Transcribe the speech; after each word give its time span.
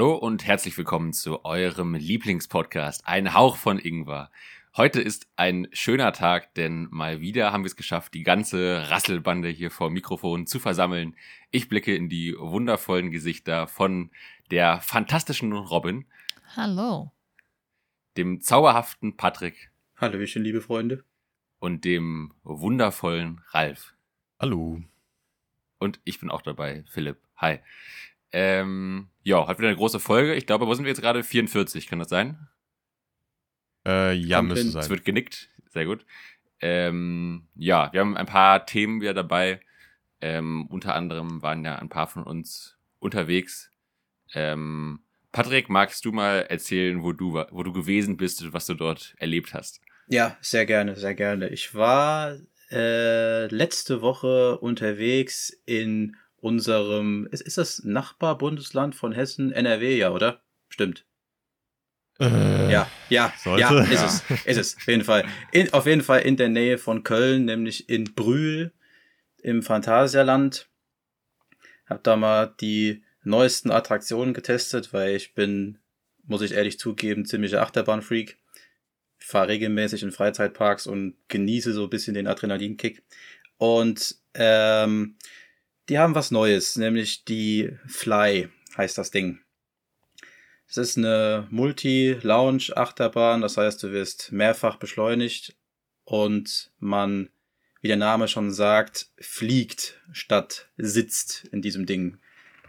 Hallo 0.00 0.14
und 0.14 0.46
herzlich 0.46 0.78
willkommen 0.78 1.12
zu 1.12 1.44
eurem 1.44 1.94
Lieblingspodcast, 1.94 3.06
ein 3.06 3.34
Hauch 3.34 3.56
von 3.56 3.78
Ingwer. 3.78 4.30
Heute 4.74 4.98
ist 4.98 5.28
ein 5.36 5.68
schöner 5.72 6.14
Tag, 6.14 6.54
denn 6.54 6.88
mal 6.90 7.20
wieder 7.20 7.52
haben 7.52 7.64
wir 7.64 7.66
es 7.66 7.76
geschafft, 7.76 8.14
die 8.14 8.22
ganze 8.22 8.88
Rasselbande 8.88 9.50
hier 9.50 9.70
vor 9.70 9.90
dem 9.90 9.92
Mikrofon 9.92 10.46
zu 10.46 10.58
versammeln. 10.58 11.16
Ich 11.50 11.68
blicke 11.68 11.94
in 11.94 12.08
die 12.08 12.34
wundervollen 12.38 13.10
Gesichter 13.10 13.66
von 13.66 14.10
der 14.50 14.80
fantastischen 14.80 15.52
Robin. 15.52 16.06
Hallo. 16.56 17.12
Dem 18.16 18.40
zauberhaften 18.40 19.18
Patrick. 19.18 19.70
Hallöchen, 19.98 20.42
liebe 20.42 20.62
Freunde. 20.62 21.04
Und 21.58 21.84
dem 21.84 22.32
wundervollen 22.42 23.42
Ralf. 23.50 23.92
Hallo. 24.40 24.80
Und 25.78 26.00
ich 26.04 26.20
bin 26.20 26.30
auch 26.30 26.40
dabei, 26.40 26.84
Philipp. 26.88 27.18
Hi. 27.36 27.58
Ähm, 28.32 29.08
ja, 29.22 29.46
hat 29.46 29.58
wieder 29.58 29.68
eine 29.68 29.76
große 29.76 30.00
Folge. 30.00 30.34
Ich 30.34 30.46
glaube, 30.46 30.66
wo 30.66 30.74
sind 30.74 30.84
wir 30.84 30.90
jetzt 30.90 31.02
gerade? 31.02 31.22
44, 31.22 31.86
kann 31.86 31.98
das 31.98 32.08
sein? 32.08 32.48
Äh, 33.86 34.14
ja, 34.14 34.42
müsste 34.42 34.70
sein. 34.70 34.82
Es 34.82 34.90
wird 34.90 35.04
genickt. 35.04 35.48
Sehr 35.68 35.86
gut. 35.86 36.04
Ähm, 36.60 37.48
ja, 37.54 37.92
wir 37.92 38.00
haben 38.00 38.16
ein 38.16 38.26
paar 38.26 38.66
Themen 38.66 39.00
wieder 39.00 39.14
dabei. 39.14 39.60
Ähm, 40.20 40.66
unter 40.66 40.94
anderem 40.94 41.42
waren 41.42 41.64
ja 41.64 41.76
ein 41.76 41.88
paar 41.88 42.06
von 42.06 42.24
uns 42.24 42.76
unterwegs. 42.98 43.72
Ähm, 44.34 45.00
Patrick, 45.32 45.68
magst 45.68 46.04
du 46.04 46.12
mal 46.12 46.46
erzählen, 46.48 47.02
wo 47.02 47.12
du, 47.12 47.42
wo 47.50 47.62
du 47.62 47.72
gewesen 47.72 48.16
bist 48.16 48.42
und 48.42 48.52
was 48.52 48.66
du 48.66 48.74
dort 48.74 49.14
erlebt 49.18 49.54
hast? 49.54 49.80
Ja, 50.08 50.36
sehr 50.40 50.66
gerne, 50.66 50.96
sehr 50.96 51.14
gerne. 51.14 51.48
Ich 51.48 51.74
war 51.74 52.36
äh, 52.70 53.46
letzte 53.46 54.02
Woche 54.02 54.58
unterwegs 54.58 55.56
in 55.66 56.16
unserem, 56.40 57.26
ist, 57.30 57.42
ist 57.42 57.58
das 57.58 57.82
Nachbarbundesland 57.84 58.94
von 58.94 59.12
Hessen, 59.12 59.52
NRW, 59.52 59.96
ja, 59.96 60.10
oder? 60.10 60.42
Stimmt. 60.68 61.04
Äh, 62.18 62.70
Ja, 62.70 62.90
ja, 63.08 63.32
sollte? 63.38 63.60
ja, 63.62 63.80
ist 63.82 63.92
Ja. 63.92 64.06
es, 64.06 64.46
ist 64.46 64.56
es, 64.58 64.76
auf 64.76 64.86
jeden 64.86 65.04
Fall. 65.04 65.24
In, 65.52 65.72
auf 65.72 65.86
jeden 65.86 66.02
Fall 66.02 66.20
in 66.20 66.36
der 66.36 66.48
Nähe 66.48 66.78
von 66.78 67.02
Köln, 67.02 67.44
nämlich 67.46 67.88
in 67.88 68.04
Brühl 68.14 68.72
im 69.42 69.62
Phantasialand. 69.62 70.68
Hab 71.86 72.04
da 72.04 72.16
mal 72.16 72.54
die 72.60 73.02
neuesten 73.24 73.70
Attraktionen 73.70 74.32
getestet, 74.34 74.92
weil 74.92 75.16
ich 75.16 75.34
bin, 75.34 75.78
muss 76.24 76.42
ich 76.42 76.52
ehrlich 76.52 76.78
zugeben, 76.78 77.24
ziemlicher 77.26 77.62
Achterbahnfreak. 77.62 78.38
Ich 79.18 79.26
fahre 79.26 79.48
regelmäßig 79.48 80.02
in 80.02 80.12
Freizeitparks 80.12 80.86
und 80.86 81.16
genieße 81.28 81.72
so 81.72 81.84
ein 81.84 81.90
bisschen 81.90 82.14
den 82.14 82.26
Adrenalinkick. 82.26 83.02
Und 83.58 84.16
ähm, 84.34 85.16
die 85.90 85.98
haben 85.98 86.14
was 86.14 86.30
Neues, 86.30 86.76
nämlich 86.76 87.24
die 87.24 87.76
Fly 87.86 88.48
heißt 88.76 88.96
das 88.96 89.10
Ding. 89.10 89.40
Es 90.68 90.76
ist 90.76 90.96
eine 90.96 91.48
Multi-Lounge-Achterbahn, 91.50 93.40
das 93.40 93.56
heißt, 93.56 93.82
du 93.82 93.90
wirst 93.90 94.30
mehrfach 94.30 94.76
beschleunigt 94.76 95.56
und 96.04 96.70
man, 96.78 97.28
wie 97.80 97.88
der 97.88 97.96
Name 97.96 98.28
schon 98.28 98.52
sagt, 98.52 99.08
fliegt 99.18 100.00
statt 100.12 100.70
sitzt 100.76 101.48
in 101.50 101.60
diesem 101.60 101.86
Ding. 101.86 102.18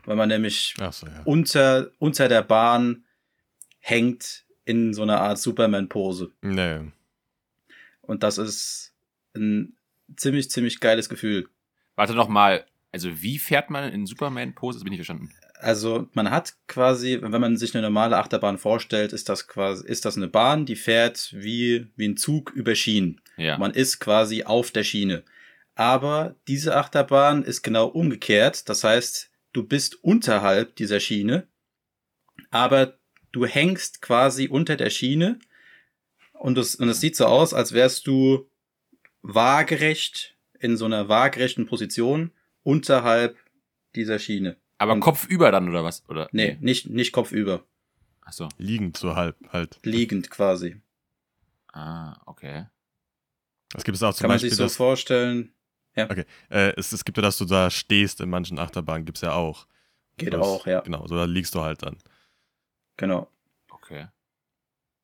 Weil 0.05 0.15
man 0.15 0.29
nämlich 0.29 0.73
so, 0.75 1.05
ja. 1.05 1.21
unter, 1.25 1.91
unter 1.99 2.27
der 2.27 2.41
Bahn 2.41 3.05
hängt 3.77 4.45
in 4.65 4.95
so 4.95 5.03
einer 5.03 5.21
Art 5.21 5.37
Superman-Pose. 5.37 6.31
Nee. 6.41 6.91
Und 8.01 8.23
das 8.23 8.39
ist 8.39 8.95
ein 9.35 9.77
ziemlich, 10.17 10.49
ziemlich 10.49 10.79
geiles 10.79 11.07
Gefühl. 11.07 11.47
Warte 11.95 12.15
noch 12.15 12.27
mal. 12.27 12.65
Also, 12.91 13.21
wie 13.21 13.39
fährt 13.39 13.69
man 13.69 13.91
in 13.91 14.05
Superman-Pose? 14.05 14.79
Das 14.79 14.83
bin 14.83 14.93
ich 14.93 14.99
verstanden. 14.99 15.31
Also 15.61 16.09
man 16.13 16.31
hat 16.31 16.55
quasi, 16.67 17.19
wenn 17.21 17.39
man 17.39 17.55
sich 17.55 17.75
eine 17.75 17.83
normale 17.83 18.17
Achterbahn 18.17 18.57
vorstellt, 18.57 19.13
ist 19.13 19.29
das 19.29 19.47
quasi, 19.47 19.85
ist 19.85 20.05
das 20.05 20.17
eine 20.17 20.27
Bahn, 20.27 20.65
die 20.65 20.75
fährt 20.75 21.31
wie, 21.33 21.87
wie 21.95 22.07
ein 22.07 22.17
Zug 22.17 22.51
über 22.51 22.73
Schienen. 22.73 23.21
Ja. 23.37 23.59
Man 23.59 23.71
ist 23.71 23.99
quasi 23.99 24.43
auf 24.43 24.71
der 24.71 24.83
Schiene. 24.83 25.23
Aber 25.75 26.35
diese 26.47 26.75
Achterbahn 26.75 27.43
ist 27.43 27.61
genau 27.61 27.87
umgekehrt. 27.87 28.69
Das 28.69 28.83
heißt, 28.83 29.29
du 29.53 29.63
bist 29.63 30.03
unterhalb 30.03 30.75
dieser 30.77 30.99
Schiene, 30.99 31.47
aber 32.49 32.97
du 33.31 33.45
hängst 33.45 34.01
quasi 34.01 34.47
unter 34.47 34.75
der 34.75 34.89
Schiene 34.89 35.37
und 36.33 36.57
es, 36.57 36.75
und 36.75 36.89
es 36.89 36.99
sieht 36.99 37.15
so 37.15 37.27
aus, 37.27 37.53
als 37.53 37.71
wärst 37.71 38.07
du 38.07 38.49
waagerecht 39.21 40.35
in 40.59 40.75
so 40.75 40.85
einer 40.85 41.07
waagerechten 41.07 41.67
Position 41.67 42.31
unterhalb 42.63 43.37
dieser 43.95 44.19
Schiene. 44.19 44.57
Aber 44.77 44.93
Und- 44.93 44.99
kopfüber 45.01 45.51
dann, 45.51 45.69
oder 45.69 45.83
was? 45.83 46.03
Oder? 46.09 46.29
Nee, 46.31 46.57
nicht, 46.61 46.89
nicht 46.89 47.11
kopfüber. 47.11 47.63
Ach 48.21 48.33
so. 48.33 48.49
Liegend 48.57 48.97
so 48.97 49.15
halb 49.15 49.35
halt. 49.51 49.79
Liegend 49.83 50.29
quasi. 50.29 50.81
Ah, 51.73 52.19
okay. 52.25 52.65
Das 53.69 53.83
gibt 53.83 53.95
es 53.95 54.03
auch 54.03 54.13
zum 54.13 54.21
Kann 54.21 54.27
man 54.29 54.35
Beispiel. 54.35 54.49
sich 54.49 54.57
so 54.57 54.63
das, 54.63 54.75
vorstellen. 54.75 55.53
äh, 55.95 56.73
es, 56.77 56.91
es 56.91 57.05
gibt 57.05 57.17
ja, 57.17 57.21
dass 57.23 57.37
du 57.37 57.45
da 57.45 57.69
stehst 57.69 58.21
in 58.21 58.29
manchen 58.29 58.59
Achterbahnen, 58.59 59.05
gibt's 59.05 59.21
ja 59.21 59.33
auch. 59.33 59.67
Geht 60.17 60.33
Das- 60.33 60.41
auch, 60.41 60.65
ja. 60.67 60.81
Genau, 60.81 61.05
so 61.07 61.15
da 61.15 61.25
liegst 61.25 61.55
du 61.55 61.61
halt 61.61 61.81
dann. 61.83 61.97
Genau. 62.97 63.29
Okay. 63.69 64.07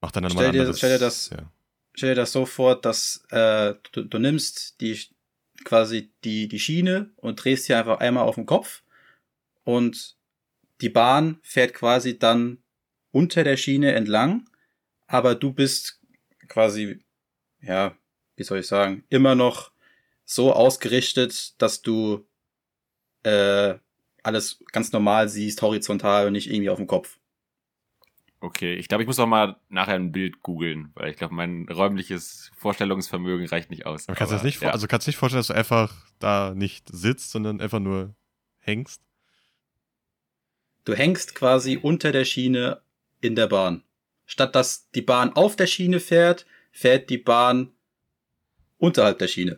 Macht 0.01 0.15
dann 0.15 0.23
Stell 0.25 0.29
nochmal 0.35 0.51
dir- 0.51 0.59
anderes. 0.61 0.77
stell 0.77 0.91
dir 0.97 0.99
das- 0.99 1.29
Ja. 1.29 1.51
Stell 1.93 2.09
dir 2.09 2.15
das 2.15 2.31
so 2.31 2.45
vor, 2.45 2.79
dass 2.79 3.25
äh, 3.31 3.73
du, 3.91 4.03
du 4.03 4.19
nimmst 4.19 4.79
die 4.81 4.99
quasi 5.63 6.11
die, 6.23 6.47
die 6.47 6.59
Schiene 6.59 7.11
und 7.17 7.43
drehst 7.43 7.65
sie 7.65 7.73
einfach 7.73 7.99
einmal 7.99 8.23
auf 8.23 8.35
den 8.35 8.45
Kopf 8.45 8.83
und 9.63 10.17
die 10.81 10.89
Bahn 10.89 11.39
fährt 11.43 11.73
quasi 11.73 12.19
dann 12.19 12.63
unter 13.11 13.43
der 13.43 13.57
Schiene 13.57 13.93
entlang, 13.93 14.47
aber 15.07 15.35
du 15.35 15.51
bist 15.51 15.99
quasi, 16.47 16.99
ja, 17.61 17.97
wie 18.35 18.43
soll 18.43 18.59
ich 18.59 18.67
sagen, 18.67 19.03
immer 19.09 19.35
noch 19.35 19.71
so 20.25 20.53
ausgerichtet, 20.53 21.59
dass 21.61 21.81
du 21.81 22.27
äh, 23.23 23.75
alles 24.23 24.63
ganz 24.71 24.91
normal 24.91 25.29
siehst, 25.29 25.61
horizontal 25.61 26.27
und 26.27 26.33
nicht 26.33 26.49
irgendwie 26.49 26.69
auf 26.69 26.77
dem 26.77 26.87
Kopf. 26.87 27.17
Okay, 28.47 28.75
ich 28.75 28.87
glaube, 28.87 29.03
ich 29.03 29.07
muss 29.07 29.19
auch 29.19 29.27
mal 29.27 29.57
nachher 29.67 29.95
ein 29.95 30.13
Bild 30.13 30.41
googeln, 30.41 30.91
weil 30.93 31.11
ich 31.11 31.17
glaube, 31.17 31.35
mein 31.35 31.67
räumliches 31.69 32.49
Vorstellungsvermögen 32.55 33.45
reicht 33.47 33.69
nicht 33.69 33.85
aus. 33.85 34.07
Aber 34.07 34.15
kannst 34.15 34.31
du 34.31 34.35
das 34.35 34.43
nicht, 34.43 34.61
ja. 34.61 34.69
also 34.69 34.87
kannst 34.87 35.05
du 35.05 35.09
nicht 35.09 35.17
vorstellen, 35.17 35.41
dass 35.41 35.47
du 35.47 35.53
einfach 35.53 35.93
da 36.19 36.53
nicht 36.55 36.87
sitzt, 36.89 37.31
sondern 37.31 37.59
einfach 37.59 37.79
nur 37.79 38.15
hängst? 38.59 39.01
Du 40.85 40.95
hängst 40.95 41.35
quasi 41.35 41.77
unter 41.81 42.13
der 42.13 42.23
Schiene 42.23 42.81
in 43.19 43.35
der 43.35 43.47
Bahn. 43.47 43.83
Statt 44.25 44.55
dass 44.55 44.89
die 44.91 45.01
Bahn 45.01 45.33
auf 45.33 45.57
der 45.57 45.67
Schiene 45.67 45.99
fährt, 45.99 46.45
fährt 46.71 47.09
die 47.09 47.17
Bahn 47.17 47.73
unterhalb 48.77 49.19
der 49.19 49.27
Schiene. 49.27 49.57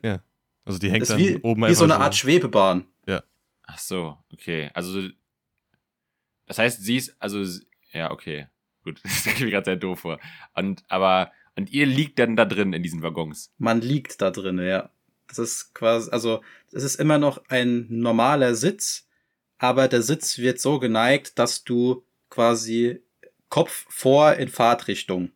Also 0.65 0.79
die 0.79 0.89
hängt 0.89 1.03
Das 1.03 1.11
ist 1.11 1.15
dann 1.15 1.19
wie, 1.19 1.37
oben 1.37 1.61
wie 1.61 1.65
einfach 1.65 1.77
so 1.77 1.83
eine 1.83 1.99
Art 1.99 2.15
Schwebebahn. 2.15 2.87
Ach 3.71 3.77
so, 3.77 4.17
okay. 4.33 4.71
Also, 4.73 5.07
das 6.47 6.57
heißt, 6.57 6.81
sie 6.81 6.97
ist, 6.97 7.15
also, 7.19 7.45
ja, 7.91 8.09
okay. 8.09 8.47
Gut, 8.83 8.99
das 9.03 9.11
stelle 9.19 9.35
ich 9.35 9.41
mir 9.43 9.51
gerade 9.51 9.65
sehr 9.65 9.75
doof 9.75 9.99
vor. 10.01 10.19
Und, 10.55 10.83
aber, 10.87 11.31
und 11.55 11.69
ihr 11.71 11.85
liegt 11.85 12.19
dann 12.19 12.35
da 12.35 12.45
drin 12.45 12.73
in 12.73 12.83
diesen 12.83 13.01
Waggons. 13.01 13.51
Man 13.57 13.81
liegt 13.81 14.21
da 14.21 14.31
drin, 14.31 14.59
ja. 14.59 14.89
Das 15.27 15.37
ist 15.37 15.73
quasi, 15.75 16.09
also, 16.11 16.43
es 16.71 16.83
ist 16.83 16.95
immer 16.95 17.17
noch 17.17 17.43
ein 17.49 17.85
normaler 17.89 18.55
Sitz, 18.55 19.07
aber 19.57 19.87
der 19.87 20.01
Sitz 20.01 20.37
wird 20.39 20.59
so 20.59 20.79
geneigt, 20.79 21.37
dass 21.37 21.63
du 21.63 22.03
quasi 22.29 23.01
Kopf 23.49 23.85
vor 23.89 24.33
in 24.35 24.47
Fahrtrichtung 24.49 25.31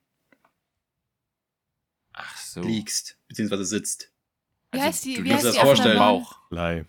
Ach 2.13 2.37
so. 2.37 2.61
liegst, 2.61 3.17
beziehungsweise 3.27 3.65
sitzt. 3.65 4.11
Wie 4.71 4.81
heißt 4.81 5.05
die- 5.05 5.15
du 5.15 5.23
wie 5.23 5.29
liegst 5.29 5.45
heißt 5.45 5.55
die 5.57 5.59
auf 5.61 5.73
dem 5.73 5.81
Achterbahn? 5.81 5.97
Bauch. 5.97 6.39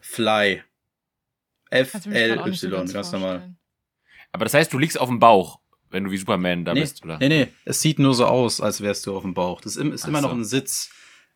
Fly. 0.01 0.63
So 1.71 1.77
F-L-Y, 1.77 2.93
ganz 2.93 3.11
normal. 3.13 3.39
vorstellen. 3.39 3.59
Aber 4.33 4.45
das 4.45 4.55
heißt, 4.55 4.73
du 4.73 4.79
liegst 4.79 4.99
auf 4.99 5.09
dem 5.09 5.19
Bauch, 5.19 5.61
wenn 5.91 6.05
du 6.05 6.11
wie 6.11 6.17
Superman 6.17 6.65
da 6.65 6.75
nee, 6.75 6.81
bist, 6.81 7.05
oder? 7.05 7.19
Nee, 7.19 7.29
nee, 7.29 7.49
es 7.65 7.81
sieht 7.81 7.99
nur 7.99 8.15
so 8.15 8.27
aus, 8.27 8.61
als 8.61 8.81
wärst 8.81 9.07
du 9.07 9.17
auf 9.17 9.23
dem 9.23 9.35
Bauch. 9.35 9.61
Das 9.61 9.77
ist, 9.77 9.85
ist 9.85 10.07
immer 10.07 10.21
noch 10.21 10.31
so. 10.31 10.37
ein 10.37 10.45
Sitz. 10.45 10.91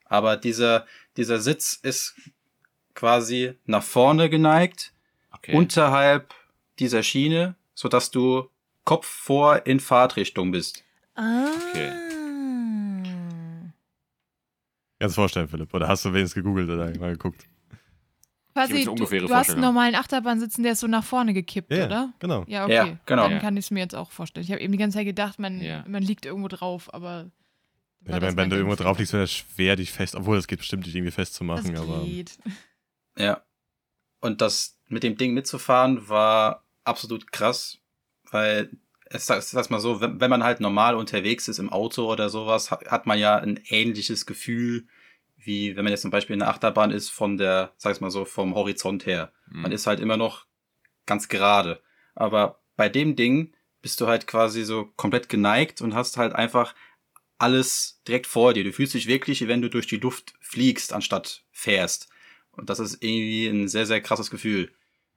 Aber 0.04 0.36
dieser, 0.36 0.86
dieser 1.16 1.38
Sitz 1.40 1.78
ist 1.82 2.14
quasi 2.94 3.54
nach 3.66 3.82
vorne 3.82 4.28
geneigt, 4.30 4.92
Okay. 5.30 5.54
unterhalb 5.54 6.34
dieser 6.78 7.02
Schiene, 7.02 7.54
sodass 7.74 8.10
du 8.10 8.50
Kopf 8.84 9.06
vor 9.06 9.66
in 9.66 9.78
Fahrtrichtung 9.78 10.50
bist. 10.50 10.82
Ah. 11.14 11.46
Okay. 11.70 11.92
Kannst 14.98 15.16
du 15.16 15.20
vorstellen, 15.20 15.48
Philipp. 15.48 15.72
Oder 15.74 15.86
hast 15.86 16.04
du 16.04 16.12
wenigstens 16.12 16.42
gegoogelt 16.42 16.68
oder 16.70 16.86
mal 16.98 17.12
geguckt? 17.12 17.46
Quasi, 18.54 18.84
du, 18.84 18.94
du 18.96 19.34
hast 19.34 19.50
einen 19.50 19.60
normalen 19.60 19.94
Achterbahn 19.94 20.40
sitzen, 20.40 20.62
der 20.64 20.72
ist 20.72 20.80
so 20.80 20.86
nach 20.88 21.04
vorne 21.04 21.32
gekippt, 21.32 21.70
Ja, 21.72 21.86
oder? 21.86 22.12
genau. 22.18 22.44
Ja, 22.48 22.64
okay. 22.64 22.74
Ja, 22.74 22.98
genau. 23.06 23.28
Dann 23.28 23.40
kann 23.40 23.56
ich 23.56 23.66
es 23.66 23.70
mir 23.70 23.80
jetzt 23.80 23.94
auch 23.94 24.10
vorstellen. 24.10 24.44
Ich 24.44 24.50
habe 24.50 24.60
eben 24.60 24.72
die 24.72 24.78
ganze 24.78 24.98
Zeit 24.98 25.06
gedacht, 25.06 25.38
man, 25.38 25.60
Ja. 25.60 25.84
man 25.86 26.02
liegt 26.02 26.26
irgendwo 26.26 26.48
drauf, 26.48 26.92
aber. 26.92 27.30
Ja, 28.06 28.18
das 28.18 28.30
wenn, 28.30 28.36
wenn 28.36 28.50
du 28.50 28.56
irgendwo 28.56 28.74
drauf 28.76 28.98
liegst, 28.98 29.12
wäre 29.12 29.24
es 29.24 29.32
schwer, 29.32 29.76
dich 29.76 29.92
fest, 29.92 30.16
obwohl 30.16 30.36
das 30.36 30.46
geht 30.48 30.58
bestimmt, 30.58 30.86
dich 30.86 30.94
irgendwie 30.94 31.10
Das 31.10 31.14
festzumachen, 31.16 31.76
aber. 31.76 32.04
geht. 32.04 32.38
Ja. 33.16 33.42
Und 34.20 34.40
das 34.40 34.78
mit 34.88 35.02
dem 35.04 35.16
Ding 35.16 35.34
mitzufahren 35.34 36.08
war 36.08 36.64
absolut 36.84 37.30
krass, 37.30 37.78
weil 38.30 38.70
es 39.06 39.26
sag- 39.26 39.70
mal 39.70 39.80
so, 39.80 40.00
wenn, 40.00 40.20
wenn 40.20 40.30
man 40.30 40.42
halt 40.42 40.60
normal 40.60 40.94
unterwegs 40.96 41.48
ist 41.48 41.58
im 41.58 41.70
Auto 41.70 42.10
oder 42.10 42.28
sowas, 42.28 42.70
hat, 42.70 42.86
hat 42.86 43.06
man 43.06 43.18
ja 43.18 43.36
ein 43.36 43.60
ähnliches 43.68 44.26
Gefühl, 44.26 44.86
wie 45.38 45.76
wenn 45.76 45.84
man 45.84 45.92
jetzt 45.92 46.02
zum 46.02 46.10
Beispiel 46.10 46.34
in 46.34 46.40
der 46.40 46.48
Achterbahn 46.48 46.90
ist 46.90 47.10
von 47.10 47.36
der, 47.36 47.72
sag's 47.76 48.00
mal 48.00 48.10
so, 48.10 48.24
vom 48.24 48.54
Horizont 48.54 49.06
her. 49.06 49.32
Hm. 49.50 49.62
Man 49.62 49.72
ist 49.72 49.86
halt 49.86 50.00
immer 50.00 50.16
noch 50.16 50.46
ganz 51.06 51.28
gerade. 51.28 51.80
Aber 52.14 52.60
bei 52.76 52.88
dem 52.88 53.16
Ding 53.16 53.54
bist 53.80 54.00
du 54.00 54.06
halt 54.06 54.26
quasi 54.26 54.64
so 54.64 54.86
komplett 54.96 55.28
geneigt 55.28 55.80
und 55.80 55.94
hast 55.94 56.16
halt 56.16 56.34
einfach 56.34 56.74
alles 57.38 58.02
direkt 58.06 58.26
vor 58.26 58.52
dir. 58.52 58.64
Du 58.64 58.72
fühlst 58.72 58.94
dich 58.94 59.06
wirklich, 59.06 59.40
wie 59.40 59.48
wenn 59.48 59.62
du 59.62 59.70
durch 59.70 59.86
die 59.86 59.98
Luft 59.98 60.34
fliegst, 60.40 60.92
anstatt 60.92 61.44
fährst. 61.52 62.08
Und 62.50 62.68
das 62.68 62.80
ist 62.80 63.02
irgendwie 63.02 63.46
ein 63.46 63.68
sehr, 63.68 63.86
sehr 63.86 64.00
krasses 64.00 64.30
Gefühl. 64.30 64.72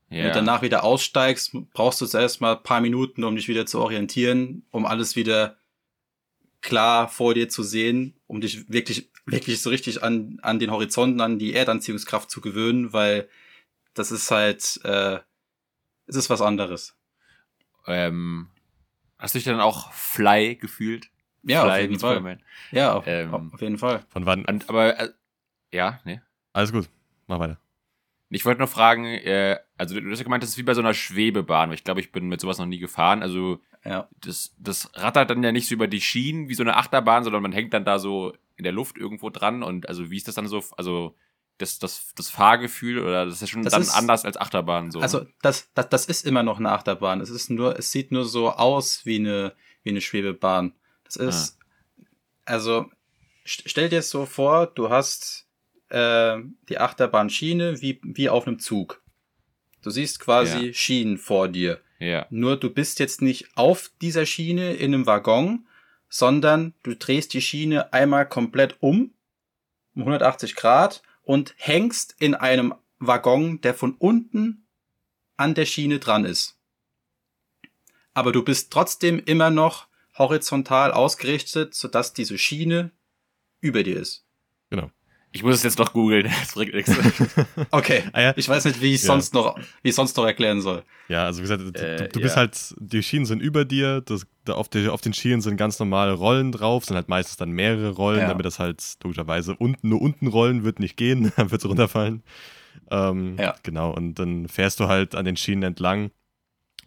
Wenn 0.10 0.20
ja. 0.20 0.28
du 0.28 0.34
danach 0.34 0.62
wieder 0.62 0.84
aussteigst, 0.84 1.56
brauchst 1.74 2.02
du 2.02 2.06
zuerst 2.06 2.42
mal 2.42 2.58
ein 2.58 2.64
paar 2.64 2.82
Minuten, 2.82 3.24
um 3.24 3.36
dich 3.36 3.48
wieder 3.48 3.66
zu 3.66 3.80
orientieren, 3.80 4.66
um 4.70 4.86
alles 4.86 5.16
wieder 5.16 5.58
klar 6.62 7.08
vor 7.10 7.34
dir 7.34 7.50
zu 7.50 7.64
sehen, 7.64 8.16
um 8.28 8.42
dich 8.42 8.70
wirklich, 8.70 9.12
wirklich 9.26 9.62
so 9.62 9.70
richtig 9.70 10.04
an, 10.04 10.40
an 10.42 10.60
den 10.60 10.72
Horizonten, 10.72 11.22
an 11.22 11.40
die 11.40 11.54
Erdanziehungskraft 11.54 12.30
zu 12.30 12.42
gewöhnen, 12.42 12.94
weil 12.94 13.28
das 13.94 14.12
ist 14.12 14.32
halt, 14.32 14.80
äh, 14.84 15.20
es 16.08 16.16
ist 16.16 16.30
was 16.30 16.42
anderes. 16.42 16.96
ähm, 17.88 18.50
hast 19.18 19.34
du 19.36 19.40
dich 19.40 19.46
dann 19.46 19.60
auch 19.60 19.92
Fly 19.92 20.56
gefühlt? 20.56 21.10
Ja, 21.44 21.64
Fly 21.64 21.72
auf 21.72 21.80
jeden 21.80 22.00
Fall. 22.00 22.16
Spider-Man. 22.18 22.44
Ja, 22.72 22.94
auf, 22.94 23.08
Ähm, 23.08 23.52
auf 23.54 23.62
jeden 23.62 23.78
Fall. 23.78 24.06
Von 24.10 24.26
wann? 24.26 24.46
Und, 24.46 24.70
aber, 24.70 25.00
äh, 25.00 25.10
ja, 25.72 26.00
ne? 26.06 26.22
Alles 26.54 26.72
gut. 26.72 26.90
Mach 27.28 27.40
weiter. 27.40 27.60
Ich 28.34 28.46
wollte 28.46 28.62
noch 28.62 28.70
fragen, 28.70 29.06
äh, 29.06 29.58
also 29.78 30.00
du 30.00 30.10
hast 30.10 30.20
ja 30.20 30.24
gemeint, 30.24 30.42
das 30.44 30.52
ist 30.52 30.58
wie 30.58 30.64
bei 30.64 30.74
so 30.74 30.82
einer 30.82 30.94
Schwebebahn, 30.94 31.70
weil 31.70 31.76
ich 31.76 31.84
glaube, 31.84 32.00
ich 32.00 32.12
bin 32.12 32.28
mit 32.30 32.40
sowas 32.42 32.58
noch 32.58 32.66
nie 32.66 32.80
gefahren. 32.80 33.22
Also 33.24 33.60
Ja. 33.84 34.08
das, 34.22 34.56
das 34.58 34.90
rattert 34.96 35.30
dann 35.30 35.44
ja 35.44 35.52
nicht 35.52 35.68
so 35.68 35.76
über 35.76 35.88
die 35.88 36.02
Schienen 36.02 36.48
wie 36.50 36.56
so 36.56 36.64
eine 36.64 36.78
Achterbahn, 36.78 37.24
sondern 37.24 37.42
man 37.44 37.52
hängt 37.52 37.74
dann 37.74 37.84
da 37.86 38.00
so 38.00 38.34
in 38.56 38.64
der 38.64 38.72
Luft 38.74 38.98
irgendwo 38.98 39.30
dran 39.30 39.64
und 39.64 39.88
also 39.90 40.10
wie 40.12 40.18
ist 40.18 40.28
das 40.28 40.36
dann 40.36 40.48
so, 40.48 40.64
also 40.78 41.16
das, 41.58 41.78
das, 41.80 42.14
das 42.16 42.30
Fahrgefühl 42.30 43.00
oder 43.00 43.26
das 43.26 43.42
ist 43.42 43.50
schon 43.50 43.64
Das 43.64 43.74
dann 43.74 43.82
ist- 43.82 43.94
anders 43.94 44.24
als 44.24 44.38
Achterbahn 44.38 44.92
so. 44.92 45.00
ne? 45.00 45.04
Also 45.04 45.26
das, 45.42 45.70
das, 45.74 45.90
das 45.90 46.06
ist 46.06 46.26
immer 46.26 46.42
noch 46.44 46.58
eine 46.60 46.72
Achterbahn. 46.72 47.22
Es 47.22 47.30
ist 47.30 47.50
nur, 47.50 47.78
es 47.78 47.92
sieht 47.92 48.12
nur 48.12 48.26
so 48.26 48.50
aus 48.52 49.06
wie 49.06 49.18
eine, 49.18 49.54
wie 49.84 49.90
eine 49.90 50.02
Schwebebahn. 50.02 50.74
Das 51.04 51.18
ist, 51.18 51.58
also 52.46 52.86
st- 53.46 53.64
stell 53.66 53.90
dir 53.90 54.00
es 54.00 54.10
so 54.10 54.26
vor, 54.26 54.68
du 54.68 54.90
hast 54.90 55.48
äh, 55.92 56.38
die 56.70 56.78
Achterbahnschiene 56.80 57.82
wie, 57.82 58.00
wie 58.04 58.30
auf 58.30 58.48
einem 58.48 58.60
Zug. 58.60 59.02
Du 59.82 59.90
siehst 59.90 60.20
quasi 60.20 60.68
Ja. 60.68 60.74
Schienen 60.74 61.18
vor 61.18 61.48
dir. 61.48 61.80
ja. 62.00 62.26
Nur 62.30 62.58
du 62.58 62.70
bist 62.70 63.00
jetzt 63.00 63.22
nicht 63.22 63.50
auf 63.56 63.92
dieser 64.02 64.26
Schiene 64.26 64.74
in 64.74 64.94
einem 64.94 65.06
Waggon, 65.06 65.68
sondern 66.10 66.74
du 66.84 66.96
drehst 66.96 67.34
die 67.34 67.42
Schiene 67.42 67.94
einmal 67.94 68.28
komplett 68.28 68.78
um, 68.82 69.14
um 69.96 70.02
180 70.02 70.56
Grad 70.56 71.02
und 71.24 71.54
hängst 71.58 72.16
in 72.20 72.36
einem 72.36 72.74
Waggon, 73.00 73.62
der 73.62 73.74
von 73.74 73.96
unten 73.96 74.68
an 75.38 75.54
der 75.56 75.66
Schiene 75.66 76.00
dran 76.00 76.26
ist. 76.26 76.58
Aber 78.14 78.32
du 78.32 78.44
bist 78.44 78.72
trotzdem 78.74 79.20
immer 79.26 79.50
noch 79.50 79.88
horizontal 80.18 80.92
ausgerichtet, 80.92 81.74
sodass 81.74 82.14
diese 82.14 82.38
Schiene 82.38 82.92
über 83.62 83.84
dir 83.84 83.98
ist. 84.00 84.26
Ich 85.34 85.44
muss 85.44 85.56
es 85.56 85.64
jetzt 85.64 85.80
noch 85.80 85.94
googeln, 85.94 86.24
das 86.42 86.54
bringt 86.54 86.74
nichts. 86.74 86.92
Okay. 87.72 88.04
Ah, 88.12 88.22
ja. 88.22 88.34
Ich 88.36 88.50
weiß 88.50 88.66
nicht, 88.66 88.82
wie 88.82 88.94
ich 88.94 89.02
Ja. 89.02 89.08
sonst 89.08 89.34
noch, 89.34 89.58
wie 89.82 89.90
ich 89.90 89.96
sonst 89.96 90.18
noch 90.18 90.26
erklären 90.26 90.60
soll. 90.62 90.84
Ja, 91.08 91.26
also 91.26 91.40
wie 91.40 91.44
gesagt, 91.44 91.62
du, 91.62 91.68
Äh, 91.82 91.96
du, 91.98 92.08
du 92.10 92.20
bist 92.22 92.36
ja. 92.36 92.42
halt, 92.42 92.76
die 92.80 93.02
Schienen 93.02 93.26
sind 93.26 93.42
über 93.42 93.64
dir, 93.64 94.02
das, 94.02 94.26
da 94.44 94.54
auf, 94.54 94.68
die, 94.68 94.88
auf 94.90 95.00
den 95.02 95.14
Schienen 95.14 95.42
sind 95.42 95.56
ganz 95.58 95.80
normale 95.80 96.12
Rollen 96.14 96.52
drauf, 96.52 96.84
sind 96.86 96.96
halt 96.96 97.08
meistens 97.08 97.38
dann 97.38 97.52
mehrere 97.52 97.92
Rollen, 97.92 98.20
Ja. 98.22 98.28
damit 98.28 98.46
das 98.46 98.60
halt 98.60 98.84
logischerweise 99.04 99.56
unten, 99.56 99.88
nur 99.88 100.02
unten 100.02 100.28
rollen 100.28 100.64
wird 100.64 100.80
nicht 100.80 100.98
gehen, 100.98 101.32
dann 101.38 101.50
wird 101.52 101.62
es 101.64 101.70
runterfallen. 101.70 102.24
Ähm, 102.90 103.38
Ja. 103.40 103.56
Genau, 103.64 103.92
und 103.94 104.16
dann 104.16 104.48
fährst 104.50 104.80
du 104.82 104.88
halt 104.88 105.16
an 105.16 105.24
den 105.26 105.38
Schienen 105.38 105.64
entlang 105.64 106.12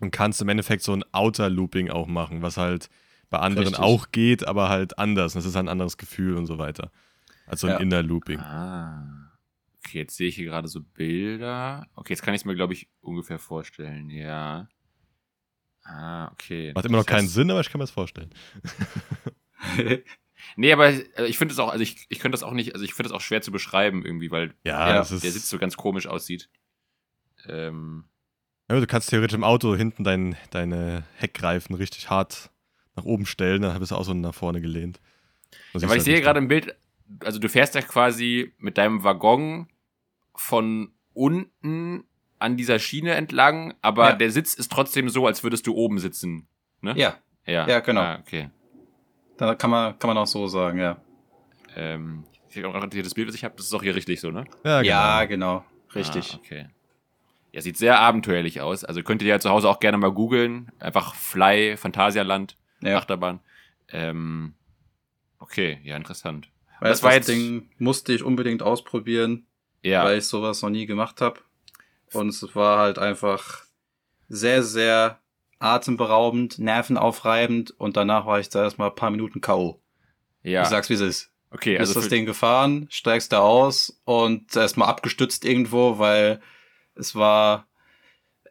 und 0.01 0.11
kannst 0.11 0.43
im 0.43 0.49
Endeffekt 0.51 0.83
so 0.83 0.93
ein 0.93 1.05
Outer 1.13 1.49
Looping 1.49 1.89
auch 1.91 2.07
machen, 2.07 2.43
was 2.43 2.59
halt 2.59 2.89
bei 3.31 3.39
anderen 3.39 3.69
Richtig. 3.69 3.83
auch 3.85 4.09
geht, 4.13 4.47
aber 4.47 4.69
halt 4.69 4.99
anders. 4.99 5.33
Das 5.33 5.47
ist 5.47 5.55
halt 5.57 5.65
ein 5.65 5.71
anderes 5.71 5.97
Gefühl 5.97 6.37
und 6.37 6.47
so 6.47 6.59
weiter. 6.59 6.91
Also 7.47 7.67
ein 7.67 7.73
Ja. 7.75 7.79
Inner 7.81 8.03
Looping. 8.03 8.39
ah. 8.39 9.11
Okay, 9.87 9.99
jetzt 9.99 10.17
sehe 10.17 10.29
ich 10.29 10.37
hier 10.37 10.47
gerade 10.47 10.67
so 10.67 10.81
Bilder. 10.81 11.87
Okay, 11.95 12.15
jetzt 12.15 12.23
kann 12.23 12.33
ich 12.35 12.41
es 12.41 12.45
mir, 12.47 12.55
glaube 12.55 12.73
ich, 12.73 12.89
ungefähr 13.03 13.39
vorstellen. 13.39 14.09
Ja. 14.09 14.67
Ah, 15.85 16.29
okay. 16.33 16.73
Macht 16.75 16.87
immer 16.87 16.97
noch 16.99 17.07
keinen 17.07 17.29
Sinn, 17.29 17.51
aber 17.51 17.61
ich 17.61 17.69
kann 17.71 17.79
mir 17.79 17.83
das 17.85 17.91
vorstellen. 17.91 18.31
Nee, 20.57 20.73
aber 20.73 20.89
äh, 20.89 21.27
ich 21.27 21.39
finde 21.39 21.53
es 21.53 21.59
auch, 21.59 21.71
also 21.71 21.83
ich, 21.83 22.05
ich 22.11 22.19
könnte 22.21 22.35
das 22.35 22.43
auch 22.43 22.53
nicht, 22.53 22.75
also 22.75 22.85
ich 22.85 22.93
finde 22.93 23.09
das 23.09 23.17
auch 23.17 23.23
schwer 23.23 23.41
zu 23.41 23.51
beschreiben 23.51 24.05
irgendwie, 24.05 24.31
weil 24.31 24.55
Ja, 24.63 25.01
ist. 25.01 25.11
der 25.11 25.31
Sitz 25.33 25.49
so 25.49 25.59
ganz 25.59 25.77
komisch 25.77 26.07
aussieht. 26.07 26.51
Ähm, 27.49 28.05
Ja, 28.71 28.79
du 28.79 28.87
kannst 28.87 29.09
theoretisch 29.11 29.35
im 29.35 29.43
Auto 29.45 29.75
hinten 29.75 30.05
dein, 30.05 30.37
deine 30.51 31.05
Heckreifen 31.17 31.75
richtig 31.75 32.11
hart 32.11 32.51
nach 32.95 33.05
oben 33.05 33.27
stellen, 33.27 33.63
dann 33.63 33.79
bist 33.79 33.91
du 33.91 33.97
auch 33.97 34.05
so 34.05 34.13
nach 34.15 34.35
vorne 34.35 34.61
gelehnt. 34.61 35.01
ja, 35.73 35.81
weil 35.81 35.83
ich 35.85 35.91
halt 35.91 36.03
sehe 36.03 36.21
gerade 36.21 36.39
im 36.39 36.49
Bild, 36.49 36.77
also 37.21 37.39
du 37.39 37.49
fährst 37.49 37.75
ja 37.75 37.83
quasi 37.83 38.53
mit 38.59 38.79
deinem 38.79 39.05
Waggon 39.05 39.69
von 40.35 40.93
unten 41.13 42.05
an 42.39 42.57
dieser 42.57 42.79
Schiene 42.79 43.13
entlang, 43.15 43.75
aber 43.83 44.11
Ja. 44.11 44.17
der 44.17 44.31
Sitz 44.31 44.55
ist 44.55 44.71
trotzdem 44.73 45.09
so, 45.09 45.27
als 45.27 45.43
würdest 45.43 45.67
du 45.67 45.75
oben 45.75 45.99
sitzen. 45.99 46.49
Ne? 46.81 46.95
ja, 46.97 47.17
Ja, 47.47 47.67
Ja, 47.69 47.81
genau. 47.81 48.01
Ah, 48.03 48.19
okay. 48.21 48.51
da 49.37 49.55
kann 49.55 49.71
man, 49.71 49.99
kann 49.99 50.09
man 50.09 50.19
auch 50.19 50.27
so 50.27 50.47
sagen, 50.47 50.79
ja. 50.79 50.97
Ähm, 51.77 52.25
ich 52.49 52.55
sehe 52.55 52.67
auch 52.69 52.73
gerade 52.73 52.95
hier 52.95 53.03
das 53.03 53.15
Bild, 53.15 53.29
was 53.29 53.35
ich 53.35 53.45
habe, 53.45 53.55
das 53.57 53.67
ist 53.67 53.75
auch 53.75 53.83
hier 53.83 53.95
richtig 53.97 54.21
so, 54.21 54.31
ne? 54.31 54.45
Ja, 54.65 54.81
genau. 54.83 54.91
Ja, 54.91 55.25
genau. 55.25 55.65
Richtig. 55.95 56.33
Ah, 56.35 56.39
okay. 56.39 56.69
Ja, 57.53 57.61
sieht 57.61 57.77
sehr 57.79 58.01
abenteuerlich 58.01 58.61
aus. 58.61 58.85
Also 58.85 59.03
könnt 59.03 59.23
ihr 59.23 59.29
ja 59.29 59.39
zu 59.39 59.49
Hause 59.51 59.69
auch 59.69 59.79
gerne 59.79 59.97
mal 59.97 60.11
googeln. 60.13 60.73
Einfach 60.81 61.15
Fly, 61.15 61.77
Phantasialand, 61.77 62.57
Ja. 62.81 62.97
Achterbahn. 62.99 63.41
Ähm, 63.89 64.55
okay, 65.39 65.79
ja, 65.85 65.97
interessant. 65.97 66.49
Weil 66.81 66.91
das 66.91 67.01
das, 67.01 67.27
Ding 67.27 67.71
musste 67.79 68.13
ich 68.13 68.23
unbedingt 68.23 68.63
ausprobieren, 68.63 69.47
Ja, 69.83 70.05
weil 70.05 70.19
ich 70.19 70.27
sowas 70.27 70.63
noch 70.63 70.71
nie 70.71 70.87
gemacht 70.87 71.21
habe. 71.21 71.41
Und 72.13 72.29
es 72.29 72.55
war 72.55 72.79
halt 72.79 72.99
einfach 72.99 73.65
sehr, 74.29 74.63
sehr 74.63 75.21
atemberaubend, 75.59 76.59
nervenaufreibend 76.59 77.71
und 77.79 77.97
danach 77.97 78.27
war 78.27 78.39
ich 78.39 78.49
da 78.49 78.63
erstmal 78.63 78.91
ein 78.91 78.95
paar 78.95 79.11
Minuten 79.11 79.41
K.O. 79.41 79.81
ja. 80.43 80.63
Ich 80.63 80.69
sag's 80.69 80.91
wie 80.91 80.95
es 80.95 81.01
ist. 81.01 81.31
okay, 81.51 81.79
also 81.79 81.95
das 81.95 82.05
für, 82.05 82.11
Ding 82.11 82.27
gefahren, 82.27 82.87
steigst 82.91 83.33
da 83.33 83.41
aus 83.41 84.01
und 84.05 84.55
erstmal 84.55 84.89
abgestützt 84.89 85.45
irgendwo, 85.45 85.99
weil 85.99 86.41
es 86.95 87.15
war, 87.15 87.67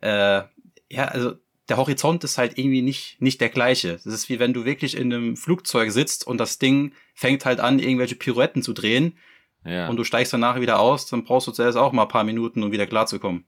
äh, 0.02 0.42
ja, 0.90 1.06
also 1.06 1.36
der 1.70 1.78
Horizont 1.78 2.24
ist 2.24 2.38
halt 2.38 2.58
irgendwie 2.58 2.82
nicht, 2.82 3.22
nicht 3.22 3.40
der 3.42 3.50
gleiche. 3.50 3.94
Das 3.94 4.06
ist 4.08 4.28
wie 4.30 4.40
wenn 4.40 4.54
du 4.54 4.66
wirklich 4.66 4.98
in 4.98 5.14
einem 5.14 5.38
Flugzeug 5.38 5.92
sitzt 5.92 6.28
und 6.28 6.38
das 6.38 6.60
Ding 6.60 6.94
fängt 7.14 7.46
halt 7.46 7.60
an, 7.60 7.80
irgendwelche 7.80 8.16
Pirouetten 8.16 8.62
zu 8.62 8.74
drehen 8.74 9.18
ja. 9.66 9.88
und 9.88 9.96
du 9.98 10.04
steigst 10.04 10.34
danach 10.34 10.60
wieder 10.60 10.80
aus, 10.80 11.06
dann 11.06 11.24
brauchst 11.24 11.48
du 11.48 11.52
zuerst 11.52 11.78
auch 11.78 11.94
mal 11.94 12.02
ein 12.04 12.08
paar 12.10 12.26
Minuten, 12.26 12.64
um 12.64 12.72
wieder 12.72 12.86
klarzukommen. 12.88 13.46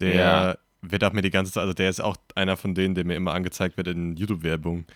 Der 0.00 0.14
Ja. 0.14 0.56
wird 0.82 1.04
auch 1.04 1.12
mir 1.12 1.22
die 1.22 1.30
ganze 1.30 1.52
Zeit, 1.52 1.60
also 1.62 1.74
der 1.74 1.90
ist 1.90 2.00
auch 2.00 2.16
einer 2.34 2.56
von 2.56 2.74
denen, 2.74 2.94
der 2.96 3.04
mir 3.04 3.14
immer 3.14 3.32
angezeigt 3.34 3.76
wird 3.76 3.86
in 3.88 4.16
YouTube-Werbung. 4.16 4.86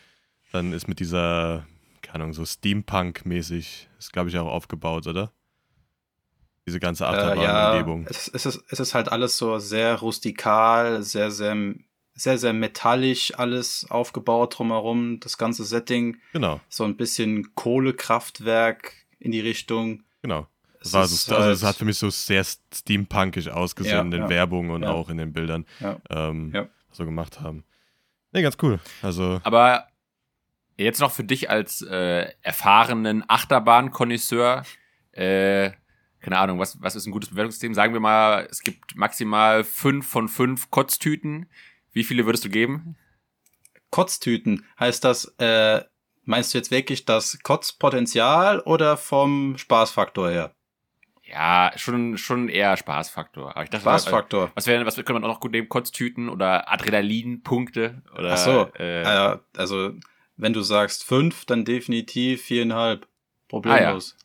Dann 0.51 0.73
ist 0.73 0.89
mit 0.89 0.99
dieser, 0.99 1.67
keine 2.03 2.25
Ahnung, 2.25 2.35
so 2.35 2.45
Steampunk-mäßig, 2.45 3.89
ist 3.99 4.13
glaube 4.13 4.31
ich 4.31 4.39
auch 4.39 4.49
aufgebaut, 4.49 5.07
oder? 5.07 5.33
Diese 6.67 6.81
ganze 6.81 7.05
Äh, 7.05 7.09
Achterbahn-Umgebung. 7.09 8.07
es, 8.11 8.29
es, 8.29 8.45
ist, 8.47 8.65
es 8.69 8.81
ist 8.81 8.95
halt 8.95 9.11
alles 9.11 9.37
so 9.39 9.59
sehr 9.59 9.95
rustikal, 9.97 11.03
sehr, 11.03 11.31
sehr, 11.31 11.57
sehr, 12.19 12.37
sehr 12.39 12.53
metallisch 12.53 13.33
alles 13.39 13.87
aufgebaut 13.91 14.59
drumherum. 14.59 15.21
Das 15.21 15.39
ganze 15.39 15.65
Setting 15.65 16.17
Genau, 16.33 16.61
so 16.69 16.85
ein 16.85 16.97
bisschen 16.97 17.55
Kohlekraftwerk 17.55 18.93
in 19.19 19.31
die 19.33 19.41
Richtung. 19.41 20.03
genau. 20.23 20.47
Das 20.81 20.93
war 20.93 21.07
so, 21.09 21.35
also 21.35 21.51
es 21.51 21.63
halt- 21.63 21.71
hat 21.71 21.77
für 21.77 21.85
mich 21.85 21.99
so 21.99 22.09
sehr 22.09 22.45
steampunkig 22.73 23.51
ausgesehen 23.51 23.97
Ja, 23.97 24.01
in 24.03 24.13
den 24.13 24.23
ja. 24.23 24.29
Werbungen 24.29 24.71
und 24.71 24.83
Ja. 24.85 24.91
auch 24.93 25.09
in 25.11 25.17
den 25.17 25.33
Bildern, 25.33 25.67
Ja. 25.81 25.99
ähm, 26.09 26.53
Ja. 26.55 26.69
so 26.93 27.05
gemacht 27.05 27.41
haben. 27.41 27.65
Nee, 28.31 28.43
ganz 28.43 28.57
cool. 28.63 28.79
Also, 29.03 29.41
Aber 29.43 29.89
jetzt 30.77 31.01
noch 31.01 31.11
für 31.11 31.25
dich 31.25 31.51
als 31.51 31.83
äh, 31.83 32.31
erfahrenen 32.43 33.25
Achterbahn-Konnoisseur, 33.29 34.63
äh, 35.13 35.71
keine 36.21 36.39
Ahnung, 36.39 36.59
was, 36.61 36.81
was 36.81 36.95
ist 36.95 37.07
ein 37.07 37.13
gutes 37.13 37.31
Bewertungssystem? 37.31 37.75
Sagen 37.75 37.93
wir 37.93 38.01
mal, 38.01 38.47
es 38.51 38.61
gibt 38.63 38.95
maximal 38.97 39.65
fünf 39.65 40.07
von 40.09 40.29
fünf 40.29 40.71
Kotztüten. 40.71 41.49
Wie 41.99 42.05
viele 42.05 42.27
würdest 42.27 42.45
du 42.45 42.49
geben? 42.49 42.97
Kotztüten. 43.91 44.65
Heißt 44.79 45.03
das, 45.03 45.35
äh, 45.39 45.83
meinst 46.23 46.55
du 46.55 46.59
jetzt 46.59 46.71
wirklich 46.71 47.07
das 47.07 47.41
Kotzpotenzial 47.43 48.61
oder 48.61 48.97
vom 48.97 49.59
Spaßfaktor 49.59 50.31
her? 50.31 50.55
Ja, 51.25 51.73
schon, 51.75 52.17
schon 52.17 52.49
eher 52.49 52.77
Spaßfaktor. 52.77 53.51
Aber 53.51 53.65
ich 53.65 53.71
dachte, 53.71 53.83
Spaßfaktor. 53.83 54.53
was 54.55 54.69
wäre, 54.69 54.87
was 54.87 54.95
könnte 54.95 55.13
man 55.15 55.25
auch 55.25 55.29
noch 55.29 55.41
gut 55.41 55.51
nehmen? 55.51 55.69
Kotztüten 55.69 56.29
oder 56.29 56.71
Adrenalinpunkte 56.71 58.01
oder 58.17 58.35
Ach 58.35 58.37
so. 58.37 58.73
äh, 58.77 59.37
also, 59.57 59.91
wenn 60.37 60.53
du 60.53 60.61
sagst 60.61 61.03
fünf, 61.03 61.47
dann 61.47 61.65
definitiv 61.65 62.43
viereinhalb. 62.43 63.09
Problemlos. 63.49 64.17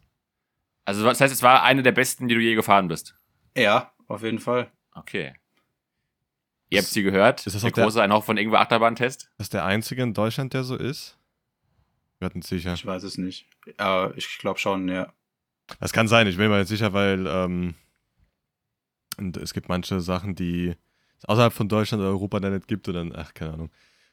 Also 0.85 1.03
das 1.05 1.19
heißt, 1.19 1.33
es 1.33 1.41
war 1.41 1.63
eine 1.63 1.81
der 1.81 1.93
besten, 1.93 2.27
die 2.27 2.35
du 2.35 2.41
je 2.41 2.53
gefahren 2.53 2.87
bist. 2.87 3.15
ja. 3.55 3.91
auf 4.07 4.21
jeden 4.21 4.39
Fall. 4.39 4.71
Okay. 4.93 5.33
Ihr 6.73 6.79
habt 6.81 6.89
sie 6.89 7.03
gehört. 7.03 7.45
Ist 7.45 7.53
das 7.55 7.61
der 7.61 7.69
auch 7.71 7.73
der- 7.73 7.83
große 7.85 8.01
ein 8.01 8.11
Hauch 8.11 8.23
von 8.23 8.37
irgendwo 8.37 8.57
Achterbahntest. 8.57 9.29
das 9.37 9.45
ist 9.45 9.53
der 9.53 9.65
einzige 9.65 10.03
in 10.03 10.13
Deutschland, 10.13 10.53
der 10.53 10.63
so 10.63 10.75
ist? 10.75 11.17
Wir 12.19 12.25
hatten 12.27 12.41
sicher. 12.41 12.73
Ich 12.73 12.85
weiß 12.85 13.03
es 13.03 13.17
nicht. 13.17 13.47
Aber 13.77 14.15
ich 14.17 14.37
glaube 14.39 14.59
schon, 14.59 14.87
ja. 14.89 15.13
Das 15.79 15.93
kann 15.93 16.07
sein, 16.07 16.27
ich 16.27 16.37
bin 16.37 16.49
mir 16.49 16.59
nicht 16.59 16.67
sicher, 16.67 16.93
weil 16.93 17.25
ähm, 17.27 17.75
und 19.17 19.37
es 19.37 19.53
gibt 19.53 19.69
manche 19.69 20.01
Sachen, 20.01 20.35
die 20.35 20.73
es 21.19 21.25
außerhalb 21.25 21.53
von 21.53 21.69
Deutschland 21.69 22.01
oder 22.01 22.09
Europa 22.11 22.39
dann 22.39 22.53
nicht 22.53 22.67
gibt 22.67 22.87
oder 22.89 23.05
ach, 23.15 23.33
keine 23.33 23.53
Ahnung. 23.53 23.71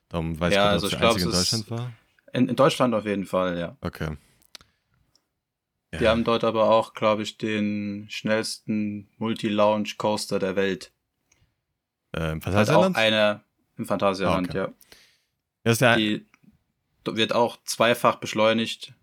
Darum 0.09 0.39
weiß 0.39 0.53
Ja, 0.55 0.67
ich 0.67 0.71
also 0.73 0.87
nicht, 0.87 0.97
ich 0.97 1.03
ob 1.03 1.17
es 1.17 1.23
der 1.23 1.31
glaub, 1.31 1.31
einzige 1.31 1.31
in 1.31 1.37
Deutschland 1.39 1.71
war. 1.71 1.93
In, 2.33 2.49
in 2.49 2.57
Deutschland 2.57 2.95
auf 2.95 3.05
jeden 3.07 3.25
Fall, 3.27 3.59
ja. 3.59 3.77
Okay. 3.81 4.17
Die 5.99 6.07
haben 6.07 6.23
dort 6.23 6.45
aber 6.45 6.71
auch, 6.71 6.95
glaube 6.95 7.23
ich, 7.25 7.37
den 7.37 8.07
schnellsten 8.11 9.09
Multi-Launch-Coaster 9.19 10.39
der 10.39 10.55
Welt. 10.55 10.93
Hat 12.13 12.23
auch 12.37 12.41
Phantasialand? 12.43 12.97
einer 12.97 13.45
im 13.77 13.87
Phantasialand, 13.87 14.49
Ah, 14.49 14.51
okay. 14.51 14.59
ja. 14.59 14.75
Ja, 15.65 15.73
ist 15.73 15.81
der, 15.81 15.97
Die 15.97 16.27
wird 17.05 17.35
auch 17.35 17.59
zweifach 17.65 18.17
beschleunigt. 18.17 18.95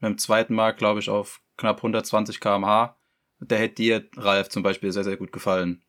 Beim 0.00 0.18
zweiten 0.18 0.54
Mal, 0.54 0.72
glaube 0.72 1.00
ich, 1.00 1.08
auf 1.10 1.40
knapp 1.56 1.78
120 1.78 2.40
km/h. 2.40 2.96
Der 3.40 3.58
hätte 3.58 3.74
dir, 3.76 4.08
Ralf, 4.16 4.48
zum 4.48 4.62
Beispiel 4.62 4.92
sehr, 4.92 5.04
sehr 5.04 5.16
gut 5.16 5.32
gefallen. 5.32 5.82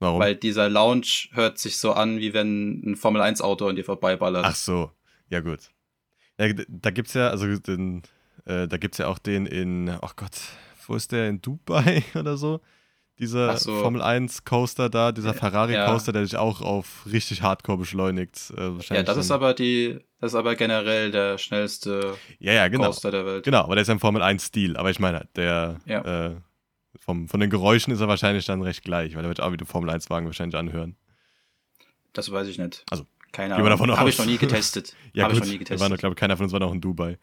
warum? 0.00 0.20
Weil 0.20 0.34
dieser 0.36 0.68
Lounge 0.68 1.28
hört 1.32 1.58
sich 1.58 1.78
so 1.78 1.92
an, 1.92 2.18
wie 2.18 2.32
wenn 2.34 2.82
ein 2.84 2.96
Formel-1-Auto 2.96 3.66
an 3.68 3.76
dir 3.76 3.84
vorbeiballert. 3.84 4.44
Ach 4.44 4.54
so, 4.54 4.92
ja 5.28 5.40
gut. 5.40 5.70
Ja, 6.38 6.52
da 6.68 6.90
gibt's 6.90 7.14
ja, 7.14 7.30
also 7.30 7.46
den, 7.58 8.02
äh, 8.44 8.68
da 8.68 8.76
gibt's 8.76 8.98
ja 8.98 9.08
auch 9.08 9.18
den 9.18 9.46
in, 9.46 9.88
ach 9.88 10.14
Gott, 10.16 10.38
wo 10.86 10.94
ist 10.94 11.10
der, 11.12 11.28
in 11.28 11.40
Dubai 11.42 12.04
oder 12.14 12.36
so? 12.36 12.60
Dieser 13.18 13.56
so. 13.56 13.80
Formel 13.80 14.00
1 14.00 14.44
Coaster 14.44 14.88
da, 14.88 15.10
dieser 15.12 15.34
Ferrari 15.34 15.72
ja. 15.74 15.86
Coaster, 15.86 16.12
der 16.12 16.22
dich 16.22 16.36
auch 16.36 16.60
auf 16.60 17.04
richtig 17.10 17.42
Hardcore 17.42 17.78
beschleunigt. 17.78 18.52
Äh, 18.56 18.56
wahrscheinlich 18.76 18.90
ja, 18.90 19.02
das 19.02 19.16
ist 19.16 19.30
aber 19.30 19.54
die, 19.54 19.98
das 20.20 20.32
ist 20.32 20.36
aber 20.36 20.54
generell 20.54 21.10
der 21.10 21.36
schnellste 21.38 22.14
Ja, 22.38 22.52
ja, 22.52 22.68
genau. 22.68 22.86
Coaster 22.86 23.10
der 23.10 23.26
Welt. 23.26 23.44
Genau, 23.44 23.62
aber 23.64 23.74
der 23.74 23.82
ist 23.82 23.88
ja 23.88 23.94
im 23.94 24.00
Formel 24.00 24.22
1 24.22 24.44
Stil. 24.44 24.76
Aber 24.76 24.90
ich 24.90 25.00
meine, 25.00 25.26
der 25.34 25.78
Ja. 25.84 26.26
äh, 26.28 26.36
vom, 27.00 27.28
von 27.28 27.40
den 27.40 27.50
Geräuschen 27.50 27.92
ist 27.92 28.00
er 28.00 28.08
wahrscheinlich 28.08 28.44
dann 28.46 28.62
recht 28.62 28.82
gleich, 28.84 29.14
weil 29.16 29.24
er 29.24 29.28
wird 29.28 29.40
auch 29.40 29.52
wie 29.52 29.56
der 29.56 29.66
Formel 29.66 29.90
1 29.90 30.08
Wagen 30.10 30.26
wahrscheinlich 30.26 30.56
anhören. 30.56 30.96
Das 32.12 32.30
weiß 32.30 32.46
ich 32.48 32.58
nicht. 32.58 32.84
Also, 32.90 33.04
keine 33.32 33.54
Ahnung. 33.54 33.68
davon 33.68 33.90
Habe 33.90 34.02
aus. 34.02 34.08
ich 34.10 34.18
noch 34.18 34.26
nie 34.26 34.38
getestet. 34.38 34.94
Ja, 35.12 35.24
Habe 35.24 35.34
ich 35.34 35.40
noch 35.40 35.46
nie 35.46 35.52
wir 35.52 35.58
waren, 35.60 35.76
getestet. 35.76 35.98
glaube 35.98 36.12
ich, 36.14 36.18
keiner 36.20 36.36
von 36.36 36.44
uns 36.44 36.52
war 36.52 36.60
noch 36.60 36.72
in 36.72 36.80
Dubai. 36.80 37.18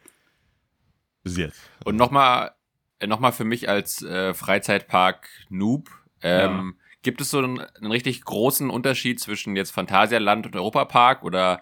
Bis 1.24 1.38
jetzt. 1.38 1.60
Und 1.86 1.96
nochmal 1.96 2.52
äh, 3.00 3.08
noch 3.08 3.20
mal 3.20 3.32
für 3.32 3.46
mich 3.46 3.70
als 3.70 4.02
äh, 4.02 4.34
Freizeitpark-Noob, 4.34 5.90
ähm, 6.22 6.78
gibt 7.02 7.22
es 7.22 7.30
so 7.30 7.38
einen, 7.38 7.60
einen 7.60 7.92
richtig 7.92 8.24
großen 8.24 8.70
Unterschied 8.70 9.20
zwischen 9.20 9.56
jetzt 9.56 9.72
Phantasialand 9.72 10.48
und 10.48 10.56
Europapark 10.56 11.24
oder 11.24 11.62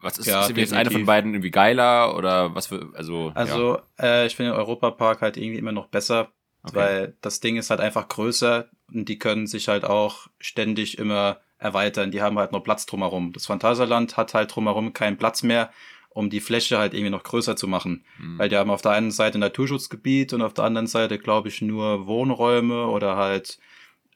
was 0.00 0.18
ist, 0.18 0.26
Ja, 0.26 0.42
ist 0.42 0.56
jetzt 0.56 0.72
eine 0.74 0.90
von 0.90 1.06
beiden 1.06 1.32
irgendwie 1.32 1.50
geiler 1.50 2.14
oder 2.16 2.54
was 2.54 2.66
für, 2.66 2.90
also, 2.94 3.28
ja. 3.28 3.34
Also, 3.34 3.78
äh, 3.98 4.26
ich 4.26 4.36
finde 4.36 4.54
Europapark 4.54 5.22
halt 5.22 5.36
irgendwie 5.36 5.58
immer 5.58 5.72
noch 5.72 5.86
besser, 5.88 6.32
Okay. 6.62 6.76
weil 6.76 7.16
das 7.20 7.40
Ding 7.40 7.56
ist 7.56 7.68
halt 7.70 7.80
einfach 7.80 8.08
größer 8.08 8.70
und 8.92 9.08
die 9.08 9.18
können 9.18 9.46
sich 9.46 9.68
halt 9.68 9.84
auch 9.84 10.28
ständig 10.38 10.98
immer 10.98 11.40
erweitern. 11.58 12.10
Die 12.10 12.22
haben 12.22 12.38
halt 12.38 12.52
noch 12.52 12.62
Platz 12.62 12.86
drumherum. 12.86 13.32
Das 13.32 13.46
Phantasialand 13.46 14.16
hat 14.16 14.32
halt 14.34 14.54
drumherum 14.54 14.92
keinen 14.94 15.18
Platz 15.18 15.42
mehr, 15.42 15.70
um 16.14 16.30
die 16.30 16.40
Fläche 16.40 16.78
halt 16.78 16.94
irgendwie 16.94 17.10
noch 17.10 17.24
größer 17.24 17.56
zu 17.56 17.66
machen. 17.68 18.04
Hm. 18.16 18.38
Weil 18.38 18.48
die 18.48 18.56
haben 18.56 18.70
auf 18.70 18.80
der 18.80 18.92
einen 18.92 19.10
Seite 19.10 19.38
Naturschutzgebiet 19.38 20.32
und 20.32 20.40
auf 20.40 20.54
der 20.54 20.64
anderen 20.64 20.86
Seite, 20.86 21.18
glaube 21.18 21.48
ich, 21.48 21.60
nur 21.60 22.06
Wohnräume 22.06 22.86
oder 22.86 23.16
halt, 23.16 23.58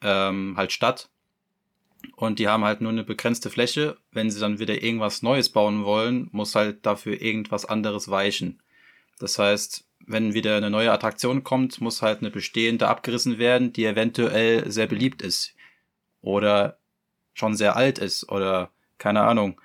ähm, 0.00 0.55
halt 0.57 0.73
Stadt. 0.73 1.11
Und 2.14 2.38
die 2.38 2.49
haben 2.49 2.64
halt 2.64 2.81
nur 2.81 2.93
eine 2.93 3.02
begrenzte 3.02 3.50
Fläche. 3.50 3.97
Wenn 4.12 4.31
sie 4.31 4.38
dann 4.38 4.61
wieder 4.61 4.81
irgendwas 4.83 5.23
Neues 5.23 5.49
bauen 5.49 5.85
wollen, 5.85 6.28
muss 6.31 6.55
halt 6.55 6.87
dafür 6.87 7.21
irgendwas 7.21 7.64
anderes 7.64 8.09
weichen. 8.09 8.62
Das 9.19 9.38
heißt, 9.40 9.85
wenn 10.07 10.35
wieder 10.35 10.57
eine 10.57 10.71
neue 10.71 10.93
Attraktion 10.93 11.43
kommt, 11.43 11.81
muss 11.81 12.00
halt 12.00 12.21
eine 12.21 12.31
bestehende 12.31 12.87
abgerissen 12.87 13.38
werden, 13.38 13.73
die 13.73 13.85
eventuell 13.85 14.71
sehr 14.71 14.87
beliebt 14.87 15.21
ist. 15.21 15.55
Oder 16.23 16.78
schon 17.35 17.57
sehr 17.57 17.75
alt 17.75 17.99
ist 17.99 18.28
oder 18.31 18.71
keine 18.99 19.23
Ahnung. 19.23 19.61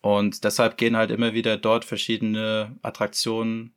Und 0.00 0.44
deshalb 0.44 0.76
gehen 0.76 0.96
halt 0.96 1.10
immer 1.10 1.34
wieder 1.34 1.56
dort 1.56 1.84
verschiedene 1.84 2.76
Attraktionen 2.82 3.72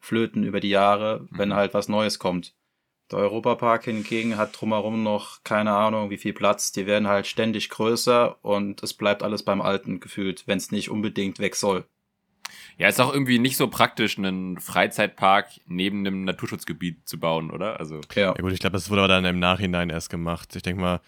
flöten 0.00 0.44
über 0.44 0.60
die 0.60 0.70
Jahre, 0.70 1.26
wenn 1.30 1.50
Mhm. 1.50 1.54
halt 1.54 1.74
was 1.74 1.88
Neues 1.88 2.18
kommt. 2.18 2.54
Der 3.10 3.18
Europapark 3.20 3.84
hingegen 3.84 4.36
hat 4.36 4.58
drumherum 4.60 5.02
noch 5.02 5.42
keine 5.42 5.72
Ahnung, 5.72 6.10
wie 6.10 6.18
viel 6.18 6.32
Platz. 6.34 6.72
Die 6.72 6.86
werden 6.86 7.08
halt 7.08 7.26
ständig 7.26 7.70
größer 7.70 8.36
und 8.44 8.82
es 8.82 8.92
bleibt 8.94 9.22
alles 9.22 9.42
beim 9.42 9.60
Alten 9.62 9.98
gefühlt, 10.00 10.44
wenn 10.46 10.58
es 10.58 10.70
nicht 10.70 10.90
unbedingt 10.90 11.38
weg 11.38 11.56
soll. 11.56 11.84
Ja, 12.76 12.88
ist 12.88 13.00
auch 13.00 13.12
irgendwie 13.12 13.38
nicht 13.38 13.56
so 13.56 13.68
praktisch, 13.68 14.18
einen 14.18 14.58
Freizeitpark 14.60 15.48
neben 15.66 16.06
einem 16.06 16.24
Naturschutzgebiet 16.24 17.08
zu 17.08 17.18
bauen, 17.18 17.50
oder? 17.50 17.78
Also, 17.80 18.00
Ja. 18.14 18.34
Ja 18.36 18.42
gut, 18.42 18.52
ich 18.52 18.60
glaube, 18.60 18.74
das 18.74 18.88
wurde 18.90 19.02
aber 19.02 19.08
dann 19.08 19.24
im 19.24 19.38
Nachhinein 19.38 19.90
erst 19.90 20.10
gemacht. 20.10 20.54
Ich 20.54 20.62
denke 20.62 20.80
mal, 20.80 21.00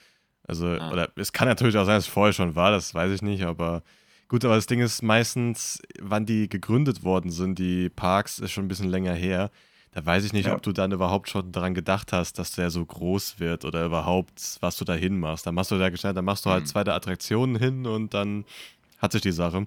also, 0.46 0.66
Ah. 0.66 0.90
oder 0.90 1.10
es 1.16 1.32
kann 1.32 1.48
natürlich 1.48 1.76
auch 1.76 1.84
sein, 1.84 1.96
dass 1.96 2.06
es 2.06 2.12
vorher 2.12 2.32
schon 2.32 2.56
war, 2.56 2.70
das 2.72 2.94
weiß 2.94 3.12
ich 3.12 3.22
nicht, 3.22 3.44
aber 3.44 3.82
gut, 4.30 4.44
aber 4.46 4.54
das 4.54 4.66
Ding 4.66 4.80
ist 4.80 5.02
meistens, 5.02 5.82
wann 6.00 6.24
die 6.24 6.48
gegründet 6.48 7.04
worden 7.04 7.30
sind, 7.30 7.58
die 7.58 7.90
Parks, 7.90 8.38
ist 8.38 8.52
schon 8.52 8.64
ein 8.64 8.68
bisschen 8.68 8.88
länger 8.88 9.12
her. 9.12 9.50
Da 9.92 10.06
weiß 10.06 10.24
ich 10.24 10.32
nicht, 10.32 10.46
Ja. 10.46 10.54
ob 10.54 10.62
du 10.62 10.72
dann 10.72 10.92
überhaupt 10.92 11.28
schon 11.28 11.50
daran 11.52 11.74
gedacht 11.74 12.12
hast, 12.12 12.38
dass 12.38 12.52
der 12.52 12.70
so 12.70 12.86
groß 12.86 13.40
wird 13.40 13.64
oder 13.64 13.84
überhaupt, 13.84 14.56
was 14.60 14.76
du 14.76 14.84
da 14.84 14.94
hin 14.94 15.18
machst. 15.18 15.46
Dann 15.46 15.54
machst 15.56 15.72
du 15.72 15.78
da 15.78 15.90
gescheit, 15.90 16.16
dann 16.16 16.24
machst 16.24 16.46
du 16.46 16.50
halt 16.50 16.62
Mhm. 16.62 16.68
zweite 16.68 16.94
Attraktionen 16.94 17.56
hin 17.58 17.86
und 17.86 18.14
dann 18.14 18.44
hat 18.98 19.12
sich 19.12 19.20
die 19.20 19.32
Sache. 19.32 19.66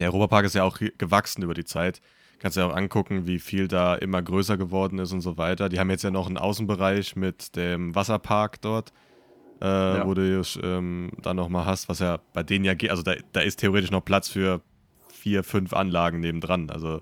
Der 0.00 0.08
Europapark 0.12 0.46
ist 0.46 0.54
ja 0.54 0.62
auch 0.64 0.78
gewachsen 0.98 1.42
über 1.42 1.54
die 1.54 1.64
Zeit. 1.64 2.00
Kannst 2.38 2.56
dir 2.56 2.66
auch 2.66 2.76
angucken, 2.76 3.26
wie 3.26 3.38
viel 3.40 3.66
da 3.68 3.94
immer 3.96 4.22
größer 4.22 4.56
geworden 4.56 4.98
ist 5.00 5.12
und 5.12 5.20
so 5.20 5.36
weiter. 5.36 5.68
Die 5.68 5.80
haben 5.80 5.90
jetzt 5.90 6.04
ja 6.04 6.10
noch 6.10 6.26
einen 6.28 6.38
Außenbereich 6.38 7.16
mit 7.16 7.56
dem 7.56 7.94
Wasserpark 7.94 8.60
dort, 8.60 8.92
äh, 9.60 10.04
wo 10.04 10.14
du 10.14 10.42
ähm, 10.62 11.10
dann 11.22 11.36
nochmal 11.36 11.66
hast, 11.66 11.88
was 11.88 12.00
ja 12.00 12.18
bei 12.32 12.42
denen 12.42 12.64
ja 12.64 12.74
geht. 12.74 12.90
Also 12.90 13.02
da, 13.02 13.14
da 13.32 13.40
ist 13.40 13.60
theoretisch 13.60 13.90
noch 13.90 14.04
Platz 14.04 14.28
für 14.28 14.60
vier, 15.12 15.42
fünf 15.44 15.72
Anlagen 15.72 16.20
nebendran. 16.20 16.70
Also 16.70 17.00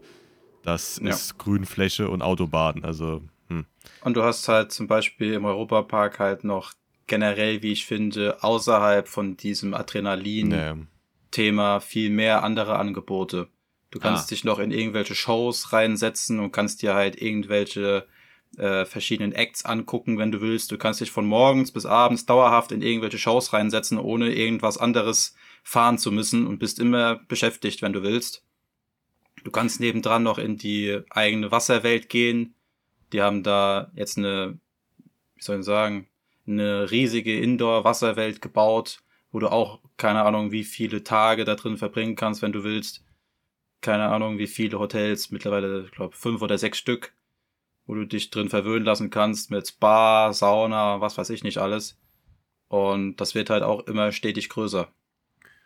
das 0.62 1.00
Ja. 1.02 1.11
ist 1.11 1.38
Grünfläche 1.38 2.09
und 2.09 2.23
Autobahn. 2.23 2.85
Also, 2.85 3.23
hm. 3.49 3.66
Und 4.02 4.16
du 4.16 4.23
hast 4.23 4.47
halt 4.49 4.71
zum 4.73 4.87
Beispiel 4.87 5.32
im 5.35 5.44
Europapark 5.44 6.18
halt 6.21 6.44
noch 6.44 6.73
generell, 7.09 7.62
wie 7.62 7.73
ich 7.73 7.85
finde, 7.85 8.42
außerhalb 8.42 9.09
von 9.09 9.37
diesem 9.37 9.75
Adrenalin-Thema 9.75 11.80
viel 11.80 12.11
mehr 12.11 12.44
andere 12.44 12.78
Angebote. 12.78 13.49
Du 13.90 13.99
kannst 13.99 14.26
Ah. 14.26 14.28
dich 14.30 14.44
noch 14.44 14.59
in 14.59 14.71
irgendwelche 14.71 15.14
Shows 15.14 15.73
reinsetzen 15.73 16.40
und 16.40 16.52
kannst 16.52 16.82
dir 16.82 16.94
halt 16.94 17.21
irgendwelche 17.21 18.06
äh, 18.59 18.85
verschiedenen 18.85 19.32
Acts 19.32 19.64
angucken, 19.64 20.18
wenn 20.18 20.32
du 20.32 20.40
willst. 20.40 20.71
Du 20.73 20.78
kannst 20.78 21.00
dich 21.00 21.11
von 21.11 21.26
morgens 21.26 21.73
bis 21.73 21.87
abends 21.87 22.26
dauerhaft 22.26 22.73
in 22.73 22.82
irgendwelche 22.82 23.18
Shows 23.18 23.52
reinsetzen, 23.52 23.99
ohne 23.99 24.32
irgendwas 24.32 24.78
anderes 24.78 25.35
fahren 25.62 25.99
zu 25.99 26.11
müssen 26.11 26.47
und 26.47 26.59
bist 26.59 26.78
immer 26.78 27.16
beschäftigt, 27.28 27.82
wenn 27.82 27.92
du 27.92 28.02
willst. 28.02 28.44
Du 29.44 29.50
kannst 29.50 29.80
nebendran 29.80 30.23
noch 30.23 30.38
in 30.38 30.56
die 30.56 31.00
eigene 31.11 31.50
Wasserwelt 31.50 32.09
gehen. 32.09 32.54
Die 33.12 33.23
haben 33.23 33.42
da 33.42 33.90
jetzt 33.94 34.18
eine, 34.18 34.59
wie 35.35 35.42
soll 35.42 35.61
ich 35.61 35.64
sagen, 35.64 36.09
eine 36.47 36.90
riesige 36.90 37.38
Indoor-Wasserwelt 37.38 38.42
gebaut, 38.42 39.02
wo 39.30 39.38
du 39.38 39.49
auch 39.49 39.80
keine 39.97 40.23
Ahnung, 40.25 40.52
wie 40.52 40.64
viele 40.64 41.04
Tage 41.04 41.44
da 41.44 41.54
drin 41.54 41.76
verbringen 41.76 42.16
kannst, 42.16 42.42
wenn 42.42 42.52
du 42.52 42.64
willst. 42.64 43.04
Keine 43.80 44.09
Ahnung, 44.09 44.38
wie 44.38 44.47
viele 44.47 44.78
Hotels, 44.78 45.30
mittlerweile, 45.30 45.85
ich 45.85 45.92
glaube, 45.92 46.16
fünf 46.16 46.42
oder 46.42 46.59
sechs 46.59 46.78
Stück. 46.78 47.14
Wo 47.86 47.94
du 47.94 48.06
dich 48.06 48.30
drin 48.30 48.48
verwöhnen 48.48 48.84
lassen 48.84 49.10
kannst 49.10 49.50
mit 49.50 49.68
Spa, 49.68 50.32
Sauna, 50.32 51.00
was 51.00 51.18
weiß 51.18 51.30
ich 51.30 51.44
nicht 51.44 51.58
alles. 51.58 51.98
Und 52.68 53.16
das 53.16 53.34
wird 53.34 53.50
halt 53.50 53.62
auch 53.62 53.86
immer 53.86 54.12
stetig 54.12 54.48
größer. 54.48 54.88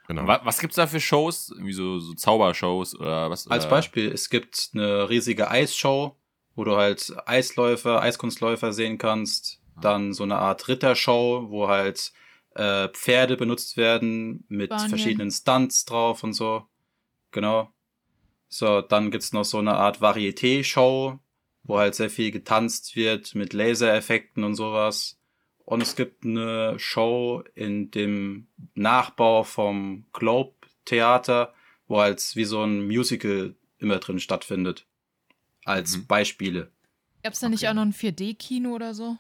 Genau. 0.09 0.27
Was, 0.27 0.41
was 0.45 0.59
gibt's 0.61 0.77
da 0.77 0.87
für 0.87 1.01
Shows? 1.01 1.53
Wie 1.59 1.73
so, 1.73 1.99
so 1.99 2.15
Zaubershows 2.15 2.99
oder 2.99 3.31
was? 3.31 3.49
Als? 3.49 3.69
Beispiel, 3.69 4.11
es 4.11 4.31
gibt 4.31 4.71
eine 4.75 5.09
riesige 5.09 5.51
Eisshow, 5.51 6.17
wo 6.55 6.65
du 6.65 6.77
halt 6.77 7.13
Eisläufer, 7.27 8.01
Eiskunstläufer 8.01 8.73
sehen 8.73 8.99
kannst. 8.99 9.61
Dann 9.81 10.15
so 10.15 10.23
eine 10.23 10.39
Art 10.39 10.69
Rittershow, 10.69 11.47
wo 11.51 11.69
halt 11.69 12.13
äh, 12.55 12.89
Pferde 12.89 13.37
benutzt 13.37 13.77
werden 13.77 14.45
mit 14.49 14.71
Spanien. 14.71 14.89
verschiedenen 14.89 15.31
Stunts 15.31 15.85
drauf 15.85 16.23
und 16.23 16.33
so. 16.33 16.65
Genau. 17.31 17.71
So, 18.49 18.81
dann 18.81 19.11
gibt's 19.11 19.33
noch 19.33 19.45
so 19.45 19.59
eine 19.59 19.75
Art 19.75 20.01
Varieté-Show, 20.01 21.19
wo 21.67 21.79
halt 21.79 21.95
sehr 21.95 22.11
viel 22.11 22.31
getanzt 22.31 22.97
wird 22.97 23.35
mit 23.35 23.53
Lasereffekten 23.53 24.45
und 24.45 24.55
sowas. 24.55 25.19
Und 25.65 25.83
es 25.83 25.97
gibt 25.97 26.25
eine 26.25 26.79
Show 26.79 27.43
in 27.55 27.91
dem 27.91 28.47
Nachbau 28.75 29.43
vom 29.43 30.07
Globe 30.13 30.55
Theater, 30.85 31.53
wo 31.89 31.99
halt 32.01 32.23
wie 32.37 32.45
so 32.45 32.63
ein 32.63 32.87
Musical 32.87 33.57
immer 33.79 33.99
drin 33.99 34.21
stattfindet. 34.21 34.87
Als 35.65 35.97
Mhm. 35.97 36.07
Beispiele. 36.07 36.71
Gab's 37.25 37.41
da 37.41 37.49
nicht 37.49 37.63
Okay. 37.65 37.71
auch 37.71 37.75
noch 37.75 37.83
ein 37.83 37.93
4D-Kino 37.93 38.71
oder 38.73 38.95
so? 38.95 39.17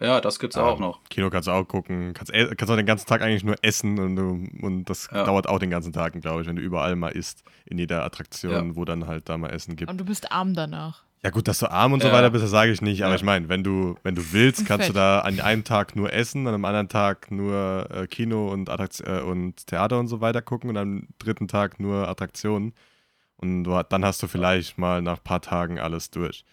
Ja, 0.00 0.20
das 0.20 0.38
gibt's 0.38 0.56
auch 0.56 0.78
noch. 0.78 1.02
Kino 1.08 1.28
kannst 1.30 1.48
du 1.48 1.52
auch 1.52 1.64
gucken. 1.64 2.12
Kannst, 2.14 2.32
e- 2.32 2.54
kannst 2.56 2.70
auch 2.70 2.76
den 2.76 2.86
ganzen 2.86 3.06
Tag 3.06 3.20
eigentlich 3.22 3.42
nur 3.44 3.56
essen 3.62 3.98
und, 3.98 4.18
und 4.62 4.84
das 4.84 5.08
Ja. 5.12 5.24
dauert 5.24 5.48
auch 5.48 5.58
den 5.58 5.70
ganzen 5.70 5.92
Tag, 5.92 6.20
glaube 6.20 6.42
ich, 6.42 6.46
wenn 6.48 6.54
du 6.56 6.62
überall 6.62 6.94
mal 6.96 7.08
isst. 7.10 7.42
In 7.66 7.78
jeder 7.78 8.04
Attraktion, 8.04 8.52
Ja. 8.70 8.76
wo 8.76 8.84
dann 8.84 9.06
halt 9.06 9.28
da 9.28 9.38
mal 9.38 9.50
Essen 9.50 9.74
gibt. 9.76 9.90
Und 9.90 9.98
du 9.98 10.04
bist 10.04 10.30
arm 10.32 10.54
danach. 10.54 11.04
Ja, 11.24 11.30
gut, 11.30 11.48
dass 11.48 11.58
du 11.58 11.68
arm 11.70 11.92
und 11.92 12.00
so 12.00 12.08
Ja. 12.08 12.14
weiter 12.14 12.30
bist, 12.30 12.44
das 12.44 12.50
sage 12.52 12.70
ich 12.70 12.80
nicht. 12.80 13.02
Aber 13.02 13.10
Ja. 13.10 13.16
ich 13.16 13.24
meine, 13.24 13.48
wenn 13.48 13.64
du, 13.64 13.96
wenn 14.04 14.14
du 14.14 14.32
willst, 14.32 14.66
kannst 14.66 14.88
du 14.88 14.92
fett. 14.92 14.96
da 14.96 15.20
an 15.20 15.40
einem 15.40 15.64
Tag 15.64 15.96
nur 15.96 16.12
essen, 16.12 16.46
an 16.46 16.54
einem 16.54 16.64
anderen 16.64 16.88
Tag 16.88 17.30
nur 17.32 17.88
äh, 17.90 18.06
Kino 18.06 18.52
und, 18.52 18.68
Attrakt 18.70 19.00
äh, 19.00 19.20
und 19.20 19.66
Theater 19.66 19.98
und 19.98 20.06
so 20.06 20.20
weiter 20.20 20.42
gucken 20.42 20.70
und 20.70 20.76
am 20.76 21.08
dritten 21.18 21.48
Tag 21.48 21.80
nur 21.80 22.06
Attraktionen. 22.08 22.72
Und 23.36 23.64
du, 23.64 23.82
dann 23.88 24.04
hast 24.04 24.22
du 24.22 24.28
vielleicht 24.28 24.78
mal 24.78 25.02
nach 25.02 25.18
ein 25.18 25.24
paar 25.24 25.40
Tagen 25.42 25.78
alles 25.80 26.10
durch. 26.10 26.44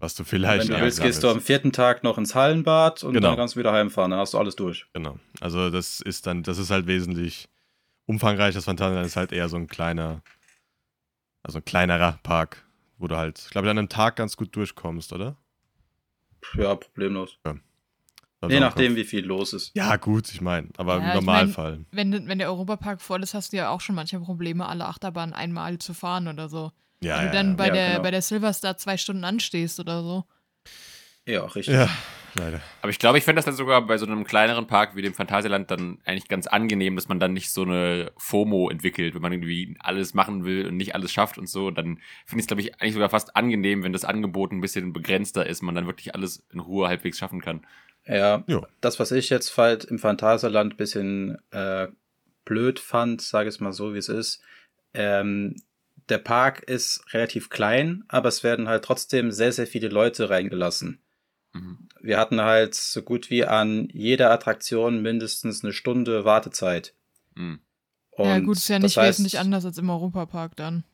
Was 0.00 0.14
du 0.14 0.24
vielleicht. 0.24 0.68
Wenn 0.68 0.76
du 0.76 0.82
willst, 0.82 1.02
gehst 1.02 1.22
du 1.22 1.28
am 1.28 1.40
vierten 1.40 1.72
Tag 1.72 2.02
noch 2.02 2.18
ins 2.18 2.34
Hallenbad 2.34 3.04
und 3.04 3.12
Genau. 3.12 3.28
dann 3.28 3.36
kannst 3.36 3.54
du 3.54 3.60
wieder 3.60 3.72
heimfahren. 3.72 4.10
Dann 4.10 4.20
hast 4.20 4.34
du 4.34 4.38
alles 4.38 4.56
durch. 4.56 4.86
Genau. 4.92 5.18
Also 5.40 5.70
das 5.70 6.00
ist 6.00 6.26
dann, 6.26 6.42
das 6.42 6.58
ist 6.58 6.70
halt 6.70 6.86
wesentlich 6.86 7.48
umfangreich. 8.06 8.54
Das 8.54 8.64
Phantasialand 8.64 9.06
ist 9.06 9.16
halt 9.16 9.30
eher 9.30 9.48
so 9.48 9.56
ein 9.56 9.66
kleiner, 9.68 10.22
also 11.42 11.58
ein 11.58 11.64
kleinerer 11.64 12.18
Park, 12.22 12.64
wo 13.00 13.08
du 13.08 13.16
halt, 13.16 13.38
ich 13.40 13.50
glaube, 13.50 13.68
an 13.70 13.78
einem 13.78 13.88
Tag 13.88 14.16
ganz 14.16 14.36
gut 14.36 14.54
durchkommst, 14.54 15.12
oder? 15.12 15.36
Ja, 16.56 16.74
problemlos. 16.74 17.38
Also 18.42 18.54
Je 18.54 18.60
nachdem, 18.60 18.96
wie 18.96 19.04
viel 19.04 19.24
los 19.24 19.52
ist. 19.52 19.74
Ja, 19.74 19.96
gut, 19.96 20.32
ich 20.32 20.40
meine, 20.40 20.68
aber 20.78 20.98
Ja, 20.98 21.02
im 21.02 21.08
ich 21.08 21.14
Normalfall. 21.14 21.84
Wenn, 21.92 22.26
wenn 22.28 22.38
der 22.38 22.48
Europapark 22.48 23.02
voll 23.02 23.22
ist, 23.22 23.34
hast 23.34 23.52
du 23.52 23.56
ja 23.58 23.68
auch 23.70 23.80
schon 23.80 23.94
manchmal 23.94 24.22
Probleme, 24.22 24.66
alle 24.66 24.86
Achterbahnen 24.86 25.34
einmal 25.34 25.78
zu 25.78 25.92
fahren 25.92 26.28
oder 26.28 26.48
so. 26.48 26.72
ja, 27.02 27.16
Wenn 27.16 27.24
ja, 27.24 27.30
du 27.30 27.30
dann 27.30 27.48
ja. 27.48 27.54
bei, 27.56 27.66
Ja, 27.66 27.72
der, 27.74 27.90
genau. 27.90 28.02
bei 28.02 28.10
der 28.10 28.22
Silverstar 28.22 28.76
zwei 28.78 28.96
Stunden 28.96 29.24
anstehst 29.24 29.78
oder 29.80 30.02
so. 30.02 30.24
Ja, 31.30 31.44
richtig. 31.44 31.74
ja, 31.74 31.88
leider. 32.34 32.60
Aber 32.82 32.90
ich 32.90 32.98
glaube, 32.98 33.18
ich 33.18 33.24
fände 33.24 33.38
das 33.38 33.44
dann 33.44 33.54
sogar 33.54 33.86
bei 33.86 33.98
so 33.98 34.06
einem 34.06 34.24
kleineren 34.24 34.66
Park 34.66 34.96
wie 34.96 35.02
dem 35.02 35.14
Phantasialand 35.14 35.70
dann 35.70 35.98
eigentlich 36.04 36.28
ganz 36.28 36.46
angenehm, 36.46 36.96
dass 36.96 37.08
man 37.08 37.20
dann 37.20 37.32
nicht 37.32 37.50
so 37.52 37.62
eine 37.62 38.12
FOMO 38.16 38.70
entwickelt, 38.70 39.14
wenn 39.14 39.22
man 39.22 39.32
irgendwie 39.32 39.76
alles 39.78 40.14
machen 40.14 40.44
will 40.44 40.66
und 40.66 40.76
nicht 40.76 40.94
alles 40.94 41.12
schafft 41.12 41.38
und 41.38 41.48
so. 41.48 41.70
Dann 41.70 41.98
finde 42.26 42.40
ich 42.40 42.42
es, 42.42 42.46
glaube 42.46 42.62
ich, 42.62 42.80
eigentlich 42.80 42.94
sogar 42.94 43.10
fast 43.10 43.36
angenehm, 43.36 43.82
wenn 43.82 43.92
das 43.92 44.04
Angebot 44.04 44.52
ein 44.52 44.60
bisschen 44.60 44.92
begrenzter 44.92 45.46
ist, 45.46 45.62
man 45.62 45.74
dann 45.74 45.86
wirklich 45.86 46.14
alles 46.14 46.44
in 46.52 46.60
Ruhe 46.60 46.88
halbwegs 46.88 47.18
schaffen 47.18 47.40
kann. 47.40 47.66
Ja, 48.06 48.44
Jo. 48.46 48.66
das, 48.80 48.98
was 48.98 49.12
ich 49.12 49.30
jetzt 49.30 49.56
halt 49.56 49.84
im 49.84 49.98
Phantasialand 49.98 50.74
ein 50.74 50.76
bisschen 50.76 51.38
äh, 51.50 51.88
blöd 52.44 52.80
fand, 52.80 53.22
sage 53.22 53.48
ich 53.48 53.56
es 53.56 53.60
mal 53.60 53.72
so, 53.72 53.94
wie 53.94 53.98
es 53.98 54.08
ist, 54.08 54.42
ähm, 54.94 55.54
der 56.08 56.18
Park 56.18 56.62
ist 56.62 57.04
relativ 57.12 57.50
klein, 57.50 58.04
aber 58.08 58.28
es 58.28 58.42
werden 58.42 58.68
halt 58.68 58.84
trotzdem 58.84 59.30
sehr, 59.30 59.52
sehr 59.52 59.66
viele 59.66 59.88
Leute 59.88 60.28
reingelassen. 60.28 61.00
Mhm. 61.52 61.88
Wir 62.00 62.18
hatten 62.18 62.40
halt 62.40 62.74
so 62.74 63.02
gut 63.02 63.30
wie 63.30 63.44
an 63.44 63.88
jeder 63.92 64.30
Attraktion 64.30 65.02
mindestens 65.02 65.64
eine 65.64 65.72
Stunde 65.72 66.24
Wartezeit. 66.24 66.94
Mhm. 67.34 67.60
ja 68.18 68.38
gut, 68.40 68.56
ist 68.56 68.68
ja 68.68 68.78
nicht 68.78 68.98
heißt- 68.98 69.08
wesentlich 69.08 69.38
anders 69.38 69.64
als 69.64 69.78
im 69.78 69.90
Europapark 69.90 70.56
dann. 70.56 70.84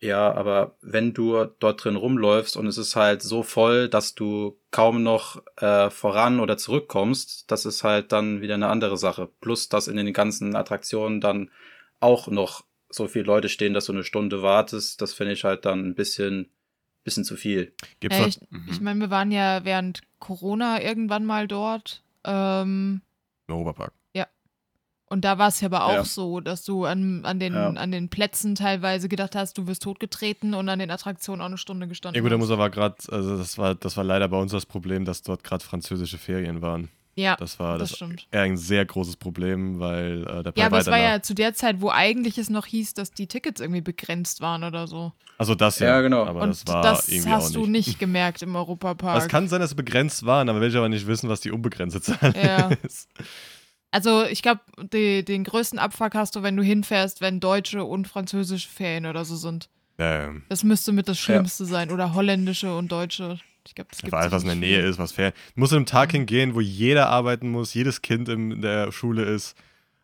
Ja, 0.00 0.34
aber 0.34 0.76
wenn 0.82 1.14
du 1.14 1.44
dort 1.60 1.82
drin 1.82 1.96
rumläufst 1.96 2.58
und 2.58 2.66
es 2.66 2.76
ist 2.76 2.94
halt 2.94 3.22
so 3.22 3.42
voll, 3.42 3.88
dass 3.88 4.14
du 4.14 4.58
kaum 4.70 5.02
noch 5.02 5.42
äh, 5.56 5.88
voran 5.88 6.40
oder 6.40 6.58
zurückkommst, 6.58 7.50
das 7.50 7.64
ist 7.64 7.84
halt 7.84 8.12
dann 8.12 8.42
wieder 8.42 8.54
eine 8.54 8.68
andere 8.68 8.98
Sache. 8.98 9.30
Plus, 9.40 9.70
dass 9.70 9.88
in 9.88 9.96
den 9.96 10.12
ganzen 10.12 10.56
Attraktionen 10.56 11.22
dann 11.22 11.50
auch 12.00 12.28
noch 12.28 12.64
so 12.90 13.08
viele 13.08 13.24
Leute 13.24 13.48
stehen, 13.48 13.72
dass 13.72 13.86
du 13.86 13.92
eine 13.92 14.04
Stunde 14.04 14.42
wartest, 14.42 15.00
das 15.00 15.14
finde 15.14 15.32
ich 15.32 15.44
halt 15.44 15.64
dann 15.64 15.86
ein 15.86 15.94
bisschen, 15.94 16.50
bisschen 17.04 17.24
zu 17.24 17.36
viel. 17.36 17.72
Gibt's 18.00 18.16
Äh, 18.18 18.20
noch, 18.22 18.28
ich 18.28 18.40
Mhm. 18.50 18.66
ich 18.68 18.80
meine, 18.80 19.00
wir 19.00 19.10
waren 19.10 19.30
ja 19.30 19.64
während 19.64 20.02
Corona 20.18 20.82
irgendwann 20.82 21.24
mal 21.24 21.46
dort. 21.46 22.02
Ähm, 22.24 23.02
im 23.46 23.54
Europapark. 23.54 23.92
und 25.10 25.20
da 25.24 25.38
war 25.38 25.48
es 25.48 25.60
ja 25.60 25.66
aber 25.66 25.84
auch 25.84 25.92
Ja. 25.92 26.04
so, 26.04 26.40
dass 26.40 26.64
du 26.64 26.86
an, 26.86 27.24
an, 27.24 27.38
den, 27.38 27.52
Ja. 27.52 27.68
an 27.68 27.92
den 27.92 28.08
Plätzen 28.08 28.56
teilweise 28.56 29.08
gedacht 29.08 29.36
hast, 29.36 29.56
du 29.58 29.66
wirst 29.68 29.82
totgetreten 29.82 30.54
und 30.54 30.68
an 30.68 30.78
den 30.80 30.90
Attraktionen 30.90 31.40
auch 31.42 31.46
eine 31.46 31.58
Stunde 31.58 31.86
gestanden 31.86 32.16
Ja 32.16 32.22
gut, 32.22 32.32
da 32.32 32.38
muss 32.38 32.50
aber 32.50 32.68
gerade, 32.70 32.96
also 33.12 33.36
das 33.36 33.56
war, 33.58 33.76
das 33.76 33.96
war 33.96 34.02
leider 34.02 34.26
bei 34.28 34.38
uns 34.40 34.50
das 34.50 34.66
Problem, 34.66 35.04
dass 35.04 35.22
dort 35.22 35.44
gerade 35.44 35.62
französische 35.62 36.18
Ferien 36.18 36.62
waren. 36.62 36.88
Ja, 37.16 37.36
Das 37.36 37.58
war 37.58 37.78
das 37.78 37.90
das, 37.90 37.96
stimmt. 37.98 38.26
eher 38.32 38.42
ein 38.42 38.56
sehr 38.56 38.84
großes 38.84 39.16
Problem, 39.16 39.78
weil 39.78 40.22
äh, 40.26 40.42
der 40.42 40.52
Ja, 40.56 40.66
aber 40.66 40.78
es 40.78 40.86
war 40.86 40.98
ja 40.98 41.22
zu 41.22 41.34
der 41.34 41.54
Zeit, 41.54 41.80
wo 41.80 41.90
eigentlich 41.90 42.38
es 42.38 42.50
noch 42.50 42.66
hieß, 42.66 42.94
dass 42.94 43.12
die 43.12 43.26
Tickets 43.28 43.60
irgendwie 43.60 43.80
begrenzt 43.82 44.40
waren 44.40 44.64
oder 44.64 44.86
so. 44.86 45.12
Also 45.38 45.54
das 45.54 45.78
ja, 45.78 45.88
Ja, 45.88 46.00
genau. 46.00 46.24
aber 46.26 46.42
und 46.42 46.50
das 46.50 46.66
war 46.66 46.82
das 46.82 47.08
irgendwie 47.08 47.30
hast 47.30 47.50
auch 47.50 47.52
du 47.52 47.66
nicht. 47.66 47.88
nicht 47.88 47.98
gemerkt 47.98 48.42
im 48.42 48.54
Europapark. 48.56 49.22
Es 49.22 49.28
kann 49.28 49.48
sein, 49.48 49.60
dass 49.60 49.70
sie 49.70 49.76
begrenzt 49.76 50.24
waren, 50.26 50.48
aber 50.48 50.60
will 50.60 50.68
ich 50.70 50.76
aber 50.76 50.88
nicht 50.88 51.06
wissen, 51.06 51.28
was 51.28 51.40
die 51.40 51.50
unbegrenzte 51.50 52.00
Zahl 52.00 52.34
Ja. 52.36 52.70
ist. 52.82 53.08
Also 53.90 54.24
ich 54.24 54.42
glaube, 54.42 54.60
den 54.90 55.44
größten 55.44 55.78
Abfuck 55.78 56.14
hast 56.14 56.34
du, 56.34 56.42
wenn 56.42 56.56
du 56.56 56.64
hinfährst, 56.64 57.20
wenn 57.20 57.38
deutsche 57.38 57.84
und 57.84 58.08
französische 58.08 58.68
Ferien 58.68 59.06
oder 59.06 59.24
so 59.24 59.36
sind. 59.36 59.68
Ähm, 59.98 60.42
Das 60.48 60.64
müsste 60.64 60.90
mit 60.90 61.06
das 61.08 61.18
Schlimmste 61.18 61.64
sein. 61.64 61.92
Oder 61.92 62.12
holländische 62.14 62.76
und 62.76 62.90
deutsche. 62.90 63.38
Ich 63.66 63.74
glaube, 63.74 63.88
es 63.92 63.98
gibt 63.98 64.10
vor 64.10 64.18
allem, 64.18 64.32
was 64.32 64.42
in 64.42 64.48
der 64.48 64.56
Nähe 64.56 64.80
ist, 64.80 64.98
was 64.98 65.12
fair. 65.12 65.30
Du 65.54 65.60
musst 65.60 65.72
an 65.72 65.78
einem 65.78 65.86
Tag 65.86 66.12
hingehen, 66.12 66.54
wo 66.54 66.60
jeder 66.60 67.08
arbeiten 67.08 67.48
muss, 67.50 67.74
jedes 67.74 68.02
Kind 68.02 68.28
in 68.28 68.60
der 68.60 68.92
Schule 68.92 69.22
ist. 69.24 69.56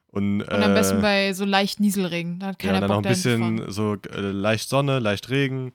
Und, 0.08 0.42
Und 0.42 0.50
am 0.50 0.74
besten 0.74 0.98
äh, 0.98 1.02
bei 1.02 1.32
so 1.34 1.44
leicht 1.44 1.78
Nieselregen. 1.78 2.40
Da 2.40 2.46
hat 2.46 2.62
ja, 2.62 2.72
keiner 2.72 2.76
und 2.76 2.80
dann 2.82 2.90
noch 2.90 2.96
Bock 3.02 3.06
ein 3.10 3.14
zu 3.16 3.38
fahren. 3.38 3.56
bisschen 3.56 3.70
so 3.72 3.96
äh, 4.12 4.20
leicht 4.32 4.68
Sonne, 4.68 4.98
leicht 4.98 5.28
Regen. 5.30 5.72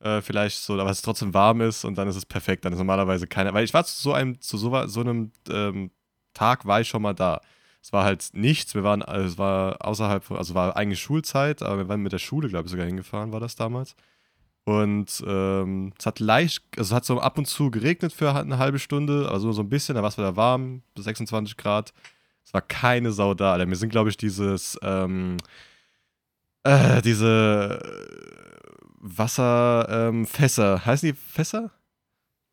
Äh, 0.00 0.20
vielleicht 0.22 0.58
so, 0.58 0.78
aber 0.80 0.90
es 0.90 1.02
trotzdem 1.02 1.34
warm 1.34 1.60
ist 1.60 1.84
und 1.84 1.96
dann 1.98 2.08
ist 2.08 2.16
es 2.16 2.24
perfekt. 2.26 2.64
Dann 2.64 2.72
ist 2.72 2.78
normalerweise 2.78 3.26
keiner. 3.26 3.52
Weil 3.54 3.64
ich 3.64 3.74
war 3.74 3.84
zu 3.84 4.00
so 4.00 4.12
einem, 4.12 4.40
zu 4.40 4.56
so, 4.56 4.86
so 4.86 5.00
einem 5.00 5.32
ähm, 5.50 5.90
Tag 6.32 6.64
war 6.66 6.80
ich 6.80 6.88
schon 6.88 7.02
mal 7.02 7.14
da. 7.14 7.40
Es 7.82 7.92
war 7.92 8.04
halt 8.04 8.28
nichts. 8.32 8.74
Wir 8.74 8.82
waren, 8.82 9.02
also 9.02 9.26
es 9.26 9.38
war 9.38 9.84
außerhalb, 9.84 10.24
von- 10.24 10.36
also 10.38 10.54
war 10.54 10.76
eigentlich 10.76 11.00
Schulzeit, 11.00 11.62
aber 11.62 11.78
wir 11.78 11.88
waren 11.88 12.00
mit 12.02 12.12
der 12.12 12.18
Schule, 12.18 12.48
glaube 12.48 12.66
ich, 12.66 12.70
sogar 12.70 12.86
hingefahren, 12.86 13.32
war 13.32 13.40
das 13.40 13.56
damals. 13.56 13.94
Und 14.68 15.22
ähm, 15.24 15.92
es 15.96 16.06
hat 16.06 16.18
leicht, 16.18 16.64
also 16.76 16.92
es 16.92 16.96
hat 16.96 17.04
so 17.04 17.20
ab 17.20 17.38
und 17.38 17.46
zu 17.46 17.70
geregnet 17.70 18.12
für 18.12 18.34
eine 18.34 18.58
halbe 18.58 18.80
Stunde, 18.80 19.30
also 19.30 19.52
so 19.52 19.62
ein 19.62 19.68
bisschen, 19.68 19.94
da 19.94 20.02
war 20.02 20.08
es 20.08 20.18
wieder 20.18 20.34
warm, 20.34 20.82
bis 20.96 21.04
26 21.04 21.56
Grad. 21.56 21.92
Es 22.44 22.52
war 22.52 22.62
keine 22.62 23.12
Sau 23.12 23.34
da, 23.34 23.52
Alter. 23.52 23.66
Mir 23.66 23.76
sind, 23.76 23.90
glaube 23.90 24.10
ich, 24.10 24.16
dieses, 24.16 24.76
ähm, 24.82 25.36
äh, 26.64 27.00
diese 27.02 27.78
Wasserfässer, 28.98 30.74
ähm, 30.74 30.84
heißen 30.84 31.08
die 31.08 31.14
Fässer? 31.14 31.70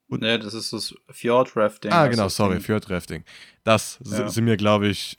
Ne, 0.10 0.38
das 0.38 0.54
ist 0.54 0.72
das 0.72 0.94
Fjord-Rafting. 1.10 1.92
ah, 1.92 2.06
genau, 2.06 2.30
sorry. 2.30 2.60
Fjordrafting. 2.60 3.24
Das 3.64 4.00
Ja. 4.06 4.30
sind 4.30 4.46
wir, 4.46 4.58
glaube 4.58 4.88
ich, 4.88 5.18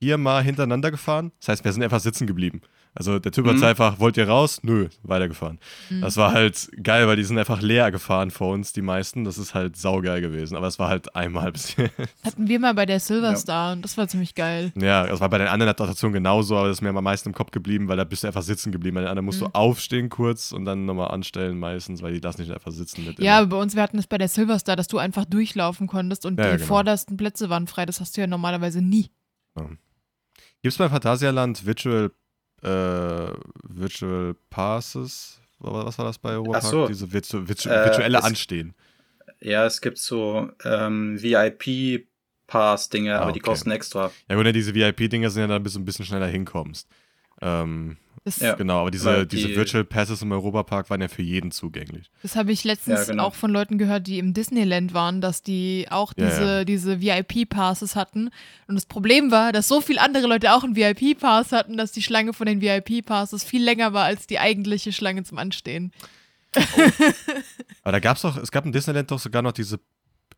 viermal 0.00 0.44
hintereinander 0.44 0.92
gefahren. 0.92 1.32
Das 1.40 1.48
heißt, 1.48 1.64
wir 1.64 1.72
sind 1.72 1.82
einfach 1.82 1.98
sitzen 1.98 2.28
geblieben. 2.28 2.60
Also 2.98 3.18
der 3.18 3.30
Typ 3.30 3.46
hat 3.46 3.56
Mhm. 3.56 3.62
einfach, 3.64 4.00
wollt 4.00 4.16
ihr 4.16 4.26
raus? 4.26 4.60
Nö, 4.62 4.88
weitergefahren. 5.02 5.58
Mhm. 5.90 6.00
Das 6.00 6.16
war 6.16 6.32
halt 6.32 6.70
geil, 6.82 7.06
weil 7.06 7.16
die 7.16 7.24
sind 7.24 7.38
einfach 7.38 7.60
leer 7.60 7.90
gefahren 7.90 8.30
vor 8.30 8.54
uns, 8.54 8.72
die 8.72 8.80
meisten. 8.80 9.24
Das 9.24 9.36
ist 9.36 9.54
halt 9.54 9.76
saugeil 9.76 10.22
gewesen. 10.22 10.56
Aber 10.56 10.66
es 10.66 10.78
war 10.78 10.88
halt 10.88 11.14
einmal 11.14 11.52
bis 11.52 11.76
jetzt. 11.76 11.92
Hatten 12.24 12.48
wir 12.48 12.58
mal 12.58 12.72
bei 12.72 12.86
der 12.86 12.98
Silverstar 12.98 13.74
und 13.74 13.82
das 13.82 13.98
war 13.98 14.08
ziemlich 14.08 14.34
geil. 14.34 14.72
Ja, 14.80 15.06
das 15.06 15.20
war 15.20 15.28
bei 15.28 15.36
den 15.38 15.48
anderen 15.48 15.68
Attraktionen 15.68 16.14
genauso, 16.14 16.56
aber 16.56 16.68
das 16.68 16.78
ist 16.78 16.80
mir 16.80 16.88
am 16.88 17.04
meisten 17.04 17.28
im 17.28 17.34
Kopf 17.34 17.50
geblieben, 17.50 17.86
weil 17.88 17.98
da 17.98 18.04
bist 18.04 18.22
du 18.22 18.28
einfach 18.28 18.42
sitzen 18.42 18.72
geblieben. 18.72 18.94
Bei 18.94 19.02
den 19.02 19.08
anderen 19.10 19.26
musst 19.26 19.40
Mhm. 19.42 19.44
du 19.46 19.50
aufstehen 19.54 20.08
kurz 20.08 20.52
und 20.52 20.64
dann 20.64 20.86
nochmal 20.86 21.08
anstellen 21.10 21.58
meistens, 21.58 22.00
weil 22.00 22.14
die 22.14 22.20
lassen 22.20 22.40
nicht 22.40 22.50
einfach 22.52 22.72
sitzen 22.72 23.04
mit. 23.04 23.18
Ja, 23.18 23.38
aber 23.38 23.46
bei 23.48 23.56
uns, 23.58 23.74
wir 23.76 23.82
hatten 23.82 23.98
es 23.98 24.06
bei 24.06 24.16
der 24.16 24.28
Silverstar, 24.28 24.74
dass 24.74 24.88
du 24.88 24.96
einfach 24.96 25.26
durchlaufen 25.26 25.86
konntest 25.86 26.24
und 26.24 26.38
Ja, 26.38 26.44
die 26.46 26.50
ja, 26.52 26.56
genau. 26.56 26.66
vordersten 26.66 27.18
Plätze 27.18 27.50
waren 27.50 27.66
frei. 27.66 27.84
Das 27.84 28.00
hast 28.00 28.16
du 28.16 28.22
ja 28.22 28.26
normalerweise 28.26 28.80
nie. 28.80 29.10
Gibt 29.54 30.72
es 30.72 30.78
beim 30.78 30.90
Phantasialand 30.90 31.64
Virtual, 31.66 32.10
äh, 32.66 33.32
Virtual 33.62 34.34
Passes? 34.50 35.40
Was 35.58 35.98
war 35.98 36.04
das 36.04 36.18
bei 36.18 36.32
Europapark? 36.32 36.64
Ach 36.64 36.70
so. 36.70 36.86
Diese 36.86 37.12
virtu 37.12 37.48
virtu 37.48 37.68
Äh, 37.68 37.86
virtuelle 37.86 38.22
Anstehen. 38.22 38.74
Ja, 39.40 39.64
es 39.66 39.80
gibt 39.80 39.98
so 39.98 40.50
ähm, 40.64 41.20
VIP-Pass-Dinge, 41.22 43.18
aber 43.18 43.32
die 43.32 43.40
okay. 43.40 43.50
kosten 43.50 43.70
extra. 43.70 44.10
Ja 44.28 44.36
gut, 44.36 44.44
ne, 44.44 44.52
diese 44.52 44.74
VIP-Dinger 44.74 45.30
sind 45.30 45.42
ja 45.42 45.46
dann, 45.48 45.62
bis 45.62 45.74
du 45.74 45.80
ein 45.80 45.84
bisschen 45.84 46.04
schneller 46.04 46.26
hinkommst. 46.26 46.88
Ähm, 47.40 47.96
Ja. 48.40 48.54
Genau, 48.56 48.80
aber 48.80 48.90
diese, 48.90 49.04
Weil 49.06 49.26
diese 49.26 49.46
die- 49.46 49.54
Virtual 49.54 49.84
Passes 49.84 50.20
im 50.20 50.32
Europapark 50.32 50.90
waren 50.90 51.00
ja 51.00 51.06
für 51.06 51.22
jeden 51.22 51.52
zugänglich. 51.52 52.10
das 52.22 52.34
habe 52.34 52.50
ich 52.50 52.64
letztens 52.64 52.98
Ja, 53.00 53.04
genau. 53.04 53.26
auch 53.26 53.34
von 53.36 53.52
Leuten 53.52 53.78
gehört, 53.78 54.08
die 54.08 54.18
im 54.18 54.34
Disneyland 54.34 54.94
waren, 54.94 55.20
dass 55.20 55.42
die 55.42 55.86
auch 55.90 56.12
diese, 56.12 56.44
ja. 56.44 56.64
diese 56.64 57.00
VIP-Passes 57.00 57.94
hatten. 57.94 58.30
Und 58.66 58.74
das 58.74 58.84
Problem 58.86 59.30
war, 59.30 59.52
dass 59.52 59.68
so 59.68 59.80
viele 59.80 60.00
andere 60.00 60.26
Leute 60.26 60.52
auch 60.54 60.64
einen 60.64 60.74
VIP-Pass 60.74 61.52
hatten, 61.52 61.76
dass 61.76 61.92
die 61.92 62.02
Schlange 62.02 62.32
von 62.32 62.46
den 62.48 62.60
VIP-Passes 62.60 63.44
viel 63.44 63.62
länger 63.62 63.92
war 63.92 64.06
als 64.06 64.26
die 64.26 64.40
eigentliche 64.40 64.90
Schlange 64.92 65.22
zum 65.22 65.38
Anstehen. 65.38 65.92
Aber 67.82 67.92
da 67.92 67.98
gab's 68.00 68.22
doch, 68.22 68.36
es 68.36 68.50
gab 68.50 68.64
in 68.66 68.72
Disneyland 68.72 69.10
doch 69.10 69.18
sogar 69.20 69.42
noch 69.42 69.52
diese 69.52 69.78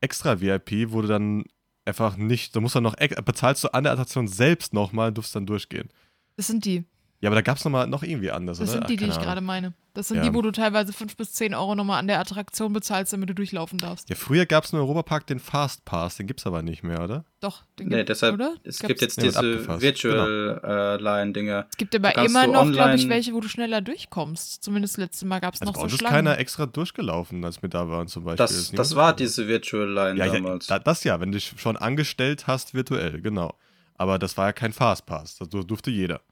extra 0.00 0.40
VIP, 0.40 0.90
wo 0.92 1.00
du 1.02 1.08
dann 1.08 1.44
einfach 1.84 2.16
nicht, 2.16 2.54
du 2.54 2.60
musst 2.60 2.74
dann 2.76 2.82
noch, 2.82 2.96
bezahlst 3.24 3.64
du 3.64 3.68
an 3.72 3.84
der 3.84 3.92
Attraktion 3.94 4.28
selbst 4.28 4.74
nochmal, 4.74 5.12
durfst 5.12 5.34
dann 5.34 5.46
durchgehen. 5.46 5.88
Das 6.38 6.46
sind 6.46 6.64
die. 6.64 6.84
Ja, 7.20 7.30
aber 7.30 7.34
da 7.34 7.42
gab's 7.42 7.64
noch 7.64 7.72
mal 7.72 7.88
noch 7.88 8.04
irgendwie 8.04 8.30
anders, 8.30 8.58
Das 8.58 8.68
oder? 8.70 8.78
sind 8.78 8.90
die, 8.90 8.94
Ach, 8.94 8.98
die 9.06 9.10
ich 9.10 9.18
gerade 9.18 9.40
meine. 9.40 9.74
Das 9.92 10.06
sind 10.06 10.18
Ja. 10.18 10.22
die, 10.22 10.32
wo 10.34 10.40
du 10.40 10.52
teilweise 10.52 10.92
5 10.92 11.16
bis 11.16 11.32
10 11.32 11.52
Euro 11.52 11.74
nochmal 11.74 11.98
an 11.98 12.06
der 12.06 12.20
Attraktion 12.20 12.72
bezahlst, 12.72 13.12
damit 13.12 13.28
du 13.28 13.34
durchlaufen 13.34 13.80
darfst. 13.80 14.08
Ja, 14.08 14.14
früher 14.14 14.46
gab's 14.46 14.72
im 14.72 14.78
Europapark 14.78 15.26
den 15.26 15.40
Fast 15.40 15.84
Pass, 15.84 16.14
den 16.16 16.28
gibt's 16.28 16.46
aber 16.46 16.62
nicht 16.62 16.84
mehr, 16.84 17.02
oder? 17.02 17.24
Doch, 17.40 17.64
den 17.76 17.88
Nee, 17.88 17.96
gibt, 17.96 18.10
deshalb, 18.10 18.34
oder? 18.34 18.54
es 18.62 18.78
Gab's- 18.78 18.86
gibt 18.86 19.00
jetzt 19.00 19.16
Ja, 19.16 19.22
wird 19.24 19.34
diese 19.34 19.38
abgefasst, 19.40 19.82
Virtual-Line-Dinger. 19.82 21.66
Es 21.70 21.76
gibt 21.76 21.94
aber 21.96 22.16
immer 22.24 22.46
noch, 22.46 22.70
glaube 22.70 22.94
ich, 22.94 23.08
welche, 23.08 23.32
wo 23.34 23.40
du 23.40 23.48
schneller 23.48 23.80
durchkommst. 23.80 24.62
Zumindest 24.62 24.96
letztes 24.98 25.24
Mal 25.26 25.40
gab 25.40 25.54
es 25.54 25.60
Also 25.60 25.72
noch 25.72 25.76
so 25.78 25.82
uns 25.84 25.92
ist 25.94 25.98
Schlangen. 25.98 26.14
keiner 26.14 26.38
extra 26.38 26.66
durchgelaufen, 26.66 27.44
als 27.44 27.62
wir 27.62 27.68
da 27.68 27.88
waren 27.88 28.06
zum 28.08 28.24
Beispiel. 28.24 28.36
das 28.36 28.52
ist 28.52 28.78
das 28.78 28.90
niemand 28.90 29.06
war 29.06 29.16
diese 29.16 29.48
Virtual-Line 29.48 30.18
Ja, 30.18 30.26
ja 30.26 30.32
damals. 30.34 30.66
da, 30.68 30.78
das 30.78 31.02
ja, 31.04 31.18
wenn 31.20 31.32
du 31.32 31.38
dich 31.38 31.54
schon 31.56 31.76
angestellt 31.76 32.46
hast, 32.46 32.74
virtuell, 32.74 33.20
genau. 33.20 33.54
Aber 33.98 34.18
das 34.18 34.36
war 34.38 34.46
ja 34.46 34.52
kein 34.52 34.72
Fastpass, 34.72 35.36
das 35.36 35.48
dur- 35.50 35.66
durfte 35.66 35.90
jeder. 35.90 36.22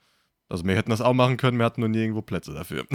Also 0.48 0.64
wir 0.64 0.76
hätten 0.76 0.90
das 0.90 1.00
auch 1.00 1.12
machen 1.12 1.36
können, 1.36 1.58
wir 1.58 1.64
hatten 1.66 1.80
nur 1.80 1.88
nirgendwo 1.88 2.22
Plätze 2.22 2.54
dafür. 2.54 2.86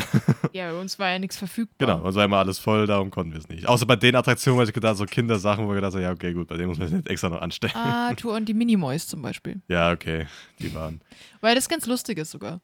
Ja, 0.53 0.69
bei 0.71 0.79
uns 0.81 0.99
war 0.99 1.09
ja 1.09 1.17
nichts 1.19 1.37
verfügbar. 1.37 1.87
genau, 1.87 2.03
also 2.05 2.17
war 2.17 2.25
immer 2.25 2.39
alles 2.39 2.59
voll, 2.59 2.85
darum 2.85 3.09
konnten 3.09 3.31
wir 3.31 3.39
es 3.39 3.47
nicht. 3.47 3.67
Außer 3.69 3.85
bei 3.85 3.95
den 3.95 4.17
Attraktionen, 4.17 4.59
weil 4.59 4.67
ich 4.67 4.73
gedacht 4.73 4.97
so 4.97 5.05
Kindersachen, 5.05 5.65
wo 5.65 5.71
ich 5.71 5.75
gedacht 5.77 5.93
habe, 5.93 6.03
ja 6.03 6.11
okay, 6.11 6.33
gut, 6.33 6.47
bei 6.49 6.57
denen 6.57 6.67
muss 6.67 6.77
man 6.77 6.89
sich 6.89 6.97
jetzt 6.97 7.07
extra 7.09 7.29
noch 7.29 7.39
anstellen. 7.41 7.71
Ah, 7.75 8.13
Tour 8.17 8.33
und 8.35 8.49
die 8.49 8.53
Minimoys 8.53 9.07
zum 9.07 9.21
Beispiel. 9.21 9.61
Ja, 9.69 9.91
okay, 9.93 10.27
die 10.59 10.73
waren. 10.75 10.99
Weil 11.39 11.55
das 11.55 11.69
ganz 11.69 11.85
lustig 11.85 12.17
ist 12.17 12.31
sogar. 12.31 12.59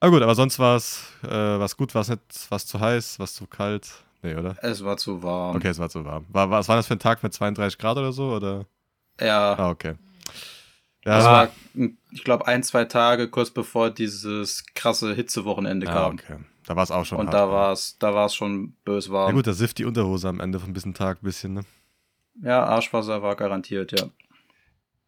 Aber 0.00 0.10
gut, 0.12 0.22
aber 0.22 0.34
sonst 0.34 0.58
war 0.58 0.76
es 0.76 1.04
äh, 1.22 1.28
war's 1.28 1.76
gut, 1.76 1.94
war 1.94 2.02
es 2.02 2.08
nicht, 2.08 2.20
was 2.48 2.66
zu 2.66 2.80
heiß, 2.80 3.18
was 3.20 3.34
zu 3.34 3.46
kalt? 3.46 3.88
Nee, 4.22 4.34
oder? 4.34 4.56
es 4.62 4.82
war 4.84 4.96
zu 4.96 5.22
warm. 5.22 5.56
Okay, 5.56 5.68
es 5.68 5.78
war 5.78 5.88
zu 5.90 6.04
warm. 6.04 6.26
War, 6.28 6.50
was 6.50 6.68
war 6.68 6.76
das 6.76 6.86
für 6.88 6.94
ein 6.94 6.98
Tag 6.98 7.22
mit 7.22 7.32
32 7.32 7.78
Grad 7.78 7.96
oder 7.98 8.12
so? 8.12 8.32
Oder? 8.34 8.66
Ja, 9.20 9.54
Ah, 9.58 9.70
okay. 9.70 9.94
Das 11.04 11.24
Ja, 11.24 11.30
war, 11.30 11.48
ich 12.10 12.24
glaube, 12.24 12.46
ein, 12.46 12.62
zwei 12.62 12.84
Tage 12.84 13.28
kurz 13.28 13.50
bevor 13.50 13.90
dieses 13.90 14.64
krasse 14.74 15.14
Hitzewochenende 15.14 15.88
ah, 15.88 15.92
kam. 15.92 16.14
okay. 16.14 16.36
Da 16.64 16.76
war 16.76 16.84
es 16.84 16.90
auch 16.92 17.04
schon 17.04 17.18
Und 17.18 17.26
hart, 17.26 17.34
da 17.34 17.46
ja. 17.46 17.50
war 17.50 17.72
es 17.72 17.98
da 17.98 18.14
war's 18.14 18.34
schon 18.34 18.72
bös 18.84 19.08
Ja 19.08 19.12
warm. 19.14 19.34
gut, 19.34 19.46
da 19.46 19.52
sifft 19.52 19.78
die 19.78 19.84
Unterhose 19.84 20.28
am 20.28 20.38
Ende 20.40 20.60
von 20.60 20.72
bisschen 20.72 20.94
Tag 20.94 21.22
ein 21.22 21.24
bisschen, 21.24 21.54
ne? 21.54 21.64
Ja, 22.40 22.64
Arschwasser 22.64 23.22
war 23.22 23.36
garantiert, 23.36 23.92
ja. 23.92 24.08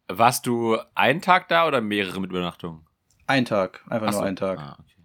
Warst 0.07 0.45
du 0.45 0.77
einen 0.93 1.21
Tag 1.21 1.47
da 1.47 1.67
oder 1.67 1.81
mehrere 1.81 2.19
mit 2.21 2.29
Übernachtung? 2.29 2.85
Ein 3.27 3.45
Tag, 3.45 3.83
einfach 3.89 4.07
Ach 4.09 4.13
so. 4.13 4.19
nur 4.19 4.27
ein 4.27 4.35
Tag. 4.35 4.59
Ah, 4.59 4.77
okay. 4.79 5.01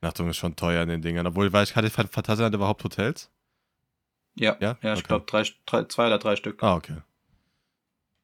Nachtung 0.00 0.28
ist 0.28 0.36
schon 0.38 0.56
teuer 0.56 0.82
in 0.82 0.88
den 0.88 1.02
Dingern. 1.02 1.26
Obwohl, 1.26 1.52
weil 1.52 1.64
ich 1.64 1.76
hatte 1.76 1.90
Phantasialand 1.90 2.54
überhaupt 2.54 2.82
Hotels? 2.82 3.30
Ja, 4.34 4.56
Ja? 4.60 4.76
ja, 4.82 4.92
ich 4.94 5.00
Okay. 5.00 5.08
glaube 5.08 5.26
drei, 5.26 5.44
drei, 5.66 5.84
zwei 5.84 6.06
oder 6.08 6.18
drei 6.18 6.36
Stück. 6.36 6.62
Ah, 6.62 6.74
okay. 6.74 6.96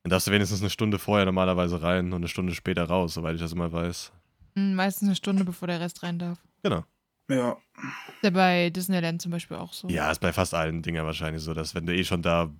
Dann 0.02 0.10
darfst 0.10 0.26
du 0.26 0.32
wenigstens 0.32 0.60
eine 0.60 0.70
Stunde 0.70 0.98
vorher 0.98 1.26
normalerweise 1.26 1.80
rein 1.82 2.06
und 2.06 2.14
eine 2.14 2.28
Stunde 2.28 2.54
später 2.54 2.84
raus, 2.84 3.14
soweit 3.14 3.36
ich 3.36 3.40
das 3.40 3.52
immer 3.52 3.72
weiß. 3.72 4.12
Hm, 4.56 4.74
Meistens 4.74 5.08
eine 5.08 5.16
Stunde, 5.16 5.44
bevor 5.44 5.68
der 5.68 5.80
Rest 5.80 6.02
rein 6.02 6.18
darf. 6.18 6.38
Genau. 6.62 6.84
Ja. 7.30 7.56
Ist 7.76 8.22
ja 8.22 8.30
bei 8.30 8.70
Disneyland 8.70 9.22
zum 9.22 9.30
Beispiel 9.30 9.56
auch 9.56 9.72
so. 9.72 9.88
Ja, 9.88 10.10
ist 10.10 10.20
bei 10.20 10.32
fast 10.32 10.54
allen 10.54 10.82
Dingern 10.82 11.06
wahrscheinlich 11.06 11.42
so, 11.42 11.54
dass 11.54 11.74
wenn 11.74 11.86
du 11.86 11.94
eh 11.94 12.04
schon 12.04 12.22
da 12.22 12.50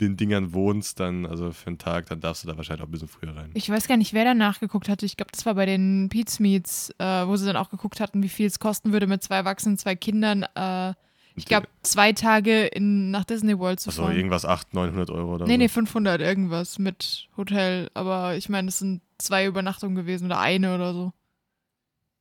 in 0.00 0.16
Dingern 0.16 0.54
wohnst, 0.54 0.98
dann, 0.98 1.26
also 1.26 1.52
für 1.52 1.66
einen 1.66 1.78
Tag, 1.78 2.06
dann 2.06 2.20
darfst 2.20 2.42
du 2.42 2.48
da 2.48 2.56
wahrscheinlich 2.56 2.82
auch 2.82 2.88
ein 2.88 2.90
bisschen 2.90 3.06
früher 3.08 3.36
rein. 3.36 3.50
Ich 3.52 3.68
weiß 3.68 3.86
gar 3.86 3.98
nicht, 3.98 4.14
wer 4.14 4.24
da 4.24 4.32
nachgeguckt 4.32 4.88
hatte. 4.88 5.04
Ich 5.04 5.18
glaube, 5.18 5.30
das 5.32 5.44
war 5.44 5.54
bei 5.54 5.66
den 5.66 6.08
Pete's 6.08 6.40
Meets, 6.40 6.90
äh, 6.98 7.26
wo 7.26 7.36
sie 7.36 7.44
dann 7.46 7.56
auch 7.56 7.68
geguckt 7.68 8.00
hatten, 8.00 8.22
wie 8.22 8.30
viel 8.30 8.46
es 8.46 8.58
kosten 8.60 8.92
würde, 8.92 9.06
mit 9.06 9.22
zwei 9.22 9.36
Erwachsenen, 9.36 9.76
zwei 9.76 9.94
Kindern. 9.94 10.44
Äh, 10.54 10.94
ich 11.38 11.46
glaube, 11.46 11.68
zwei 11.82 12.12
Tage 12.12 12.66
in, 12.66 13.10
nach 13.10 13.24
Disney 13.24 13.58
World 13.58 13.80
zu 13.80 13.90
Also 13.90 14.02
fahren. 14.02 14.16
irgendwas 14.16 14.44
800, 14.44 14.74
900 14.74 15.10
Euro 15.10 15.34
oder 15.36 15.46
Nee, 15.46 15.54
so. 15.54 15.58
nee, 15.58 15.68
500 15.68 16.20
irgendwas 16.20 16.78
mit 16.78 17.28
Hotel. 17.36 17.90
Aber 17.94 18.36
ich 18.36 18.48
meine, 18.48 18.68
es 18.68 18.78
sind 18.78 19.02
zwei 19.18 19.46
Übernachtungen 19.46 19.96
gewesen 19.96 20.26
oder 20.26 20.38
eine 20.40 20.74
oder 20.74 20.92
so. 20.94 21.12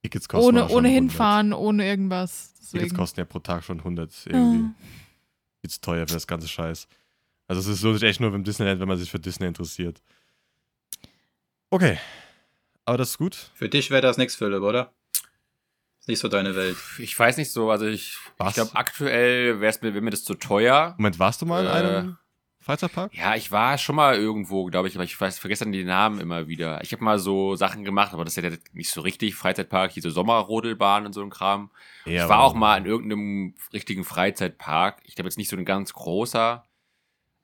Tickets 0.03 0.27
kosten 0.29 0.47
Ohne, 0.47 0.63
ohne 0.69 0.87
100. 0.89 0.91
hinfahren, 0.93 1.53
ohne 1.53 1.85
irgendwas. 1.87 2.53
Tickets 2.53 2.71
Deswegen. 2.71 2.95
kosten 2.97 3.19
ja 3.19 3.25
pro 3.25 3.39
Tag 3.39 3.63
schon 3.63 3.79
100 3.79 4.11
irgendwie. 4.27 4.59
Ja. 4.63 4.73
Viel 5.61 5.69
zu 5.69 5.81
teuer 5.81 6.07
für 6.07 6.13
das 6.13 6.27
ganze 6.27 6.47
Scheiß. 6.47 6.87
Also 7.47 7.61
es 7.61 7.67
ist 7.67 7.81
lohnt 7.83 7.99
sich 7.99 8.07
echt 8.09 8.19
nur 8.19 8.31
beim 8.31 8.43
Disneyland, 8.43 8.79
wenn 8.79 8.87
man 8.87 8.97
sich 8.97 9.09
für 9.09 9.19
Disney 9.19 9.47
interessiert. 9.47 10.01
Okay. 11.69 11.97
Aber 12.85 12.97
das 12.97 13.09
ist 13.11 13.17
gut. 13.17 13.35
Für 13.53 13.67
dich 13.69 13.89
wäre 13.91 14.01
das 14.01 14.17
nichts, 14.17 14.35
Philipp, 14.35 14.61
oder? 14.61 14.93
Nicht 16.07 16.19
so 16.19 16.27
deine 16.29 16.55
Welt. 16.55 16.77
Ich 16.99 17.17
weiß 17.17 17.37
nicht 17.37 17.51
so, 17.51 17.69
also 17.69 17.85
ich, 17.85 18.17
Was? 18.37 18.49
ich 18.49 18.55
glaube 18.55 18.71
aktuell 18.75 19.59
wäre 19.59 19.77
mir, 19.81 19.93
wär 19.93 20.01
mir 20.01 20.09
das 20.11 20.23
zu 20.23 20.33
teuer. 20.35 20.95
Moment, 20.97 21.19
warst 21.19 21.41
du 21.41 21.45
mal 21.45 21.65
in 21.65 21.67
Äh. 21.69 21.73
einem 21.73 22.17
Freizeitpark? 22.59 23.13
Ja, 23.13 23.35
ich 23.35 23.51
war 23.51 23.77
schon 23.77 23.95
mal 23.95 24.15
irgendwo, 24.15 24.65
glaube 24.65 24.87
ich, 24.87 24.95
aber 24.95 25.03
ich 25.03 25.19
weiß, 25.19 25.37
vergesse 25.39 25.63
dann 25.65 25.71
die 25.71 25.83
Namen 25.85 26.19
immer 26.19 26.47
wieder. 26.47 26.81
Ich 26.81 26.91
habe 26.91 27.03
mal 27.03 27.19
so 27.19 27.55
Sachen 27.55 27.83
gemacht, 27.83 28.13
aber 28.13 28.25
das 28.25 28.35
ist 28.37 28.43
ja 28.43 28.49
nicht 28.73 28.89
so 28.89 29.01
richtig 29.01 29.35
Freizeitpark, 29.35 29.91
hier 29.91 30.03
so 30.03 30.09
Sommerrodelbahn 30.09 31.05
und 31.05 31.13
so 31.13 31.21
ein 31.21 31.29
Kram. 31.29 31.71
Ja, 32.05 32.23
ich 32.23 32.29
war 32.29 32.39
auch 32.41 32.53
mal 32.53 32.77
in 32.77 32.85
irgendeinem 32.85 33.55
richtigen 33.73 34.03
Freizeitpark. 34.03 35.01
Ich 35.05 35.15
glaube 35.15 35.27
jetzt 35.27 35.37
nicht 35.37 35.49
so 35.49 35.55
ein 35.57 35.63
ganz 35.65 35.93
großer, 35.93 36.63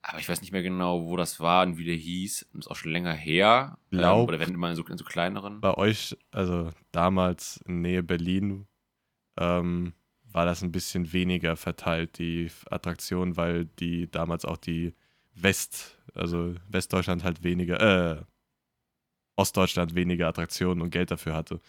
aber 0.05 0.19
ich 0.19 0.27
weiß 0.27 0.41
nicht 0.41 0.51
mehr 0.51 0.61
genau, 0.61 1.05
wo 1.05 1.15
das 1.17 1.39
war 1.39 1.65
und 1.65 1.77
wie 1.77 1.85
der 1.85 1.95
hieß. 1.95 2.49
Ist 2.59 2.67
auch 2.69 2.75
schon 2.75 2.91
länger 2.91 3.13
her. 3.13 3.77
Glaub- 3.89 4.19
ähm, 4.19 4.27
oder 4.27 4.39
wenn 4.39 4.53
immer 4.53 4.69
in 4.69 4.75
so, 4.75 4.85
in 4.85 4.97
so 4.97 5.05
kleineren. 5.05 5.61
bei 5.61 5.73
euch, 5.75 6.15
also 6.31 6.69
damals 6.91 7.57
in 7.65 7.81
Nähe 7.81 8.03
Berlin, 8.03 8.67
ähm, 9.37 9.93
war 10.25 10.45
das 10.45 10.61
ein 10.61 10.71
bisschen 10.71 11.13
weniger 11.13 11.55
verteilt, 11.55 12.17
die 12.17 12.51
Attraktion, 12.69 13.37
weil 13.37 13.65
die 13.65 14.09
damals 14.11 14.45
auch 14.45 14.57
die 14.57 14.93
West, 15.35 15.97
also 16.13 16.53
Westdeutschland 16.67 17.23
halt 17.23 17.43
weniger, 17.43 17.79
äh, 18.19 18.21
Ostdeutschland 19.35 19.95
weniger 19.95 20.27
Attraktionen 20.27 20.81
und 20.81 20.89
Geld 20.91 21.11
dafür 21.11 21.33
hatte. 21.33 21.59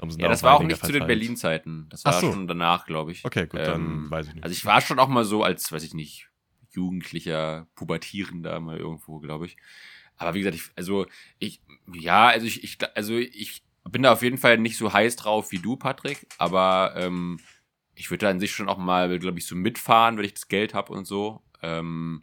Ja, 0.00 0.06
da 0.18 0.28
das 0.28 0.42
war 0.42 0.54
auch 0.56 0.62
nicht 0.62 0.76
zu 0.78 0.86
den 0.86 0.92
verteilt. 1.02 1.06
Berlin-Zeiten. 1.08 1.86
Das 1.90 2.04
war 2.04 2.14
so. 2.14 2.32
schon 2.32 2.46
danach, 2.48 2.86
glaube 2.86 3.12
ich. 3.12 3.24
Okay, 3.24 3.46
gut, 3.46 3.60
dann 3.60 3.80
Ähm, 3.80 4.10
weiß 4.10 4.28
ich 4.28 4.34
nicht. 4.34 4.44
Also 4.44 4.52
ich 4.52 4.64
war 4.64 4.80
schon 4.80 4.98
auch 4.98 5.08
mal 5.08 5.24
so 5.24 5.44
als, 5.44 5.70
weiß 5.70 5.84
ich 5.84 5.94
nicht, 5.94 6.28
jugendlicher, 6.74 7.66
pubertierender 7.74 8.60
mal 8.60 8.78
irgendwo, 8.78 9.18
glaube 9.18 9.46
ich. 9.46 9.56
Aber 10.16 10.34
wie 10.34 10.40
gesagt, 10.40 10.56
ich, 10.56 10.70
also 10.76 11.06
ich, 11.38 11.60
ja, 11.92 12.28
also 12.28 12.46
ich, 12.46 12.62
ich, 12.64 12.78
also 12.94 13.16
ich 13.16 13.62
bin 13.90 14.02
da 14.02 14.12
auf 14.12 14.22
jeden 14.22 14.38
Fall 14.38 14.58
nicht 14.58 14.76
so 14.76 14.92
heiß 14.92 15.16
drauf 15.16 15.52
wie 15.52 15.58
du, 15.58 15.76
Patrick. 15.76 16.26
Aber 16.38 16.94
ähm, 16.96 17.40
ich 17.94 18.10
würde 18.10 18.26
da 18.26 18.30
an 18.30 18.40
sich 18.40 18.52
schon 18.52 18.68
auch 18.68 18.78
mal, 18.78 19.18
glaube 19.18 19.38
ich, 19.38 19.46
so 19.46 19.54
mitfahren, 19.56 20.16
wenn 20.16 20.24
ich 20.24 20.34
das 20.34 20.48
Geld 20.48 20.74
habe 20.74 20.92
und 20.92 21.06
so. 21.06 21.42
Ähm, 21.62 22.22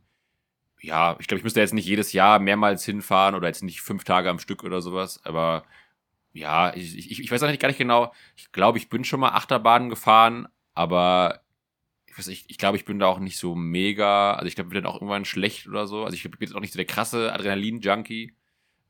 ja, 0.81 1.17
ich 1.19 1.27
glaube, 1.27 1.39
ich 1.39 1.43
müsste 1.43 1.59
jetzt 1.59 1.73
nicht 1.73 1.85
jedes 1.85 2.13
Jahr 2.13 2.39
mehrmals 2.39 2.85
hinfahren 2.85 3.35
oder 3.35 3.47
jetzt 3.47 3.63
nicht 3.63 3.81
fünf 3.81 4.03
Tage 4.03 4.29
am 4.29 4.39
Stück 4.39 4.63
oder 4.63 4.81
sowas. 4.81 5.23
Aber 5.25 5.63
ja, 6.33 6.73
ich, 6.75 6.97
ich, 6.97 7.19
ich 7.19 7.31
weiß 7.31 7.41
nicht 7.41 7.61
gar 7.61 7.67
nicht 7.67 7.77
genau. 7.77 8.13
Ich 8.35 8.51
glaube, 8.51 8.77
ich 8.77 8.89
bin 8.89 9.03
schon 9.03 9.19
mal 9.19 9.29
Achterbahnen 9.29 9.89
gefahren, 9.89 10.47
aber 10.73 11.41
weiß 12.19 12.27
nicht, 12.27 12.45
ich 12.49 12.57
glaube, 12.57 12.77
ich 12.77 12.85
bin 12.85 12.99
da 12.99 13.07
auch 13.07 13.19
nicht 13.19 13.37
so 13.37 13.55
mega. 13.55 14.33
Also 14.33 14.47
ich 14.47 14.55
glaube, 14.55 14.67
ich 14.67 14.73
bin 14.73 14.83
dann 14.83 14.91
auch 14.91 14.95
irgendwann 14.95 15.25
schlecht 15.25 15.67
oder 15.67 15.87
so. 15.87 16.03
Also 16.05 16.15
ich 16.15 16.23
bin 16.23 16.33
jetzt 16.39 16.55
auch 16.55 16.59
nicht 16.59 16.73
so 16.73 16.77
der 16.77 16.85
krasse 16.85 17.33
Adrenalin-Junkie. 17.33 18.33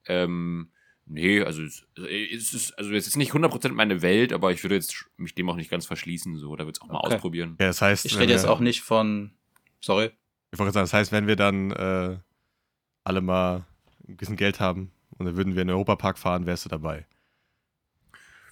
Ähm, 0.05 0.71
nee, 1.05 1.41
also 1.41 1.61
es, 1.63 1.85
es 1.95 2.53
ist, 2.53 2.77
also 2.77 2.91
es 2.93 3.07
ist 3.07 3.15
nicht 3.17 3.31
100% 3.31 3.69
meine 3.73 4.01
Welt, 4.01 4.33
aber 4.33 4.51
ich 4.51 4.63
würde 4.63 4.75
jetzt 4.75 5.05
mich 5.17 5.35
dem 5.35 5.49
auch 5.49 5.55
nicht 5.55 5.69
ganz 5.71 5.85
verschließen, 5.85 6.37
so. 6.37 6.55
Da 6.55 6.63
würde 6.65 6.73
es 6.73 6.81
auch 6.81 6.87
mal 6.87 6.99
Okay. 7.03 7.15
ausprobieren. 7.15 7.55
ja, 7.59 7.67
das 7.67 7.81
heißt, 7.81 8.05
Ich 8.05 8.17
rede 8.17 8.33
jetzt 8.33 8.45
auch 8.45 8.59
nicht 8.59 8.81
von. 8.81 9.31
Sorry. 9.81 10.11
Ich 10.51 10.59
wollte 10.59 10.73
sagen, 10.73 10.83
das 10.83 10.93
heißt, 10.93 11.11
wenn 11.11 11.27
wir 11.27 11.35
dann 11.35 11.71
äh, 11.71 12.17
alle 13.03 13.21
mal 13.21 13.65
ein 14.07 14.17
bisschen 14.17 14.35
Geld 14.35 14.59
haben 14.59 14.91
und 15.17 15.25
dann 15.27 15.37
würden 15.37 15.53
wir 15.55 15.61
in 15.61 15.67
den 15.67 15.75
Europapark 15.75 16.17
fahren, 16.17 16.45
wärst 16.47 16.65
du 16.65 16.69
dabei. 16.69 17.05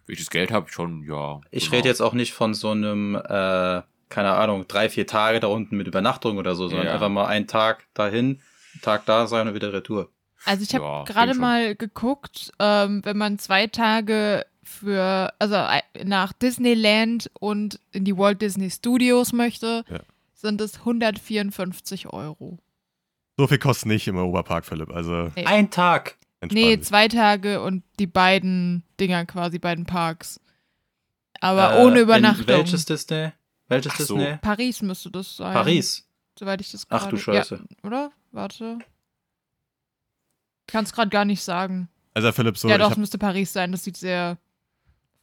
Wenn 0.06 0.14
ich 0.14 0.20
das 0.20 0.30
Geld 0.30 0.52
habe, 0.52 0.70
schon, 0.70 1.04
ja. 1.04 1.42
Ich 1.52 1.66
genau. 1.66 1.76
rede 1.78 1.90
jetzt 1.90 2.02
auch 2.02 2.14
nicht 2.14 2.34
von 2.34 2.54
so 2.54 2.70
einem, 2.72 3.16
äh, 3.16 3.82
keine 4.10 4.34
Ahnung, 4.34 4.68
drei, 4.68 4.90
vier 4.90 5.06
Tage 5.08 5.40
da 5.40 5.48
unten 5.48 5.78
mit 5.78 5.88
Übernachtung 5.88 6.38
oder 6.38 6.56
so, 6.56 6.68
sondern 6.68 6.88
Ja. 6.88 6.94
einfach 6.94 7.10
mal 7.10 7.26
einen 7.28 7.48
Tag 7.48 7.86
dahin, 7.94 8.42
einen 8.74 8.82
Tag 8.82 9.06
da 9.06 9.28
sein 9.28 9.48
und 9.48 9.54
wieder 9.54 9.74
Retour. 9.74 10.10
Also 10.46 10.64
ich 10.64 10.74
habe 10.76 10.84
Ja, 10.86 11.04
gerade 11.04 11.34
mal 11.34 11.76
geguckt, 11.76 12.52
ähm, 12.60 13.02
wenn 13.04 13.18
man 13.18 13.40
zwei 13.40 13.68
Tage 13.68 14.46
für, 14.64 15.34
also 15.40 15.56
äh, 15.56 15.82
nach 16.04 16.32
Disneyland 16.34 17.30
und 17.40 17.80
in 17.92 18.06
die 18.06 18.18
Walt 18.18 18.42
Disney 18.42 18.70
Studios 18.70 19.34
möchte, 19.34 19.84
Ja. 19.90 20.00
sind 20.34 20.62
es 20.62 20.80
154 20.86 22.08
Euro. 22.14 22.60
So 23.38 23.48
viel 23.48 23.58
kostet 23.60 23.88
nicht 23.88 24.08
im 24.08 24.18
Europapark, 24.18 24.66
Philipp. 24.66 24.92
Also 24.92 25.32
Nee. 25.36 25.46
Ein 25.46 25.70
Tag. 25.70 26.18
entspann 26.40 26.62
Nee, 26.62 26.78
dich. 26.78 26.86
zwei 26.86 27.08
Tage 27.08 27.62
und 27.62 27.84
die 28.00 28.08
beiden 28.08 28.84
Dinger 29.00 29.26
quasi, 29.26 29.58
beiden 29.60 29.86
Parks. 29.86 30.40
Aber 31.40 31.78
Äh, 31.78 31.84
ohne 31.84 31.98
in 31.98 32.04
Übernachtung. 32.04 32.48
Welches 32.48 32.86
Disney? 32.86 33.32
Welches 33.68 33.92
Ach 33.94 34.00
so. 34.00 34.18
Disney? 34.18 34.38
Paris 34.42 34.82
müsste 34.82 35.12
das 35.12 35.36
sein. 35.38 35.54
Paris. 35.54 36.08
Soweit 36.40 36.62
ich 36.62 36.72
das 36.72 36.86
Ach 36.90 37.00
gerade. 37.02 37.12
du 37.12 37.18
Scheiße. 37.18 37.56
Ja, 37.56 37.88
oder? 37.88 38.12
Warte. 38.32 38.80
Kann 40.68 40.84
es 40.84 40.94
gerade 40.94 41.10
gar 41.10 41.26
nicht 41.26 41.42
sagen. 41.42 41.90
Also 42.14 42.32
Philipp, 42.32 42.58
so, 42.58 42.68
ja, 42.68 42.76
ich 42.76 42.82
doch, 42.82 42.92
es 42.92 42.98
müsste 42.98 43.18
Paris 43.18 43.54
sein. 43.54 43.72
Das 43.72 43.84
sieht 43.84 43.98
sehr 43.98 44.38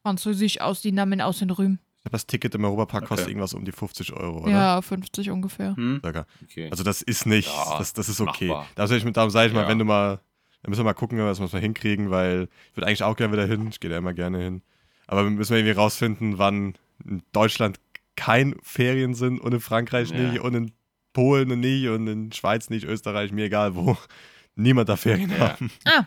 französisch 0.03 0.61
aus, 0.61 0.81
die 0.81 0.93
Namen 0.93 1.21
aus 1.21 1.39
den 1.39 1.51
Rühmen. 1.51 1.81
hab 2.05 2.13
das 2.13 2.27
Ticket 2.27 2.55
im 2.55 2.65
Europapark 2.65 3.03
Okay. 3.05 3.09
kostet 3.09 3.29
irgendwas 3.29 3.55
um 3.55 3.65
die 3.65 3.73
50 3.73 4.13
Euro, 4.13 4.43
oder? 4.43 4.51
Ja, 4.51 4.83
50 4.83 5.31
ungefähr. 5.31 5.75
Hm? 5.77 6.01
Okay. 6.03 6.69
Also 6.71 6.85
das 6.85 7.03
ist 7.03 7.27
nicht, 7.27 7.49
Ja, 7.49 7.79
das, 7.79 7.93
das 7.95 8.09
ist 8.09 8.21
okay. 8.21 8.49
machbar. 8.49 8.67
Da 8.75 8.87
sage 8.87 9.03
ich, 9.07 9.13
darum 9.13 9.31
sage 9.31 9.49
ich 9.49 9.55
mal, 9.55 9.63
Ja. 9.63 9.69
wenn 9.69 9.79
du 9.79 9.85
mal, 9.85 10.21
dann 10.63 10.71
müssen 10.71 10.81
wir 10.81 10.85
mal 10.85 10.93
gucken, 10.95 11.19
was 11.19 11.41
wir 11.41 11.49
mal 11.51 11.61
hinkriegen, 11.61 12.11
weil 12.11 12.49
ich 12.71 12.77
würde 12.77 12.87
eigentlich 12.87 13.03
auch 13.03 13.17
gerne 13.17 13.33
wieder 13.33 13.47
hin. 13.47 13.67
Ich 13.71 13.81
gehe 13.81 13.91
da 13.91 13.97
immer 13.99 14.13
gerne 14.15 14.39
hin. 14.39 14.63
Aber 15.07 15.25
wir 15.25 15.31
müssen 15.31 15.51
wir 15.53 15.59
irgendwie 15.59 15.73
rausfinden, 15.79 16.39
wann 16.39 16.75
in 17.05 17.23
Deutschland 17.33 17.81
kein 18.17 18.55
Ferien 18.63 19.15
sind 19.15 19.41
und 19.41 19.53
in 19.55 19.61
Frankreich 19.61 20.11
Ja. 20.11 20.17
nicht 20.19 20.41
und 20.41 20.55
in 20.55 20.73
Polen 21.13 21.61
nicht 21.61 21.89
und 21.89 22.07
in 22.09 22.33
Schweiz 22.33 22.71
nicht, 22.71 22.85
Österreich, 22.85 23.33
mir 23.33 23.45
egal 23.47 23.75
wo. 23.75 23.97
Niemand 24.57 24.89
da 24.89 24.97
Ferien 24.97 25.31
Ja. 25.31 25.39
haben. 25.51 25.71
Ah, 25.85 26.07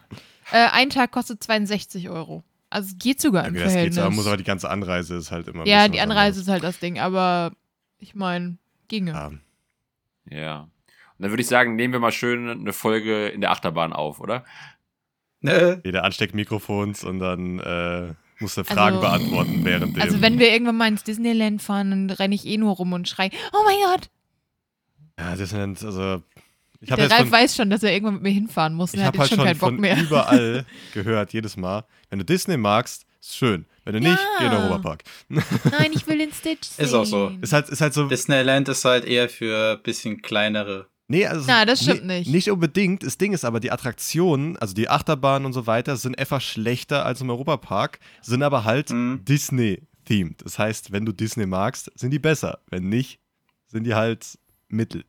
äh, 0.52 0.68
ein 0.72 0.90
Tag 0.90 1.12
kostet 1.12 1.44
62 1.44 2.10
Euro. 2.10 2.44
Also 2.70 2.90
es 2.92 2.98
geht 2.98 3.22
sogar 3.22 3.46
im 3.46 3.54
Okay, 3.54 3.64
das 3.64 3.68
geht 3.68 3.74
Verhältnis. 3.74 4.04
man 4.04 4.16
muss 4.16 4.28
aber 4.28 4.38
die 4.38 4.44
ganze 4.44 4.70
Anreise 4.70 5.16
ist 5.16 5.32
halt 5.32 5.48
immer. 5.48 5.64
ein 5.64 5.68
ja, 5.68 5.88
die 5.88 6.00
Anreise 6.02 6.42
ist 6.42 6.48
halt 6.50 6.64
das 6.64 6.80
Ding, 6.80 7.00
aber 7.00 7.54
ich 8.00 8.14
meine, 8.16 8.58
ginge. 8.90 9.12
Ja. 9.12 9.32
Ja. 10.30 10.60
Und 10.62 10.70
dann 11.24 11.32
würde 11.32 11.42
ich 11.42 11.48
sagen, 11.48 11.76
nehmen 11.76 11.94
wir 11.94 12.00
mal 12.00 12.12
schön 12.12 12.50
eine 12.50 12.74
Folge 12.74 13.28
in 13.30 13.42
der 13.42 13.52
Achterbahn 13.52 13.92
auf, 13.94 14.20
oder? 14.20 14.46
Ne? 15.40 15.82
Jeder 15.86 16.04
ansteckt 16.04 16.36
Mikrofons 16.36 17.04
und 17.04 17.20
dann 17.20 17.60
äh, 17.60 18.14
musst 18.40 18.58
du 18.58 18.62
Also- 18.62 18.74
Fragen 18.74 19.00
beantworten 19.00 19.66
während 19.66 19.96
dem. 19.96 20.02
Also 20.02 20.22
wenn 20.22 20.40
wir 20.40 20.52
irgendwann 20.52 20.78
mal 20.78 20.88
ins 20.88 21.04
Disneyland 21.04 21.62
fahren, 21.62 21.90
dann 21.92 22.10
renne 22.10 22.36
ich 22.36 22.46
eh 22.46 22.58
nur 22.58 22.76
rum 22.76 22.94
und 22.94 23.08
schrei, 23.08 23.30
oh 23.54 23.64
mein 23.66 23.78
Gott. 23.86 24.10
Ja, 25.20 25.36
das 25.36 25.50
sind, 25.50 25.84
also. 25.84 26.22
Ich 26.80 26.92
habe 26.92 27.02
Der 27.02 27.10
Ralf 27.10 27.22
von, 27.22 27.32
weiß 27.32 27.56
schon, 27.56 27.70
dass 27.72 27.82
er 27.82 27.92
irgendwann 27.92 28.14
mit 28.16 28.24
mir 28.24 28.30
hinfahren 28.30 28.76
muss. 28.76 28.94
ich 28.94 29.00
Er 29.00 29.08
hat 29.08 29.18
hab 29.18 29.22
jetzt 29.22 29.22
halt 29.22 29.30
schon 29.32 29.38
schon 29.40 29.46
keinen 29.48 29.58
Bock 29.60 29.70
von 29.70 29.80
mehr. 29.80 29.98
überall 30.00 30.66
gehört, 30.94 31.34
jedes 31.34 31.58
Mal. 31.58 31.86
Wenn 32.12 32.20
du 32.20 32.26
Disney 32.26 32.56
magst, 32.56 33.08
ist 33.20 33.36
schön. 33.36 33.66
Wenn 33.84 33.94
du 33.94 34.00
nicht, 34.02 34.20
geh 34.38 34.46
in 34.46 34.52
den 34.52 34.60
Ja. 34.60 34.66
Europapark. 34.68 35.04
Nein, 35.30 35.92
ich 35.94 36.06
will 36.08 36.20
den 36.20 36.32
Stitch 36.32 36.68
sehen. 36.68 36.86
Ist 36.86 36.94
auch 36.94 37.06
so. 37.06 37.32
Ist 37.42 37.52
halt, 37.54 37.68
ist 37.70 37.82
halt 37.82 37.94
so. 37.96 38.08
Disneyland 38.08 38.70
ist 38.70 38.86
halt 38.86 39.06
eher 39.06 39.28
für 39.28 39.78
ein 39.78 39.82
bisschen 39.84 40.22
kleinere. 40.22 40.88
Nee, 41.10 41.26
also 41.26 41.46
Na, 41.48 41.66
das 41.66 41.82
stimmt 41.82 42.06
nee, 42.06 42.20
nicht. 42.20 42.32
Nicht 42.32 42.52
unbedingt. 42.52 43.04
Das 43.04 43.18
Ding 43.18 43.32
ist 43.32 43.46
aber, 43.46 43.60
die 43.62 43.72
Attraktionen, 43.72 44.58
also 44.58 44.74
die 44.74 44.90
Achterbahnen 44.90 45.46
und 45.46 45.54
so 45.54 45.66
weiter, 45.66 45.96
sind 45.96 46.20
einfach 46.20 46.42
schlechter 46.42 47.06
als 47.06 47.22
im 47.22 47.30
Europapark, 47.30 48.00
sind 48.22 48.44
aber 48.44 48.66
halt 48.66 48.90
Mhm. 48.90 49.24
Disney-themed. 49.24 50.44
Das 50.44 50.60
heißt, 50.60 50.92
wenn 50.92 51.06
du 51.06 51.14
Disney 51.14 51.46
magst, 51.46 51.92
sind 51.96 52.12
die 52.12 52.20
besser. 52.20 52.60
Wenn 52.70 52.90
nicht, 52.90 53.20
sind 53.68 53.86
die 53.86 53.96
halt 53.96 54.38
mittel. 54.68 55.06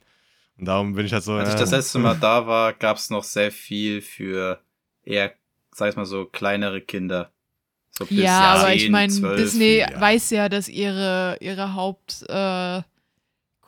Und 0.56 0.66
darum 0.66 0.94
bin 0.94 1.06
ich 1.06 1.12
halt 1.12 1.24
so. 1.24 1.34
Als 1.34 1.50
ich 1.50 1.58
das 1.58 1.70
letzte 1.72 1.98
Mal 1.98 2.16
da 2.20 2.46
war, 2.46 2.72
gab 2.74 2.96
es 2.96 3.10
noch 3.10 3.24
sehr 3.24 3.50
viel 3.50 4.00
für 4.00 4.60
eher, 5.04 5.32
sag 5.74 5.90
ich 5.90 5.96
mal 5.96 6.06
so, 6.06 6.26
kleinere 6.26 6.80
Kinder. 6.80 7.32
So 7.90 8.06
bis 8.06 8.18
Ja, 8.18 8.54
aber 8.54 8.72
ich 8.74 8.82
10, 8.82 8.92
meine, 8.92 9.12
12. 9.12 9.36
Disney 9.40 9.78
ja. 9.78 10.00
weiß 10.00 10.30
ja, 10.30 10.48
dass 10.48 10.68
ihre, 10.68 11.38
ihre 11.40 11.74
Hauptkundschaft 11.74 12.84
äh, 12.84 12.97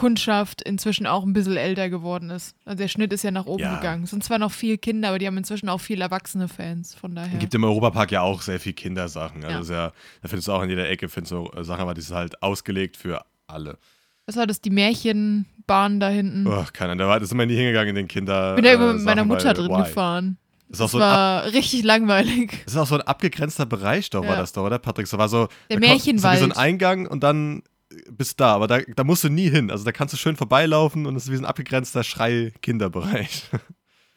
Kundschaft 0.01 0.63
inzwischen 0.63 1.07
auch 1.07 1.25
ein 1.25 1.33
bisschen 1.35 1.57
älter 1.59 1.91
geworden 1.91 2.31
ist. 2.31 2.57
Also 2.65 2.79
der 2.79 2.89
Schnitt 2.89 3.13
ist 3.13 3.23
ja 3.23 3.31
nach 3.31 3.45
oben 3.47 3.63
Ja. 3.63 3.77
gegangen. 3.77 4.05
Es 4.05 4.11
sind 4.11 4.25
zwar 4.25 4.39
noch 4.39 4.51
viel 4.51 4.79
Kinder, 4.79 5.09
aber 5.11 5.19
die 5.19 5.27
haben 5.27 5.37
inzwischen 5.37 5.69
auch 5.69 5.81
viel 5.81 6.01
erwachsene 6.01 6.49
Fans. 6.49 6.95
Von 6.95 7.15
daher. 7.15 7.35
Es 7.35 7.39
gibt 7.41 7.55
im 7.55 7.65
Europapark 7.65 8.11
ja 8.11 8.23
auch 8.23 8.41
sehr 8.41 8.59
viel 8.59 8.73
Kindersachen. 8.73 9.45
Also 9.45 9.57
Ja. 9.57 9.61
ist 9.61 9.71
ja, 9.71 9.93
da 10.23 10.29
findest 10.29 10.49
du 10.49 10.53
auch 10.53 10.63
in 10.63 10.71
jeder 10.71 10.89
Ecke 10.89 11.09
findest 11.11 11.33
du 11.33 11.51
äh, 11.55 11.63
Sachen, 11.65 11.83
aber 11.83 11.93
die 11.95 12.01
sind 12.01 12.17
halt 12.17 12.43
ausgelegt 12.43 12.97
für 12.97 13.23
alle. 13.47 13.79
Was 14.27 14.37
war 14.37 14.47
das? 14.47 14.61
Die 14.61 14.71
Märchenbahn 14.71 16.01
da 16.01 16.09
hinten. 16.09 16.47
Oh, 16.47 16.65
da 16.79 17.09
war, 17.09 17.21
da 17.21 17.27
sind 17.27 17.37
wir 17.39 17.47
nie 17.47 17.57
hingegangen 17.57 17.91
in 17.91 17.95
den 17.97 18.09
Kinder. 18.09 18.51
ich 18.51 18.57
bin 18.57 18.65
da 18.65 18.73
immer 18.73 18.91
äh, 18.91 18.95
mit 18.95 19.03
meiner 19.05 19.25
Mutter 19.25 19.53
drin 19.55 19.71
why? 19.71 19.83
gefahren. 19.83 20.39
Das 20.69 20.79
ist 20.79 20.81
Das 20.85 20.91
so 20.93 20.99
ein, 20.99 21.03
ab, 21.03 21.11
war 21.17 21.45
richtig 21.53 21.83
langweilig. 21.83 22.63
das 22.65 22.75
ist 22.75 22.79
auch 22.79 22.87
so 22.87 22.95
ein 22.95 23.01
abgegrenzter 23.03 23.67
Bereich, 23.67 24.09
doch, 24.11 24.23
war 24.23 24.35
Ja. 24.35 24.37
das 24.37 24.53
doch, 24.53 24.63
oder, 24.65 24.79
Patrick? 24.79 25.09
So 25.09 25.19
war 25.19 25.29
so, 25.29 25.49
Der 25.69 25.81
Märchenwald. 25.81 26.39
So 26.39 26.45
ein 26.45 26.53
Eingang 26.53 27.07
und 27.09 27.25
dann 27.25 27.63
bist 28.11 28.39
du 28.39 28.45
da, 28.45 28.55
aber 28.55 28.67
da, 28.67 28.79
da 28.81 29.05
musst 29.05 29.25
du 29.25 29.29
nie 29.29 29.51
hin. 29.51 29.71
Also 29.71 29.85
da 29.85 29.93
kannst 29.93 30.15
du 30.15 30.19
schön 30.19 30.37
vorbeilaufen 30.37 31.07
und 31.07 31.17
es 31.17 31.25
ist 31.25 31.31
wie 31.33 31.37
so 31.37 31.43
ein 31.43 31.47
abgegrenzter 31.47 32.05
Schrei-Kinderbereich. 32.05 33.45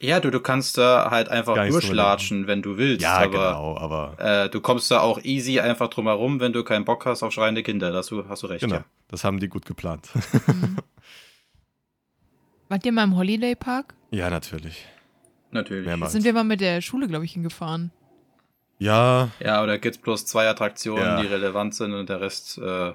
Ja, 0.00 0.20
du, 0.20 0.30
du 0.30 0.40
kannst 0.40 0.76
da 0.76 1.08
halt 1.10 1.30
einfach 1.30 1.54
durchlatschen, 1.68 2.46
wenn 2.46 2.60
du 2.60 2.76
willst. 2.76 3.00
ja, 3.00 3.14
aber 3.14 3.30
genau, 3.30 3.78
aber 3.78 4.16
äh, 4.18 4.50
du 4.50 4.60
kommst 4.60 4.90
da 4.90 5.00
auch 5.00 5.18
easy 5.22 5.60
einfach 5.60 5.88
drum 5.88 6.06
herum, 6.08 6.40
wenn 6.40 6.52
du 6.52 6.62
keinen 6.62 6.84
Bock 6.84 7.06
hast 7.06 7.22
auf 7.22 7.32
schreiende 7.32 7.62
Kinder. 7.62 7.90
Das 7.90 8.10
hast 8.28 8.42
du 8.42 8.46
recht, 8.46 8.60
genau, 8.62 8.74
ja. 8.74 8.84
das 9.08 9.24
haben 9.24 9.40
die 9.40 9.48
gut 9.48 9.64
geplant. 9.64 10.10
Wart 12.68 12.84
ihr 12.84 12.92
mal 12.92 13.04
im 13.04 13.16
Holiday 13.16 13.54
Park? 13.54 13.94
ja, 14.10 14.28
natürlich. 14.30 14.84
Natürlich. 15.52 15.84
Da 15.84 15.90
Mehrmals. 15.90 16.12
sind 16.12 16.24
wir 16.24 16.32
mal 16.32 16.42
mit 16.44 16.60
der 16.60 16.80
Schule, 16.80 17.06
glaube 17.06 17.24
ich, 17.24 17.32
hingefahren. 17.32 17.92
Ja, 18.78 19.28
Ja, 19.38 19.62
oder 19.62 19.78
gibt's 19.78 19.98
bloß 19.98 20.26
zwei 20.26 20.48
Attraktionen, 20.48 21.04
Ja. 21.04 21.20
die 21.20 21.28
relevant 21.28 21.74
sind 21.76 21.92
und 21.94 22.08
der 22.08 22.20
Rest 22.20 22.58
äh, 22.58 22.92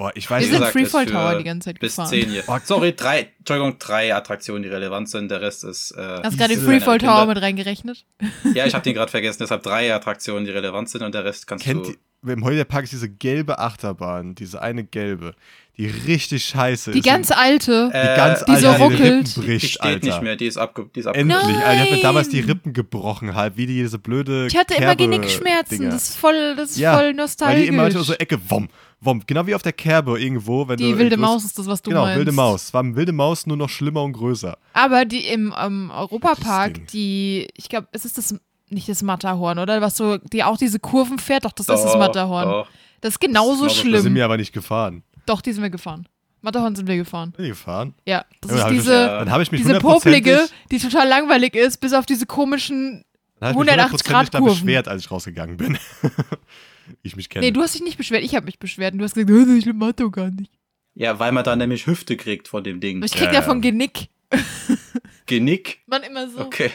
boah, 0.00 0.12
ich 0.14 0.30
Wir 0.30 0.36
weiß 0.36 0.40
Wie 0.42 0.46
sind 0.48 0.54
gesagt, 0.58 0.72
Freefall 0.72 1.06
Tower 1.06 1.34
die 1.38 1.44
ganze 1.44 1.66
Zeit 1.66 1.78
bis 1.78 1.92
gefahren. 1.96 2.08
zehn 2.08 2.30
hier. 2.30 2.42
Oh. 2.46 2.56
Sorry, 2.64 2.94
drei, 2.96 3.28
Entschuldigung, 3.38 3.78
drei 3.78 4.14
Attraktionen, 4.14 4.62
die 4.62 4.68
relevant 4.70 5.10
sind. 5.10 5.30
Der 5.30 5.40
Rest 5.42 5.62
ist. 5.64 5.90
Äh, 5.92 6.20
Hast 6.22 6.32
du 6.34 6.38
gerade 6.38 6.54
den 6.54 6.64
Freefall 6.64 6.98
Kinder- 6.98 7.14
Tower 7.14 7.26
mit 7.26 7.40
reingerechnet? 7.42 8.06
ja, 8.54 8.64
ich 8.66 8.72
habe 8.74 8.82
den 8.82 8.94
gerade 8.94 9.10
vergessen. 9.10 9.38
Deshalb 9.40 9.62
drei 9.62 9.94
Attraktionen, 9.94 10.44
die 10.46 10.50
relevant 10.52 10.88
sind 10.88 11.02
und 11.02 11.14
der 11.14 11.24
Rest 11.24 11.46
kannst 11.46 11.64
Kennt 11.66 11.86
du. 11.86 11.90
ihr, 11.90 12.32
im 12.32 12.44
Holiday 12.44 12.64
Park 12.64 12.84
ist 12.84 12.92
diese 12.92 13.08
gelbe 13.10 13.58
Achterbahn, 13.58 14.34
diese 14.34 14.60
eine 14.62 14.84
gelbe, 14.84 15.34
die 15.78 15.86
richtig 15.86 16.44
scheiße 16.44 16.90
Die 16.92 16.98
ist. 17.00 17.04
ganz 17.06 17.30
alte. 17.30 17.90
die 17.92 17.96
Äh, 17.96 18.16
ganz 18.16 18.44
die 18.44 18.56
so 18.56 18.68
alte, 18.68 18.82
ruckelt. 18.82 19.00
Rippen 19.02 19.24
Die 19.36 19.40
bricht, 19.40 19.68
steht 19.70 19.82
Alter. 19.82 20.06
nicht 20.06 20.22
mehr, 20.22 20.36
die 20.36 20.46
ist, 20.46 20.58
abge 20.58 20.90
die 20.94 21.00
ist 21.00 21.06
abge 21.06 21.18
Endlich, 21.20 21.38
Alter, 21.42 21.72
ich 21.74 21.80
hab 21.80 21.90
mir 21.96 22.02
damals 22.02 22.28
die 22.28 22.40
Nein. 22.40 22.50
Rippen 22.50 22.72
gebrochen, 22.74 23.34
halt, 23.34 23.56
wie 23.56 23.66
die 23.66 23.74
diese 23.82 23.98
blöde 23.98 24.46
Ich 24.48 24.56
hatte 24.56 24.74
immer 24.74 24.96
Genickschmerzen. 24.96 25.88
Das 25.90 26.10
ist 26.10 26.16
voll, 26.18 26.56
das 26.56 26.72
ist 26.72 26.78
Ja, 26.78 26.92
voll 26.94 27.04
Weil 27.06 27.14
nostalgisch. 27.14 27.62
die 27.62 27.68
immer 27.68 27.90
so 27.90 28.12
Ecke, 28.14 28.38
wom, 28.48 28.68
wom, 29.00 29.22
genau 29.26 29.46
wie 29.46 29.54
auf 29.54 29.62
der 29.62 29.72
Kerbe 29.72 30.20
irgendwo, 30.20 30.68
wenn 30.68 30.76
die 30.76 30.92
du 30.92 30.98
wilde 30.98 31.16
Maus 31.16 31.44
ist 31.44 31.58
das, 31.58 31.66
was 31.66 31.82
du 31.82 31.90
Genau, 31.90 32.02
meinst. 32.02 32.18
wilde 32.18 32.32
Maus. 32.32 32.72
War 32.74 32.84
wilde 32.96 33.12
Maus 33.12 33.46
nur 33.46 33.56
noch 33.56 33.68
schlimmer 33.68 34.02
und 34.02 34.12
größer. 34.12 34.56
Aber 34.74 35.04
die 35.04 35.26
im 35.26 35.54
ähm, 35.58 35.90
Europapark, 35.94 36.86
die, 36.88 37.48
ich 37.56 37.68
glaube, 37.68 37.88
es 37.92 38.04
ist 38.04 38.18
das 38.18 38.34
nicht 38.68 38.88
das 38.88 39.02
Matterhorn, 39.02 39.58
oder? 39.58 39.80
Was 39.80 39.96
so, 39.96 40.18
die 40.18 40.44
auch 40.44 40.56
diese 40.56 40.78
Kurven 40.78 41.18
fährt. 41.18 41.44
Doch, 41.44 41.52
das 41.52 41.68
ist 41.68 41.74
das 41.82 41.92
Doch, 41.92 41.98
Matterhorn. 41.98 42.48
doch. 42.48 42.68
Das 43.00 43.14
ist 43.14 43.20
genauso 43.20 43.64
Das 43.64 43.72
ist 43.72 43.82
genauso 43.82 43.88
Da 43.88 43.96
sind 43.96 44.02
schlimm. 44.02 44.14
wir 44.14 44.24
aber 44.24 44.36
nicht 44.36 44.52
gefahren. 44.52 45.02
Doch, 45.26 45.40
die 45.40 45.52
sind 45.52 45.62
wir 45.62 45.70
gefahren. 45.70 46.06
Matterhorn 46.42 46.74
sind 46.76 46.86
wir 46.88 46.96
gefahren. 46.96 47.32
Bin 47.32 47.46
ich 47.46 47.50
gefahren? 47.50 47.94
Ja, 48.06 48.24
das 48.40 48.50
Ja, 48.52 48.56
ist 48.58 48.62
hab 48.62 48.70
ich 48.70 48.76
mich- 48.76 48.84
diese, 48.84 49.06
Dann 49.06 49.30
habe 49.30 49.42
ich 49.42 49.50
mich 49.52 49.60
diese 49.62 49.78
poplige, 49.78 50.46
die 50.70 50.78
total 50.78 51.08
langweilig 51.08 51.54
ist, 51.56 51.78
bis 51.80 51.92
auf 51.92 52.06
diese 52.06 52.26
komischen. 52.26 53.04
dann 53.40 53.48
hab 53.48 53.54
ich 53.56 53.58
mich 53.60 53.68
180 53.70 54.04
Grad 54.06 54.30
Kurven. 54.32 54.46
beschwert, 54.46 54.86
als 54.88 55.02
ich 55.04 55.10
rausgegangen 55.10 55.56
bin. 55.56 55.78
ich 57.02 57.16
mich 57.16 57.28
kenne. 57.28 57.44
Nee, 57.46 57.50
du 57.52 57.60
hast 57.62 57.74
dich 57.74 57.82
nicht 57.82 57.96
beschwert, 57.98 58.22
ich 58.22 58.34
habe 58.34 58.46
mich 58.46 58.58
beschwert. 58.58 58.92
Und 58.92 58.98
du 58.98 59.04
hast 59.04 59.14
gesagt, 59.14 59.30
"Oh, 59.30 59.54
ich 59.56 59.66
Matto 59.72 60.10
gar 60.10 60.30
nicht. 60.30 60.52
Ja, 60.94 61.18
weil 61.18 61.32
man 61.32 61.44
da 61.44 61.56
nämlich 61.56 61.86
Hüfte 61.86 62.16
kriegt 62.16 62.48
von 62.48 62.64
dem 62.64 62.80
Ding. 62.80 63.02
Ich 63.02 63.12
krieg 63.12 63.26
Ja, 63.26 63.32
davon 63.40 63.62
ja. 63.62 63.70
Genick. 63.70 64.08
Genick. 65.26 65.82
Man 65.86 66.02
immer 66.02 66.28
so. 66.28 66.40
Okay. 66.40 66.70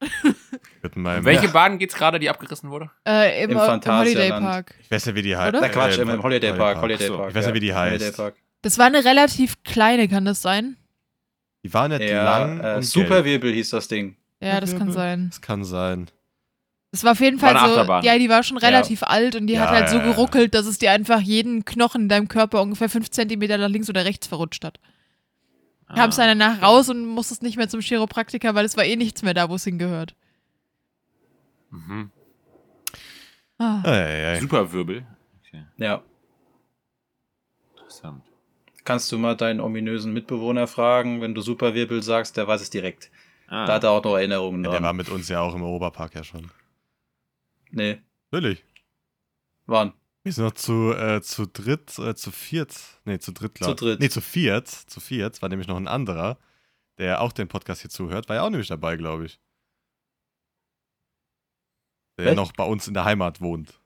Welche 0.94 1.46
Ja. 1.46 1.50
Bahn 1.52 1.78
geht's 1.78 1.94
gerade, 1.94 2.18
die 2.18 2.30
abgerissen 2.30 2.70
wurde? 2.70 2.90
Äh, 3.06 3.44
im, 3.44 3.50
Im 3.50 3.56
im 3.58 3.62
Holiday. 3.62 4.30
Park. 4.30 4.74
Ich 4.82 4.90
weiß 4.90 5.06
nicht, 5.06 5.14
wie 5.14 5.22
die 5.22 5.36
heißt. 5.36 5.52
Na 5.60 5.68
Quatsch, 5.68 5.98
Äh, 5.98 6.02
im, 6.02 6.08
im 6.10 6.22
Holiday 6.22 6.52
Park. 6.54 6.80
Holiday 6.80 7.06
so. 7.06 7.16
Park. 7.18 7.30
Ich 7.30 7.34
weiß 7.34 7.46
nicht, 7.46 7.54
wie 7.54 7.60
die 7.60 7.74
heißt. 7.74 8.00
Holiday 8.02 8.16
Park. 8.16 8.34
Das 8.62 8.78
war 8.78 8.86
eine 8.86 9.04
relativ 9.04 9.62
kleine, 9.62 10.08
kann 10.08 10.24
das 10.24 10.42
sein? 10.42 10.76
Die 11.62 11.72
war 11.74 11.88
nicht 11.88 12.00
Ja, 12.02 12.24
lang. 12.24 12.60
äh, 12.60 12.76
und 12.76 12.82
Superwirbel 12.82 13.52
hieß 13.52 13.70
das 13.70 13.88
Ding. 13.88 14.16
Ja, 14.40 14.60
das 14.60 14.76
kann 14.76 14.90
sein. 14.90 15.28
Das 15.30 15.40
kann 15.42 15.64
sein. 15.64 16.10
Das 16.92 17.04
war 17.04 17.12
auf 17.12 17.20
jeden 17.20 17.38
Fall 17.38 17.56
so. 17.56 17.84
Ja, 18.06 18.18
die 18.18 18.28
war 18.28 18.42
schon 18.42 18.56
relativ 18.56 19.04
alt 19.04 19.36
und 19.36 19.46
die 19.46 19.52
Ja, 19.54 19.60
hat 19.60 19.70
halt 19.70 19.88
so 19.90 19.96
ja, 19.98 20.06
ja. 20.06 20.10
geruckelt, 20.12 20.54
dass 20.54 20.66
es 20.66 20.78
dir 20.78 20.90
einfach 20.90 21.20
jeden 21.20 21.64
Knochen 21.64 22.02
in 22.02 22.08
deinem 22.08 22.26
Körper 22.28 22.60
ungefähr 22.62 22.88
fünf 22.88 23.10
Zentimeter 23.10 23.58
nach 23.58 23.68
links 23.68 23.88
oder 23.88 24.04
rechts 24.04 24.26
verrutscht 24.26 24.64
hat. 24.64 24.80
Ah. 25.86 25.94
Kamst 25.94 26.18
dann 26.18 26.26
danach 26.38 26.62
raus 26.62 26.88
und 26.88 27.06
musstest 27.06 27.42
nicht 27.44 27.56
mehr 27.56 27.68
zum 27.68 27.80
Chiropraktiker, 27.80 28.54
weil 28.56 28.64
es 28.64 28.76
war 28.76 28.84
eh 28.84 28.96
nichts 28.96 29.22
mehr 29.22 29.34
da, 29.34 29.48
wo 29.48 29.54
es 29.54 29.64
hingehört. 29.64 30.14
Mhm. 31.70 32.10
Ah. 33.58 33.82
Ei, 33.84 33.90
ei, 34.04 34.26
ei. 34.32 34.40
Superwirbel. 34.40 35.06
Okay, 35.46 35.64
Ja. 35.76 36.02
interessant. 37.76 38.22
Kannst 38.84 39.12
du 39.12 39.18
mal 39.18 39.36
deinen 39.36 39.60
ominösen 39.60 40.12
Mitbewohner 40.12 40.66
fragen, 40.66 41.20
wenn 41.20 41.34
du 41.34 41.40
Superwirbel 41.42 42.02
sagst, 42.02 42.36
der 42.36 42.48
weiß 42.48 42.62
es 42.62 42.70
direkt. 42.70 43.10
Ah. 43.46 43.66
Da 43.66 43.74
hat 43.74 43.84
er 43.84 43.90
auch 43.90 44.02
noch 44.02 44.16
Erinnerungen 44.16 44.64
Ja, 44.64 44.70
der 44.72 44.82
war 44.82 44.92
mit 44.92 45.08
uns 45.08 45.28
ja 45.28 45.40
auch 45.40 45.54
im 45.54 45.62
Europapark 45.62 46.14
ja 46.14 46.24
schon. 46.24 46.50
Nee. 47.70 48.00
Natürlich. 48.30 48.64
Wann? 49.66 49.92
Wir 50.22 50.32
sind 50.32 50.44
noch 50.44 50.52
zu, 50.52 50.92
äh, 50.92 51.22
zu 51.22 51.46
dritt 51.46 51.98
oder 51.98 52.14
zu 52.14 52.30
viert. 52.30 52.74
Nee, 53.04 53.18
zu 53.18 53.32
dritt, 53.32 53.54
glaub 53.54 53.78
Zu 53.78 53.84
dritt. 53.86 54.00
Nee, 54.00 54.10
zu 54.10 54.20
viert. 54.20 54.68
Zu 54.68 55.00
viert 55.00 55.40
war 55.40 55.48
nämlich 55.48 55.68
noch 55.68 55.76
ein 55.76 55.88
anderer, 55.88 56.38
der 56.98 57.22
auch 57.22 57.32
den 57.32 57.48
Podcast 57.48 57.80
hier 57.80 57.90
zuhört. 57.90 58.28
War 58.28 58.36
ja 58.36 58.42
auch 58.42 58.50
nämlich 58.50 58.68
dabei, 58.68 58.96
glaube 58.96 59.26
ich. 59.26 59.40
Der 62.18 62.26
Wer? 62.26 62.34
noch 62.34 62.52
bei 62.52 62.64
uns 62.64 62.86
in 62.86 62.94
der 62.94 63.04
Heimat 63.04 63.40
wohnt. 63.40 63.80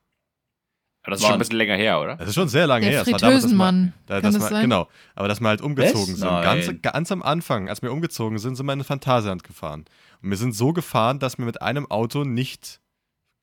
Aber 1.03 1.11
das 1.11 1.19
ist 1.19 1.25
schon 1.27 1.33
ein 1.33 1.39
bisschen 1.39 1.57
länger 1.57 1.75
her, 1.75 2.01
oder? 2.01 2.15
Das 2.15 2.29
ist 2.29 2.35
schon 2.35 2.49
sehr 2.49 2.65
lange 2.65 2.87
her. 2.87 3.03
Der 3.03 3.13
Das 3.13 3.13
war 3.13 3.19
damals, 3.19 3.43
dass 3.43 3.51
Fritteusenmann. 3.51 3.93
Da, 4.07 4.21
das 4.21 4.33
sein? 4.35 4.61
Genau, 4.63 4.89
aber 5.13 5.27
dass 5.27 5.39
wir 5.39 5.47
halt 5.47 5.61
umgezogen 5.61 6.19
Was? 6.19 6.19
sind. 6.19 6.29
Ganz, 6.41 6.81
ganz 6.81 7.11
am 7.11 7.21
Anfang, 7.21 7.69
als 7.69 7.83
wir 7.83 7.91
umgezogen 7.91 8.39
sind, 8.39 8.55
sind 8.55 8.65
wir 8.65 8.73
in 8.73 8.83
Phantasialand 8.83 9.43
gefahren. 9.43 9.85
Und 10.21 10.31
wir 10.31 10.37
sind 10.37 10.53
so 10.53 10.73
gefahren, 10.73 11.19
dass 11.19 11.37
wir 11.37 11.45
mit 11.45 11.61
einem 11.61 11.89
Auto 11.91 12.23
nicht 12.23 12.81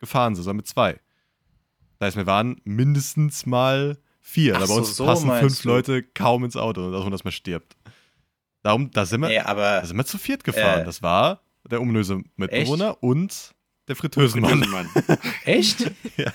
gefahren 0.03 0.35
sind, 0.35 0.45
sondern 0.45 0.59
mit 0.59 0.67
zwei. 0.67 1.01
Das 1.99 2.09
heißt, 2.09 2.17
wir 2.19 2.27
waren 2.27 2.61
mindestens 2.65 3.47
mal 3.47 3.97
vier. 4.21 4.55
Ach 4.55 4.59
aber 4.59 4.67
so, 4.67 4.75
uns 4.75 4.97
so 4.97 5.07
passen 5.07 5.31
fünf 5.31 5.63
du. 5.63 5.69
Leute 5.69 6.03
kaum 6.03 6.45
ins 6.45 6.57
Auto, 6.57 6.91
davon, 6.91 7.11
dass 7.11 7.25
man 7.25 7.33
stirbt. 7.33 7.77
Darum, 8.63 8.91
da 8.91 9.07
sind 9.07 9.23
wir, 9.23 9.29
Nee, 9.29 9.39
aber 9.39 9.81
da 9.81 9.87
sind 9.87 9.97
wir 9.97 10.05
zu 10.05 10.19
viert 10.19 10.45
gefahren. 10.45 10.83
Äh. 10.83 10.85
das 10.85 11.03
war 11.03 11.41
der 11.71 11.81
ominöse 11.81 12.23
Mitbewohner 12.37 13.03
und 13.03 13.55
der 13.89 13.97
Fritteusenmann. 13.97 14.61
Mann. 14.69 14.89
echt? 15.45 15.91
ja. 16.17 16.33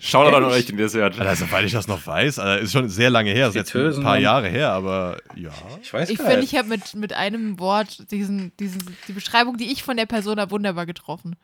Schaut 0.00 0.32
an 0.34 0.42
euch, 0.44 0.66
den 0.66 0.76
ihr 0.78 0.84
das 0.84 0.94
hört. 0.94 1.20
Also, 1.20 1.44
soweit 1.44 1.64
ich 1.64 1.72
das 1.72 1.86
noch 1.86 2.04
weiß, 2.04 2.38
also, 2.38 2.64
ist 2.64 2.72
schon 2.72 2.88
sehr 2.88 3.10
lange 3.10 3.30
her, 3.30 3.48
ist 3.48 3.54
jetzt 3.54 3.74
ein 3.76 4.02
paar. 4.02 4.18
Jahre 4.18 4.48
her, 4.48 4.70
aber 4.72 5.18
ja. 5.36 5.52
Ich 5.82 5.92
weiß 5.92 6.10
Ich 6.10 6.18
finde, 6.18 6.40
ich 6.40 6.56
habe 6.56 6.68
mit, 6.68 6.94
mit 6.94 7.12
einem 7.12 7.58
Wort 7.60 8.10
diesen, 8.10 8.56
diesen, 8.56 8.82
die 9.06 9.12
Beschreibung, 9.12 9.56
die 9.56 9.70
ich 9.70 9.84
von 9.84 9.96
der 9.96 10.06
Person 10.06 10.40
habe, 10.40 10.50
wunderbar 10.50 10.86
getroffen. 10.86 11.36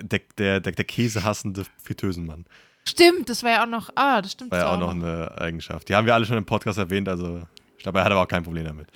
Der, 0.00 0.20
der, 0.38 0.60
der, 0.60 0.72
der 0.72 0.84
käsehassende 0.84 1.64
Fritteusenmann. 1.82 2.44
Stimmt, 2.88 3.28
das 3.28 3.42
war 3.42 3.50
ja 3.50 3.62
auch 3.62 3.68
noch. 3.68 3.90
Ah, 3.94 4.20
das 4.22 4.32
stimmt. 4.32 4.50
War 4.50 4.58
das 4.58 4.68
ja 4.68 4.74
auch 4.74 4.78
noch 4.80 4.90
eine 4.90 5.32
Eigenschaft. 5.40 5.88
Die 5.88 5.94
haben 5.94 6.06
wir 6.06 6.14
alle 6.14 6.26
schon 6.26 6.36
im 6.36 6.44
Podcast 6.44 6.78
erwähnt, 6.78 7.08
also 7.08 7.42
ich 7.76 7.82
glaube, 7.82 7.98
er 8.00 8.04
hat 8.04 8.12
aber 8.12 8.22
auch 8.22 8.28
kein 8.28 8.42
Problem 8.42 8.64
damit. 8.64 8.88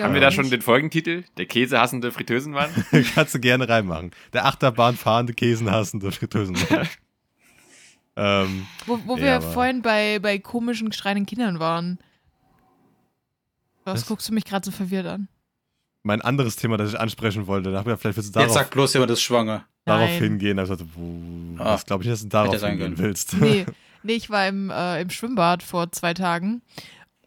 Haben 0.00 0.14
wir 0.14 0.20
da 0.20 0.30
schon 0.32 0.50
den 0.50 0.62
Folgentitel? 0.62 1.22
Der 1.36 1.46
käsehassende 1.46 2.10
Fritteusenmann? 2.12 2.70
Kannst 3.14 3.34
du 3.34 3.38
gerne 3.40 3.68
reinmachen. 3.68 4.10
Der 4.32 4.46
Achterbahn 4.46 4.96
fahrende, 4.96 5.32
käsenhassende 5.32 6.10
Fritteusenmann. 6.10 6.88
ähm, 8.16 8.66
Wo, 8.86 8.98
wo 9.06 9.16
Ja, 9.16 9.22
wir 9.22 9.34
aber- 9.36 9.52
vorhin 9.52 9.82
bei, 9.82 10.18
bei 10.18 10.38
komischen, 10.38 10.92
schreienden 10.92 11.26
Kindern 11.26 11.60
waren. 11.60 11.98
Was, 13.84 14.00
Was? 14.02 14.06
guckst 14.06 14.28
du 14.28 14.32
mich 14.34 14.44
gerade 14.44 14.64
so 14.64 14.70
verwirrt 14.72 15.06
an? 15.06 15.28
Mein 16.02 16.20
anderes 16.20 16.56
Thema, 16.56 16.76
das 16.76 16.90
ich 16.92 16.98
ansprechen 17.00 17.46
wollte, 17.46 17.70
da 17.70 17.78
hab 17.78 17.86
ich 17.86 17.98
vielleicht 17.98 18.16
willst 18.16 18.30
du 18.30 18.32
darauf, 18.32 18.48
Jetzt 18.48 18.54
sagt 18.54 18.70
bloß 18.72 18.92
jemand, 18.94 19.10
ist 19.12 19.22
schwanger. 19.22 19.64
darauf 19.84 20.08
Nein. 20.08 20.18
hingehen. 20.22 20.56
Da 20.56 20.62
hab 20.64 20.70
ich 20.70 20.78
gesagt, 20.78 20.90
wo, 20.96 21.62
Ah. 21.62 21.72
das 21.72 21.86
glaube 21.86 22.04
ich 22.04 22.10
dass 22.10 22.22
du 22.22 22.28
darauf 22.28 22.52
hingehen 22.60 22.78
können. 22.78 22.98
willst. 22.98 23.34
Nee, 23.34 23.66
nee 24.02 24.14
ich 24.14 24.28
war 24.30 24.46
im, 24.48 24.70
äh, 24.70 25.00
im 25.00 25.10
Schwimmbad 25.10 25.62
vor 25.62 25.92
zwei 25.92 26.14
Tagen. 26.14 26.62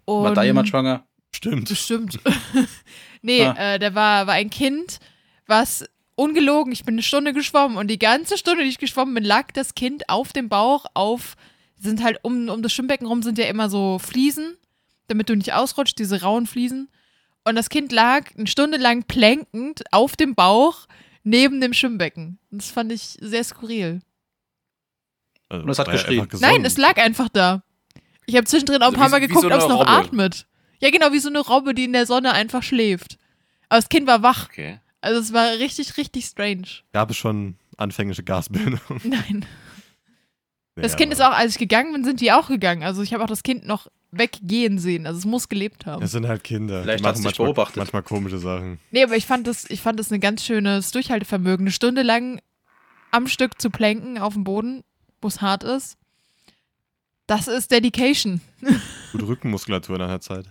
Und 0.06 0.24
War 0.24 0.34
da 0.34 0.44
jemand 0.44 0.68
schwanger? 0.70 1.06
Stimmt. 1.34 1.70
Bestimmt. 1.70 2.20
nee, 3.22 3.44
Ah. 3.44 3.74
äh, 3.76 3.80
da 3.80 3.94
war, 3.96 4.28
war 4.28 4.34
ein 4.36 4.50
Kind, 4.50 5.00
was 5.48 5.86
ungelogen, 6.16 6.72
ich 6.72 6.86
bin 6.86 6.96
eine 6.96 7.02
Stunde 7.04 7.34
geschwommen 7.34 7.78
und 7.78 7.88
die 7.88 8.00
ganze 8.00 8.38
Stunde, 8.38 8.64
die 8.64 8.70
ich 8.70 8.78
geschwommen 8.78 9.14
bin, 9.16 9.24
lag 9.24 9.52
das 9.52 9.76
Kind 9.76 10.08
auf 10.10 10.32
dem 10.32 10.48
Bauch 10.50 10.86
auf, 10.94 11.36
sind 11.78 12.04
halt 12.04 12.20
um, 12.24 12.48
um 12.50 12.62
das 12.62 12.72
Schwimmbecken 12.74 13.06
rum 13.08 13.22
sind 13.22 13.38
ja 13.38 13.46
immer 13.46 13.70
so 13.70 14.00
Fliesen, 14.00 14.56
damit 15.08 15.30
du 15.30 15.36
nicht 15.36 15.54
ausrutscht, 15.54 16.00
diese 16.00 16.22
rauen 16.22 16.48
Fliesen. 16.48 16.90
Und 17.48 17.56
das 17.56 17.70
Kind 17.70 17.92
lag 17.92 18.26
eine 18.38 18.48
Stunde 18.48 18.78
lang 18.78 19.04
plänkend 19.04 19.84
auf 19.92 20.16
dem 20.16 20.34
Bauch 20.36 20.88
neben 21.24 21.62
dem 21.62 21.74
Schwimmbecken. 21.74 22.40
Das 22.52 22.72
fand 22.72 22.92
ich 22.92 23.18
sehr 23.22 23.44
skurril. 23.44 24.02
Also, 25.50 25.64
Und 25.64 25.70
es 25.70 25.80
hat 25.80 25.90
geschrien. 25.92 26.28
Nein, 26.40 26.66
es 26.66 26.78
lag 26.78 26.98
einfach 26.98 27.30
da. 27.30 27.64
Ich 28.26 28.36
habe 28.36 28.46
zwischendrin 28.46 28.82
auch 28.82 28.88
ein 28.88 28.96
Also 28.96 28.98
paar 29.00 29.08
wie- 29.08 29.12
Mal 29.12 29.20
geguckt, 29.28 29.42
so 29.42 29.48
ob 29.48 29.54
es 29.54 29.68
noch 29.68 29.80
Robbe. 29.82 29.90
atmet. 29.90 30.48
Ja, 30.80 30.90
genau, 30.90 31.12
wie 31.14 31.20
so 31.20 31.30
eine 31.30 31.40
Robbe, 31.40 31.74
die 31.76 31.84
in 31.86 31.94
der 31.94 32.06
Sonne 32.08 32.34
einfach 32.34 32.64
schläft. 32.64 33.18
Aber 33.70 33.80
das 33.80 33.90
Kind 33.90 34.08
war 34.08 34.24
wach. 34.24 34.46
Okay. 34.50 34.80
Also 35.02 35.20
es 35.22 35.32
war 35.34 35.52
richtig, 35.60 35.98
richtig 35.98 36.26
strange. 36.26 36.68
Gab 36.94 37.12
es 37.12 37.18
schon 37.18 37.58
anfängliche 37.78 38.24
Gasbildung. 38.24 38.80
Nein. 39.04 39.46
Das 40.76 40.94
Ja, 40.94 40.98
Kind 40.98 41.14
ist 41.14 41.22
auch, 41.22 41.32
als 41.32 41.54
ich 41.54 41.60
gegangen 41.60 41.94
bin, 41.94 42.04
sind 42.04 42.20
die 42.22 42.32
auch 42.32 42.48
gegangen. 42.48 42.82
Also 42.84 43.04
ich 43.04 43.14
habe 43.14 43.24
auch 43.24 43.28
das 43.30 43.44
Kind 43.44 43.66
noch 43.68 43.88
weggehen 44.18 44.80
sehen. 44.80 45.06
Also 45.08 45.20
es 45.20 45.26
muss 45.26 45.50
gelebt 45.50 45.86
haben. 45.86 46.04
Es 46.04 46.12
sind 46.12 46.28
halt 46.28 46.44
Kinder. 46.44 46.84
Vielleicht 46.84 47.04
die 47.04 47.08
hat's 47.08 47.20
machen 47.20 47.30
dich 47.30 47.38
manchmal, 47.40 47.48
beobachtet. 47.54 47.78
manchmal 47.78 48.04
komische 48.04 48.38
Sachen. 48.38 48.80
Nee, 48.92 49.04
aber 49.04 49.16
ich 49.18 49.26
fand 49.26 49.46
das, 49.48 49.70
ich 49.70 49.82
fand 49.82 50.00
das 50.00 50.12
ein 50.12 50.20
ganz 50.20 50.44
schönes 50.44 50.92
Durchhaltevermögen. 50.92 51.66
Eine 51.66 51.72
Stunde 51.72 52.02
lang 52.02 52.42
am 53.12 53.28
Stück 53.28 53.62
zu 53.62 53.70
planken 53.70 54.18
auf 54.18 54.34
dem 54.34 54.44
Boden, 54.44 54.84
wo 55.22 55.28
es 55.28 55.42
hart 55.42 55.64
ist. 55.64 55.98
Das 57.28 57.48
ist 57.48 57.72
Dedication. 57.72 58.42
Gute 59.12 59.28
Rückenmuskulatur 59.28 59.98
nach 59.98 60.10
der 60.10 60.22
Zeit. 60.22 60.46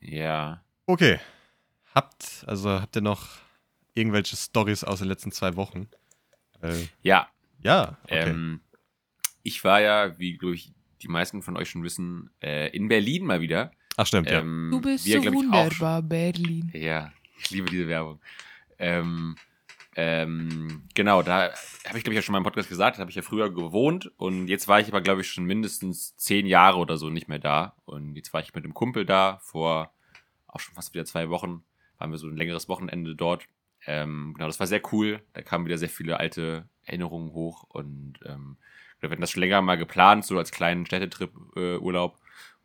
Ja. 0.00 0.62
Okay. 0.86 1.18
Habt, 1.94 2.44
also 2.46 2.80
habt 2.80 2.96
ihr 2.96 3.02
noch 3.02 3.26
irgendwelche 3.94 4.36
Stories 4.36 4.84
aus 4.84 4.98
den 4.98 5.08
letzten 5.08 5.32
zwei 5.32 5.56
Wochen? 5.56 5.88
Äh, 6.60 6.86
Ja. 7.02 7.28
ja, 7.62 7.96
okay. 8.04 8.30
Ähm, 8.30 8.60
ich 9.42 9.62
war 9.64 9.80
ja, 9.80 10.18
wie 10.18 10.36
glaube 10.36 10.56
ich 10.56 10.72
die 11.04 11.08
meisten 11.08 11.42
von 11.42 11.56
euch 11.56 11.68
schon 11.68 11.82
wissen, 11.82 12.30
äh, 12.42 12.74
in 12.74 12.88
Berlin 12.88 13.24
mal 13.24 13.40
wieder. 13.40 13.70
Ach 13.96 14.06
stimmt, 14.06 14.30
ja. 14.30 14.40
Ähm, 14.40 14.68
Du 14.72 14.80
bist 14.80 15.04
wir, 15.04 15.16
so 15.16 15.22
ich, 15.22 15.28
auch 15.28 15.34
wunderbar, 15.34 16.02
Berlin. 16.02 16.70
Ja, 16.74 17.12
ich 17.38 17.50
liebe 17.50 17.70
diese 17.70 17.86
Werbung. 17.86 18.20
Ähm, 18.78 19.36
ähm, 19.96 20.82
genau, 20.94 21.22
da 21.22 21.52
habe 21.86 21.98
ich, 21.98 22.04
glaube 22.04 22.10
ich, 22.10 22.16
ja 22.16 22.22
schon 22.22 22.32
mal 22.32 22.38
im 22.38 22.44
Podcast 22.44 22.68
gesagt, 22.68 22.96
da 22.96 23.00
habe 23.00 23.10
ich 23.10 23.16
ja 23.16 23.22
früher 23.22 23.52
gewohnt 23.52 24.10
und 24.16 24.48
jetzt 24.48 24.66
war 24.66 24.80
ich 24.80 24.88
aber, 24.88 25.00
glaube 25.00 25.20
ich, 25.20 25.28
schon 25.28 25.44
mindestens 25.44 26.16
zehn 26.16 26.46
Jahre 26.46 26.78
oder 26.78 26.96
so 26.96 27.10
nicht 27.10 27.28
mehr 27.28 27.38
da. 27.38 27.76
Und 27.84 28.16
jetzt 28.16 28.32
war 28.32 28.40
ich 28.40 28.52
mit 28.54 28.64
einem 28.64 28.74
Kumpel 28.74 29.04
da, 29.06 29.38
vor 29.42 29.92
auch 30.48 30.60
schon 30.60 30.74
fast 30.74 30.94
wieder 30.94 31.04
zwei 31.04 31.28
Wochen, 31.28 31.62
waren 31.98 32.10
wir 32.10 32.18
so 32.18 32.26
ein 32.26 32.36
längeres 32.36 32.68
Wochenende 32.68 33.14
dort. 33.14 33.44
Ähm, 33.86 34.34
genau, 34.34 34.46
das 34.46 34.58
war 34.58 34.66
sehr 34.66 34.82
cool. 34.92 35.22
Da 35.32 35.42
kamen 35.42 35.66
wieder 35.66 35.78
sehr 35.78 35.88
viele 35.88 36.18
alte 36.18 36.68
Erinnerungen 36.84 37.32
hoch 37.32 37.64
und 37.68 38.14
ähm, 38.24 38.56
wir 39.08 39.12
hatten 39.12 39.20
das 39.20 39.30
schon 39.30 39.40
länger 39.40 39.62
mal 39.62 39.76
geplant, 39.76 40.24
so 40.24 40.38
als 40.38 40.50
kleinen 40.50 40.86
Städtetrip-Urlaub. 40.86 42.18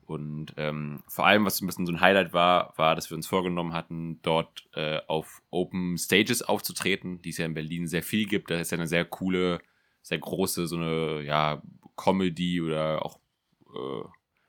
Und 0.05 0.53
ähm, 0.57 1.03
vor 1.07 1.27
allem, 1.27 1.45
was 1.45 1.61
ein 1.61 1.67
bisschen 1.67 1.85
so 1.85 1.91
ein 1.91 2.01
Highlight 2.01 2.33
war, 2.33 2.73
war, 2.77 2.95
dass 2.95 3.11
wir 3.11 3.15
uns 3.15 3.27
vorgenommen 3.27 3.73
hatten, 3.73 4.19
dort 4.23 4.67
äh, 4.73 4.99
auf 5.07 5.43
Open 5.51 5.99
Stages 5.99 6.41
aufzutreten, 6.41 7.21
die 7.21 7.29
es 7.29 7.37
ja 7.37 7.45
in 7.45 7.53
Berlin 7.53 7.85
sehr 7.85 8.01
viel 8.01 8.25
gibt. 8.25 8.49
Da 8.49 8.59
ist 8.59 8.71
ja 8.71 8.77
eine 8.79 8.87
sehr 8.87 9.05
coole, 9.05 9.61
sehr 10.01 10.17
große, 10.17 10.65
so 10.65 10.77
eine, 10.77 11.21
ja, 11.21 11.61
Comedy 11.95 12.59
oder 12.59 13.05
auch, 13.05 13.19
äh, 13.67 14.03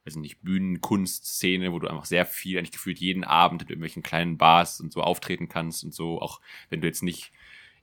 weiß 0.07 0.17
nicht, 0.17 0.41
Bühnenkunstszene, 0.41 1.73
wo 1.73 1.79
du 1.79 1.89
einfach 1.89 2.07
sehr 2.07 2.25
viel, 2.25 2.57
eigentlich 2.57 2.73
gefühlt 2.73 2.99
jeden 2.99 3.25
Abend 3.25 3.61
in 3.61 3.69
irgendwelchen 3.69 4.03
kleinen 4.03 4.39
Bars 4.39 4.81
und 4.81 4.95
so 4.95 5.03
auftreten 5.03 5.51
kannst 5.51 5.85
und 5.85 5.93
so, 5.93 6.23
auch 6.23 6.41
wenn 6.71 6.81
du 6.81 6.87
jetzt 6.87 7.03
nicht 7.03 7.33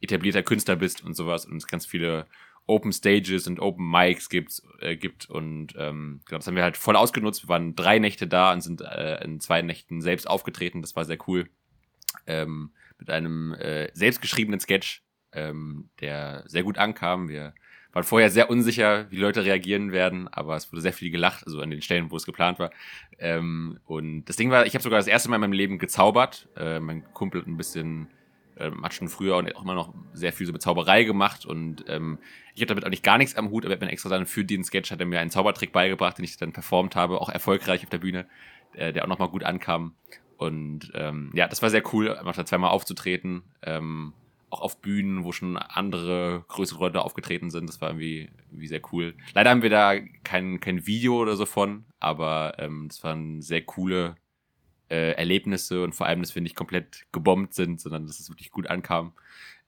etablierter 0.01 0.41
Künstler 0.41 0.75
bist 0.77 1.03
und 1.03 1.15
sowas 1.15 1.45
und 1.45 1.67
ganz 1.67 1.85
viele 1.85 2.25
Open 2.67 2.91
Stages 2.91 3.47
und 3.47 3.59
Open 3.59 3.89
Mics 3.89 4.29
gibt, 4.29 4.61
äh, 4.81 4.97
gibt 4.97 5.29
und 5.29 5.73
ähm, 5.77 6.19
genau, 6.25 6.37
das 6.37 6.47
haben 6.47 6.55
wir 6.55 6.63
halt 6.63 6.77
voll 6.77 6.97
ausgenutzt. 6.97 7.45
Wir 7.45 7.49
waren 7.49 7.75
drei 7.75 7.97
Nächte 7.97 8.27
da 8.27 8.51
und 8.51 8.61
sind 8.61 8.81
äh, 8.81 9.23
in 9.23 9.39
zwei 9.39 9.61
Nächten 9.61 10.01
selbst 10.01 10.29
aufgetreten. 10.29 10.81
Das 10.81 10.95
war 10.95 11.05
sehr 11.05 11.17
cool. 11.27 11.49
Ähm, 12.25 12.71
mit 12.99 13.09
einem 13.09 13.53
äh, 13.53 13.89
selbstgeschriebenen 13.93 14.59
Sketch, 14.59 15.01
ähm, 15.31 15.89
der 16.01 16.43
sehr 16.47 16.63
gut 16.63 16.77
ankam. 16.77 17.29
Wir 17.29 17.53
waren 17.93 18.03
vorher 18.03 18.29
sehr 18.29 18.49
unsicher, 18.49 19.09
wie 19.11 19.17
Leute 19.17 19.45
reagieren 19.45 19.91
werden, 19.91 20.27
aber 20.27 20.55
es 20.55 20.71
wurde 20.71 20.81
sehr 20.81 20.93
viel 20.93 21.09
gelacht, 21.09 21.45
also 21.45 21.61
an 21.61 21.71
den 21.71 21.81
Stellen, 21.81 22.11
wo 22.11 22.17
es 22.17 22.25
geplant 22.25 22.59
war. 22.59 22.71
Ähm, 23.17 23.79
und 23.85 24.25
das 24.25 24.35
Ding 24.35 24.51
war, 24.51 24.65
ich 24.65 24.73
habe 24.73 24.83
sogar 24.83 24.99
das 24.99 25.07
erste 25.07 25.29
Mal 25.29 25.37
in 25.37 25.41
meinem 25.41 25.53
Leben 25.53 25.79
gezaubert. 25.79 26.49
Äh, 26.57 26.79
mein 26.79 27.03
Kumpel 27.13 27.41
hat 27.41 27.47
ein 27.47 27.57
bisschen 27.57 28.07
ähm, 28.59 28.83
hat 28.83 28.93
schon 28.93 29.07
früher 29.07 29.37
und 29.37 29.55
auch 29.55 29.63
immer 29.63 29.73
noch 29.73 29.93
sehr 30.13 30.33
viel 30.33 30.47
so 30.47 30.53
mit 30.53 30.61
Zauberei 30.61 31.03
gemacht 31.03 31.45
und 31.45 31.85
ähm, 31.87 32.19
ich 32.55 32.61
habe 32.61 32.67
damit 32.67 32.85
auch 32.85 32.89
nicht 32.89 33.03
gar 33.03 33.17
nichts 33.17 33.35
am 33.35 33.49
Hut, 33.49 33.65
aber 33.65 33.73
er 33.73 33.77
hat 33.77 33.81
mir 33.81 33.91
extra 33.91 34.09
dann 34.09 34.25
für 34.25 34.43
den 34.43 34.63
Sketch 34.63 34.91
hat 34.91 34.99
er 34.99 35.05
mir 35.05 35.19
einen 35.19 35.29
Zaubertrick 35.29 35.71
beigebracht, 35.71 36.17
den 36.17 36.25
ich 36.25 36.37
dann 36.37 36.53
performt 36.53 36.95
habe, 36.95 37.21
auch 37.21 37.29
erfolgreich 37.29 37.83
auf 37.83 37.89
der 37.89 37.99
Bühne, 37.99 38.27
äh, 38.73 38.93
der 38.93 39.03
auch 39.03 39.07
nochmal 39.07 39.29
gut 39.29 39.43
ankam. 39.43 39.93
Und 40.37 40.91
ähm, 40.93 41.31
ja, 41.33 41.47
das 41.47 41.61
war 41.61 41.69
sehr 41.69 41.83
cool, 41.93 42.15
einfach 42.15 42.35
da 42.35 42.45
zweimal 42.45 42.71
aufzutreten. 42.71 43.43
Ähm, 43.63 44.13
auch 44.49 44.61
auf 44.61 44.81
Bühnen, 44.81 45.23
wo 45.23 45.31
schon 45.31 45.57
andere 45.57 46.45
größere 46.47 46.79
Leute 46.79 47.01
aufgetreten 47.01 47.49
sind. 47.49 47.67
Das 47.67 47.81
war 47.81 47.89
irgendwie, 47.89 48.29
irgendwie 48.49 48.67
sehr 48.67 48.81
cool. 48.91 49.13
Leider 49.33 49.49
haben 49.49 49.61
wir 49.61 49.69
da 49.69 49.99
kein, 50.23 50.59
kein 50.59 50.87
Video 50.87 51.17
oder 51.17 51.35
so 51.35 51.45
von, 51.45 51.85
aber 51.99 52.55
ähm, 52.57 52.87
das 52.87 53.03
waren 53.03 53.41
sehr 53.41 53.61
coole 53.63 54.15
äh, 54.89 55.11
Erlebnisse 55.11 55.83
und 55.83 55.93
vor 55.93 56.07
allem, 56.07 56.21
dass 56.21 56.35
wir 56.35 56.41
nicht 56.41 56.55
komplett 56.55 57.05
gebombt 57.11 57.53
sind, 57.53 57.81
sondern 57.81 58.07
dass 58.07 58.19
es 58.19 58.29
wirklich 58.29 58.51
gut 58.51 58.67
ankam. 58.67 59.13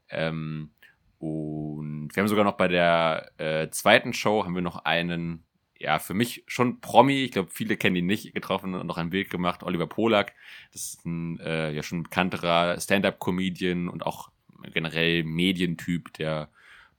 Ähm, 0.10 0.72
und 1.20 2.10
wir 2.14 2.22
haben 2.22 2.28
sogar 2.30 2.46
noch 2.46 2.58
bei 2.58 2.68
der 2.68 3.32
äh, 3.38 3.70
zweiten 3.70 4.14
Show 4.14 4.46
haben 4.46 4.56
wir 4.56 4.62
noch 4.62 4.86
einen, 4.86 5.44
ja, 5.78 6.00
für 6.00 6.14
mich 6.14 6.44
schon 6.48 6.80
Promi, 6.80 7.24
ich 7.26 7.32
glaube, 7.32 7.50
viele 7.52 7.76
kennen 7.76 7.98
ihn 7.98 8.06
nicht, 8.06 8.34
getroffen 8.34 8.74
und 8.74 8.88
noch 8.88 8.98
ein 8.98 9.10
Bild 9.10 9.30
gemacht, 9.30 9.64
Oliver 9.64 9.88
Polak. 9.88 10.34
Das 10.72 10.86
ist 10.86 11.06
ein 11.06 11.40
äh, 11.42 11.72
ja 11.72 11.84
schon 11.84 12.04
bekannterer 12.04 12.80
Stand-up-Comedian 12.80 13.90
und 13.90 14.06
auch 14.06 14.32
generell 14.74 15.24
Medientyp, 15.24 16.14
der 16.14 16.50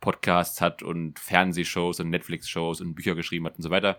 Podcasts 0.00 0.60
hat 0.60 0.82
und 0.82 1.18
Fernsehshows 1.18 2.00
und 2.00 2.10
Netflix-Shows 2.10 2.80
und 2.80 2.94
Bücher 2.94 3.14
geschrieben 3.14 3.46
hat 3.46 3.56
und 3.56 3.62
so 3.62 3.70
weiter. 3.70 3.98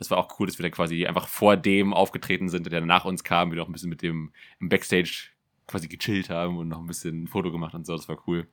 Das 0.00 0.10
war 0.10 0.16
auch 0.16 0.40
cool, 0.40 0.46
dass 0.46 0.58
wir 0.58 0.62
da 0.62 0.70
quasi 0.70 1.04
einfach 1.04 1.28
vor 1.28 1.58
dem 1.58 1.92
aufgetreten 1.92 2.48
sind, 2.48 2.72
der 2.72 2.80
nach 2.80 3.04
uns 3.04 3.22
kam, 3.22 3.50
wir 3.50 3.58
noch 3.58 3.68
ein 3.68 3.72
bisschen 3.72 3.90
mit 3.90 4.00
dem 4.00 4.32
im 4.58 4.70
Backstage 4.70 5.28
quasi 5.66 5.88
gechillt 5.88 6.30
haben 6.30 6.56
und 6.56 6.68
noch 6.68 6.78
ein 6.78 6.86
bisschen 6.86 7.24
ein 7.24 7.28
Foto 7.28 7.52
gemacht 7.52 7.74
und 7.74 7.86
so. 7.86 7.94
Das 7.94 8.08
war 8.08 8.16
cool. 8.26 8.48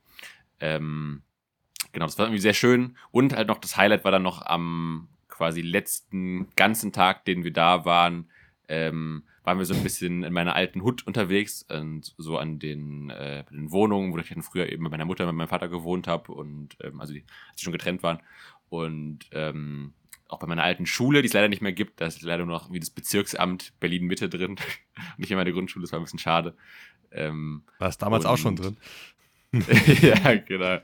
Ähm, 0.60 1.22
genau, 1.94 2.06
das 2.06 2.18
war 2.18 2.26
irgendwie 2.26 2.42
sehr 2.42 2.54
schön. 2.54 2.98
Und 3.12 3.34
halt 3.34 3.48
noch 3.48 3.60
das 3.60 3.78
Highlight 3.78 4.04
war 4.04 4.12
dann 4.12 4.24
noch 4.24 4.46
am 4.46 5.08
quasi 5.30 5.62
letzten 5.62 6.50
ganzen 6.58 6.92
Tag, 6.92 7.24
den 7.24 7.46
wir 7.46 7.54
da 7.54 7.86
waren, 7.86 8.30
ähm, 8.68 9.24
waren 9.46 9.58
wir 9.58 9.66
so 9.66 9.74
ein 9.74 9.84
bisschen 9.84 10.24
in 10.24 10.34
meiner 10.34 10.54
alten 10.54 10.84
Hut 10.84 11.08
unterwegs 11.08 11.66
und 11.70 12.14
so 12.18 12.38
an 12.38 12.60
den, 12.60 13.10
äh, 13.10 13.46
den 13.46 13.72
Wohnungen, 13.72 14.12
wo 14.12 14.18
ich 14.18 14.28
dann 14.28 14.44
früher 14.44 14.70
eben 14.70 14.84
mit 14.84 14.92
meiner 14.92 15.06
Mutter 15.06 15.26
mit 15.26 15.36
meinem 15.36 15.48
Vater 15.48 15.70
gewohnt 15.70 16.10
habe 16.10 16.34
und 16.34 16.76
ähm, 16.84 17.00
also 17.00 17.14
die, 17.14 17.24
als 17.48 17.56
die 17.56 17.64
schon 17.64 17.72
getrennt 17.72 18.04
waren. 18.04 18.20
Und 18.68 19.20
ähm, 19.32 19.94
auch 20.30 20.40
bei 20.40 20.48
meiner 20.48 20.64
alten 20.64 20.86
Schule, 20.86 21.22
die 21.22 21.28
es 21.28 21.34
leider 21.34 21.48
nicht 21.48 21.62
mehr 21.62 21.74
gibt, 21.74 22.02
da 22.02 22.06
ist 22.06 22.22
leider 22.22 22.46
nur 22.46 22.56
noch 22.56 22.72
wie 22.72 22.80
das 22.80 22.90
Bezirksamt 22.90 23.74
Berlin-Mitte 23.80 24.30
drin. 24.30 24.58
nicht 25.18 25.32
in 25.32 25.38
meiner 25.38 25.52
Grundschule, 25.52 25.84
das 25.84 25.92
war 25.92 26.00
ein 26.00 26.04
bisschen 26.04 26.20
schade. 26.20 26.56
Ähm, 27.12 27.64
War 27.80 27.90
es 27.90 27.98
damals 27.98 28.26
auch 28.26 28.38
schon 28.38 28.56
drin? 28.56 28.78
ja, 30.02 30.36
genau. 30.46 30.80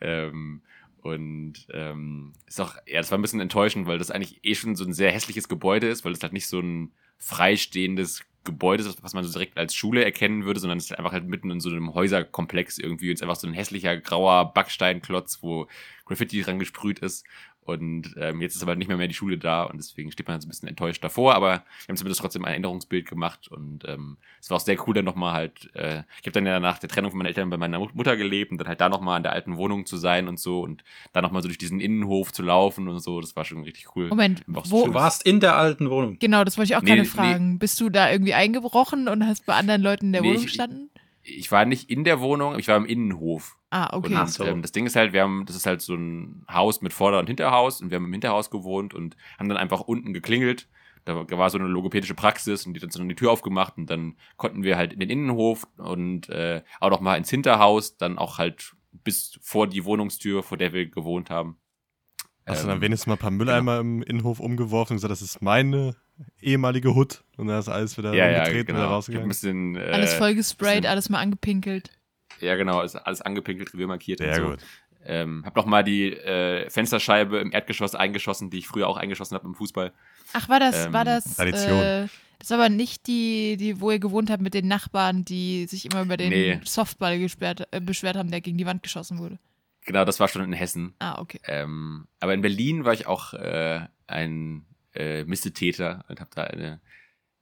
ähm, 0.00 0.62
und 1.00 1.54
ähm, 1.72 2.32
ist 2.46 2.60
auch, 2.60 2.74
ja, 2.86 2.98
das 2.98 3.10
war 3.10 3.18
ein 3.18 3.22
bisschen 3.22 3.40
enttäuschend, 3.40 3.86
weil 3.86 3.98
das 3.98 4.10
eigentlich 4.10 4.40
eh 4.44 4.54
schon 4.54 4.76
so 4.76 4.84
ein 4.84 4.92
sehr 4.92 5.12
hässliches 5.12 5.48
Gebäude 5.48 5.88
ist, 5.88 6.04
weil 6.04 6.12
das 6.12 6.22
halt 6.22 6.32
nicht 6.32 6.48
so 6.48 6.60
ein 6.60 6.92
freistehendes 7.18 8.24
Gebäude 8.46 8.82
ist, 8.82 9.02
was 9.02 9.12
man 9.12 9.24
so 9.24 9.32
direkt 9.32 9.58
als 9.58 9.74
Schule 9.74 10.04
erkennen 10.04 10.44
würde, 10.44 10.60
sondern 10.60 10.78
es 10.78 10.86
ist 10.86 10.98
einfach 10.98 11.12
halt 11.12 11.26
mitten 11.26 11.50
in 11.50 11.60
so 11.60 11.68
einem 11.68 11.92
Häuserkomplex 11.92 12.78
irgendwie. 12.78 13.08
Und 13.08 13.14
es 13.14 13.20
ist 13.20 13.22
einfach 13.22 13.36
so 13.36 13.46
ein 13.46 13.52
hässlicher 13.52 13.96
grauer 13.98 14.54
Backsteinklotz, 14.54 15.42
wo 15.42 15.66
Graffiti 16.06 16.40
dran 16.40 16.58
gesprüht 16.58 17.00
ist. 17.00 17.26
Und 17.66 18.14
ähm, 18.18 18.40
jetzt 18.40 18.54
ist 18.56 18.62
aber 18.62 18.76
nicht 18.76 18.88
mehr 18.88 18.96
mehr 18.96 19.08
die 19.08 19.14
Schule 19.14 19.38
da 19.38 19.64
und 19.64 19.76
deswegen 19.78 20.12
steht 20.12 20.26
man 20.28 20.36
jetzt 20.36 20.46
ein 20.46 20.48
bisschen 20.48 20.68
enttäuscht 20.68 21.02
davor, 21.02 21.34
aber 21.34 21.48
wir 21.50 21.88
haben 21.88 21.96
zumindest 21.96 22.20
trotzdem 22.20 22.44
ein 22.44 22.52
Erinnerungsbild 22.52 23.06
gemacht 23.08 23.48
und 23.48 23.84
ähm, 23.86 24.16
es 24.40 24.48
war 24.50 24.56
auch 24.56 24.60
sehr 24.60 24.76
cool, 24.86 24.94
dann 24.94 25.04
nochmal 25.04 25.32
halt, 25.34 25.70
äh, 25.74 26.02
ich 26.20 26.26
habe 26.26 26.32
dann 26.32 26.46
ja 26.46 26.60
nach 26.60 26.78
der 26.78 26.88
Trennung 26.88 27.10
von 27.10 27.18
meinen 27.18 27.26
Eltern 27.26 27.50
bei 27.50 27.56
meiner 27.56 27.78
Mutter 27.78 28.16
gelebt 28.16 28.52
und 28.52 28.58
dann 28.58 28.68
halt 28.68 28.80
da 28.80 28.88
nochmal 28.88 29.16
in 29.16 29.22
der 29.24 29.32
alten 29.32 29.56
Wohnung 29.56 29.84
zu 29.86 29.96
sein 29.96 30.28
und 30.28 30.38
so 30.38 30.60
und 30.60 30.84
dann 31.12 31.22
nochmal 31.24 31.42
so 31.42 31.48
durch 31.48 31.58
diesen 31.58 31.80
Innenhof 31.80 32.32
zu 32.32 32.42
laufen 32.42 32.88
und 32.88 33.00
so, 33.00 33.20
das 33.20 33.34
war 33.36 33.44
schon 33.44 33.62
richtig 33.64 33.96
cool. 33.96 34.08
Moment, 34.08 34.44
so 34.64 34.70
wo-. 34.70 34.86
Du 34.86 34.94
warst 34.94 35.26
in 35.26 35.40
der 35.40 35.56
alten 35.56 35.90
Wohnung. 35.90 36.18
Genau, 36.20 36.44
das 36.44 36.56
wollte 36.58 36.72
ich 36.72 36.76
auch 36.76 36.82
Nee, 36.82 36.90
gerade 36.90 37.02
nee. 37.02 37.06
fragen. 37.08 37.58
Bist 37.58 37.80
du 37.80 37.90
da 37.90 38.10
irgendwie 38.10 38.34
eingebrochen 38.34 39.08
und 39.08 39.26
hast 39.26 39.44
bei 39.46 39.54
anderen 39.54 39.82
Leuten 39.82 40.06
in 40.06 40.12
der 40.12 40.22
Nee, 40.22 40.28
Wohnung 40.28 40.40
ich- 40.40 40.46
gestanden? 40.46 40.90
Ich 41.28 41.50
war 41.50 41.64
nicht 41.64 41.90
in 41.90 42.04
der 42.04 42.20
Wohnung, 42.20 42.58
ich 42.58 42.68
war 42.68 42.76
im 42.76 42.86
Innenhof. 42.86 43.56
Ah, 43.70 43.96
okay. 43.96 44.14
Und 44.14 44.30
so. 44.30 44.44
ähm, 44.44 44.62
das 44.62 44.72
Ding 44.72 44.86
ist 44.86 44.96
halt, 44.96 45.12
wir 45.12 45.22
haben, 45.22 45.44
das 45.46 45.56
ist 45.56 45.66
halt 45.66 45.80
so 45.80 45.94
ein 45.94 46.44
Haus 46.50 46.82
mit 46.82 46.92
Vorder- 46.92 47.18
und 47.18 47.26
Hinterhaus 47.26 47.80
und 47.80 47.90
wir 47.90 47.96
haben 47.96 48.04
im 48.04 48.12
Hinterhaus 48.12 48.50
gewohnt 48.50 48.94
und 48.94 49.16
haben 49.38 49.48
dann 49.48 49.58
einfach 49.58 49.80
unten 49.80 50.12
geklingelt. 50.12 50.68
Da 51.04 51.38
war 51.38 51.50
so 51.50 51.58
eine 51.58 51.68
logopädische 51.68 52.14
Praxis 52.14 52.66
und 52.66 52.74
die 52.74 52.80
hat 52.80 52.84
uns 52.84 52.94
dann 52.94 53.08
die 53.08 53.14
Tür 53.14 53.30
aufgemacht 53.30 53.76
und 53.76 53.88
dann 53.88 54.16
konnten 54.36 54.64
wir 54.64 54.76
halt 54.76 54.92
in 54.92 54.98
den 54.98 55.08
Innenhof 55.08 55.66
und 55.76 56.28
äh, 56.28 56.62
auch 56.80 56.90
noch 56.90 57.00
mal 57.00 57.16
ins 57.16 57.30
Hinterhaus, 57.30 57.96
dann 57.96 58.18
auch 58.18 58.38
halt 58.38 58.74
bis 59.04 59.38
vor 59.40 59.68
die 59.68 59.84
Wohnungstür, 59.84 60.42
vor 60.42 60.58
der 60.58 60.72
wir 60.72 60.86
gewohnt 60.86 61.30
haben. 61.30 61.58
Hast 62.46 62.62
du 62.62 62.66
Ähm, 62.66 62.70
dann 62.74 62.80
wenigstens 62.80 63.06
mal 63.08 63.14
ein 63.14 63.18
paar 63.18 63.30
Mülleimer 63.30 63.80
im 63.80 64.02
Innenhof 64.02 64.38
umgeworfen 64.40 64.92
und 64.92 64.96
gesagt, 64.98 65.10
das 65.10 65.22
ist 65.22 65.42
meine 65.42 65.96
ehemalige 66.40 66.94
Hut 66.94 67.24
und 67.36 67.48
dann 67.48 67.58
ist 67.58 67.68
alles 67.68 67.98
wieder 67.98 68.14
ja, 68.14 68.30
ja, 68.30 68.38
umgetreten 68.38 68.72
und 68.72 68.76
wieder 68.78 68.78
genau. 68.78 68.78
Ich 68.78 68.82
hab 68.84 68.88
ein 68.88 68.94
rausgegangen. 68.94 69.28
bisschen, 69.28 69.76
äh, 69.76 69.90
alles 69.92 70.14
voll 70.14 70.34
gesprayt, 70.34 70.76
bisschen- 70.82 70.86
alles 70.90 71.08
mal 71.08 71.18
angepinkelt. 71.20 71.90
Ja, 72.40 72.54
genau, 72.56 72.82
ist 72.82 72.94
alles 72.96 73.20
angepinkelt, 73.22 73.72
Revier 73.74 73.86
markiert 73.88 74.18
Sehr 74.20 74.34
und 74.36 74.36
so. 74.42 74.50
gut. 74.50 74.58
Ähm, 75.08 75.42
hab 75.46 75.54
noch 75.56 75.66
mal 75.66 75.82
die 75.84 76.12
äh, 76.12 76.68
Fensterscheibe 76.68 77.38
im 77.38 77.52
Erdgeschoss 77.52 77.94
eingeschossen, 77.94 78.50
die 78.50 78.58
ich 78.58 78.66
früher 78.66 78.88
auch 78.88 78.96
eingeschossen 78.96 79.34
habe 79.36 79.46
im 79.46 79.54
Fußball. 79.54 79.92
Ach, 80.32 80.48
war 80.48 80.58
das, 80.60 80.86
Ähm, 80.86 80.92
war 80.92 81.04
das, 81.04 81.36
Tradition. 81.36 81.80
äh, 81.80 82.06
das 82.40 82.50
war 82.50 82.58
aber 82.58 82.68
nicht 82.68 83.06
die, 83.06 83.56
die, 83.56 83.80
wo 83.80 83.90
ihr 83.92 83.98
gewohnt 84.00 84.30
habt 84.30 84.42
mit 84.42 84.52
den 84.52 84.66
Nachbarn, 84.68 85.24
die 85.24 85.66
sich 85.66 85.84
immer 85.86 86.02
über 86.02 86.16
den 86.16 86.30
Nee. 86.30 86.60
Softball 86.64 87.18
gesperrt, 87.18 87.68
äh, 87.70 87.80
beschwert 87.80 88.16
haben, 88.16 88.30
der 88.30 88.40
gegen 88.40 88.58
die 88.58 88.66
Wand 88.66 88.82
geschossen 88.82 89.18
wurde. 89.18 89.38
Genau, 89.86 90.04
das 90.04 90.20
war 90.20 90.28
schon 90.28 90.42
in 90.42 90.52
Hessen. 90.52 90.94
Ah, 90.98 91.20
okay. 91.20 91.40
Ähm, 91.46 92.08
aber 92.20 92.34
in 92.34 92.42
Berlin 92.42 92.84
war 92.84 92.92
ich 92.92 93.06
auch 93.06 93.32
äh, 93.34 93.80
ein 94.06 94.66
äh, 94.94 95.24
Missetäter 95.24 96.04
und 96.08 96.20
habe 96.20 96.30
da 96.34 96.42
eine 96.44 96.80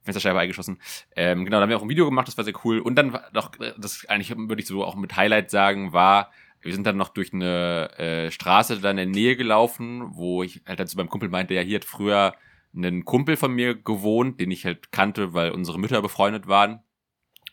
Fensterscheibe 0.03 0.39
eingeschossen. 0.39 0.79
Ähm, 1.15 1.43
genau, 1.43 1.57
da 1.57 1.63
haben 1.63 1.69
wir 1.69 1.77
auch 1.77 1.81
ein 1.81 1.89
Video 1.89 2.05
gemacht, 2.05 2.27
das 2.27 2.37
war 2.37 2.43
sehr 2.43 2.53
cool. 2.63 2.79
Und 2.79 2.95
dann 2.95 3.13
war 3.13 3.23
noch, 3.33 3.51
das 3.77 4.05
eigentlich 4.07 4.37
würde 4.37 4.61
ich 4.61 4.67
so 4.67 4.85
auch 4.85 4.95
mit 4.95 5.15
Highlight 5.15 5.49
sagen, 5.49 5.91
war, 5.91 6.31
wir 6.61 6.73
sind 6.73 6.85
dann 6.85 6.97
noch 6.97 7.09
durch 7.09 7.33
eine 7.33 7.89
äh, 7.97 8.31
Straße 8.31 8.79
da 8.79 8.91
in 8.91 8.97
der 8.97 9.05
Nähe 9.07 9.35
gelaufen, 9.35 10.15
wo 10.15 10.43
ich 10.43 10.61
halt 10.67 10.79
dazu 10.79 10.97
beim 10.97 11.09
Kumpel 11.09 11.29
meinte, 11.29 11.55
ja, 11.55 11.61
hier 11.61 11.77
hat 11.77 11.85
früher 11.85 12.35
ein 12.75 13.05
Kumpel 13.05 13.37
von 13.37 13.53
mir 13.53 13.73
gewohnt, 13.73 14.39
den 14.39 14.51
ich 14.51 14.65
halt 14.65 14.91
kannte, 14.91 15.33
weil 15.33 15.51
unsere 15.51 15.79
Mütter 15.79 16.01
befreundet 16.01 16.47
waren. 16.47 16.81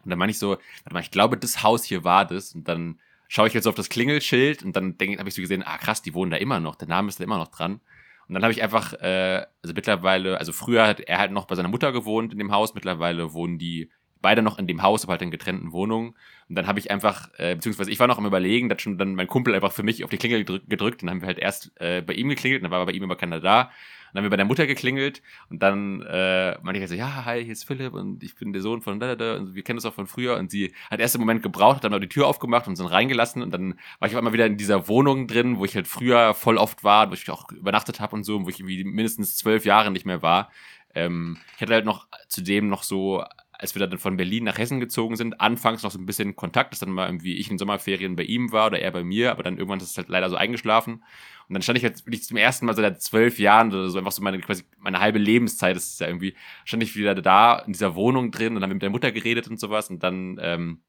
Und 0.05 0.11
dann 0.11 0.19
meine 0.19 0.33
ich 0.33 0.39
so, 0.39 0.51
warte 0.51 0.93
mal, 0.93 1.01
ich 1.01 1.11
glaube, 1.11 1.39
das 1.39 1.63
Haus 1.63 1.85
hier 1.85 2.05
war 2.05 2.27
das. 2.27 2.55
Und 2.55 2.69
dann 2.69 3.01
schaue 3.33 3.49
ich 3.49 3.55
jetzt 3.55 3.67
auf 3.67 3.75
das 3.75 3.89
Klingelschild 3.89 4.63
und 4.63 4.77
dann 4.77 4.99
denke 4.99 5.19
habe 5.19 5.27
ich 5.27 5.35
so 5.35 5.41
gesehen, 5.41 5.63
ah 5.65 5.79
krass, 5.79 6.03
die 6.03 6.13
wohnen 6.13 6.31
da 6.31 6.37
immer 6.37 6.61
noch, 6.61 6.75
der 6.77 6.87
Name 6.89 7.09
ist 7.09 7.19
da 7.19 7.25
immer 7.25 7.39
noch 7.39 7.49
dran. 7.49 7.81
Und 8.29 8.35
dann 8.35 8.43
habe 8.43 8.53
ich 8.53 8.63
einfach, 8.63 8.93
äh, 8.93 9.47
also 9.63 9.73
mittlerweile, 9.75 10.37
also 10.37 10.53
früher 10.53 10.87
hat 10.87 11.01
er 11.01 11.17
halt 11.17 11.33
noch 11.33 11.47
bei 11.47 11.55
seiner 11.55 11.71
Mutter 11.71 11.93
gewohnt 11.93 12.35
in 12.35 12.39
dem 12.39 12.53
Haus, 12.53 12.75
mittlerweile 12.75 13.33
wohnen 13.33 13.59
die 13.59 13.91
beide 14.21 14.43
noch 14.43 14.59
in 14.59 14.67
dem 14.67 14.83
Haus, 14.83 15.05
aber 15.05 15.13
halt 15.13 15.23
in 15.23 15.31
getrennten 15.31 15.73
Wohnungen. 15.73 16.15
Und 16.51 16.57
dann 16.57 16.67
habe 16.67 16.79
ich 16.79 16.91
einfach, 16.91 17.31
äh, 17.39 17.55
beziehungsweise 17.55 17.91
ich 17.91 17.99
war 17.99 18.07
noch 18.07 18.19
am 18.19 18.27
überlegen, 18.27 18.69
da 18.69 18.75
hat 18.75 18.83
schon 18.83 18.99
dann 18.99 19.15
mein 19.15 19.29
Kumpel 19.29 19.55
einfach 19.55 19.73
für 19.73 19.83
mich 19.83 20.05
auf 20.05 20.11
die 20.11 20.19
Klingel 20.19 20.41
gedrückt, 20.41 20.69
gedrückt 20.69 21.03
und 21.03 21.07
dann 21.07 21.17
haben 21.17 21.23
wir 21.23 21.29
halt 21.29 21.39
erst 21.39 21.73
äh, 21.81 22.03
bei 22.03 22.13
ihm 22.13 22.29
geklingelt, 22.29 22.61
und 22.61 22.71
dann 22.71 22.79
war 22.79 22.85
bei 22.85 22.93
ihm 22.93 23.03
aber 23.03 23.17
keiner 23.17 23.41
da. 23.41 23.71
Dann 24.13 24.21
haben 24.21 24.25
wir 24.27 24.31
bei 24.31 24.37
der 24.37 24.47
Mutter 24.47 24.67
geklingelt 24.67 25.23
und 25.49 25.63
dann 25.63 26.03
äh, 26.03 26.59
meinte 26.63 26.79
ich 26.79 26.81
halt 26.81 26.91
so, 26.91 26.95
ja, 26.95 27.25
hi, 27.25 27.43
hier 27.43 27.53
ist 27.53 27.65
Philipp 27.65 27.95
und 27.95 28.23
ich 28.23 28.35
bin 28.35 28.53
der 28.53 28.61
Sohn 28.61 28.83
von 28.83 29.01
da, 29.01 29.15
da, 29.15 29.17
da. 29.17 29.37
Und 29.37 29.55
wir 29.55 29.63
kennen 29.63 29.79
das 29.79 29.87
auch 29.87 29.95
von 29.95 30.07
früher. 30.07 30.37
Und 30.37 30.51
sie 30.51 30.75
hat 30.91 31.01
erst 31.01 31.15
im 31.15 31.21
Moment 31.21 31.43
gebraucht, 31.43 31.77
hat 31.77 31.85
dann 31.85 31.95
aber 31.95 32.01
die 32.01 32.09
Tür 32.09 32.27
aufgemacht 32.27 32.69
und 32.69 32.79
dann 32.79 32.87
reingelassen. 32.87 33.43
Und 33.43 33.51
dann 33.53 33.79
war 33.99 34.09
ich 34.09 34.15
auf 34.15 34.19
einmal 34.19 34.33
wieder 34.33 34.47
in 34.47 34.57
dieser 34.57 34.89
Wohnung 34.89 35.27
drin, 35.27 35.59
wo 35.59 35.65
ich 35.65 35.75
halt 35.75 35.89
früher 35.89 36.35
voll 36.35 36.59
oft 36.59 36.85
war, 36.85 37.11
wo 37.11 37.15
ich 37.15 37.31
auch 37.31 37.51
übernachtet 37.53 38.01
habe 38.01 38.15
und 38.15 38.25
so, 38.25 38.45
wo 38.45 38.49
ich 38.49 38.61
irgendwie 38.61 38.85
mindestens 38.85 39.37
zwölf 39.37 39.65
Jahre 39.65 39.91
nicht 39.91 40.07
mehr 40.07 40.23
war. 40.23 40.51
Ähm, 40.95 41.39
ich 41.57 41.63
hatte 41.63 41.73
halt 41.73 41.87
noch 41.87 42.07
zudem 42.29 42.69
noch 42.69 42.83
so, 42.83 43.25
als 43.63 43.77
wir 43.77 43.87
dann 43.87 43.99
von 43.99 44.17
Berlin 44.17 44.45
nach 44.45 44.59
Hessen 44.59 44.81
gezogen 44.81 45.15
sind, 45.15 45.41
anfangs 45.41 45.85
noch 45.85 45.93
so 45.93 45.99
ein 45.99 46.05
bisschen 46.05 46.35
Kontakt, 46.35 46.73
dass 46.73 46.81
dann 46.81 46.91
mal 46.91 47.07
irgendwie 47.07 47.37
ich 47.37 47.49
in 47.49 47.59
Sommerferien 47.59 48.17
bei 48.17 48.25
ihm 48.25 48.51
war 48.51 48.67
oder 48.67 48.81
er 48.81 48.91
bei 48.91 49.05
mir, 49.05 49.31
aber 49.31 49.45
dann 49.45 49.57
irgendwann 49.57 49.79
ist 49.79 49.93
es 49.93 49.97
halt 49.97 50.09
leider 50.09 50.29
so 50.29 50.37
eingeschlafen. 50.37 51.05
Und 51.49 51.55
dann 51.55 51.63
stand 51.63 51.77
ich 51.77 51.85
jetzt 51.85 52.05
wirklich 52.05 52.25
zum 52.25 52.37
ersten 52.37 52.67
Mal 52.67 52.75
seit 52.75 53.01
zwölf 53.01 53.39
Jahren 53.39 53.73
oder 53.73 53.89
so 53.89 53.99
einfach 53.99 54.11
so 54.11 54.21
meine 54.21 54.41
quasi 54.41 54.65
meine 54.81 54.99
halbe 54.99 55.21
Lebenszeit, 55.21 55.77
das 55.77 55.93
ist 55.93 56.01
ja 56.01 56.09
irgendwie, 56.09 56.35
stand 56.65 56.83
ich 56.83 56.97
wieder 56.97 57.15
da 57.15 57.61
in 57.61 57.73
dieser 57.73 57.95
Wohnung 57.95 58.33
drin 58.33 58.57
und 58.57 58.63
dann 58.63 58.71
mit 58.71 58.83
der 58.83 58.91
Mutter 58.91 59.13
geredet 59.13 59.47
und 59.49 59.61
sowas 59.61 59.91
und 59.91 60.03
dann 60.03 60.39
ähm, 60.43 60.81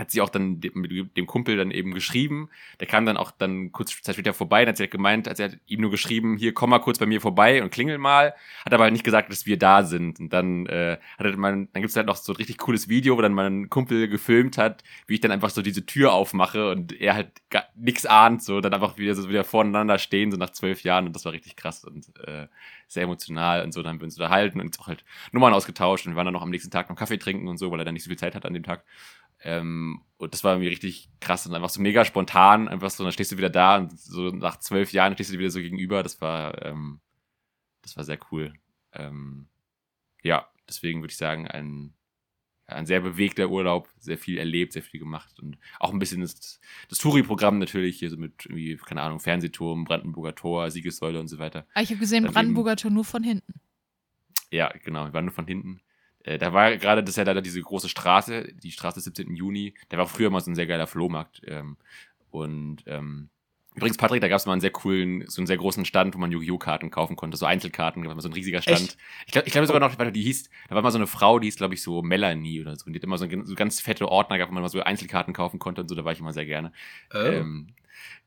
hat 0.00 0.10
sie 0.10 0.20
auch 0.20 0.30
dann 0.30 0.60
dem, 0.60 0.72
mit 0.74 1.16
dem 1.16 1.26
Kumpel 1.26 1.56
dann 1.56 1.70
eben 1.70 1.92
geschrieben. 1.92 2.48
Der 2.80 2.86
kam 2.86 3.04
dann 3.04 3.16
auch 3.16 3.30
dann 3.30 3.70
kurz 3.70 4.00
Zeit 4.02 4.14
später 4.14 4.32
vorbei 4.32 4.62
und 4.62 4.68
hat 4.70 4.78
sie 4.78 4.84
halt 4.84 4.90
gemeint, 4.90 5.28
als 5.28 5.38
er 5.38 5.50
hat 5.50 5.58
ihm 5.66 5.82
nur 5.82 5.90
geschrieben, 5.90 6.36
hier 6.36 6.54
komm 6.54 6.70
mal 6.70 6.78
kurz 6.80 6.98
bei 6.98 7.06
mir 7.06 7.20
vorbei 7.20 7.62
und 7.62 7.70
klingel 7.70 7.98
mal. 7.98 8.34
Hat 8.64 8.72
aber 8.72 8.84
halt 8.84 8.92
nicht 8.92 9.04
gesagt, 9.04 9.30
dass 9.30 9.46
wir 9.46 9.58
da 9.58 9.84
sind. 9.84 10.18
Und 10.18 10.32
dann 10.32 10.66
äh, 10.66 10.98
hat 11.18 11.26
er 11.26 11.36
man, 11.36 11.68
dann 11.72 11.82
gibt's 11.82 11.96
halt 11.96 12.06
noch 12.06 12.16
so 12.16 12.32
ein 12.32 12.36
richtig 12.36 12.58
cooles 12.58 12.88
Video, 12.88 13.16
wo 13.16 13.20
dann 13.20 13.34
mein 13.34 13.68
Kumpel 13.68 14.08
gefilmt 14.08 14.58
hat, 14.58 14.82
wie 15.06 15.14
ich 15.14 15.20
dann 15.20 15.30
einfach 15.30 15.50
so 15.50 15.62
diese 15.62 15.84
Tür 15.84 16.12
aufmache 16.12 16.70
und 16.70 16.98
er 16.98 17.14
halt 17.14 17.30
gar 17.50 17.64
nix 17.76 18.06
ahnt, 18.06 18.42
so 18.42 18.60
dann 18.60 18.72
einfach 18.72 18.96
wieder 18.96 19.14
so 19.14 19.28
wieder 19.28 19.44
voneinander 19.44 19.98
stehen, 19.98 20.30
so 20.32 20.38
nach 20.38 20.50
zwölf 20.50 20.82
Jahren. 20.82 21.06
Und 21.06 21.14
das 21.14 21.24
war 21.26 21.32
richtig 21.32 21.56
krass 21.56 21.84
und 21.84 22.06
äh, 22.26 22.46
sehr 22.88 23.04
emotional 23.04 23.62
und 23.62 23.72
so. 23.72 23.82
Dann 23.82 23.90
haben 23.90 24.00
wir 24.00 24.04
uns 24.04 24.16
unterhalten 24.16 24.60
und 24.60 24.78
auch 24.80 24.88
halt 24.88 25.04
Nummern 25.32 25.52
ausgetauscht 25.52 26.06
und 26.06 26.12
wir 26.12 26.16
waren 26.16 26.24
dann 26.24 26.34
noch 26.34 26.42
am 26.42 26.50
nächsten 26.50 26.70
Tag 26.70 26.88
noch 26.88 26.96
Kaffee 26.96 27.18
trinken 27.18 27.48
und 27.48 27.58
so, 27.58 27.70
weil 27.70 27.80
er 27.80 27.84
dann 27.84 27.94
nicht 27.94 28.04
so 28.04 28.08
viel 28.08 28.18
Zeit 28.18 28.34
hatte 28.34 28.48
an 28.48 28.54
dem 28.54 28.64
Tag. 28.64 28.84
Ähm, 29.42 30.02
und 30.18 30.34
das 30.34 30.44
war 30.44 30.52
irgendwie 30.52 30.68
richtig 30.68 31.08
krass 31.20 31.46
und 31.46 31.54
einfach 31.54 31.70
so 31.70 31.80
mega 31.80 32.04
spontan, 32.04 32.68
einfach 32.68 32.90
so, 32.90 33.04
dann 33.04 33.12
stehst 33.12 33.32
du 33.32 33.38
wieder 33.38 33.48
da 33.50 33.78
und 33.78 33.98
so 33.98 34.28
nach 34.28 34.58
zwölf 34.58 34.92
Jahren 34.92 35.14
stehst 35.14 35.30
du 35.30 35.34
dir 35.34 35.40
wieder 35.40 35.50
so 35.50 35.60
gegenüber. 35.60 36.02
Das 36.02 36.20
war, 36.20 36.62
ähm, 36.64 37.00
das 37.82 37.96
war 37.96 38.04
sehr 38.04 38.18
cool. 38.30 38.52
Ähm, 38.92 39.48
ja, 40.22 40.46
deswegen 40.68 41.00
würde 41.00 41.12
ich 41.12 41.16
sagen, 41.16 41.48
ein, 41.48 41.94
ein 42.66 42.84
sehr 42.86 43.00
bewegter 43.00 43.48
Urlaub, 43.48 43.88
sehr 43.98 44.18
viel 44.18 44.36
erlebt, 44.36 44.74
sehr 44.74 44.82
viel 44.82 45.00
gemacht 45.00 45.40
und 45.40 45.58
auch 45.78 45.92
ein 45.92 45.98
bisschen 45.98 46.20
das, 46.20 46.60
das 46.88 46.98
Touri-Programm 46.98 47.58
natürlich 47.58 47.98
hier 47.98 48.10
so 48.10 48.16
mit 48.18 48.44
irgendwie, 48.44 48.76
keine 48.76 49.00
Ahnung, 49.02 49.20
Fernsehturm, 49.20 49.84
Brandenburger 49.84 50.34
Tor, 50.34 50.70
Siegessäule 50.70 51.18
und 51.18 51.28
so 51.28 51.38
weiter. 51.38 51.66
Ah, 51.74 51.80
ich 51.80 51.88
habe 51.90 51.98
gesehen, 51.98 52.24
Daneben- 52.24 52.34
Brandenburger 52.34 52.76
Tor 52.76 52.90
nur 52.90 53.04
von 53.04 53.22
hinten. 53.24 53.54
Ja, 54.52 54.70
genau, 54.84 55.06
wir 55.06 55.12
waren 55.14 55.24
nur 55.24 55.34
von 55.34 55.46
hinten. 55.46 55.80
Äh, 56.24 56.38
da 56.38 56.52
war 56.52 56.76
gerade, 56.76 57.02
das 57.02 57.10
ist 57.10 57.16
ja 57.16 57.24
leider 57.24 57.42
diese 57.42 57.60
große 57.60 57.88
Straße, 57.88 58.52
die 58.62 58.72
Straße 58.72 59.00
17. 59.00 59.34
Juni. 59.34 59.74
Da 59.88 59.98
war 59.98 60.06
früher 60.06 60.30
mal 60.30 60.40
so 60.40 60.50
ein 60.50 60.54
sehr 60.54 60.66
geiler 60.66 60.86
Flohmarkt. 60.86 61.42
Ähm, 61.46 61.76
und 62.30 62.84
ähm, 62.86 63.30
übrigens, 63.74 63.96
Patrick, 63.96 64.20
da 64.20 64.28
gab 64.28 64.38
es 64.38 64.46
mal 64.46 64.52
einen 64.52 64.60
sehr 64.60 64.70
coolen, 64.70 65.24
so 65.28 65.40
einen 65.40 65.46
sehr 65.46 65.56
großen 65.56 65.84
Stand, 65.84 66.14
wo 66.14 66.18
man 66.18 66.30
Yu-Gi-Oh! 66.30 66.58
Karten 66.58 66.90
kaufen 66.90 67.16
konnte, 67.16 67.36
so 67.36 67.46
Einzelkarten, 67.46 68.02
da 68.02 68.08
war 68.08 68.14
mal 68.14 68.20
so 68.20 68.28
ein 68.28 68.34
riesiger 68.34 68.62
Stand. 68.62 68.80
Echt? 68.80 68.98
Ich 69.26 69.32
glaube 69.32 69.48
ich 69.48 69.52
glaub 69.52 69.66
sogar 69.66 69.80
noch, 69.80 69.98
warte, 69.98 70.12
die 70.12 70.22
hieß, 70.22 70.50
da 70.68 70.74
war 70.74 70.82
mal 70.82 70.90
so 70.90 70.98
eine 70.98 71.06
Frau, 71.06 71.38
die 71.38 71.46
hieß, 71.46 71.56
glaube 71.56 71.74
ich, 71.74 71.82
so 71.82 72.02
Melanie 72.02 72.60
oder 72.60 72.76
so. 72.76 72.86
Und 72.86 72.92
die 72.92 72.98
hat 72.98 73.04
immer 73.04 73.18
so, 73.18 73.26
so 73.44 73.54
ganz 73.54 73.80
fette 73.80 74.08
Ordner 74.08 74.36
gehabt, 74.36 74.50
wo 74.50 74.54
man 74.54 74.62
mal 74.62 74.68
so 74.68 74.80
Einzelkarten 74.80 75.34
kaufen 75.34 75.58
konnte 75.58 75.80
und 75.80 75.88
so, 75.88 75.94
da 75.94 76.04
war 76.04 76.12
ich 76.12 76.20
immer 76.20 76.32
sehr 76.32 76.46
gerne. 76.46 76.72
Oh. 77.14 77.18
Ähm, 77.18 77.68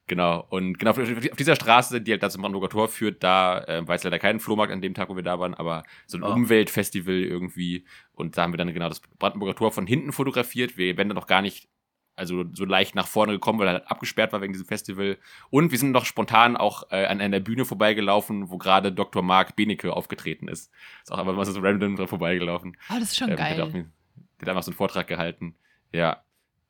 Genau, 0.07 0.45
und 0.49 0.77
genau 0.79 0.91
auf, 0.91 0.97
auf 0.99 1.37
dieser 1.37 1.55
Straße, 1.55 2.01
die 2.01 2.11
halt 2.11 2.21
da 2.21 2.29
zum 2.29 2.41
Brandenburger 2.41 2.69
Tor 2.69 2.89
führt, 2.89 3.23
da 3.23 3.63
äh, 3.63 3.87
war 3.87 3.95
es 3.95 4.03
leider 4.03 4.19
kein 4.19 4.41
Flohmarkt 4.41 4.73
an 4.73 4.81
dem 4.81 4.93
Tag, 4.93 5.07
wo 5.07 5.15
wir 5.15 5.23
da 5.23 5.39
waren, 5.39 5.53
aber 5.53 5.83
so 6.07 6.17
ein 6.17 6.23
Oh. 6.23 6.33
Umweltfestival 6.33 7.13
irgendwie. 7.15 7.85
Und 8.11 8.37
da 8.37 8.41
haben 8.43 8.51
wir 8.51 8.57
dann 8.57 8.73
genau 8.73 8.89
das 8.89 8.99
Brandenburger 8.99 9.55
Tor 9.55 9.71
von 9.71 9.87
hinten 9.87 10.11
fotografiert. 10.11 10.77
Wir 10.77 10.97
wären 10.97 11.07
dann 11.07 11.15
noch 11.15 11.25
gar 11.27 11.41
nicht, 11.41 11.69
also 12.17 12.43
so 12.51 12.65
leicht 12.65 12.95
nach 12.95 13.07
vorne 13.07 13.31
gekommen, 13.31 13.59
weil 13.59 13.67
er 13.67 13.73
halt 13.75 13.87
abgesperrt 13.89 14.33
war 14.33 14.41
wegen 14.41 14.51
diesem 14.51 14.67
Festival. 14.67 15.17
Und 15.49 15.71
wir 15.71 15.77
sind 15.79 15.91
noch 15.91 16.03
spontan 16.05 16.57
auch 16.57 16.83
äh, 16.91 17.05
an 17.05 17.21
einer 17.21 17.39
Bühne 17.39 17.63
vorbeigelaufen, 17.63 18.49
wo 18.49 18.57
gerade 18.57 18.91
Dr. 18.91 19.23
Marc 19.23 19.55
Benecke 19.55 19.93
aufgetreten 19.93 20.49
ist. 20.49 20.69
Ist 21.01 21.13
auch 21.13 21.17
einfach 21.17 21.33
mal 21.33 21.45
so 21.45 21.57
random 21.61 21.95
dran 21.95 22.07
vorbeigelaufen. 22.09 22.75
Oh, 22.89 22.95
das 22.99 23.03
ist 23.11 23.17
schon 23.17 23.29
Ähm, 23.29 23.37
Der 23.37 23.45
hat, 23.49 23.59
auch, 23.61 23.71
geil. 23.71 23.89
der 24.17 24.41
hat 24.41 24.49
einfach 24.49 24.63
so 24.63 24.71
einen 24.71 24.75
Vortrag 24.77 25.07
gehalten. 25.07 25.55
Ja. 25.93 26.23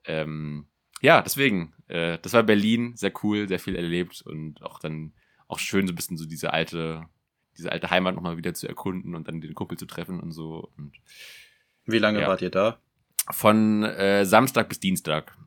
Ähm, 0.06 0.68
ja, 1.04 1.22
deswegen. 1.22 1.74
Äh, 1.88 2.18
das 2.24 2.34
war 2.34 2.42
Berlin, 2.44 2.96
sehr 2.96 3.14
cool, 3.24 3.48
sehr 3.48 3.60
viel 3.60 3.76
erlebt 3.76 4.24
und 4.26 4.64
auch 4.64 4.80
dann 4.80 5.14
auch 5.48 5.60
schön, 5.60 5.86
so 5.86 5.94
ein 5.94 5.96
bisschen 5.96 6.18
so 6.18 6.26
diese 6.26 6.52
alte, 6.54 7.06
diese 7.58 7.72
alte 7.72 7.92
Heimat 7.92 8.16
nochmal 8.16 8.38
wieder 8.38 8.54
zu 8.56 8.68
erkunden 8.68 9.14
und 9.14 9.28
dann 9.28 9.42
den 9.42 9.54
Kumpel 9.54 9.78
zu 9.78 9.86
treffen 9.86 10.20
und 10.20 10.32
so. 10.32 10.72
Und 10.78 10.94
Wie 11.86 12.00
lange 12.00 12.22
Ja. 12.22 12.28
wart 12.28 12.42
ihr 12.42 12.50
da? 12.50 12.80
von 13.32 13.84
äh, 13.84 14.26
Samstag 14.26 14.68
bis 14.68 14.80
Dienstag. 14.82 15.38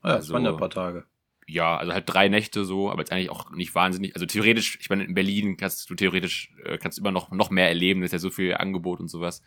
Ah, 0.00 0.08
ja, 0.10 0.14
Also- 0.16 0.28
das 0.28 0.30
waren 0.34 0.44
ja 0.44 0.50
ein 0.52 0.56
paar 0.58 0.70
Tage. 0.70 1.06
Ja, 1.50 1.76
also 1.78 1.92
halt 1.94 2.04
drei 2.06 2.28
Nächte 2.28 2.64
so, 2.66 2.90
aber 2.90 3.00
jetzt 3.00 3.10
eigentlich 3.10 3.30
auch 3.30 3.50
nicht 3.52 3.74
wahnsinnig. 3.74 4.14
Also 4.14 4.26
theoretisch, 4.26 4.78
ich 4.80 4.90
meine, 4.90 5.02
in 5.04 5.14
Berlin 5.14 5.56
kannst 5.56 5.88
du 5.88 5.94
theoretisch, 5.94 6.52
äh, 6.64 6.76
kannst 6.78 6.98
du 6.98 7.02
immer 7.02 7.10
noch, 7.10 7.30
noch 7.30 7.48
mehr 7.50 7.68
erleben, 7.68 8.00
da 8.00 8.04
ist 8.04 8.12
ja 8.12 8.18
so 8.18 8.28
viel 8.30 8.54
Angebot 8.54 9.00
und 9.00 9.08
sowas. 9.08 9.42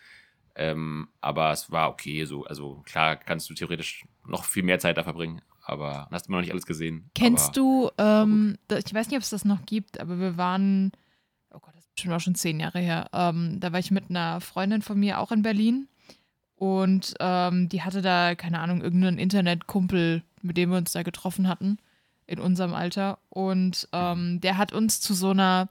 Ähm, 0.56 1.08
aber 1.22 1.52
es 1.52 1.72
war 1.72 1.90
okay 1.90 2.26
so. 2.26 2.44
Also 2.46 2.82
klar 2.86 3.16
kannst 3.16 3.50
du 3.50 3.54
theoretisch 3.54 4.04
noch 4.32 4.46
viel 4.46 4.64
mehr 4.64 4.80
Zeit 4.80 4.98
da 4.98 5.04
verbringen, 5.04 5.42
aber 5.64 6.08
hast 6.12 6.28
immer 6.28 6.38
noch 6.38 6.44
nicht 6.44 6.52
alles 6.52 6.66
gesehen. 6.66 7.10
Kennst 7.14 7.56
du, 7.56 7.90
ähm, 7.98 8.58
ich 8.70 8.94
weiß 8.94 9.08
nicht, 9.08 9.18
ob 9.18 9.24
es 9.24 9.30
das 9.30 9.46
noch 9.46 9.66
gibt, 9.66 10.00
aber 10.00 10.20
wir 10.20 10.38
waren, 10.38 10.92
oh 11.52 11.60
Gott, 11.60 11.76
das 11.76 11.84
ist 11.84 11.94
bestimmt 11.94 12.16
auch 12.16 12.20
schon 12.20 12.36
zehn 12.36 12.60
Jahre 12.60 12.80
her. 12.80 13.10
Ähm, 13.14 13.60
da 13.60 13.72
war 13.72 13.80
ich 13.80 13.92
mit 13.92 14.10
einer 14.10 14.42
Freundin 14.42 14.82
von 14.82 15.00
mir 15.00 15.20
auch 15.20 15.32
in 15.32 15.42
Berlin 15.44 15.88
und 16.56 17.16
ähm, 17.20 17.70
die 17.70 17.82
hatte 17.82 18.02
da, 18.02 18.36
keine 18.36 18.60
Ahnung, 18.60 18.82
irgendeinen 18.82 19.18
Internetkumpel, 19.18 20.24
mit 20.44 20.58
dem 20.58 20.70
wir 20.70 20.78
uns 20.78 20.92
da 20.92 21.04
getroffen 21.04 21.48
hatten, 21.48 21.78
in 22.28 22.40
unserem 22.40 22.74
Alter. 22.76 23.18
Und 23.30 23.90
ähm, 23.94 24.40
der 24.42 24.58
hat 24.58 24.72
uns 24.72 25.02
zu 25.02 25.14
so 25.14 25.32
einer, 25.32 25.70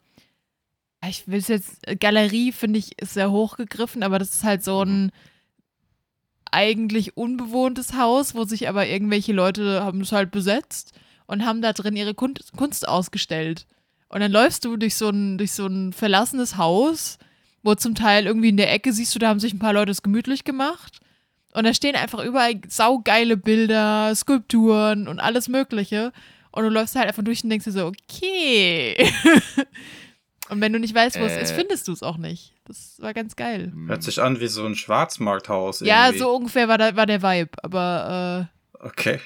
ich 1.08 1.28
will 1.28 1.38
es 1.38 1.46
jetzt, 1.48 1.82
Galerie 2.00 2.52
finde 2.52 2.80
ich, 2.80 3.00
ist 3.00 3.14
sehr 3.14 3.30
hochgegriffen, 3.30 4.02
aber 4.02 4.18
das 4.18 4.34
ist 4.34 4.44
halt 4.44 4.64
so 4.64 4.82
ein 4.82 5.12
eigentlich 6.52 7.16
unbewohntes 7.16 7.94
Haus, 7.94 8.34
wo 8.34 8.44
sich 8.44 8.68
aber 8.68 8.86
irgendwelche 8.86 9.32
Leute 9.32 9.82
haben 9.82 10.00
es 10.00 10.12
halt 10.12 10.30
besetzt 10.30 10.92
und 11.26 11.44
haben 11.44 11.62
da 11.62 11.72
drin 11.72 11.96
ihre 11.96 12.14
Kunst, 12.14 12.88
ausgestellt. 12.88 13.66
Und 14.08 14.20
dann 14.20 14.32
läufst 14.32 14.64
du 14.64 14.76
durch 14.76 14.96
so 14.96 15.08
ein, 15.08 15.38
durch 15.38 15.52
so 15.52 15.66
ein 15.66 15.92
verlassenes 15.92 16.56
Haus, 16.56 17.18
wo 17.62 17.74
zum 17.74 17.94
Teil 17.94 18.26
irgendwie 18.26 18.48
in 18.48 18.56
der 18.56 18.72
Ecke 18.72 18.92
siehst 18.92 19.14
du, 19.14 19.18
da 19.18 19.28
haben 19.28 19.40
sich 19.40 19.54
ein 19.54 19.60
paar 19.60 19.72
Leute 19.72 19.92
es 19.92 20.02
gemütlich 20.02 20.44
gemacht. 20.44 21.00
Und 21.52 21.64
da 21.64 21.74
stehen 21.74 21.96
einfach 21.96 22.24
überall 22.24 22.60
saugeile 22.68 23.36
Bilder, 23.36 24.14
Skulpturen 24.14 25.08
und 25.08 25.20
alles 25.20 25.48
Mögliche. 25.48 26.12
Und 26.52 26.64
du 26.64 26.68
läufst 26.68 26.96
halt 26.96 27.08
einfach 27.08 27.22
durch 27.22 27.44
und 27.44 27.50
denkst 27.50 27.64
dir 27.64 27.72
so, 27.72 27.86
okay. 27.86 28.96
und 30.50 30.60
wenn 30.60 30.72
du 30.72 30.78
nicht 30.78 30.94
weißt, 30.94 31.18
wo 31.20 31.24
es 31.24 31.36
ist, 31.36 31.52
Äh. 31.52 31.54
findest 31.54 31.88
du 31.88 31.92
es 31.92 32.02
auch 32.02 32.16
nicht. 32.16 32.52
Das 32.64 32.96
war 33.00 33.14
ganz 33.14 33.36
geil. 33.36 33.70
Hm, 33.72 33.88
Hört 33.88 34.02
sich 34.02 34.20
an 34.20 34.40
wie 34.40 34.46
so 34.48 34.64
ein 34.66 34.74
Schwarzmarkthaus. 34.74 35.80
Ja, 35.80 36.06
irgendwie. 36.06 36.18
so 36.18 36.34
ungefähr 36.34 36.68
war, 36.68 36.78
da, 36.78 36.96
war 36.96 37.06
der 37.06 37.22
Vibe. 37.22 37.50
Aber 37.62 38.48
äh, 38.82 38.86
Okay. 38.86 39.20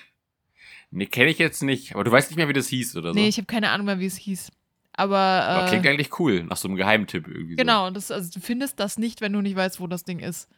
Nee, 0.91 1.07
kenne 1.07 1.31
ich 1.31 1.39
jetzt 1.39 1.63
nicht, 1.63 1.95
aber 1.95 2.05
du 2.05 2.13
weißt 2.13 2.31
nicht 2.31 2.37
mehr, 2.37 2.49
wie 2.49 2.53
das 2.53 2.69
hieß 2.69 2.97
oder 2.97 3.13
so. 3.13 3.19
nee, 3.19 3.27
ich 3.29 3.37
habe 3.37 3.47
keine 3.47 3.71
Ahnung 3.71 3.87
mehr, 3.87 3.99
wie 3.99 4.07
es 4.07 4.17
hieß. 4.17 4.51
Aber, 4.97 5.19
aber 5.19 5.67
äh, 5.67 5.69
klingt 5.69 5.87
eigentlich 5.89 6.21
cool, 6.21 6.45
nach 6.45 6.57
so 6.57 6.69
einem 6.69 6.77
Geheimtipp 6.77 7.27
irgendwie. 7.27 7.57
genau, 7.57 7.91
das, 7.91 8.13
also 8.13 8.31
du 8.33 8.39
findest 8.39 8.79
das 8.79 8.97
nicht, 8.97 9.21
wenn 9.21 9.33
du 9.33 9.41
nicht 9.41 9.57
weißt, 9.57 9.81
wo 9.81 9.89
das 9.89 10.05
Ding 10.05 10.21
ist. 10.21 10.49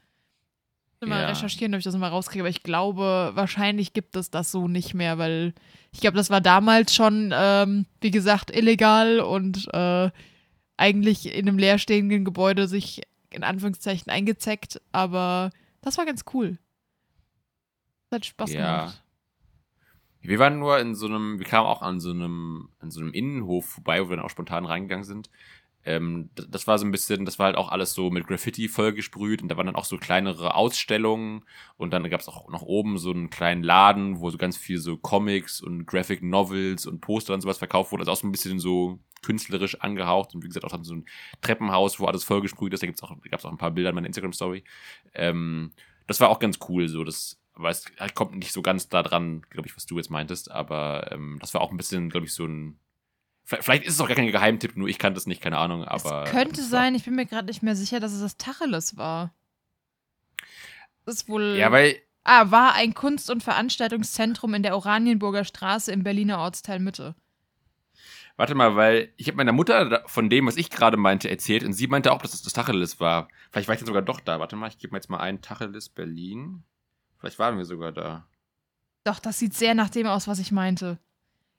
Ich 0.97 1.01
muss 1.03 1.09
mal 1.11 1.23
Ja. 1.23 1.29
recherchieren, 1.29 1.73
ob 1.75 1.79
ich 1.79 1.85
das 1.85 1.97
mal 1.97 2.09
rauskriege, 2.09 2.43
aber 2.43 2.51
ich 2.51 2.63
glaube, 2.63 3.31
wahrscheinlich 3.35 3.95
gibt 3.95 4.15
es 4.15 4.31
das 4.31 4.51
so 4.53 4.69
nicht 4.69 4.93
mehr, 4.93 5.17
weil 5.17 5.55
ich 5.93 6.01
glaube, 6.01 6.19
das 6.19 6.29
war 6.29 6.43
damals 6.43 6.95
schon, 6.95 7.33
ähm, 7.35 7.87
wie 8.03 8.11
gesagt, 8.11 8.51
illegal 8.55 9.21
und 9.21 9.69
äh, 9.73 10.11
eigentlich 10.77 11.27
in 11.35 11.49
einem 11.49 11.59
leerstehenden 11.59 12.25
Gebäude 12.25 12.69
sich 12.69 13.03
in 13.31 13.43
Anführungszeichen 13.45 14.11
eingezeckt, 14.11 14.81
aber 14.93 15.51
das 15.83 15.99
war 15.99 16.07
ganz 16.07 16.25
cool. 16.35 16.59
Das 18.11 18.19
hat 18.19 18.27
Spaß 18.27 18.53
Ja. 18.53 18.81
gemacht. 18.81 19.03
Wir 20.21 20.39
waren 20.39 20.59
nur 20.59 20.79
in 20.81 20.95
so 20.95 21.07
einem, 21.07 21.39
wir 21.39 21.47
kamen 21.47 21.67
auch 21.67 21.83
an 21.83 22.01
so 22.01 22.11
einem, 22.11 22.71
an 22.81 22.91
so 22.91 23.01
einem 23.01 23.13
Innenhof 23.13 23.67
vorbei, 23.67 24.03
wo 24.05 24.09
wir 24.09 24.17
dann 24.17 24.25
auch 24.25 24.31
spontan 24.31 24.65
reingegangen 24.67 25.05
sind. 25.05 25.31
Ähm, 25.85 26.31
das 26.35 26.67
war 26.67 26.79
so 26.79 26.85
ein 26.85 26.91
bisschen, 26.91 27.25
das 27.25 27.39
war 27.39 27.47
halt 27.47 27.57
auch 27.57 27.69
alles 27.71 27.95
so 27.95 28.11
mit 28.11 28.27
Graffiti 28.27 28.67
vollgesprüht 28.69 29.41
und 29.41 29.49
da 29.49 29.57
waren 29.57 29.67
dann 29.67 29.77
auch 29.77 29.85
so 29.85 29.99
kleinere 29.99 30.57
Ausstellungen 30.57 31.45
und 31.77 31.93
dann 31.93 32.11
gab 32.11 32.21
es 32.21 32.27
auch 32.27 32.49
noch 32.49 32.63
oben 32.63 32.99
so 32.99 33.13
einen 33.13 33.31
kleinen 33.31 33.63
Laden, 33.63 34.19
wo 34.19 34.29
so 34.31 34.37
ganz 34.37 34.57
viel 34.57 34.79
so 34.79 34.97
Comics 34.97 35.61
und 35.61 35.87
Graphic 35.87 36.25
Novels 36.25 36.87
und 36.87 37.01
Poster 37.01 37.35
und 37.35 37.41
sowas 37.41 37.59
verkauft 37.59 37.93
wurde. 37.93 38.01
Also 38.03 38.11
auch 38.13 38.17
so 38.17 38.27
ein 38.27 38.33
bisschen 38.33 38.59
so 38.59 38.99
künstlerisch 39.23 39.81
angehaucht 39.81 40.35
und 40.35 40.43
wie 40.43 40.49
gesagt 40.49 40.65
auch 40.65 40.71
dann 40.71 40.85
so 40.85 40.95
ein 40.95 41.07
Treppenhaus, 41.41 41.99
wo 41.99 42.07
alles 42.07 42.25
vollgesprüht 42.25 42.73
ist. 42.73 42.83
Da 42.83 42.87
gibt's 42.87 43.03
auch, 43.03 43.11
da 43.11 43.29
gab's 43.29 43.45
auch 43.45 43.51
ein 43.51 43.59
paar 43.59 43.71
Bilder 43.71 43.91
in 43.91 43.95
meiner 43.95 44.07
Instagram-Story. 44.07 44.65
Ähm, 45.15 45.73
das 46.07 46.21
war 46.21 46.29
auch 46.29 46.39
ganz 46.39 46.59
cool, 46.69 46.89
so 46.89 47.05
das, 47.05 47.41
aber 47.55 47.71
es 47.71 47.85
kommt 48.15 48.37
nicht 48.37 48.53
so 48.53 48.63
ganz 48.63 48.89
da 48.89 49.03
dran, 49.03 49.43
glaube 49.51 49.69
ich, 49.69 49.77
was 49.77 49.87
du 49.87 49.97
jetzt 49.97 50.11
meintest, 50.11 50.51
aber 50.51 51.11
ähm, 51.11 51.39
das 51.41 51.55
war 51.55 51.61
auch 51.61 51.71
ein 51.71 51.77
bisschen, 51.77 52.11
glaube 52.11 52.27
ich, 52.27 52.35
so 52.35 52.45
ein 52.47 52.79
Vielleicht 53.47 53.65
vielleicht 53.65 53.85
ist 53.85 53.95
es 53.95 54.01
auch 54.01 54.09
gar 54.09 54.17
kein 54.17 54.27
Geheimtipp, 54.27 54.77
nur 54.77 54.89
ich 54.89 54.99
kannte 54.99 55.19
es 55.19 55.27
nicht, 55.27 55.41
keine 55.41 55.59
Ahnung, 55.59 55.85
aber. 55.85 56.25
es 56.25 56.31
könnte 56.33 56.61
es 56.61 56.69
sein, 56.69 56.97
ich 56.97 57.05
bin 57.05 57.15
mir 57.15 57.27
gerade 57.27 57.47
nicht 57.47 57.63
mehr 57.63 57.77
sicher, 57.77 58.01
dass 58.01 58.13
es 58.13 58.21
das 58.21 58.37
Tacheles 58.37 58.97
war. 58.97 59.33
Das 61.05 61.15
ist 61.15 61.29
wohl. 61.29 61.55
Ja, 61.57 61.71
weil, 61.71 61.97
ah, 62.25 62.51
war 62.51 62.75
ein 62.75 62.93
Kunst- 62.95 63.31
und 63.31 63.45
Veranstaltungszentrum 63.45 64.53
in 64.55 64.65
der 64.65 64.75
Oranienburger 64.75 65.45
Straße 65.45 65.93
im 65.93 66.03
Berliner 66.03 66.41
Ortsteil 66.41 66.81
Mitte. 66.81 67.15
Warte 68.37 68.55
mal, 68.55 68.77
weil 68.77 69.13
ich 69.17 69.29
habe 69.29 69.37
meiner 69.37 69.53
Mutter 69.53 70.03
von 70.07 70.29
dem, 70.31 70.47
was 70.47 70.57
ich 70.57 70.71
gerade 70.71 70.97
meinte, 70.97 71.29
erzählt 71.31 71.65
und 71.65 71.73
sie 71.73 71.87
meinte 71.87 72.13
auch, 72.13 72.23
dass 72.23 72.35
es 72.35 72.43
das 72.43 72.53
Tacheles 72.53 73.01
war. 73.01 73.29
Vielleicht 73.51 73.69
war 73.69 73.75
ich 73.75 73.81
dann 73.81 73.87
sogar 73.87 74.03
doch 74.03 74.21
da. 74.21 74.41
Warte 74.41 74.57
mal, 74.57 74.69
ich 74.69 74.79
gebe 74.79 74.93
mir 74.93 74.99
jetzt 74.99 75.11
mal 75.11 75.19
ein 75.21 75.41
Tacheles 75.43 75.89
Berlin. 75.89 76.63
Vielleicht 77.19 77.39
waren 77.39 77.57
wir 77.57 77.65
sogar 77.65 77.93
da. 77.93 78.27
Doch, 79.05 79.19
das 79.21 79.39
sieht 79.39 79.55
sehr 79.55 79.75
nach 79.75 79.91
dem 79.91 80.07
aus, 80.07 80.29
was 80.29 80.39
ich 80.39 80.53
meinte. 80.53 80.99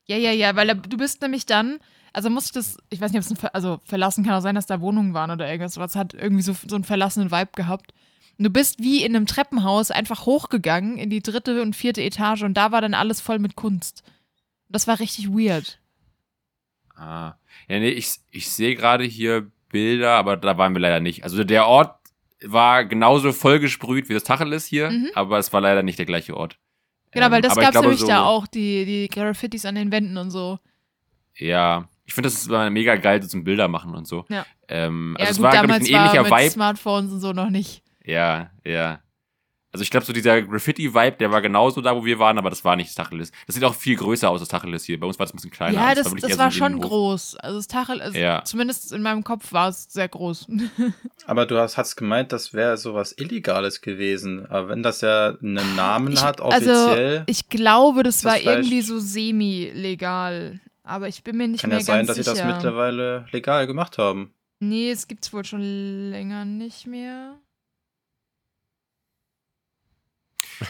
Ja, 0.05 0.17
ja, 0.17 0.31
ja, 0.31 0.55
weil 0.55 0.67
du 0.67 0.97
bist 0.97 1.21
nämlich 1.21 1.45
dann, 1.45 1.79
also 2.13 2.29
musst 2.29 2.55
du 2.55 2.59
das, 2.59 2.77
ich 2.89 3.01
weiß 3.01 3.11
nicht, 3.11 3.19
ob 3.19 3.25
es 3.25 3.31
ein, 3.31 3.37
Ver- 3.37 3.55
also 3.55 3.79
verlassen 3.83 4.23
kann 4.23 4.33
auch 4.35 4.41
sein, 4.41 4.55
dass 4.55 4.65
da 4.65 4.79
Wohnungen 4.79 5.13
waren 5.13 5.31
oder 5.31 5.49
irgendwas, 5.49 5.77
aber 5.77 5.85
es 5.85 5.95
hat 5.95 6.13
irgendwie 6.13 6.43
so, 6.43 6.55
so 6.67 6.75
einen 6.75 6.83
verlassenen 6.83 7.31
Vibe 7.31 7.51
gehabt. 7.55 7.93
Und 8.37 8.43
du 8.43 8.49
bist 8.49 8.79
wie 8.79 9.03
in 9.03 9.15
einem 9.15 9.25
Treppenhaus 9.25 9.91
einfach 9.91 10.25
hochgegangen 10.25 10.97
in 10.97 11.09
die 11.09 11.23
dritte 11.23 11.61
und 11.61 11.75
vierte 11.75 12.03
Etage 12.03 12.43
und 12.43 12.53
da 12.53 12.71
war 12.71 12.81
dann 12.81 12.93
alles 12.93 13.19
voll 13.19 13.39
mit 13.39 13.55
Kunst. 13.55 14.03
Das 14.69 14.87
war 14.87 14.99
richtig 14.99 15.29
weird. 15.29 15.79
Ah. 16.97 17.35
Ja, 17.69 17.79
nee, 17.79 17.89
ich, 17.89 18.11
ich 18.31 18.49
sehe 18.49 18.75
gerade 18.75 19.03
hier 19.03 19.51
Bilder, 19.69 20.11
aber 20.15 20.37
da 20.37 20.57
waren 20.57 20.73
wir 20.73 20.79
leider 20.81 20.99
nicht. 20.99 21.23
Also 21.23 21.43
der 21.43 21.67
Ort 21.67 21.95
war 22.43 22.85
genauso 22.85 23.33
vollgesprüht 23.33 24.09
wie 24.09 24.13
das 24.13 24.23
Tacheles 24.23 24.65
hier, 24.65 24.89
Mhm. 24.89 25.09
aber 25.15 25.37
es 25.37 25.51
war 25.53 25.61
leider 25.61 25.83
nicht 25.83 25.99
der 25.99 26.05
gleiche 26.05 26.35
Ort. 26.37 26.57
Genau, 27.11 27.29
weil 27.31 27.37
Ähm, 27.37 27.41
das 27.43 27.51
aber 27.53 27.61
ich 27.61 27.65
gab's 27.65 27.71
glaube 27.73 27.87
nämlich 27.87 28.01
so- 28.01 28.07
da 28.07 28.23
auch, 28.23 28.47
die, 28.47 28.85
die 28.85 29.07
Graffitis 29.07 29.65
an 29.65 29.75
den 29.75 29.91
Wänden 29.91 30.17
und 30.17 30.29
so. 30.31 30.59
Ja, 31.37 31.87
ich 32.05 32.13
finde, 32.13 32.27
das 32.29 32.35
ist 32.41 32.49
mega 32.71 32.95
geil, 32.95 33.21
so 33.21 33.27
zum 33.27 33.43
Bilder 33.43 33.67
machen 33.67 33.93
und 33.95 34.07
so. 34.07 34.25
Ja. 34.29 34.45
Ähm, 34.69 35.15
Ja, 35.19 35.25
also 35.25 35.31
es 35.31 35.37
gut, 35.37 35.43
war, 35.43 35.51
glaube 35.51 35.65
ich, 35.65 35.71
damals 35.71 35.89
ein 35.89 35.95
ähnlicher 35.95 36.29
war 36.29 36.37
mit 36.37 36.45
Vibe. 36.45 36.51
Smartphones 36.51 37.11
und 37.11 37.19
so 37.19 37.33
noch 37.33 37.49
nicht. 37.49 37.83
Ja, 38.05 38.51
ja. 38.65 38.99
Also 39.77 39.83
ich 39.83 39.91
glaube, 39.91 40.07
so 40.07 40.11
dieser 40.13 40.41
Graffiti-Vibe, 40.41 41.17
der 41.17 41.29
war 41.31 41.39
genauso 41.41 41.81
da, 41.81 41.95
wo 41.95 42.03
wir 42.03 42.17
waren, 42.17 42.39
aber 42.39 42.49
das 42.49 42.65
war 42.65 42.75
nicht 42.75 42.89
das 42.89 42.95
Tacheles. 42.95 43.31
Das 43.45 43.53
sieht 43.53 43.63
auch 43.63 43.75
viel 43.75 43.95
größer 43.95 44.27
aus, 44.27 44.39
das 44.39 44.49
Tacheles 44.49 44.85
hier. 44.85 44.99
Bei 44.99 45.05
uns 45.05 45.19
war 45.19 45.25
das 45.27 45.33
ein 45.33 45.37
bisschen 45.37 45.51
kleiner. 45.51 45.75
ja, 45.75 45.93
das, 45.93 46.11
das 46.11 46.23
eher 46.31 46.37
war 46.39 46.49
so 46.49 46.57
schon 46.57 46.71
Innenhof. 46.73 46.89
groß. 46.89 47.35
Also 47.35 47.57
das 47.59 47.67
Tachel, 47.67 48.01
also 48.01 48.17
Ja. 48.17 48.43
zumindest 48.43 48.91
in 48.91 49.03
meinem 49.03 49.23
Kopf 49.23 49.53
war 49.53 49.69
es 49.69 49.83
sehr 49.93 50.07
groß. 50.09 50.47
Aber 51.27 51.45
du 51.45 51.59
hast, 51.59 51.77
hast 51.77 51.95
gemeint, 51.95 52.31
das 52.31 52.53
wäre 52.53 52.77
sowas 52.77 53.13
Illegales 53.17 53.81
gewesen. 53.81 54.47
Aber 54.47 54.69
wenn 54.69 54.81
das 54.81 55.01
ja 55.01 55.35
einen 55.41 55.75
Namen 55.75 56.13
Ich- 56.13 56.23
hat, 56.23 56.41
also, 56.41 56.71
offiziell, 56.71 57.23
Ich 57.27 57.49
glaube, 57.49 58.01
das 58.01 58.23
war 58.25 58.33
das 58.33 58.43
irgendwie 58.43 58.81
so 58.81 58.97
semi-legal. 58.99 60.59
Aber 60.83 61.07
ich 61.07 61.23
bin 61.23 61.37
mir 61.37 61.47
nicht 61.47 61.61
kann 61.61 61.69
mehr 61.69 61.79
ja 61.79 61.85
sein, 61.85 62.05
ganz 62.05 62.07
dass 62.07 62.15
sie 62.17 62.23
sicher. 62.23 62.45
das 62.47 62.55
mittlerweile 62.55 63.25
legal 63.31 63.67
gemacht 63.67 63.97
haben. 63.97 64.33
nee, 64.59 64.89
es 64.89 65.07
gibt's 65.07 65.31
wohl 65.33 65.45
schon 65.45 65.61
länger 66.11 66.45
nicht 66.45 66.87
mehr. 66.87 67.35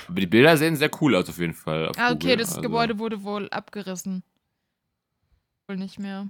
Aber 0.08 0.20
die 0.20 0.28
Bilder 0.28 0.58
sehen 0.58 0.76
sehr 0.76 0.92
cool 1.02 1.16
aus, 1.16 1.30
auf 1.30 1.38
jeden 1.38 1.54
Fall. 1.54 1.88
auf 1.90 1.98
Ah, 1.98 2.08
okay, 2.12 2.20
Google. 2.20 2.38
das 2.38 2.50
Also, 2.50 2.62
Gebäude 2.62 3.00
wurde 3.00 3.24
wohl 3.24 3.50
abgerissen. 3.50 4.24
Wohl 5.68 5.78
nicht 5.78 6.00
mehr. 6.00 6.28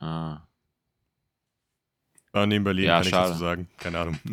Ah. 0.00 0.40
War 2.32 2.46
nie 2.46 2.56
in 2.56 2.64
Berlin, 2.64 2.86
Ja, 2.86 2.94
kann 2.98 3.02
ich 3.04 3.08
schade. 3.10 3.28
dazu 3.30 3.40
sagen. 3.40 3.68
Keine 3.78 3.98
Ahnung. 4.00 4.18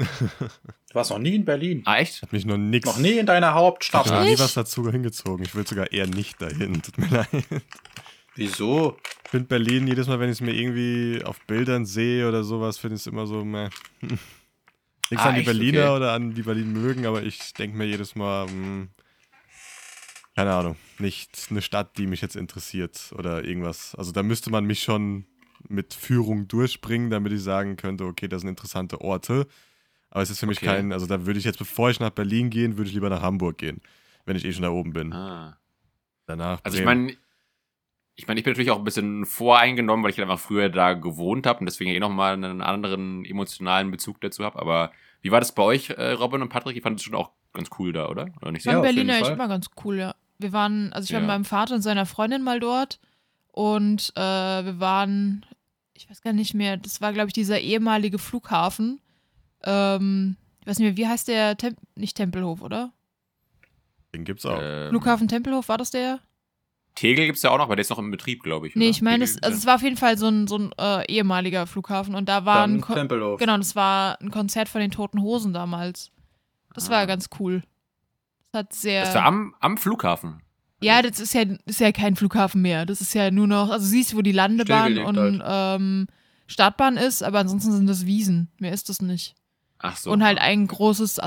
Du 0.90 0.96
warst 0.96 1.10
noch 1.12 1.20
nie 1.20 1.36
in 1.36 1.46
Berlin. 1.46 1.84
Ah, 1.86 2.00
echt? 2.00 2.22
Hat 2.22 2.34
mich 2.34 2.44
noch 2.44 2.58
nix. 2.58 2.86
Noch 2.86 2.98
nie 2.98 3.18
in 3.18 3.26
deiner 3.26 3.48
Ich 3.52 3.54
Hauptstadt. 3.54 4.08
habe 4.08 4.16
noch 4.18 4.30
nie 4.30 4.38
was 4.38 4.56
dazu 4.56 4.92
hingezogen. 4.92 5.46
Ich 5.46 5.56
will 5.56 5.66
sogar 5.66 5.90
eher 5.94 6.06
nicht 6.06 6.42
dahin. 6.42 6.82
Tut 6.82 6.98
mir 6.98 7.08
leid. 7.10 7.46
Wieso? 8.36 8.98
Ich 9.24 9.30
finde 9.30 9.48
Berlin 9.48 9.88
jedes 9.88 10.08
Mal, 10.08 10.20
wenn 10.20 10.28
ich 10.28 10.34
es 10.34 10.42
mir 10.42 10.52
irgendwie 10.54 11.22
auf 11.24 11.40
Bildern 11.48 11.86
sehe 11.86 12.28
oder 12.28 12.44
sowas, 12.44 12.78
finde 12.78 12.96
ich 12.96 13.04
es 13.04 13.08
immer 13.08 13.26
so, 13.26 13.46
meh. 13.46 13.70
Nichts 15.12 15.26
Ah, 15.26 15.30
an 15.30 15.36
die 15.36 15.42
echt? 15.42 15.48
Berliner 15.48 15.88
Okay. 15.88 15.96
oder 15.98 16.14
an 16.14 16.34
die 16.34 16.42
Berlin 16.42 16.72
mögen, 16.74 17.06
aber 17.06 17.22
ich 17.22 17.54
denke 17.54 17.78
mir 17.78 17.86
jedes 17.86 18.16
Mal, 18.16 18.48
hm, 18.48 18.90
keine 20.36 20.54
Ahnung, 20.54 20.78
nicht 21.00 21.48
eine 21.50 21.62
Stadt, 21.62 21.98
die 21.98 22.08
mich 22.08 22.22
jetzt 22.22 22.36
interessiert 22.38 23.12
oder 23.18 23.44
irgendwas. 23.44 23.94
Also 23.96 24.12
da 24.14 24.24
müsste 24.24 24.50
man 24.50 24.66
mich 24.66 24.82
schon 24.82 25.26
mit 25.68 25.94
Führung 25.94 26.48
durchbringen, 26.48 27.10
damit 27.10 27.34
ich 27.34 27.44
sagen 27.44 27.76
könnte, 27.76 28.06
okay, 28.06 28.28
das 28.28 28.42
sind 28.42 28.50
interessante 28.50 29.02
Orte. 29.02 29.48
Aber 30.10 30.24
es 30.24 30.30
ist 30.30 30.40
für 30.40 30.48
mich 30.48 30.58
Okay. 30.60 30.68
kein, 30.68 30.94
also 30.94 31.06
da 31.08 31.26
würde 31.26 31.40
ich 31.40 31.46
jetzt, 31.46 31.60
bevor 31.60 31.90
ich 31.90 32.00
nach 32.00 32.10
Berlin 32.12 32.50
gehen, 32.50 32.78
würde 32.78 32.88
ich 32.90 32.94
lieber 32.94 33.10
nach 33.10 33.22
Hamburg 33.22 33.58
gehen, 33.58 33.82
wenn 34.26 34.36
ich 34.38 34.46
eh 34.46 34.54
schon 34.54 34.64
da 34.64 34.70
oben 34.72 34.94
bin. 34.94 35.12
Ah. 35.12 35.58
Danach. 36.26 36.62
Also 36.64 36.78
ich 36.78 36.84
Bremen. 36.84 37.06
meine, 37.08 37.18
ich 38.16 38.28
meine, 38.28 38.40
ich 38.40 38.44
bin 38.44 38.52
natürlich 38.52 38.72
auch 38.72 38.78
ein 38.78 38.84
bisschen 38.84 39.26
voreingenommen, 39.26 40.04
weil 40.04 40.12
ich 40.12 40.18
halt 40.18 40.30
einfach 40.30 40.44
früher 40.44 40.70
da 40.70 40.94
gewohnt 40.94 41.46
habe 41.48 41.60
und 41.60 41.66
deswegen 41.66 41.92
eh 41.92 42.00
nochmal 42.00 42.34
einen 42.34 42.62
anderen 42.62 43.26
emotionalen 43.26 43.90
Bezug 43.92 44.22
dazu 44.22 44.44
habe. 44.44 44.60
Aber 44.60 44.92
wie 45.22 45.32
war 45.32 45.40
das 45.40 45.54
bei 45.54 45.64
euch, 45.64 45.90
äh, 45.92 46.12
Robin 46.12 46.42
und 46.42 46.50
Patrick? 46.50 46.76
Ich 46.78 46.84
fand 46.84 47.00
es 47.00 47.04
schon 47.04 47.16
auch 47.16 47.32
ganz 47.54 47.70
cool 47.80 47.94
da, 47.94 48.10
oder? 48.10 48.28
Oder 48.42 48.52
nicht 48.52 48.60
Ich 48.60 48.64
so? 48.66 48.72
Ja, 48.72 48.78
auf 48.78 48.84
Berlin 48.84 49.10
Fall. 49.10 49.34
immer 49.34 49.48
ganz 49.48 49.68
cool, 49.84 49.98
ja. 49.98 50.16
Wir 50.40 50.54
waren, 50.54 50.92
also 50.94 51.06
ich 51.06 51.12
war 51.14 51.20
Ja. 51.20 51.26
mit 51.26 51.28
meinem 51.30 51.46
Vater 51.46 51.76
und 51.76 51.82
seiner 51.82 52.06
Freundin 52.06 52.44
mal 52.44 52.60
dort 52.60 53.00
und 53.52 54.12
äh, 54.16 54.20
wir 54.20 54.80
waren, 54.80 55.46
ich 55.94 56.10
weiß 56.10 56.22
gar 56.22 56.34
nicht 56.34 56.54
mehr, 56.54 56.78
das 56.78 57.02
war, 57.02 57.14
glaube 57.14 57.28
ich, 57.28 57.34
dieser 57.34 57.60
ehemalige 57.60 58.18
Flughafen. 58.18 59.00
Ähm, 59.64 60.38
ich 60.62 60.68
weiß 60.68 60.80
nicht 60.80 60.88
mehr, 60.88 60.98
wie 60.98 61.08
heißt 61.08 61.28
der? 61.28 61.58
Tem 61.58 61.76
nicht 61.96 62.18
Tempelhof, 62.18 62.62
oder? 62.62 62.92
Den 64.14 64.24
gibt's 64.26 64.46
auch. 64.46 64.60
Ähm, 64.62 64.90
Flughafen 64.90 65.28
Tempelhof, 65.28 65.70
war 65.70 65.78
das 65.78 65.92
der? 65.92 66.20
Tegel 66.96 67.26
gibt 67.26 67.38
es 67.38 67.44
ja 67.44 67.52
auch 67.52 67.58
noch, 67.58 67.66
aber 67.66 67.76
der 67.76 67.82
ist 67.82 67.90
noch 67.90 68.00
im 68.00 68.12
Betrieb, 68.12 68.44
glaube 68.44 68.68
ich. 68.68 68.76
Nee, 68.76 68.86
oder? 68.86 68.90
ich 68.92 69.02
meine, 69.02 69.24
es, 69.24 69.42
also 69.42 69.58
es 69.58 69.66
war 69.66 69.76
auf 69.76 69.82
jeden 69.82 69.98
Fall 69.98 70.18
so 70.18 70.28
ein, 70.28 70.48
so 70.48 70.58
ein 70.58 70.72
äh, 70.80 71.06
ehemaliger 71.12 71.66
Flughafen 71.68 72.16
und 72.16 72.28
da 72.28 72.46
war 72.46 72.64
ein, 72.64 72.74
Dann 72.74 72.82
Ko 72.82 72.94
Tempelhof. 72.94 73.40
genau, 73.40 73.58
das 73.58 73.76
war 73.76 74.20
ein 74.22 74.30
Konzert 74.32 74.68
von 74.70 74.82
den 74.82 74.92
Toten 74.92 75.22
Hosen 75.22 75.54
damals. 75.54 76.12
Das 76.74 76.90
war 76.90 77.00
Ah. 77.00 77.06
ganz 77.06 77.30
cool. 77.40 77.64
Das 78.52 78.60
hat 78.60 78.74
sehr. 78.74 79.06
Das 79.06 79.16
war 79.16 79.24
am, 79.26 79.56
am 79.62 79.78
Flughafen. 79.78 80.42
Ja, 80.84 81.02
das 81.02 81.20
ist 81.20 81.34
ja, 81.34 81.44
ist 81.66 81.80
ja 81.80 81.92
kein 81.92 82.16
Flughafen 82.16 82.62
mehr. 82.62 82.86
Das 82.86 83.02
ist 83.02 83.14
ja 83.14 83.30
nur 83.32 83.48
noch, 83.48 83.70
also 83.70 83.86
siehst 83.86 84.12
du, 84.14 84.18
wo 84.18 84.22
die 84.22 84.32
Landebahn 84.32 84.98
und 84.98 85.42
ähm, 85.46 86.08
Startbahn 86.48 86.98
ist, 86.98 87.24
aber 87.24 87.40
ansonsten 87.40 87.72
sind 87.72 87.88
das 87.88 88.06
Wiesen. 88.06 88.50
Mehr 88.60 88.74
ist 88.74 88.90
das 88.90 89.02
nicht. 89.02 89.36
Ach 89.80 89.96
so. 89.96 90.12
Und 90.12 90.24
halt 90.24 90.40
ein 90.40 90.68
großes 90.68 91.20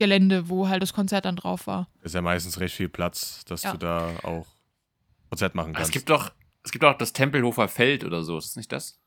Asphaltgelände, 0.00 0.48
wo 0.48 0.68
halt 0.68 0.82
das 0.82 0.92
Konzert 0.92 1.24
dann 1.24 1.36
drauf 1.36 1.66
war. 1.66 1.88
Ist 2.02 2.14
ja 2.14 2.22
meistens 2.22 2.60
recht 2.60 2.74
viel 2.74 2.88
Platz, 2.88 3.44
dass 3.46 3.62
Ja. 3.62 3.72
du 3.72 3.78
da 3.78 4.16
auch 4.22 4.46
Konzert 5.30 5.54
machen 5.54 5.72
kannst. 5.72 5.88
es 5.88 5.92
gibt 5.92 6.10
doch, 6.10 6.30
es 6.62 6.70
gibt 6.70 6.84
auch 6.84 6.96
das 6.98 7.12
Tempelhofer 7.12 7.68
Feld 7.68 8.04
oder 8.04 8.22
so. 8.22 8.38
Ist 8.38 8.48
das 8.50 8.56
nicht 8.56 8.72
das? 8.72 9.00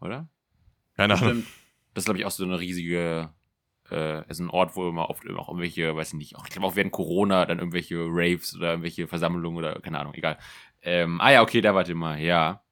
Oder? 0.00 0.28
Keine 0.96 1.14
Ahnung. 1.14 1.44
Das 1.94 2.02
ist, 2.02 2.04
glaube 2.06 2.18
ich, 2.18 2.24
auch 2.26 2.30
so 2.30 2.44
eine 2.44 2.58
riesige, 2.60 3.30
äh, 3.90 4.28
ist 4.28 4.38
ein 4.40 4.50
Ort, 4.50 4.76
wo 4.76 4.88
immer 4.88 5.10
oft 5.10 5.28
auch 5.30 5.48
irgendwelche, 5.48 5.94
weiß 5.96 6.08
ich 6.08 6.14
nicht, 6.14 6.36
auch, 6.36 6.44
ich 6.44 6.50
glaube 6.52 6.66
auch 6.66 6.76
während 6.76 6.92
Corona 6.92 7.46
dann 7.46 7.58
irgendwelche 7.58 7.96
Raves 8.08 8.54
oder 8.56 8.70
irgendwelche 8.70 9.08
Versammlungen 9.08 9.58
oder 9.58 9.80
keine 9.80 9.98
Ahnung, 9.98 10.14
egal. 10.14 10.38
Ähm, 10.82 11.20
ah 11.20 11.30
ja, 11.32 11.42
okay, 11.42 11.60
da 11.60 11.74
wart 11.74 11.88
ihr 11.88 11.94
mal, 11.94 12.18
ja. 12.20 12.62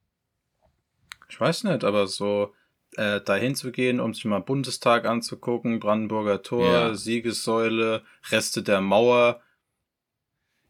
Ich 1.28 1.38
weiß 1.40 1.64
nicht, 1.64 1.84
aber 1.84 2.06
so 2.06 2.54
äh, 2.96 3.20
dahin 3.20 3.54
zu 3.54 3.70
gehen, 3.72 4.00
um 4.00 4.14
sich 4.14 4.24
mal 4.24 4.40
Bundestag 4.40 5.04
anzugucken, 5.04 5.78
Brandenburger 5.80 6.42
Tor, 6.42 6.66
Ja. 6.72 6.94
Siegessäule, 6.94 8.02
Reste 8.30 8.62
der 8.62 8.80
Mauer. 8.80 9.42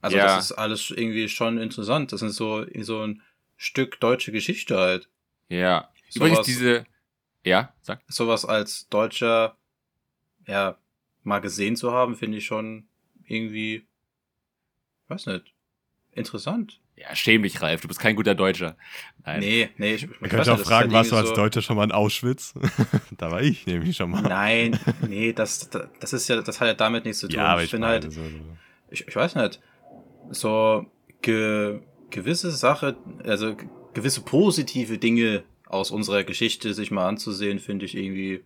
Also 0.00 0.16
Ja. 0.16 0.24
das 0.26 0.46
ist 0.46 0.52
alles 0.52 0.90
irgendwie 0.90 1.28
schon 1.28 1.58
interessant. 1.58 2.12
Das 2.12 2.22
ist 2.22 2.36
so, 2.36 2.64
so 2.82 3.02
ein 3.02 3.22
Stück 3.56 3.98
deutsche 4.00 4.32
Geschichte 4.32 4.76
halt. 4.78 5.08
Ja. 5.48 5.90
Sowas- 6.08 6.16
Übrigens 6.16 6.46
diese, 6.46 6.84
ja, 7.44 7.72
sag. 7.82 8.00
Sowas 8.08 8.44
als 8.44 8.88
Deutscher, 8.88 9.56
ja, 10.46 10.78
mal 11.22 11.40
gesehen 11.40 11.76
zu 11.76 11.92
haben, 11.92 12.14
finde 12.16 12.38
ich 12.38 12.46
schon 12.46 12.88
irgendwie, 13.26 13.86
weiß 15.08 15.26
nicht, 15.26 15.52
interessant. 16.12 16.80
Ja, 17.00 17.14
schäm 17.14 17.42
dich, 17.44 17.60
Ralf, 17.62 17.80
du 17.82 17.88
bist 17.88 18.00
kein 18.00 18.16
guter 18.16 18.34
Deutscher. 18.34 18.76
Nein. 19.24 19.38
Nee, 19.40 19.68
nee, 19.76 19.94
ich, 19.94 20.02
ich 20.04 20.08
Man 20.20 20.30
könnte 20.30 20.36
nicht, 20.38 20.48
auch 20.50 20.58
ist 20.60 20.66
fragen, 20.66 20.84
halt 20.90 20.92
warst 20.94 21.12
du 21.12 21.16
als 21.16 21.28
so- 21.28 21.34
Deutscher 21.36 21.62
schon 21.62 21.76
mal 21.76 21.84
in 21.84 21.92
Auschwitz? 21.92 22.54
da 23.16 23.30
war 23.30 23.40
ich 23.40 23.66
nämlich 23.66 23.96
schon 23.96 24.10
mal. 24.10 24.22
Nein, 24.22 24.78
nee, 25.06 25.32
das, 25.32 25.70
das, 26.00 26.12
ist 26.12 26.28
ja, 26.28 26.40
das 26.40 26.60
hat 26.60 26.66
ja 26.66 26.74
damit 26.74 27.04
nichts 27.04 27.20
zu 27.20 27.28
tun. 27.28 27.36
ja, 27.38 27.46
aber 27.46 27.62
ich 27.62 27.70
finde 27.70 27.86
meine, 27.86 28.02
halt, 28.02 28.12
so, 28.12 28.20
so. 28.22 28.28
ich, 28.90 29.06
ich 29.06 29.14
weiß 29.14 29.36
nicht, 29.36 29.60
so 30.30 30.86
ge, 31.22 31.80
gewisse 32.10 32.50
Sache, 32.50 32.96
also 33.24 33.54
ge- 33.54 33.68
gewisse 33.94 34.22
positive 34.22 34.98
Dinge 34.98 35.44
aus 35.66 35.90
unserer 35.90 36.24
Geschichte 36.24 36.74
sich 36.74 36.90
mal 36.90 37.06
anzusehen, 37.06 37.58
finde 37.60 37.84
ich 37.84 37.96
irgendwie 37.96 38.42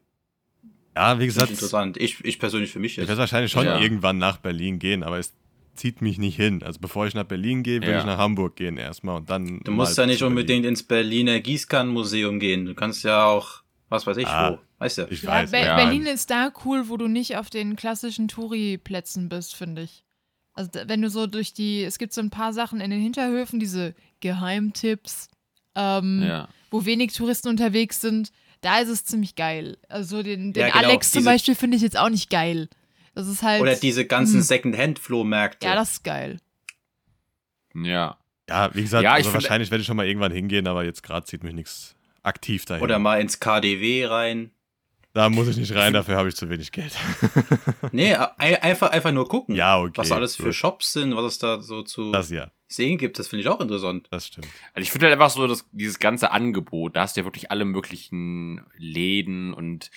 Ja, 0.94 1.18
wie 1.18 1.26
gesagt, 1.26 1.46
ich 1.46 1.52
interessant. 1.52 1.96
Ich, 1.96 2.22
ich 2.24 2.38
persönlich 2.38 2.70
für 2.70 2.80
mich 2.80 2.96
jetzt. 2.96 3.08
werde 3.08 3.20
wahrscheinlich 3.20 3.50
schon 3.52 3.64
Ja. 3.64 3.78
irgendwann 3.78 4.18
nach 4.18 4.36
Berlin 4.38 4.78
gehen, 4.78 5.02
aber 5.04 5.18
es 5.18 5.32
zieht 5.74 6.02
mich 6.02 6.18
nicht 6.18 6.36
hin. 6.36 6.62
Also 6.62 6.78
bevor 6.80 7.06
ich 7.06 7.14
nach 7.14 7.24
Berlin 7.24 7.62
gehe, 7.62 7.80
will 7.80 7.88
Ja. 7.90 7.98
ich 8.00 8.04
nach 8.04 8.18
Hamburg 8.18 8.56
gehen 8.56 8.76
erstmal 8.76 9.16
und 9.16 9.30
dann. 9.30 9.60
Du 9.64 9.72
musst 9.72 9.96
ja 9.98 10.06
nicht 10.06 10.18
zu 10.18 10.24
Berlin. 10.24 10.38
unbedingt 10.38 10.66
ins 10.66 10.82
Berliner 10.82 11.40
Gießkannenmuseum 11.40 12.38
gehen. 12.40 12.66
Du 12.66 12.74
kannst 12.74 13.04
ja 13.04 13.24
auch, 13.26 13.62
was 13.88 14.06
weiß 14.06 14.16
ich 14.18 14.26
Ah, 14.26 14.52
wo, 14.52 14.58
weißt 14.78 14.98
du? 14.98 15.06
Ich 15.10 15.22
Ja, 15.22 15.30
weiß. 15.30 15.50
Be 15.50 15.58
ja. 15.60 15.76
Berlin 15.76 16.06
ist 16.06 16.30
da 16.30 16.52
cool, 16.64 16.88
wo 16.88 16.96
du 16.96 17.08
nicht 17.08 17.36
auf 17.36 17.50
den 17.50 17.76
klassischen 17.76 18.28
Touri-Plätzen 18.28 19.28
bist, 19.28 19.54
finde 19.54 19.82
ich. 19.82 20.04
Also 20.54 20.70
wenn 20.86 21.00
du 21.00 21.08
so 21.08 21.26
durch 21.26 21.54
die, 21.54 21.82
es 21.82 21.96
gibt 21.98 22.12
so 22.12 22.20
ein 22.20 22.28
paar 22.30 22.52
Sachen 22.52 22.80
in 22.82 22.90
den 22.90 23.00
Hinterhöfen, 23.00 23.58
diese 23.58 23.94
Geheimtipps, 24.20 25.28
ähm, 25.74 26.22
Ja. 26.22 26.48
wo 26.70 26.84
wenig 26.84 27.12
Touristen 27.14 27.48
unterwegs 27.48 28.00
sind, 28.00 28.30
da 28.60 28.78
ist 28.80 28.88
es 28.88 29.04
ziemlich 29.04 29.34
geil. 29.34 29.78
Also 29.88 30.22
den, 30.22 30.52
den 30.52 30.60
Ja, 30.60 30.68
genau, 30.70 30.88
Alex 30.88 31.10
zum 31.10 31.20
diese- 31.20 31.30
Beispiel 31.30 31.54
finde 31.54 31.76
ich 31.76 31.82
jetzt 31.82 31.98
auch 31.98 32.10
nicht 32.10 32.28
geil. 32.30 32.68
Das 33.14 33.26
ist 33.28 33.42
halt. 33.42 33.60
Oder 33.62 33.76
diese 33.76 34.06
ganzen 34.06 34.36
Hm. 34.36 34.42
Second-Hand-Flohmärkte. 34.42 35.66
Ja, 35.66 35.74
das 35.74 35.92
ist 35.92 36.04
geil. 36.04 36.38
Ja. 37.74 38.18
Ja, 38.48 38.74
wie 38.74 38.82
gesagt, 38.82 39.04
Ja, 39.04 39.12
ich 39.18 39.24
also 39.26 39.34
wahrscheinlich 39.34 39.70
werde 39.70 39.80
ich 39.80 39.86
schon 39.86 39.96
mal 39.96 40.06
irgendwann 40.06 40.32
hingehen, 40.32 40.66
aber 40.66 40.84
jetzt 40.84 41.02
gerade 41.02 41.24
zieht 41.24 41.42
mich 41.44 41.54
nichts 41.54 41.94
aktiv 42.22 42.64
dahin. 42.64 42.82
Oder 42.82 42.98
mal 42.98 43.20
ins 43.20 43.40
KDW 43.40 44.06
rein. 44.06 44.50
da 45.14 45.28
muss 45.30 45.48
ich 45.48 45.56
nicht 45.56 45.74
rein, 45.74 45.92
dafür 45.92 46.16
habe 46.16 46.28
ich 46.28 46.36
zu 46.36 46.48
wenig 46.50 46.72
Geld. 46.72 46.94
Nee, 47.92 48.14
ein, 48.14 48.56
einfach, 48.56 48.90
einfach 48.90 49.12
nur 49.12 49.28
gucken. 49.28 49.54
ja, 49.54 49.78
okay. 49.78 49.92
was 49.96 50.10
alles 50.12 50.36
für 50.36 50.44
gut. 50.44 50.54
Shops 50.54 50.92
sind, 50.92 51.14
was 51.16 51.24
es 51.24 51.38
da 51.38 51.60
so 51.60 51.82
zu 51.82 52.10
Das 52.12 52.30
ja, 52.30 52.50
sehen 52.68 52.96
gibt, 52.98 53.18
das 53.18 53.28
finde 53.28 53.42
ich 53.42 53.48
auch 53.48 53.60
interessant. 53.60 54.06
das 54.10 54.26
stimmt. 54.28 54.48
Also 54.74 54.82
ich 54.84 54.90
finde 54.90 55.06
halt 55.06 55.12
einfach 55.14 55.30
so, 55.30 55.46
dass 55.46 55.66
dieses 55.72 55.98
ganze 55.98 56.30
Angebot, 56.32 56.96
da 56.96 57.02
hast 57.02 57.16
du 57.16 57.20
ja 57.20 57.24
wirklich 57.26 57.50
alle 57.50 57.64
möglichen 57.64 58.64
Läden 58.76 59.52
und 59.54 59.90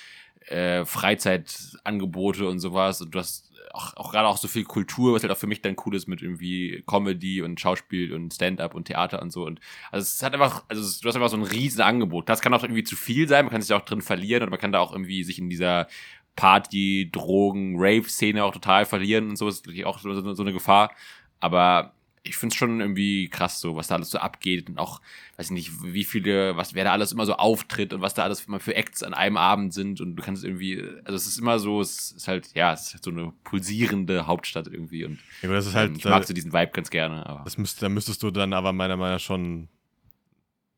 äh, 0.47 0.85
Freizeitangebote 0.85 2.47
und 2.47 2.59
sowas. 2.59 3.01
Und 3.01 3.13
du 3.13 3.19
hast 3.19 3.51
auch, 3.75 3.95
auch 3.97 4.11
gerade 4.11 4.27
auch 4.27 4.37
so 4.37 4.47
viel 4.47 4.63
Kultur, 4.63 5.13
was 5.13 5.23
halt 5.23 5.31
auch 5.31 5.37
für 5.37 5.47
mich 5.47 5.61
dann 5.61 5.75
cool 5.85 5.95
ist 5.95 6.07
mit 6.07 6.21
irgendwie 6.21 6.83
Comedy 6.87 7.41
und 7.41 7.59
Schauspiel 7.59 8.13
und 8.13 8.33
Stand-up 8.33 8.73
und 8.73 8.85
Theater 8.85 9.21
und 9.21 9.31
so. 9.31 9.45
Und 9.45 9.59
also 9.91 10.03
es 10.03 10.23
hat 10.23 10.33
einfach, 10.33 10.63
also 10.67 10.81
du 10.81 11.07
hast 11.07 11.15
einfach 11.15 11.29
so 11.29 11.37
ein 11.37 11.43
riesen 11.43 11.81
Angebot. 11.81 12.29
Das 12.29 12.41
kann 12.41 12.53
auch 12.53 12.63
irgendwie 12.63 12.83
zu 12.83 12.95
viel 12.95 13.27
sein, 13.27 13.45
man 13.45 13.51
kann 13.51 13.61
sich 13.61 13.73
auch 13.73 13.85
drin 13.85 14.01
verlieren 14.01 14.43
und 14.43 14.49
man 14.49 14.59
kann 14.59 14.71
da 14.71 14.79
auch 14.79 14.91
irgendwie 14.91 15.23
sich 15.23 15.39
in 15.39 15.49
dieser 15.49 15.87
Party, 16.35 17.09
Drogen, 17.11 17.75
Rave-Szene 17.77 18.43
auch 18.43 18.53
total 18.53 18.85
verlieren 18.85 19.29
und 19.29 19.35
so. 19.37 19.47
ist 19.47 19.65
natürlich 19.65 19.85
auch 19.85 19.99
so, 19.99 20.33
so 20.33 20.43
eine 20.43 20.53
Gefahr. 20.53 20.91
Aber 21.39 21.93
ich 22.25 22.35
finde 22.37 22.53
es 22.53 22.57
schon 22.57 22.81
irgendwie 22.81 23.29
krass, 23.29 23.59
so, 23.59 23.75
was 23.75 23.87
da 23.87 23.95
alles 23.95 24.09
so 24.09 24.17
abgeht 24.17 24.69
und 24.69 24.77
auch, 24.77 25.01
weiß 25.37 25.47
ich 25.47 25.51
nicht, 25.51 25.71
wie 25.83 26.03
viele, 26.03 26.57
was, 26.57 26.73
wer 26.73 26.83
da 26.83 26.91
alles 26.91 27.11
immer 27.11 27.25
so 27.25 27.35
auftritt 27.35 27.93
und 27.93 28.01
was 28.01 28.13
da 28.13 28.23
alles 28.23 28.45
immer 28.45 28.59
für 28.59 28.75
Acts 28.75 29.03
an 29.03 29.13
einem 29.13 29.37
Abend 29.37 29.73
sind 29.73 30.01
und 30.01 30.15
du 30.15 30.23
kannst 30.23 30.43
irgendwie, 30.43 30.81
also 31.05 31.15
es 31.15 31.27
ist 31.27 31.37
immer 31.39 31.59
so, 31.59 31.81
es 31.81 32.11
ist 32.11 32.27
halt, 32.27 32.53
ja, 32.55 32.73
es 32.73 32.87
ist 32.87 32.93
halt 32.95 33.03
so 33.03 33.11
eine 33.11 33.31
pulsierende 33.43 34.27
Hauptstadt 34.27 34.67
irgendwie 34.67 35.05
und 35.05 35.19
Ja, 35.41 35.49
das 35.49 35.65
ist 35.67 35.73
ähm, 35.73 35.79
halt, 35.79 35.97
ich 35.97 36.05
mag 36.05 36.23
äh, 36.23 36.25
so 36.25 36.33
diesen 36.33 36.51
Vibe 36.53 36.71
ganz 36.71 36.89
gerne, 36.89 37.25
aber. 37.25 37.43
das 37.43 37.57
müsste, 37.57 37.81
da 37.81 37.89
müsstest 37.89 38.21
du 38.23 38.31
dann 38.31 38.53
aber 38.53 38.73
meiner 38.73 38.97
Meinung 38.97 39.15
nach 39.15 39.19
schon 39.21 39.69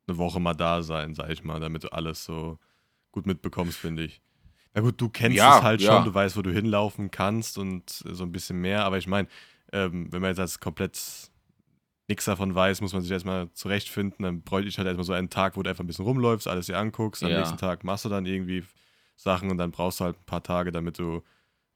eine 0.08 0.18
Woche 0.18 0.40
mal 0.40 0.54
da 0.54 0.82
sein, 0.84 1.14
sag 1.16 1.30
ich 1.30 1.44
mal, 1.44 1.60
damit 1.60 1.84
du 1.84 1.92
alles 1.92 2.24
so 2.24 2.60
gut 3.12 3.26
mitbekommst, 3.26 3.78
finde 3.78 4.04
ich. 4.04 4.22
Na 4.74 4.82
gut, 4.82 5.02
du 5.02 5.10
kennst 5.10 5.38
Ja, 5.38 5.58
es 5.58 5.64
halt 5.64 5.82
ja. 5.82 5.96
schon, 5.96 6.06
du 6.06 6.14
weißt, 6.14 6.38
wo 6.38 6.42
du 6.42 6.52
hinlaufen 6.52 7.10
kannst 7.12 7.58
und 7.58 7.90
so 7.90 8.24
ein 8.24 8.32
bisschen 8.32 8.62
mehr, 8.62 8.86
aber 8.86 8.98
ich 8.98 9.08
meine, 9.08 9.28
ähm, 9.74 10.12
wenn 10.14 10.22
man 10.22 10.30
jetzt 10.30 10.40
als 10.40 10.60
komplett 10.60 10.98
nichts 12.08 12.26
davon 12.26 12.56
weiß, 12.56 12.82
muss 12.82 12.94
man 12.94 13.02
sich 13.02 13.12
erstmal 13.12 13.52
zurechtfinden, 13.54 14.24
dann 14.24 14.42
bräuchte 14.42 14.70
ich 14.70 14.78
halt 14.78 14.88
erstmal 14.88 15.04
so 15.06 15.14
einen 15.14 15.30
Tag, 15.30 15.58
wo 15.58 15.64
du 15.64 15.70
einfach 15.70 15.84
ein 15.84 15.88
bisschen 15.88 16.06
rumläufst, 16.06 16.48
alles 16.48 16.68
dir 16.68 16.78
anguckst, 16.78 17.24
am 17.24 17.30
Ja. 17.30 17.40
nächsten 17.40 17.58
Tag 17.58 17.84
machst 17.84 18.06
du 18.06 18.10
dann 18.10 18.26
irgendwie 18.26 18.64
Sachen 19.16 19.50
und 19.52 19.58
dann 19.58 19.72
brauchst 19.72 20.00
du 20.00 20.06
halt 20.06 20.18
ein 20.18 20.26
paar 20.26 20.44
Tage, 20.44 20.72
damit 20.72 21.00
du 21.00 21.22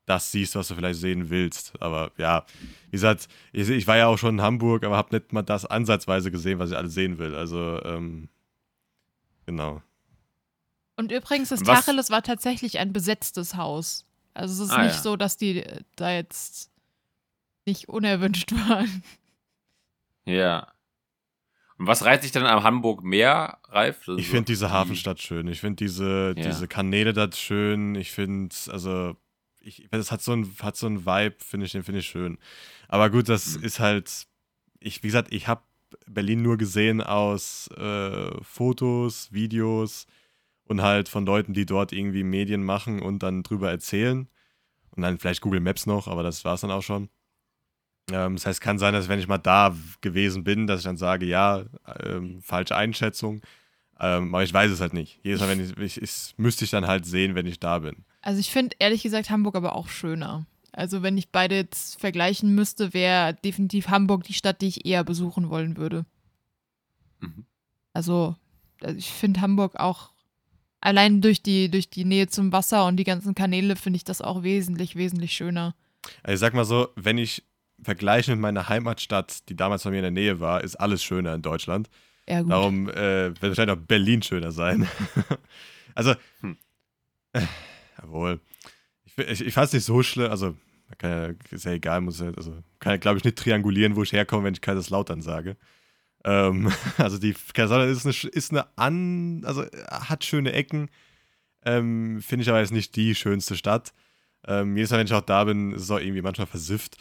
das 0.05 0.31
siehst, 0.31 0.55
was 0.55 0.67
du 0.67 0.75
vielleicht 0.75 0.99
sehen 0.99 1.29
willst. 1.29 1.73
Aber 1.81 2.11
ja, 2.17 2.45
wie 2.85 2.91
gesagt, 2.91 3.27
ich, 3.51 3.69
ich 3.69 3.87
war 3.87 3.97
ja 3.97 4.07
auch 4.07 4.17
schon 4.17 4.35
in 4.35 4.41
Hamburg, 4.41 4.83
aber 4.83 4.95
habe 4.97 5.15
nicht 5.15 5.31
mal 5.33 5.41
das 5.41 5.65
ansatzweise 5.65 6.31
gesehen, 6.31 6.59
was 6.59 6.71
ich 6.71 6.77
alles 6.77 6.93
sehen 6.93 7.17
will. 7.17 7.35
Also, 7.35 7.81
ähm, 7.83 8.29
genau. 9.45 9.81
Und 10.97 11.11
übrigens, 11.11 11.49
das 11.49 11.65
Was- 11.65 11.85
Tacheles 11.85 12.09
war 12.09 12.21
tatsächlich 12.23 12.79
ein 12.79 12.93
besetztes 12.93 13.55
Haus. 13.55 14.05
Also 14.33 14.63
es 14.63 14.69
ist 14.69 14.75
Ah, 14.75 14.83
nicht 14.83 14.95
ja. 14.95 15.01
so, 15.01 15.15
dass 15.17 15.37
die 15.37 15.63
äh, 15.63 15.81
da 15.95 16.11
jetzt 16.13 16.71
nicht 17.65 17.89
unerwünscht 17.89 18.51
waren. 18.69 19.03
Ja. 20.25 20.73
Und 21.77 21.87
was 21.87 22.05
reizt 22.05 22.23
sich 22.23 22.31
dann 22.31 22.45
am 22.45 22.63
Hamburg 22.63 23.03
Meer, 23.03 23.57
Ralf? 23.69 24.05
Das 24.05 24.19
Ich 24.19 24.27
finde 24.29 24.45
diese 24.45 24.67
die- 24.67 24.71
Hafenstadt 24.71 25.19
schön. 25.19 25.47
Ich 25.47 25.61
finde 25.61 25.77
diese, 25.83 26.33
Ja. 26.37 26.43
diese 26.43 26.67
Kanäle 26.67 27.13
da 27.13 27.31
schön. 27.31 27.95
Ich 27.95 28.11
finde, 28.11 28.55
also, 28.69 29.15
ich, 29.61 29.87
das 29.89 30.11
hat 30.11 30.21
so 30.21 30.33
ein, 30.33 30.53
hat 30.61 30.75
so 30.77 30.87
ein 30.87 31.05
Vibe, 31.05 31.35
finde 31.39 31.65
ich, 31.65 31.71
den 31.71 31.83
finde 31.83 31.99
ich 32.01 32.07
schön. 32.07 32.37
Aber 32.87 33.09
gut, 33.09 33.29
das 33.29 33.57
Mhm. 33.57 33.63
ist 33.63 33.79
halt, 33.79 34.27
ich, 34.79 35.01
wie 35.01 35.07
gesagt, 35.07 35.33
ich 35.33 35.47
habe 35.47 35.61
Berlin 36.07 36.41
nur 36.41 36.57
gesehen 36.57 37.01
aus 37.01 37.67
äh, 37.77 38.31
Fotos, 38.43 39.31
Videos 39.33 40.05
und 40.65 40.81
halt 40.83 41.09
von 41.09 41.25
Leuten, 41.25 41.53
die 41.53 41.65
dort 41.65 41.91
irgendwie 41.93 42.23
Medien 42.23 42.63
machen 42.63 43.01
und 43.01 43.23
dann 43.23 43.43
drüber 43.43 43.69
erzählen. 43.71 44.27
Und 44.91 45.03
dann 45.03 45.17
vielleicht 45.17 45.41
Google 45.41 45.61
Maps 45.61 45.85
noch, 45.85 46.07
aber 46.07 46.21
das 46.21 46.45
war 46.45 46.53
es 46.55 46.61
dann 46.61 46.71
auch 46.71 46.83
schon. 46.83 47.09
Ähm, 48.11 48.35
das 48.35 48.45
heißt, 48.45 48.61
kann 48.61 48.79
sein, 48.79 48.93
dass 48.93 49.09
wenn 49.09 49.19
ich 49.19 49.27
mal 49.27 49.37
da 49.37 49.75
gewesen 50.01 50.43
bin, 50.43 50.67
dass 50.67 50.79
ich 50.79 50.85
dann 50.85 50.97
sage, 50.97 51.25
ja, 51.25 51.63
ähm, 52.03 52.41
falsche 52.41 52.75
Einschätzung. 52.75 53.41
Ähm, 53.99 54.33
aber 54.33 54.43
ich 54.43 54.53
weiß 54.53 54.71
es 54.71 54.81
halt 54.81 54.93
nicht. 54.93 55.19
Jedes 55.23 55.41
Mal, 55.41 55.49
wenn 55.49 55.63
ich, 55.63 55.77
ich, 55.77 56.01
ich 56.01 56.33
müsste 56.37 56.65
ich 56.65 56.71
dann 56.71 56.87
halt 56.87 57.05
sehen, 57.05 57.35
wenn 57.35 57.45
ich 57.45 57.59
da 57.59 57.79
bin. 57.79 57.97
Also 58.21 58.39
ich 58.39 58.51
finde 58.51 58.75
ehrlich 58.79 59.03
gesagt 59.03 59.29
Hamburg 59.29 59.55
aber 59.55 59.75
auch 59.75 59.89
schöner. 59.89 60.45
Also 60.71 61.03
wenn 61.03 61.17
ich 61.17 61.29
beide 61.29 61.55
jetzt 61.55 61.99
vergleichen 61.99 62.55
müsste, 62.55 62.93
wäre 62.93 63.33
definitiv 63.33 63.89
Hamburg 63.89 64.23
die 64.23 64.33
Stadt, 64.33 64.61
die 64.61 64.67
ich 64.67 64.85
eher 64.85 65.03
besuchen 65.03 65.49
wollen 65.49 65.77
würde. 65.77 66.05
Mhm. 67.19 67.45
Also 67.93 68.35
also 68.83 68.97
ich 68.97 69.11
finde 69.11 69.41
Hamburg 69.41 69.79
auch 69.79 70.11
allein 70.79 71.21
durch 71.21 71.43
die, 71.43 71.69
durch 71.69 71.89
die 71.89 72.05
Nähe 72.05 72.27
zum 72.27 72.51
Wasser 72.51 72.85
und 72.87 72.97
die 72.97 73.03
ganzen 73.03 73.35
Kanäle 73.35 73.75
finde 73.75 73.97
ich 73.97 74.03
das 74.03 74.21
auch 74.21 74.43
wesentlich, 74.43 74.95
wesentlich 74.95 75.33
schöner. 75.33 75.75
Also 76.23 76.33
ich 76.33 76.39
sag 76.39 76.53
mal 76.53 76.65
so, 76.65 76.89
wenn 76.95 77.17
ich 77.17 77.43
vergleiche 77.83 78.31
mit 78.31 78.39
meiner 78.39 78.69
Heimatstadt, 78.69 79.49
die 79.49 79.55
damals 79.55 79.83
bei 79.83 79.91
mir 79.91 79.97
in 79.97 80.03
der 80.03 80.11
Nähe 80.11 80.39
war, 80.39 80.63
ist 80.63 80.75
alles 80.75 81.03
schöner 81.03 81.33
in 81.33 81.41
Deutschland. 81.41 81.89
Ja, 82.27 82.41
gut. 82.41 82.51
Darum 82.51 82.89
äh, 82.89 83.29
wird 83.29 83.41
wahrscheinlich 83.41 83.77
auch 83.77 83.81
Berlin 83.81 84.21
schöner 84.21 84.51
sein. 84.51 84.87
also, 85.95 86.13
Hm. 86.41 86.57
äh, 87.33 87.41
jawohl. 88.01 88.39
Ich, 89.03 89.17
ich, 89.17 89.45
ich 89.47 89.53
fand 89.53 89.67
es 89.67 89.73
nicht 89.73 89.85
so 89.85 90.03
schlimm, 90.03 90.31
also 90.31 90.55
kann 90.97 91.09
ja, 91.11 91.55
ist 91.55 91.65
ja 91.65 91.71
egal, 91.71 92.01
muss 92.01 92.19
ja, 92.19 92.31
also 92.35 92.51
kann 92.79 92.93
ja, 92.93 92.97
glaube 92.97 93.17
ich, 93.17 93.23
nicht 93.23 93.37
triangulieren, 93.37 93.95
wo 93.95 94.03
ich 94.03 94.13
herkomme, 94.13 94.45
wenn 94.45 94.53
ich 94.53 94.61
Kaiserslautern 94.61 95.21
sage. 95.21 95.57
Ähm, 96.23 96.71
also 96.97 97.17
die 97.17 97.33
Kaiserslautern 97.53 97.89
ist 97.89 98.05
eine, 98.05 98.31
ist 98.33 98.51
eine 98.51 98.77
an, 98.77 99.43
also 99.45 99.65
hat 99.89 100.23
schöne 100.23 100.53
Ecken, 100.53 100.89
ähm, 101.65 102.21
finde 102.21 102.43
ich 102.43 102.49
aber 102.49 102.59
jetzt 102.59 102.71
nicht 102.73 102.95
die 102.95 103.15
schönste 103.15 103.55
Stadt. 103.55 103.93
Ähm, 104.47 104.75
jedes 104.75 104.91
Mal, 104.91 104.99
wenn 104.99 105.05
ich 105.07 105.13
auch 105.13 105.21
da 105.21 105.43
bin, 105.43 105.73
ist 105.73 105.83
es 105.83 105.91
auch 105.91 105.99
irgendwie 105.99 106.21
manchmal 106.21 106.47
versifft, 106.47 106.97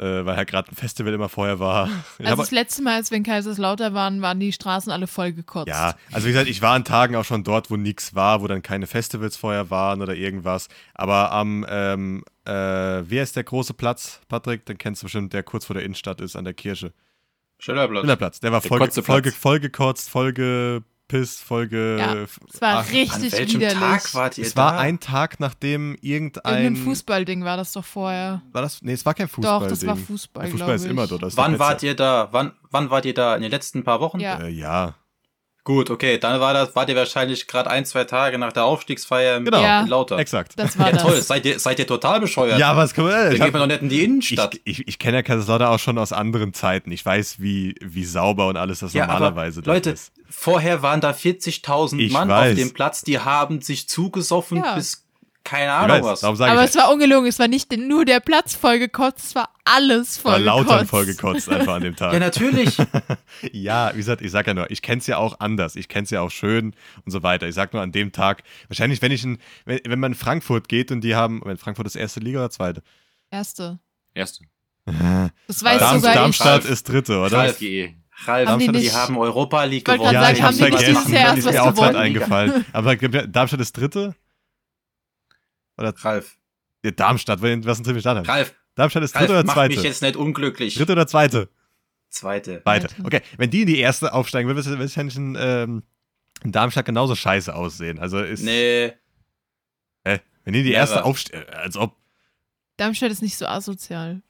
äh, 0.00 0.24
weil 0.24 0.36
halt 0.36 0.48
gerade 0.48 0.70
ein 0.72 0.74
Festival 0.74 1.12
immer 1.12 1.28
vorher 1.28 1.58
war. 1.60 1.88
Ich 2.18 2.24
also 2.26 2.30
hab- 2.32 2.38
das 2.38 2.50
letzte 2.50 2.82
Mal, 2.82 2.94
als 2.96 3.10
wir 3.10 3.18
in 3.18 3.24
Kaiserslautern 3.24 3.92
waren, 3.94 4.22
waren 4.22 4.40
die 4.40 4.52
Straßen 4.52 4.90
alle 4.90 5.06
vollgekotzt. 5.06 5.68
ja, 5.68 5.94
also 6.12 6.26
wie 6.26 6.32
gesagt, 6.32 6.48
ich 6.48 6.62
war 6.62 6.74
an 6.74 6.84
Tagen 6.84 7.16
auch 7.16 7.24
schon 7.24 7.44
dort, 7.44 7.70
wo 7.70 7.76
nichts 7.76 8.14
war, 8.14 8.40
wo 8.42 8.46
dann 8.48 8.62
keine 8.62 8.86
Festivals 8.86 9.36
vorher 9.36 9.70
waren 9.70 10.00
oder 10.02 10.14
irgendwas. 10.14 10.68
Aber 10.94 11.32
am, 11.32 11.66
ähm, 11.68 12.24
äh, 12.46 12.52
wie 12.52 13.20
heißt 13.20 13.36
der 13.36 13.44
große 13.44 13.74
Platz, 13.74 14.20
Patrick? 14.28 14.64
Den 14.66 14.78
kennst 14.78 15.02
du 15.02 15.06
bestimmt, 15.06 15.32
der 15.32 15.42
kurz 15.42 15.66
vor 15.66 15.74
der 15.74 15.84
Innenstadt 15.84 16.20
ist, 16.20 16.36
an 16.36 16.44
der 16.44 16.54
Kirche. 16.54 16.92
Schillerplatz. 17.58 18.00
Schillerplatz. 18.02 18.40
Der 18.40 18.52
war 18.52 18.60
Der 18.60 18.68
voll, 18.68 18.90
voll, 18.90 19.22
voll 19.32 19.60
gekotzt, 19.60 20.08
voll 20.08 20.32
gepisst, 20.32 20.88
voll 21.42 21.68
ge... 21.68 21.98
Ja, 21.98 22.14
Es 22.14 22.60
war 22.60 22.78
Ach, 22.78 22.86
An 22.88 22.94
richtig 22.94 23.32
welchem 23.32 23.60
widerlich. 23.60 23.78
Tag 23.78 24.14
wart 24.14 24.38
ihr 24.38 24.44
Es 24.46 24.56
war 24.56 24.72
da? 24.72 24.78
ein 24.78 25.00
Tag, 25.00 25.40
nachdem 25.40 25.96
irgendein... 26.00 26.62
Irgendein 26.64 26.84
Fußballding 26.84 27.44
war 27.44 27.56
das 27.56 27.72
doch 27.72 27.84
vorher. 27.84 28.42
War 28.52 28.62
das? 28.62 28.80
Nee, 28.82 28.92
es 28.92 29.04
war 29.04 29.14
kein 29.14 29.28
Fußball. 29.28 29.60
Doch, 29.60 29.66
das 29.68 29.86
war 29.86 29.96
Fußball, 29.96 30.44
Der 30.44 30.52
Fußball 30.52 30.74
ist 30.76 30.84
ich. 30.84 30.90
immer 30.90 31.06
dort. 31.06 31.36
Wann 31.36 31.58
wart 31.58 31.82
ihr 31.82 31.94
da? 31.94 32.28
Wann, 32.32 32.52
wann 32.70 32.90
wart 32.90 33.04
ihr 33.04 33.14
da? 33.14 33.34
In 33.36 33.42
den 33.42 33.50
letzten 33.50 33.84
paar 33.84 34.00
Wochen? 34.00 34.20
Ja. 34.20 34.40
Äh, 34.40 34.48
ja. 34.50 34.94
Gut, 35.62 35.90
okay, 35.90 36.16
dann 36.18 36.40
war 36.40 36.54
das, 36.54 36.74
wart 36.74 36.88
ihr 36.88 36.96
wahrscheinlich 36.96 37.46
gerade 37.46 37.68
ein, 37.70 37.84
zwei 37.84 38.04
Tage 38.04 38.38
nach 38.38 38.52
der 38.52 38.64
Aufstiegsfeier 38.64 39.40
Genau, 39.40 39.60
Ja. 39.62 39.82
Lauter. 39.82 40.18
exakt. 40.18 40.54
Das 40.56 40.78
war 40.78 40.86
Ja, 40.86 40.92
das. 40.94 41.02
toll. 41.02 41.20
Seid 41.20 41.44
ihr, 41.44 41.58
seid 41.58 41.78
ihr 41.78 41.86
total 41.86 42.18
bescheuert? 42.20 42.58
Ja, 42.58 42.76
was 42.76 42.94
kann 42.94 43.04
man... 43.04 43.12
Dann 43.12 43.32
Ich 43.34 43.40
geht 43.40 43.52
man 43.52 43.60
doch 43.62 43.66
nicht 43.68 43.82
in 43.82 43.88
die 43.90 44.02
Innenstadt. 44.02 44.54
Ich, 44.64 44.80
ich, 44.80 44.88
ich 44.88 44.98
kenne 44.98 45.18
ja 45.18 45.22
Kaiserslautern 45.22 45.68
auch 45.68 45.78
schon 45.78 45.98
aus 45.98 46.12
anderen 46.12 46.54
Zeiten. 46.54 46.90
Ich 46.92 47.04
weiß, 47.04 47.40
wie, 47.40 47.74
wie 47.82 48.04
sauber 48.04 48.48
und 48.48 48.56
alles 48.56 48.78
das 48.80 48.94
Ja, 48.94 49.04
aber 49.04 49.12
normalerweise 49.14 49.60
dort 49.62 49.76
Leute, 49.76 49.90
ist. 49.90 50.12
vorher 50.30 50.82
waren 50.82 51.00
da 51.02 51.10
40.000 51.10 51.98
Ich 51.98 52.12
Mann 52.12 52.28
weiß. 52.30 52.52
auf 52.52 52.58
dem 52.58 52.72
Platz, 52.72 53.02
die 53.02 53.18
haben 53.18 53.60
sich 53.60 53.88
zugesoffen 53.88 54.58
Ja. 54.64 54.74
bis 54.76 55.04
keine 55.50 55.72
Ahnung 55.72 55.96
weiß, 55.98 56.04
was. 56.04 56.20
darum 56.20 56.36
sage 56.36 56.52
Aber 56.52 56.62
ich, 56.64 56.70
es 56.70 56.76
war 56.76 56.92
ungelogen, 56.92 57.26
es 57.28 57.38
war 57.38 57.48
nicht 57.48 57.70
nur 57.76 58.04
der 58.04 58.20
Platz 58.20 58.54
vollgekotzt, 58.54 59.24
es 59.24 59.34
war 59.34 59.48
alles 59.64 60.24
war 60.24 60.34
vollgekotzt. 60.34 60.68
Lautern 60.68 60.86
vollgekotzt 60.86 61.48
einfach 61.48 61.74
an 61.74 61.82
dem 61.82 61.96
Tag. 61.96 62.12
Ja, 62.12 62.18
natürlich. 62.18 62.76
Ja, 63.52 63.90
wie 63.94 63.98
gesagt, 63.98 64.22
ich 64.22 64.30
sag 64.30 64.46
ja 64.46 64.54
nur, 64.54 64.70
ich 64.70 64.82
kenn's 64.82 65.06
ja 65.06 65.16
auch 65.16 65.40
anders. 65.40 65.74
Ich 65.76 65.88
kenn's 65.88 66.10
ja 66.10 66.20
auch 66.20 66.30
schön 66.30 66.74
und 67.04 67.10
so 67.12 67.22
weiter. 67.22 67.48
Ich 67.48 67.54
sag 67.54 67.72
nur 67.72 67.82
an 67.82 67.90
dem 67.92 68.12
Tag, 68.12 68.42
wahrscheinlich, 68.68 69.00
wenn 69.02 69.12
ich 69.12 69.24
in, 69.24 69.38
wenn, 69.64 69.80
wenn 69.86 69.98
man 69.98 70.12
in 70.12 70.18
Frankfurt 70.18 70.68
geht 70.68 70.90
und 70.92 71.00
die 71.02 71.14
haben, 71.14 71.40
wenn 71.44 71.56
Frankfurt 71.56 71.86
ist 71.86 71.96
erste 71.96 72.20
Liga 72.20 72.40
oder 72.40 72.50
zweite? 72.50 72.82
Erste. 73.30 73.78
Erste. 74.14 74.44
Das 75.46 75.62
weiß 75.62 75.78
Darm- 75.80 75.98
sogar 76.00 76.14
Darmstadt 76.14 76.64
ich. 76.64 76.70
ist 76.70 76.88
dritte, 76.88 77.18
oder? 77.18 77.38
Ralf. 77.38 77.56
SGE. 77.56 77.94
Ralf, 78.26 78.48
Haben 78.48 78.58
die 78.58 78.66
die, 78.66 78.72
nicht- 78.72 78.94
haben 78.94 79.16
Europa 79.16 79.64
League 79.64 79.84
gewonnen. 79.86 80.02
gerade 80.02 80.18
sagen, 80.18 80.36
ich 80.36 80.42
haben 80.42 80.46
hab's 80.48 80.56
die 80.58 80.62
nicht 80.64 80.74
vergessen. 80.78 81.04
dieses 81.06 81.12
Jahr 81.12 81.24
erst 81.24 81.38
ist 81.38 81.44
was 81.46 81.52
mir 81.54 81.62
auch 81.62 81.64
gerade 81.74 81.76
gewonnen? 81.92 81.96
eingefallen. 81.96 82.64
Aber 82.72 82.96
Darmstadt 82.96 83.60
ist 83.60 83.72
dritte? 83.76 84.14
Ralf, 85.84 86.36
Ja, 86.84 86.90
Darmstadt, 86.92 87.40
was 87.42 87.80
ist 87.80 87.88
ein 87.88 88.00
Stadt? 88.00 88.28
Ralf, 88.28 88.54
Darmstadt 88.74 89.02
ist 89.02 89.14
Ralf, 89.14 89.26
dritte 89.26 89.32
oder 89.40 89.44
mach 89.46 89.56
mich 89.66 89.74
zweite? 89.76 89.88
jetzt 89.88 90.02
nicht 90.02 90.16
unglücklich. 90.16 90.74
Dritte 90.74 90.92
oder 90.92 91.06
zweite? 91.06 91.48
Zweite. 92.08 92.60
Beide. 92.64 92.88
Zweite. 92.88 93.04
Okay, 93.04 93.20
wenn 93.36 93.50
die 93.50 93.60
in 93.62 93.66
die 93.68 93.78
erste 93.78 94.12
aufsteigen, 94.12 94.48
wird 94.48 94.58
es 94.58 94.78
wahrscheinlich 94.78 95.16
in, 95.16 95.36
ähm, 95.38 95.82
in 96.42 96.52
Darmstadt 96.52 96.84
genauso 96.86 97.14
scheiße 97.14 97.54
aussehen. 97.54 97.98
Also 97.98 98.18
ist, 98.20 98.42
Nee, 98.42 98.92
Hä? 100.04 100.20
wenn 100.44 100.52
die 100.54 100.60
in 100.60 100.64
die 100.64 100.70
Never. 100.70 100.74
erste 100.80 101.04
aufsteigen, 101.04 101.48
als 101.50 101.76
ob 101.76 101.96
Darmstadt 102.78 103.10
ist 103.10 103.20
nicht 103.22 103.36
so 103.36 103.44
asozial. 103.46 104.22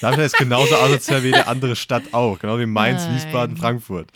Darmstadt 0.00 0.26
ist 0.26 0.36
genauso 0.38 0.76
asozial 0.80 1.24
wie 1.24 1.32
die 1.32 1.34
andere 1.34 1.74
Stadt 1.74 2.04
auch. 2.14 2.38
Genau 2.38 2.58
wie 2.60 2.66
Mainz, 2.66 3.02
Nein. 3.04 3.16
Wiesbaden, 3.16 3.56
Frankfurt. 3.56 4.10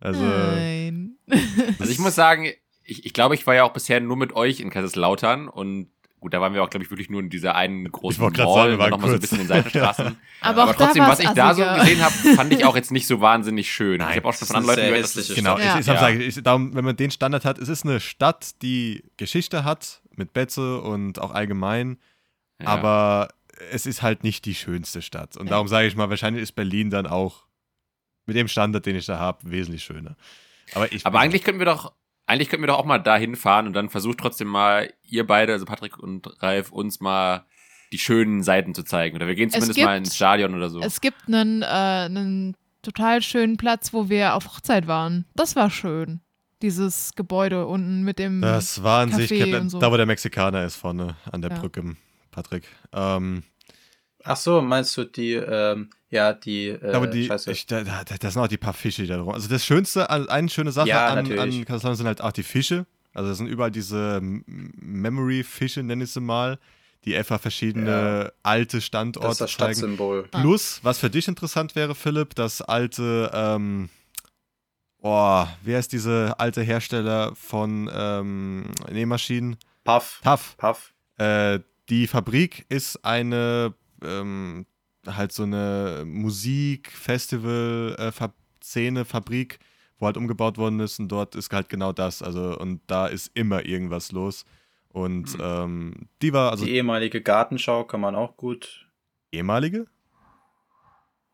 Also, 0.00 0.22
Nein. 0.24 1.18
Also 1.78 1.92
ich 1.92 1.98
muss 2.00 2.14
sagen, 2.14 2.50
ich, 2.82 3.04
ich 3.04 3.12
glaube, 3.12 3.34
ich 3.34 3.46
war 3.46 3.54
ja 3.54 3.64
auch 3.64 3.74
bisher 3.74 4.00
nur 4.00 4.16
mit 4.16 4.32
euch 4.32 4.60
in 4.60 4.70
Kaiserslautern 4.70 5.48
und 5.48 5.90
gut, 6.24 6.32
da 6.32 6.40
waren 6.40 6.54
wir 6.54 6.62
auch, 6.62 6.70
glaube 6.70 6.82
ich, 6.84 6.90
wirklich 6.90 7.10
nur 7.10 7.20
in 7.20 7.28
dieser 7.28 7.54
einen 7.54 7.84
großen 7.92 8.16
Ich 8.16 8.18
wollte 8.18 8.36
grad 8.38 8.46
Mall 8.46 8.54
sagen, 8.56 8.70
wir 8.70 8.78
waren 8.78 8.90
noch 8.92 8.98
mal 8.98 9.08
so 9.08 9.14
ein 9.14 9.20
bisschen 9.20 9.40
in 9.40 9.46
Seitenstraßen. 9.46 10.16
Aber, 10.40 10.62
Aber 10.62 10.74
trotzdem, 10.74 11.02
was 11.02 11.20
ich 11.20 11.28
da 11.28 11.52
so 11.52 11.62
gesehen 11.62 12.02
habe, 12.02 12.14
fand 12.34 12.50
ich 12.50 12.64
auch 12.64 12.74
jetzt 12.74 12.90
nicht 12.92 13.06
so 13.06 13.20
wahnsinnig 13.20 13.70
schön. 13.70 13.98
Nein, 13.98 14.12
ich 14.12 14.16
habe 14.16 14.28
auch 14.28 14.32
schon 14.32 14.46
von 14.48 14.56
anderen 14.56 14.76
Leuten 14.76 14.88
gehört, 14.88 15.16
dass 15.16 15.34
genau, 15.34 15.58
Ja. 15.58 15.74
ich, 15.74 15.80
ich, 15.80 15.86
Ja. 15.86 16.08
ich, 16.08 16.42
darum, 16.42 16.74
wenn 16.74 16.82
man 16.84 16.96
den 16.96 17.10
Standard 17.10 17.44
hat, 17.44 17.58
es 17.58 17.68
ist 17.68 17.84
eine 17.84 18.00
Stadt, 18.00 18.62
die 18.62 19.04
Geschichte 19.18 19.64
hat 19.64 20.00
mit 20.16 20.32
Betze 20.32 20.80
und 20.80 21.18
auch 21.20 21.30
allgemein, 21.30 21.98
Ja. 22.58 22.68
aber 22.68 23.28
es 23.70 23.84
ist 23.84 24.00
halt 24.00 24.24
nicht 24.24 24.46
die 24.46 24.54
schönste 24.54 25.02
Stadt. 25.02 25.36
Und 25.36 25.50
darum 25.50 25.68
sage 25.68 25.86
ich 25.86 25.94
mal, 25.94 26.08
wahrscheinlich 26.08 26.42
ist 26.42 26.52
Berlin 26.52 26.88
dann 26.88 27.06
auch 27.06 27.44
mit 28.24 28.34
dem 28.34 28.48
Standard, 28.48 28.86
den 28.86 28.96
ich 28.96 29.04
da 29.04 29.18
habe, 29.18 29.50
wesentlich 29.50 29.84
schöner. 29.84 30.16
Aber, 30.72 30.90
ich, 30.90 31.04
Aber 31.04 31.20
eigentlich 31.20 31.44
könnten 31.44 31.60
wir 31.60 31.66
doch, 31.66 31.92
eigentlich 32.26 32.48
könnten 32.48 32.62
wir 32.62 32.68
doch 32.68 32.78
auch 32.78 32.84
mal 32.84 32.98
dahin 32.98 33.36
fahren 33.36 33.66
und 33.66 33.72
dann 33.74 33.88
versucht 33.90 34.18
trotzdem 34.18 34.48
mal 34.48 34.92
ihr 35.02 35.26
beide, 35.26 35.52
also 35.52 35.64
Patrick 35.66 35.98
und 35.98 36.42
Ralf, 36.42 36.72
uns 36.72 37.00
mal 37.00 37.44
die 37.92 37.98
schönen 37.98 38.42
Seiten 38.42 38.74
zu 38.74 38.82
zeigen. 38.82 39.14
Oder 39.16 39.26
wir 39.26 39.34
gehen 39.34 39.50
zumindest 39.50 39.76
gibt- 39.76 39.86
mal 39.86 39.96
ins 39.98 40.16
Stadion 40.16 40.54
oder 40.54 40.70
so. 40.70 40.80
Es 40.80 41.00
gibt 41.00 41.28
einen, 41.28 41.62
äh, 41.62 41.66
einen 41.66 42.56
total 42.82 43.22
schönen 43.22 43.56
Platz, 43.56 43.92
wo 43.92 44.08
wir 44.08 44.34
auf 44.34 44.46
Hochzeit 44.46 44.86
waren. 44.86 45.26
Das 45.34 45.54
war 45.56 45.70
schön. 45.70 46.20
Dieses 46.62 47.12
Gebäude 47.14 47.66
unten 47.66 48.02
mit 48.02 48.18
dem. 48.18 48.40
Das 48.40 48.82
war 48.82 49.02
an 49.02 49.12
sich, 49.12 49.28
da, 49.28 49.68
so. 49.68 49.78
da 49.78 49.92
wo 49.92 49.96
der 49.96 50.06
Mexikaner 50.06 50.64
ist 50.64 50.76
vorne 50.76 51.16
an 51.30 51.42
der 51.42 51.50
Ja. 51.50 51.58
Brücke, 51.58 51.94
Patrick. 52.30 52.64
Ähm, 52.92 53.42
Ach 54.24 54.36
so, 54.36 54.62
meinst 54.62 54.96
du 54.96 55.04
die, 55.04 55.34
ähm, 55.34 55.90
ja, 56.08 56.32
die, 56.32 56.68
äh, 56.68 57.00
wo 57.00 57.06
die, 57.06 57.26
Scheiße. 57.26 57.52
ich, 57.52 57.66
da, 57.66 57.82
da, 57.84 58.02
da 58.04 58.30
sind 58.30 58.40
auch 58.40 58.48
die 58.48 58.56
paar 58.56 58.72
Fische 58.72 59.02
die 59.02 59.08
da 59.08 59.18
drum. 59.18 59.30
Also 59.34 59.48
das 59.48 59.64
Schönste, 59.64 60.08
eine 60.10 60.48
schöne 60.48 60.72
Sache 60.72 60.88
Ja, 60.88 61.08
an, 61.08 61.28
natürlich. 61.28 61.70
an 61.70 61.96
sind 61.96 62.06
halt 62.06 62.22
auch 62.22 62.32
die 62.32 62.42
Fische. 62.42 62.86
Also 63.12 63.28
das 63.28 63.38
sind 63.38 63.46
überall 63.46 63.70
diese 63.70 64.20
Memory-Fische, 64.22 65.82
nenne 65.82 66.04
ich 66.04 66.12
sie 66.12 66.20
mal, 66.20 66.58
die 67.04 67.14
einfach 67.16 67.40
verschiedene 67.40 68.32
alte 68.42 68.78
das 68.78 68.84
Standorte 68.84 69.30
ist 69.30 69.40
das 69.40 69.52
zeigen. 69.52 69.74
Stadtsymbol. 69.74 70.28
Plus, 70.30 70.80
was 70.82 70.98
für 70.98 71.10
dich 71.10 71.28
interessant 71.28 71.76
wäre, 71.76 71.94
Philipp, 71.94 72.34
das 72.34 72.62
alte, 72.62 73.30
ähm, 73.34 73.90
oh, 75.02 75.44
wie 75.62 75.76
heißt 75.76 75.92
diese 75.92 76.34
alte 76.38 76.62
Hersteller 76.62 77.34
von 77.36 77.90
ähm, 77.94 78.70
Nähmaschinen? 78.90 79.56
Puff, 79.84 80.20
TAF. 80.24 80.56
Puff. 80.56 80.94
Äh, 81.18 81.60
die 81.90 82.06
Fabrik 82.06 82.64
ist 82.70 83.04
eine, 83.04 83.74
ähm, 84.06 84.66
halt 85.06 85.32
so 85.32 85.42
eine 85.44 86.04
Musik-Festival-Szene, 86.06 89.04
Fabrik, 89.04 89.58
wo 89.98 90.06
halt 90.06 90.16
umgebaut 90.16 90.58
worden 90.58 90.80
ist 90.80 90.98
und 90.98 91.08
dort 91.08 91.34
ist 91.34 91.52
halt 91.52 91.68
genau 91.68 91.92
das. 91.92 92.22
Also, 92.22 92.58
und 92.58 92.80
da 92.86 93.06
ist 93.06 93.30
immer 93.34 93.64
irgendwas 93.64 94.12
los. 94.12 94.44
Und 94.88 95.34
Mhm. 95.34 95.40
ähm, 95.42 95.94
die 96.22 96.32
war, 96.32 96.52
also 96.52 96.64
die 96.64 96.72
ehemalige 96.72 97.20
Gartenschau 97.20 97.84
kann 97.84 98.00
man 98.00 98.14
auch 98.14 98.36
gut. 98.36 98.88
ehemalige? 99.32 99.86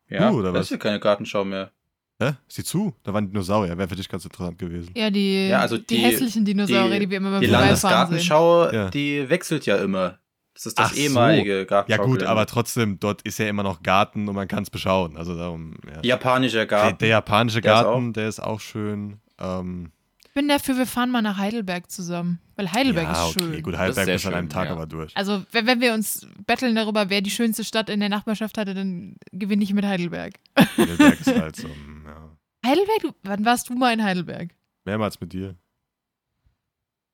Ja, 0.08 0.30
Uh, 0.30 0.38
oder 0.38 0.52
das 0.52 0.60
was? 0.60 0.66
ist 0.66 0.70
ja 0.70 0.76
keine 0.78 0.98
Gartenschau 0.98 1.44
mehr. 1.44 1.70
Hä? 2.18 2.30
Ist 2.48 2.56
sie 2.56 2.64
zu? 2.64 2.94
Da 3.02 3.12
waren 3.14 3.28
Dinosaurier. 3.28 3.76
Wäre 3.78 3.88
für 3.88 3.94
dich 3.96 4.08
ganz 4.08 4.24
interessant 4.24 4.58
gewesen. 4.58 4.90
Ja, 4.96 5.10
die, 5.10 5.48
Ja, 5.48 5.60
also 5.60 5.76
die, 5.78 5.86
die- 5.86 5.96
hässlichen 5.98 6.44
Dinosaurier, 6.44 6.98
die, 6.98 7.08
wir 7.10 7.18
immer 7.18 7.30
beim 7.30 7.40
Die 7.42 7.46
Vorbeifahren 7.48 7.76
sehen. 7.76 7.90
Landesgartenschau, 8.28 8.70
Ja. 8.72 8.90
die 8.90 9.28
wechselt 9.28 9.66
ja 9.66 9.76
immer. 9.76 10.18
Das 10.60 10.66
ist 10.66 10.78
das 10.78 10.90
Ach 10.90 10.94
so. 10.94 11.00
ehemalige 11.00 11.66
Ja 11.88 11.96
gut, 11.96 12.22
aber 12.22 12.44
trotzdem, 12.44 13.00
dort 13.00 13.22
ist 13.22 13.38
ja 13.38 13.48
immer 13.48 13.62
noch 13.62 13.82
Garten 13.82 14.28
und 14.28 14.34
man 14.34 14.46
kann 14.46 14.62
es 14.62 14.68
beschauen. 14.68 15.16
Also 15.16 15.34
darum, 15.34 15.74
ja. 15.86 16.02
Japanischer 16.02 16.58
Der, 16.58 16.66
Garten. 16.66 16.98
der 16.98 17.08
japanische 17.08 17.62
Der 17.62 17.74
ist 17.76 17.82
Garten, 17.82 18.12
der 18.12 18.28
ist 18.28 18.40
auch 18.40 18.60
schön. 18.60 19.20
Ähm, 19.38 19.90
Ich 20.26 20.32
bin 20.34 20.48
dafür, 20.48 20.76
wir 20.76 20.86
fahren 20.86 21.10
mal 21.10 21.22
nach 21.22 21.38
Heidelberg 21.38 21.90
zusammen. 21.90 22.40
Weil 22.56 22.70
Heidelberg 22.72 23.06
ja, 23.06 23.26
ist 23.26 23.32
schön. 23.32 23.48
okay, 23.48 23.62
gut, 23.62 23.78
Heidelberg 23.78 24.08
ist 24.08 24.14
ist 24.16 24.26
an 24.26 24.34
einem 24.34 24.48
schön, 24.48 24.50
Tag 24.50 24.66
ja. 24.66 24.72
aber 24.72 24.84
durch. 24.84 25.16
Also, 25.16 25.42
wenn, 25.50 25.66
wenn 25.66 25.80
wir 25.80 25.94
uns 25.94 26.26
betteln 26.46 26.74
darüber, 26.74 27.08
wer 27.08 27.22
die 27.22 27.30
schönste 27.30 27.64
Stadt 27.64 27.88
in 27.88 28.00
der 28.00 28.10
Nachbarschaft 28.10 28.58
hatte, 28.58 28.74
dann 28.74 29.16
gewinne 29.32 29.64
ich 29.64 29.72
mit 29.72 29.86
Heidelberg. 29.86 30.34
Heidelberg 30.76 31.20
ist 31.20 31.40
halt 31.40 31.56
so, 31.56 31.68
ja. 32.04 32.36
Heidelberg? 32.68 33.14
Wann 33.22 33.46
warst 33.46 33.70
du 33.70 33.74
mal 33.74 33.94
in 33.94 34.04
Heidelberg? 34.04 34.50
Mehrmals 34.84 35.18
mit 35.22 35.32
dir. 35.32 35.56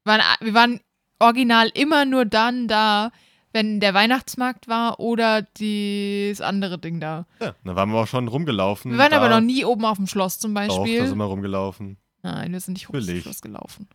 Wir 0.02 0.14
waren, 0.14 0.20
wir 0.40 0.54
waren 0.54 0.80
original 1.20 1.70
immer 1.74 2.04
nur 2.04 2.24
dann 2.24 2.66
da, 2.66 3.12
wenn 3.56 3.80
der 3.80 3.94
Weihnachtsmarkt 3.94 4.68
war 4.68 5.00
oder 5.00 5.42
das 5.42 6.40
andere 6.42 6.78
Ding 6.78 7.00
da. 7.00 7.24
Ja, 7.40 7.54
da 7.64 7.74
waren 7.74 7.90
wir 7.90 7.98
auch 8.02 8.06
schon 8.06 8.28
rumgelaufen. 8.28 8.92
Wir 8.92 8.98
waren 8.98 9.12
aber 9.14 9.28
noch 9.30 9.40
nie 9.40 9.64
oben 9.64 9.84
auf 9.86 9.96
dem 9.96 10.06
Schloss 10.06 10.38
zum 10.38 10.54
Doch, 10.54 10.60
Beispiel. 10.68 11.00
da 11.00 11.06
sind 11.06 11.16
wir 11.18 11.24
rumgelaufen. 11.24 11.96
Nein, 12.22 12.52
wir 12.52 12.60
sind 12.60 12.74
nicht 12.74 12.88
hoch 12.88 12.92
Natürlich. 12.92 13.22
Schloss 13.22 13.40
gelaufen. 13.40 13.88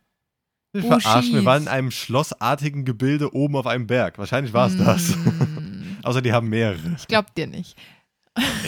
Wir 0.72 0.84
Oh, 0.84 0.88
verarschen, 0.88 1.32
wir 1.32 1.38
shit. 1.40 1.44
waren 1.46 1.62
in 1.62 1.68
einem 1.68 1.90
schlossartigen 1.90 2.84
Gebilde 2.84 3.34
oben 3.34 3.56
auf 3.56 3.66
einem 3.66 3.86
Berg. 3.86 4.18
Wahrscheinlich 4.18 4.52
war 4.52 4.66
es 4.68 4.76
das. 4.76 5.14
Hm, 5.14 5.98
Außer 6.02 6.22
die 6.22 6.32
haben 6.32 6.48
mehrere. 6.48 6.96
ich 6.98 7.06
glaub 7.06 7.34
dir 7.34 7.46
nicht. 7.46 7.76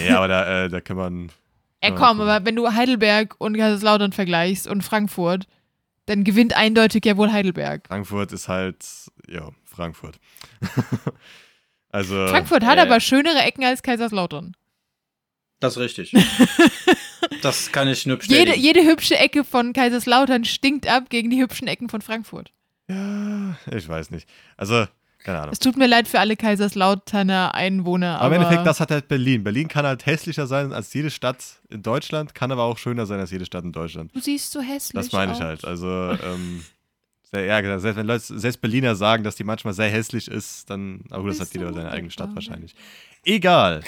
Ja, 0.06 0.18
aber 0.18 0.28
da, 0.28 0.64
äh, 0.64 0.68
da 0.68 0.80
kann 0.80 0.96
man. 0.96 1.30
Ja, 1.82 1.90
komm, 1.90 2.20
aber 2.20 2.44
wenn 2.46 2.56
du 2.56 2.70
Heidelberg 2.72 3.34
und 3.38 3.56
Kaiserslautern 3.56 4.12
vergleichst 4.12 4.66
und 4.68 4.82
Frankfurt, 4.82 5.46
dann 6.06 6.24
gewinnt 6.24 6.54
eindeutig 6.54 7.04
ja 7.06 7.16
wohl 7.16 7.32
Heidelberg. 7.32 7.86
Frankfurt 7.88 8.32
ist 8.32 8.48
halt. 8.48 8.84
Ja, 9.26 9.48
Frankfurt. 9.74 10.18
also. 11.90 12.26
Frankfurt 12.28 12.64
hat 12.64 12.78
äh, 12.78 12.82
aber 12.82 13.00
schönere 13.00 13.40
Ecken 13.40 13.64
als 13.64 13.82
Kaiserslautern. 13.82 14.56
Das 15.60 15.76
ist 15.76 15.80
richtig. 15.82 16.14
das 17.42 17.72
kann 17.72 17.88
ich 17.88 18.06
nur 18.06 18.18
bestätigen. 18.18 18.52
Jede, 18.52 18.58
jede 18.58 18.90
hübsche 18.90 19.16
Ecke 19.16 19.44
von 19.44 19.72
Kaiserslautern 19.72 20.44
stinkt 20.44 20.86
ab 20.88 21.08
gegen 21.10 21.30
die 21.30 21.40
hübschen 21.40 21.68
Ecken 21.68 21.88
von 21.88 22.02
Frankfurt. 22.02 22.52
Ja, 22.88 23.56
ich 23.72 23.88
weiß 23.88 24.10
nicht. 24.10 24.28
Also, 24.58 24.86
keine 25.24 25.38
Ahnung. 25.38 25.52
Es 25.52 25.58
tut 25.58 25.78
mir 25.78 25.86
leid 25.86 26.06
für 26.06 26.20
alle 26.20 26.36
Kaiserslauterner 26.36 27.54
Einwohner, 27.54 28.16
Aber 28.16 28.26
aber, 28.26 28.36
im 28.36 28.42
Endeffekt, 28.42 28.66
das 28.66 28.78
hat 28.80 28.90
halt 28.90 29.08
Berlin. 29.08 29.42
Berlin 29.42 29.68
kann 29.68 29.86
halt 29.86 30.04
hässlicher 30.04 30.46
sein 30.46 30.74
als 30.74 30.92
jede 30.92 31.10
Stadt 31.10 31.42
in 31.70 31.82
Deutschland, 31.82 32.34
kann 32.34 32.52
aber 32.52 32.64
auch 32.64 32.76
schöner 32.76 33.06
sein 33.06 33.20
als 33.20 33.30
jede 33.30 33.46
Stadt 33.46 33.64
in 33.64 33.72
Deutschland. 33.72 34.14
du 34.14 34.20
siehst 34.20 34.52
so 34.52 34.60
hässlich 34.60 35.02
Das 35.02 35.12
meine 35.12 35.32
ich 35.32 35.38
aus. 35.38 35.44
halt. 35.44 35.64
Also, 35.64 35.88
ähm, 35.88 36.62
ja, 37.40 37.60
genau, 37.60 37.78
selbst 37.78 37.96
wenn 37.96 38.06
Leute, 38.06 38.38
selbst 38.38 38.60
Berliner 38.60 38.94
sagen, 38.94 39.24
dass 39.24 39.36
die 39.36 39.44
manchmal 39.44 39.74
sehr 39.74 39.88
hässlich 39.88 40.28
ist, 40.28 40.68
dann, 40.70 41.04
aber 41.10 41.22
gut, 41.22 41.32
das 41.32 41.40
hat 41.40 41.54
jeder 41.54 41.72
seine 41.72 41.90
eigene 41.90 42.10
Stadt 42.10 42.34
wahrscheinlich. 42.34 42.74
Egal. 43.24 43.82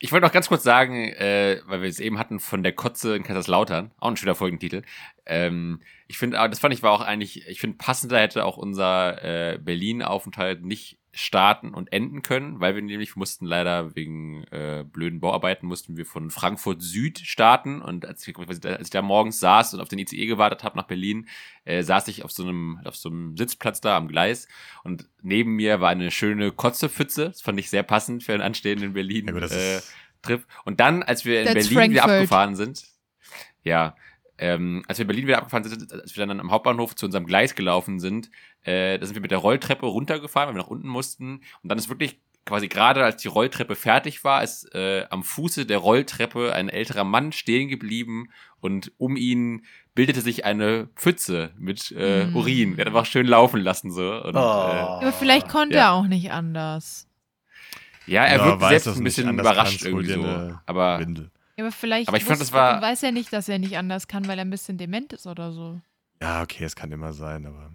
Ich 0.00 0.12
wollte 0.12 0.26
noch 0.26 0.32
ganz 0.32 0.48
kurz 0.48 0.62
sagen, 0.62 1.08
äh, 1.08 1.60
weil 1.66 1.82
wir 1.82 1.88
es 1.88 1.98
eben 1.98 2.18
hatten 2.18 2.38
von 2.38 2.62
der 2.62 2.72
Kotze 2.72 3.16
in 3.16 3.24
Kaiserslautern, 3.24 3.90
auch 3.98 4.08
ein 4.10 4.16
schöner 4.16 4.36
Folgentitel. 4.36 4.82
Ähm, 5.26 5.80
ich 6.06 6.18
finde, 6.18 6.38
aber 6.38 6.48
das 6.48 6.60
fand 6.60 6.72
ich 6.72 6.82
war 6.84 6.92
auch 6.92 7.00
eigentlich, 7.00 7.48
ich 7.48 7.60
finde, 7.60 7.78
passender 7.78 8.20
hätte 8.20 8.44
auch 8.44 8.56
unser 8.56 9.24
äh, 9.24 9.58
Berlin-Aufenthalt 9.58 10.64
nicht 10.64 10.98
starten 11.18 11.74
und 11.74 11.92
enden 11.92 12.22
können, 12.22 12.60
weil 12.60 12.76
wir 12.76 12.82
nämlich 12.82 13.16
mussten 13.16 13.44
leider 13.44 13.96
wegen 13.96 14.44
äh, 14.44 14.84
blöden 14.84 15.18
Bauarbeiten 15.18 15.66
mussten 15.66 15.96
wir 15.96 16.06
von 16.06 16.30
Frankfurt 16.30 16.80
Süd 16.80 17.18
starten. 17.18 17.82
Und 17.82 18.06
als 18.06 18.26
ich, 18.26 18.38
als 18.38 18.60
ich 18.80 18.90
da 18.90 19.02
morgens 19.02 19.40
saß 19.40 19.74
und 19.74 19.80
auf 19.80 19.88
den 19.88 19.98
ICE 19.98 20.26
gewartet 20.26 20.62
habe 20.62 20.76
nach 20.76 20.86
Berlin, 20.86 21.28
äh, 21.64 21.82
saß 21.82 22.06
ich 22.08 22.24
auf 22.24 22.30
so 22.30 22.44
einem 22.44 22.80
auf 22.84 22.94
so 22.96 23.08
einem 23.08 23.36
Sitzplatz 23.36 23.80
da 23.80 23.96
am 23.96 24.06
Gleis. 24.06 24.46
Und 24.84 25.08
neben 25.20 25.56
mir 25.56 25.80
war 25.80 25.90
eine 25.90 26.12
schöne 26.12 26.52
Kotzepfütze, 26.52 27.26
das 27.26 27.40
fand 27.40 27.58
ich 27.58 27.68
sehr 27.68 27.82
passend 27.82 28.22
für 28.22 28.32
einen 28.34 28.42
anstehenden 28.42 28.92
Berlin 28.92 29.26
Ja, 29.26 29.46
äh, 29.46 29.80
Trip. 30.22 30.46
Und 30.64 30.78
dann 30.78 31.02
als 31.02 31.24
wir 31.24 31.40
in 31.40 31.46
That's 31.46 31.68
Berlin 31.68 31.90
wieder 31.90 32.02
Frankfurt. 32.02 32.20
abgefahren 32.20 32.54
sind, 32.54 32.84
ja, 33.64 33.96
ähm, 34.38 34.84
als 34.88 34.98
wir 34.98 35.02
in 35.02 35.08
Berlin 35.08 35.26
wieder 35.26 35.38
abgefahren 35.38 35.64
sind, 35.64 35.92
als 35.92 36.16
wir 36.16 36.26
dann 36.26 36.40
am 36.40 36.50
Hauptbahnhof 36.50 36.94
zu 36.96 37.06
unserem 37.06 37.26
Gleis 37.26 37.54
gelaufen 37.54 37.98
sind, 38.00 38.30
äh, 38.62 38.98
da 38.98 39.04
sind 39.06 39.14
wir 39.16 39.22
mit 39.22 39.30
der 39.30 39.38
Rolltreppe 39.38 39.86
runtergefahren, 39.86 40.48
weil 40.48 40.54
wir 40.54 40.62
nach 40.62 40.68
unten 40.70 40.88
mussten. 40.88 41.40
Und 41.62 41.68
dann 41.68 41.78
ist 41.78 41.88
wirklich 41.88 42.20
quasi 42.46 42.68
gerade, 42.68 43.04
als 43.04 43.20
die 43.20 43.28
Rolltreppe 43.28 43.74
fertig 43.74 44.24
war, 44.24 44.42
ist 44.42 44.74
äh, 44.74 45.04
am 45.10 45.22
Fuße 45.22 45.66
der 45.66 45.78
Rolltreppe 45.78 46.54
ein 46.54 46.68
älterer 46.70 47.04
Mann 47.04 47.32
stehen 47.32 47.68
geblieben 47.68 48.28
und 48.60 48.90
um 48.96 49.16
ihn 49.16 49.66
bildete 49.94 50.20
sich 50.22 50.44
eine 50.46 50.88
Pfütze 50.96 51.50
mit 51.58 51.92
äh, 51.96 52.26
Mm. 52.26 52.36
Urin. 52.36 52.76
Der 52.76 52.84
hat 52.86 52.92
einfach 52.94 53.04
schön 53.04 53.26
laufen 53.26 53.60
lassen 53.60 53.90
so. 53.90 54.14
Und, 54.22 54.36
Oh. 54.36 54.38
äh, 54.38 54.40
Aber 54.40 55.12
vielleicht 55.12 55.48
konnte 55.48 55.76
Ja. 55.76 55.88
er 55.88 55.92
auch 55.92 56.06
nicht 56.06 56.30
anders. 56.32 57.06
ja, 58.06 58.24
er 58.24 58.38
Ja, 58.38 58.46
wirkt 58.46 58.62
selbst 58.82 58.96
ein 58.96 59.04
bisschen 59.04 59.28
überrascht 59.38 59.84
irgendwie 59.84 60.12
so. 60.12 60.54
Aber 60.64 61.00
Windel. 61.00 61.30
Ja, 61.58 61.64
aber 61.64 61.72
vielleicht 61.72 62.08
Aber 62.08 62.16
ich 62.16 62.24
fand, 62.24 62.38
wusste- 62.40 62.52
das 62.52 62.52
war- 62.52 62.80
weiß 62.80 63.02
er 63.02 63.10
nicht, 63.12 63.32
dass 63.32 63.48
er 63.48 63.58
nicht 63.58 63.76
anders 63.76 64.06
kann, 64.06 64.28
weil 64.28 64.38
er 64.38 64.44
ein 64.44 64.50
bisschen 64.50 64.78
dement 64.78 65.12
ist 65.12 65.26
oder 65.26 65.50
so. 65.52 65.80
Ja, 66.22 66.42
okay, 66.42 66.62
es 66.64 66.76
kann 66.76 66.92
immer 66.92 67.12
sein, 67.12 67.46
aber. 67.46 67.72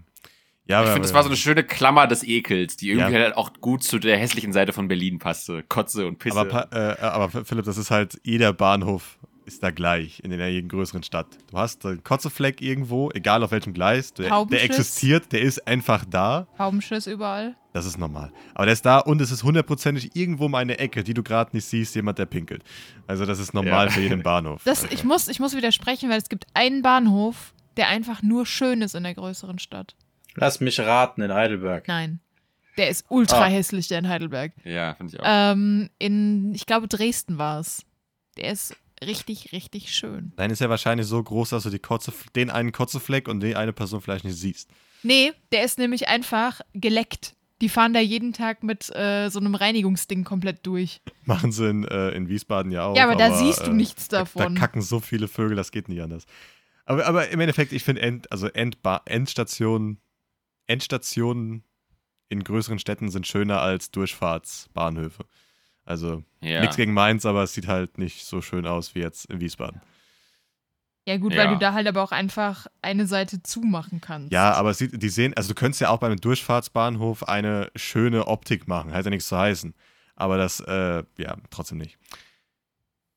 Ja, 0.66 0.82
ich 0.84 0.88
finde, 0.88 1.02
das 1.02 1.14
war 1.14 1.24
so 1.24 1.28
eine 1.30 1.36
schöne 1.36 1.66
Klammer 1.66 2.08
des 2.08 2.24
Ekels, 2.24 2.78
die 2.78 2.90
irgendwie 2.92 3.14
Ja. 3.14 3.20
halt 3.24 3.36
auch 3.36 3.52
gut 3.60 3.84
zu 3.84 4.00
der 4.00 4.18
hässlichen 4.18 4.54
Seite 4.54 4.72
von 4.72 4.88
Berlin 4.88 5.20
passte. 5.20 5.62
Kotze 5.64 6.08
und 6.08 6.20
Pisse. 6.20 6.40
Aber, 6.40 6.50
pa- 6.68 6.70
äh, 6.94 7.02
aber 7.02 7.30
Philipp, 7.44 7.66
das 7.66 7.78
ist 7.78 7.92
halt, 7.92 8.18
jeder 8.24 8.54
Bahnhof 8.54 9.20
ist 9.46 9.62
da 9.64 9.72
gleich 9.72 10.20
in 10.24 10.32
einer 10.34 10.48
jeden 10.48 10.70
größeren 10.70 11.04
Stadt. 11.04 11.28
Du 11.52 11.58
hast 11.58 11.86
einen 11.86 12.04
Kotzefleck 12.04 12.62
irgendwo, 12.62 13.12
egal 13.12 13.44
auf 13.44 13.52
welchem 13.52 13.74
Gleis, 13.74 14.14
der, 14.14 14.46
der 14.46 14.64
existiert, 14.64 15.32
der 15.32 15.42
ist 15.42 15.68
einfach 15.68 16.06
da. 16.06 16.48
Haubenschiss 16.58 17.08
überall. 17.08 17.56
Das 17.74 17.86
ist 17.86 17.98
normal. 17.98 18.32
Aber 18.54 18.66
der 18.66 18.74
ist 18.74 18.86
da 18.86 19.00
und 19.00 19.20
es 19.22 19.32
ist 19.32 19.44
hundertprozentig 19.44 20.16
irgendwo 20.16 20.46
um 20.46 20.56
eine 20.56 20.78
Ecke, 20.78 21.04
die 21.04 21.14
du 21.14 21.24
gerade 21.24 21.56
nicht 21.56 21.66
siehst, 21.66 21.96
jemand, 21.96 22.20
der 22.20 22.26
pinkelt. 22.28 22.64
Also 23.08 23.26
das 23.26 23.40
ist 23.40 23.54
normal 23.54 23.88
Ja. 23.88 23.92
für 23.92 24.02
jeden 24.02 24.22
Bahnhof. 24.24 24.62
Das, 24.64 24.84
Alter. 24.84 24.94
ich, 24.94 25.04
muss, 25.04 25.28
ich 25.28 25.40
muss 25.40 25.56
widersprechen, 25.56 26.10
weil 26.10 26.20
es 26.20 26.30
gibt 26.30 26.46
einen 26.54 26.82
Bahnhof, 26.84 27.54
der 27.78 27.88
einfach 27.88 28.22
nur 28.22 28.46
schön 28.46 28.82
ist 28.84 28.94
in 28.96 29.04
der 29.04 29.16
größeren 29.16 29.58
Stadt. 29.60 29.96
Lass 30.36 30.60
mich 30.60 30.80
raten, 30.80 31.22
in 31.22 31.34
Heidelberg. 31.34 31.88
Nein. 31.88 32.20
Der 32.78 32.90
ist 32.90 33.06
ultra 33.10 33.42
Ah. 33.44 33.46
hässlich, 33.46 33.88
der 33.88 34.00
in 34.00 34.08
Heidelberg. 34.10 34.52
ja, 34.64 34.94
finde 34.96 35.14
ich 35.16 35.20
auch. 35.20 35.26
Ähm, 35.28 35.90
in, 36.00 36.54
ich 36.56 36.66
glaube, 36.66 36.88
Dresden 36.88 37.38
war 37.38 37.60
es. 37.60 37.84
Der 38.38 38.52
ist 38.52 38.76
richtig, 39.08 39.52
richtig 39.52 39.94
schön. 39.94 40.34
Nein, 40.38 40.52
ist 40.52 40.60
ja 40.62 40.70
wahrscheinlich 40.70 41.08
so 41.08 41.22
groß, 41.22 41.50
dass 41.50 41.64
du 41.64 41.70
die 41.70 41.80
Kotze, 41.80 42.14
den 42.36 42.50
einen 42.50 42.72
Kotzefleck 42.72 43.28
und 43.28 43.42
die 43.42 43.56
eine 43.56 43.74
Person 43.74 44.02
vielleicht 44.02 44.26
nicht 44.26 44.38
siehst. 44.38 44.70
Nee, 45.04 45.34
der 45.52 45.64
ist 45.64 45.78
nämlich 45.80 46.08
einfach 46.08 46.62
geleckt. 46.74 47.36
Die 47.62 47.70
fahren 47.70 47.94
da 47.94 48.00
jeden 48.00 48.34
Tag 48.34 48.64
mit 48.64 48.94
äh, 48.96 49.30
so 49.30 49.40
einem 49.40 49.56
Reinigungsding 49.56 50.24
komplett 50.24 50.66
durch. 50.66 51.02
Machen 51.26 51.52
sie 51.52 51.70
in, 51.70 51.84
äh, 51.86 52.10
in 52.12 52.28
Wiesbaden 52.28 52.72
ja 52.72 52.86
auch. 52.86 52.98
Ja, 52.98 53.04
aber 53.04 53.16
da 53.16 53.38
siehst 53.38 53.66
du 53.68 53.72
nichts 53.72 54.08
da- 54.10 54.20
davon. 54.20 54.56
Da 54.56 54.60
kacken 54.62 54.82
so 54.82 55.00
viele 55.00 55.28
Vögel, 55.28 55.56
das 55.56 55.72
geht 55.72 55.88
nicht 55.88 56.02
anders. 56.02 56.26
Aber, 56.86 57.06
aber 57.06 57.30
im 57.30 57.40
Endeffekt, 57.40 57.72
ich 57.72 57.84
finde 57.84 58.02
End, 58.02 58.30
also 58.32 58.48
Endba 58.48 59.02
Endstationen, 59.06 60.02
Endstationen 60.68 61.64
in 62.30 62.44
größeren 62.44 62.80
Städten 62.80 63.10
sind 63.10 63.28
schöner 63.28 63.62
als 63.62 63.92
Durchfahrtsbahnhöfe. 63.92 65.26
Also 65.86 66.24
ja. 66.42 66.62
nichts 66.62 66.76
gegen 66.76 66.94
Mainz, 66.94 67.26
aber 67.26 67.44
es 67.44 67.54
sieht 67.54 67.68
halt 67.68 67.98
nicht 67.98 68.26
so 68.26 68.42
schön 68.42 68.66
aus 68.66 68.96
wie 68.96 69.00
jetzt 69.00 69.26
in 69.26 69.40
Wiesbaden. 69.40 69.82
Ja, 71.06 71.18
gut, 71.18 71.34
Ja. 71.34 71.40
weil 71.40 71.50
du 71.50 71.60
da 71.60 71.74
halt 71.74 71.88
aber 71.88 72.02
auch 72.02 72.14
einfach 72.14 72.68
eine 72.82 73.08
Seite 73.08 73.44
zumachen 73.44 74.00
kannst. 74.00 74.32
Ja, 74.32 74.54
aber 74.54 74.74
sieht, 74.74 75.02
die 75.02 75.10
sehen, 75.10 75.34
also 75.36 75.50
du 75.50 75.56
könntest 75.56 75.82
ja 75.82 75.90
auch 75.90 75.98
beim 75.98 76.16
Durchfahrtsbahnhof 76.16 77.28
eine 77.28 77.70
schöne 77.76 78.28
Optik 78.28 78.68
machen, 78.68 78.94
hat 78.94 79.04
ja 79.04 79.10
nichts 79.10 79.28
zu 79.28 79.38
heißen. 79.38 79.74
Aber 80.16 80.38
das, 80.38 80.62
äh, 80.62 81.04
ja, 81.18 81.36
trotzdem 81.50 81.80
nicht. 81.80 81.98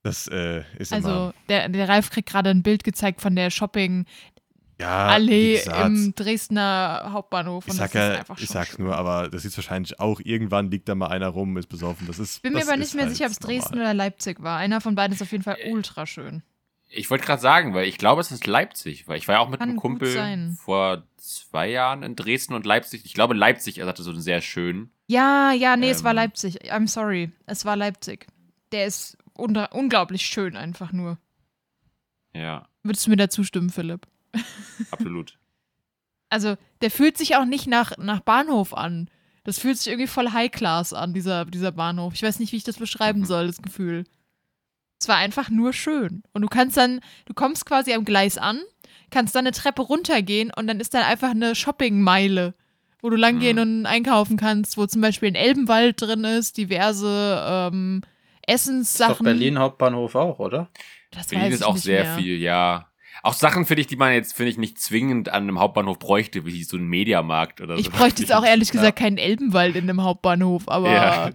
Das 0.03 0.27
äh, 0.29 0.63
ist 0.79 0.93
immer. 0.93 1.07
Also, 1.07 1.35
der, 1.49 1.69
der 1.69 1.89
Ralf 1.89 2.11
kriegt 2.11 2.29
gerade 2.29 2.51
ein 2.51 2.63
Bild 2.63 2.85
gezeigt 2.85 3.21
von 3.21 3.37
der 3.37 3.51
Shopping-Allee 3.51 4.07
Ja, 4.79 5.19
wie 5.21 5.55
gesagt, 5.55 5.87
im 5.87 6.15
Dresdner 6.15 7.09
Hauptbahnhof. 7.11 7.65
Ich 7.67 7.71
und 7.71 7.77
sag 7.79 7.93
das 7.93 8.03
ist 8.05 8.13
ja, 8.13 8.19
einfach 8.19 8.39
ich 8.39 8.49
sag's 8.49 8.79
nur, 8.79 8.95
aber 8.95 9.29
das 9.31 9.45
ist 9.45 9.57
wahrscheinlich 9.57 9.99
auch 10.01 10.21
irgendwann 10.23 10.71
liegt 10.71 10.89
da 10.89 10.95
mal 10.95 11.09
einer 11.09 11.29
rum, 11.29 11.57
ist 11.57 11.69
besoffen. 11.69 12.07
Das 12.07 12.19
ist. 12.19 12.43
Bin 12.43 12.53
mir 12.53 12.61
das 12.61 12.69
aber 12.69 12.77
nicht 12.77 12.95
mehr 12.95 13.07
halt 13.07 13.15
sicher, 13.15 13.27
ob 13.27 13.33
es 13.33 13.41
normal. 13.41 13.59
Dresden 13.59 13.75
oder 13.79 13.95
Leipzig 13.95 14.43
war. 14.43 14.59
Einer 14.59 14.81
von 14.83 14.95
beiden 14.95 15.15
ist 15.15 15.23
auf 15.23 15.33
jeden 15.33 15.45
Fall 15.45 15.57
ultra 15.71 16.07
schön. 16.07 16.43
Ich 16.89 17.11
wollte 17.11 17.25
gerade 17.25 17.43
sagen, 17.43 17.75
weil 17.75 17.87
ich 17.87 17.99
glaube, 17.99 18.21
es 18.21 18.31
ist 18.31 18.47
Leipzig, 18.47 19.09
weil 19.09 19.19
ich 19.19 19.27
war 19.27 19.37
ja 19.37 19.41
auch 19.41 19.49
mit 19.49 19.61
Kann 19.61 19.71
einem 19.71 19.79
Kumpel 19.79 20.55
vor 20.63 21.03
zwei 21.17 21.69
Jahren 21.71 22.03
in 22.03 22.15
Dresden 22.15 22.55
und 22.55 22.65
Leipzig. 22.65 23.05
Ich 23.05 23.15
glaube, 23.15 23.35
Leipzig, 23.35 23.79
er 23.79 23.87
hatte 23.87 24.03
so 24.03 24.11
einen 24.11 24.21
sehr 24.21 24.41
schönen. 24.41 24.91
Ja, 25.09 25.53
ja, 25.53 25.77
nee, 25.77 25.91
es 25.91 26.05
war 26.05 26.13
Ähm. 26.13 26.17
Leipzig. 26.17 26.71
I'm 26.73 26.87
sorry. 26.87 27.33
Es 27.47 27.65
war 27.65 27.77
Leipzig. 27.77 28.27
Der 28.73 28.87
ist 28.87 29.17
unglaublich 29.35 30.23
schön 30.27 30.57
einfach 30.57 30.93
nur. 30.93 31.19
Ja, 32.35 32.69
Würdest 32.83 33.07
du 33.07 33.11
mir 33.11 33.17
da 33.17 33.29
zustimmen, 33.29 33.71
Philipp? 33.71 34.07
absolut. 34.91 35.39
Also, 36.29 36.57
der 36.83 36.91
fühlt 36.91 37.17
sich 37.17 37.37
auch 37.37 37.45
nicht 37.45 37.67
nach, 37.67 37.97
nach 37.99 38.21
Bahnhof 38.21 38.75
an. 38.75 39.09
Das 39.45 39.59
fühlt 39.61 39.79
sich 39.79 39.87
irgendwie 39.87 40.09
voll 40.09 40.33
High-Class 40.33 40.93
an, 40.93 41.15
dieser, 41.15 41.45
dieser 41.45 41.71
Bahnhof. 41.73 42.15
Ich 42.15 42.23
weiß 42.23 42.41
nicht, 42.41 42.53
wie 42.53 42.57
ich 42.57 42.65
das 42.65 42.79
beschreiben 42.79 43.21
Mhm. 43.21 43.25
soll, 43.27 43.47
das 43.47 43.63
Gefühl. 43.63 44.05
Es 45.01 45.09
war 45.09 45.17
einfach 45.17 45.51
nur 45.51 45.73
schön. 45.73 46.23
Und 46.33 46.43
du 46.43 46.49
kannst 46.49 46.77
dann, 46.77 47.01
du 47.27 47.35
kommst 47.35 47.65
quasi 47.67 47.93
am 47.93 48.05
Gleis 48.05 48.39
an, 48.39 48.61
kannst 49.11 49.35
dann 49.37 49.47
eine 49.47 49.53
Treppe 49.53 49.83
runtergehen 49.83 50.51
und 50.57 50.67
dann 50.67 50.81
ist 50.81 50.95
dann 50.95 51.05
einfach 51.05 51.31
eine 51.31 51.55
Shoppingmeile, 51.55 52.55
wo 53.03 53.11
du 53.11 53.17
langgehen 53.17 53.57
Mhm. 53.57 53.63
und 53.63 53.87
einkaufen 53.87 54.37
kannst, 54.37 54.77
wo 54.77 54.87
zum 54.87 55.03
Beispiel 55.03 55.29
ein 55.29 55.35
Elbenwald 55.37 56.01
drin 56.03 56.25
ist, 56.25 56.57
diverse 56.57 57.45
ähm, 57.47 57.99
Ist 58.03 58.09
doch 58.43 58.53
Essenssachen. 58.55 59.25
Berlin 59.25 59.59
Hauptbahnhof 59.61 60.15
auch, 60.17 60.39
oder? 60.41 60.71
Das 61.13 61.29
Berlin 61.29 61.47
weiß 61.49 61.55
ist 61.55 61.63
auch 61.63 61.75
nicht 61.75 61.85
sehr 61.85 62.03
mehr. 62.03 62.17
viel, 62.17 62.39
ja. 62.39 62.91
Auch 63.27 63.35
Sachen, 63.35 63.67
finde 63.67 63.81
ich, 63.83 63.87
die 63.87 63.97
man 63.97 64.13
jetzt, 64.13 64.35
finde 64.35 64.51
ich, 64.51 64.59
nicht 64.59 64.79
zwingend 64.81 65.29
an 65.31 65.43
einem 65.45 65.59
Hauptbahnhof 65.59 65.99
bräuchte, 65.99 66.45
wie 66.47 66.63
so 66.65 66.77
ein 66.77 66.85
Mediamarkt 66.87 67.61
oder 67.61 67.75
so. 67.77 67.81
Ich 67.81 67.91
bräuchte 67.91 68.23
jetzt 68.23 68.33
auch 68.33 68.45
ehrlich 68.47 68.71
gesagt 68.71 68.99
keinen 68.99 69.19
Elbenwald 69.19 69.77
in 69.77 69.87
dem 69.87 70.03
Hauptbahnhof, 70.03 70.69
aber 70.69 70.91
Ja. 70.93 71.31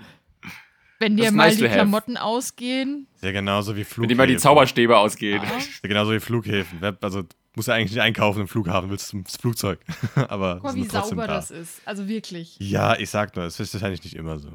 wenn 0.99 1.17
dir 1.17 1.31
mal 1.31 1.47
nice 1.47 1.55
die 1.55 1.61
to 1.63 1.65
have. 1.67 1.75
Klamotten 1.75 2.17
ausgehen, 2.17 3.07
ja 3.21 3.31
genauso 3.31 3.73
wie 3.75 3.79
Wenn 3.79 3.85
Flughäfen. 3.85 4.09
dir 4.09 4.15
mal 4.15 4.27
die 4.27 4.37
Zauberstäbe 4.37 4.97
ausgehen. 4.97 5.41
ja. 5.43 5.49
Ja 5.49 5.87
genauso 5.89 6.11
wie 6.13 6.19
Flughäfen. 6.19 6.79
Also 7.01 7.23
musst 7.55 7.67
du 7.67 7.71
eigentlich 7.73 7.91
nicht 7.91 8.01
einkaufen 8.01 8.41
im 8.41 8.47
Flughafen, 8.47 8.89
willst 8.89 9.07
zum 9.09 9.23
das 9.23 9.35
Flugzeug. 9.37 9.79
Aber 10.29 10.55
guck 10.55 10.63
mal, 10.63 10.75
wie 10.75 10.85
sauber 10.85 11.27
da. 11.27 11.33
das 11.35 11.51
ist. 11.51 11.81
Also 11.85 12.07
wirklich. 12.07 12.55
Ja, 12.59 12.97
ich 12.97 13.09
sag 13.09 13.35
nur, 13.35 13.45
es 13.45 13.59
ist 13.59 13.73
wahrscheinlich 13.73 14.03
nicht 14.03 14.15
immer 14.15 14.39
so. 14.39 14.49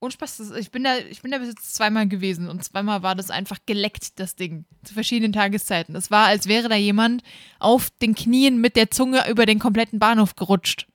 Und 0.00 0.12
Spaß, 0.14 0.38
das- 0.38 0.50
ich 0.52 0.70
bin 0.70 0.82
da, 0.82 0.96
ich 0.96 1.20
bin 1.22 1.30
da 1.30 1.38
bis 1.38 1.48
jetzt 1.48 1.74
zweimal 1.74 2.08
gewesen 2.08 2.48
und 2.48 2.64
zweimal 2.64 3.02
war 3.02 3.14
das 3.14 3.30
einfach 3.30 3.58
geleckt, 3.66 4.18
das 4.18 4.34
Ding. 4.34 4.64
Zu 4.82 4.94
verschiedenen 4.94 5.32
Tageszeiten. 5.32 5.94
Es 5.94 6.10
war, 6.10 6.26
als 6.26 6.48
wäre 6.48 6.68
da 6.70 6.74
jemand 6.76 7.22
auf 7.58 7.90
den 7.90 8.14
Knien 8.14 8.60
mit 8.62 8.76
der 8.76 8.90
Zunge 8.90 9.28
über 9.30 9.44
den 9.46 9.58
kompletten 9.58 9.98
Bahnhof 9.98 10.34
gerutscht. 10.36 10.86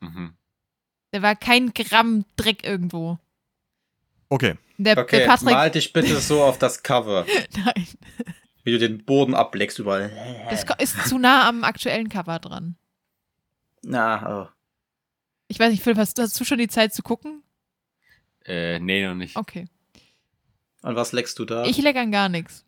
Mhm. 0.00 0.34
Da 1.12 1.22
war 1.22 1.36
kein 1.36 1.72
Gramm 1.72 2.24
Dreck 2.36 2.64
irgendwo. 2.64 3.18
Okay, 4.28 4.56
Der, 4.78 4.96
Okay, 4.98 5.18
der 5.20 5.26
Patrick. 5.26 5.50
mal 5.50 5.70
dich 5.70 5.92
bitte 5.92 6.18
so 6.20 6.42
auf 6.42 6.58
das 6.58 6.82
Cover, 6.82 7.26
Nein. 7.64 7.86
wie 8.64 8.70
du 8.72 8.78
den 8.78 9.04
Boden 9.04 9.34
ableckst 9.34 9.78
überall. 9.78 10.10
Das 10.50 10.64
ist 10.78 11.08
zu 11.08 11.18
nah 11.18 11.48
am 11.48 11.64
aktuellen 11.64 12.08
Cover 12.08 12.38
dran. 12.38 12.76
Na, 13.82 14.42
oh. 14.44 14.48
Ich 15.48 15.58
weiß 15.58 15.70
nicht, 15.70 15.82
Philipp, 15.82 15.98
hast 15.98 16.18
hast 16.18 16.38
du 16.38 16.44
schon 16.44 16.58
die 16.58 16.68
Zeit 16.68 16.92
zu 16.94 17.02
gucken? 17.02 17.42
Äh, 18.50 18.80
nee, 18.80 19.06
noch 19.06 19.14
nicht. 19.14 19.36
Okay. 19.36 19.66
An 20.82 20.96
was 20.96 21.12
leckst 21.12 21.38
du 21.38 21.44
da? 21.44 21.64
Ich 21.66 21.78
leck 21.78 21.96
an 21.96 22.10
gar 22.10 22.28
nichts. 22.28 22.64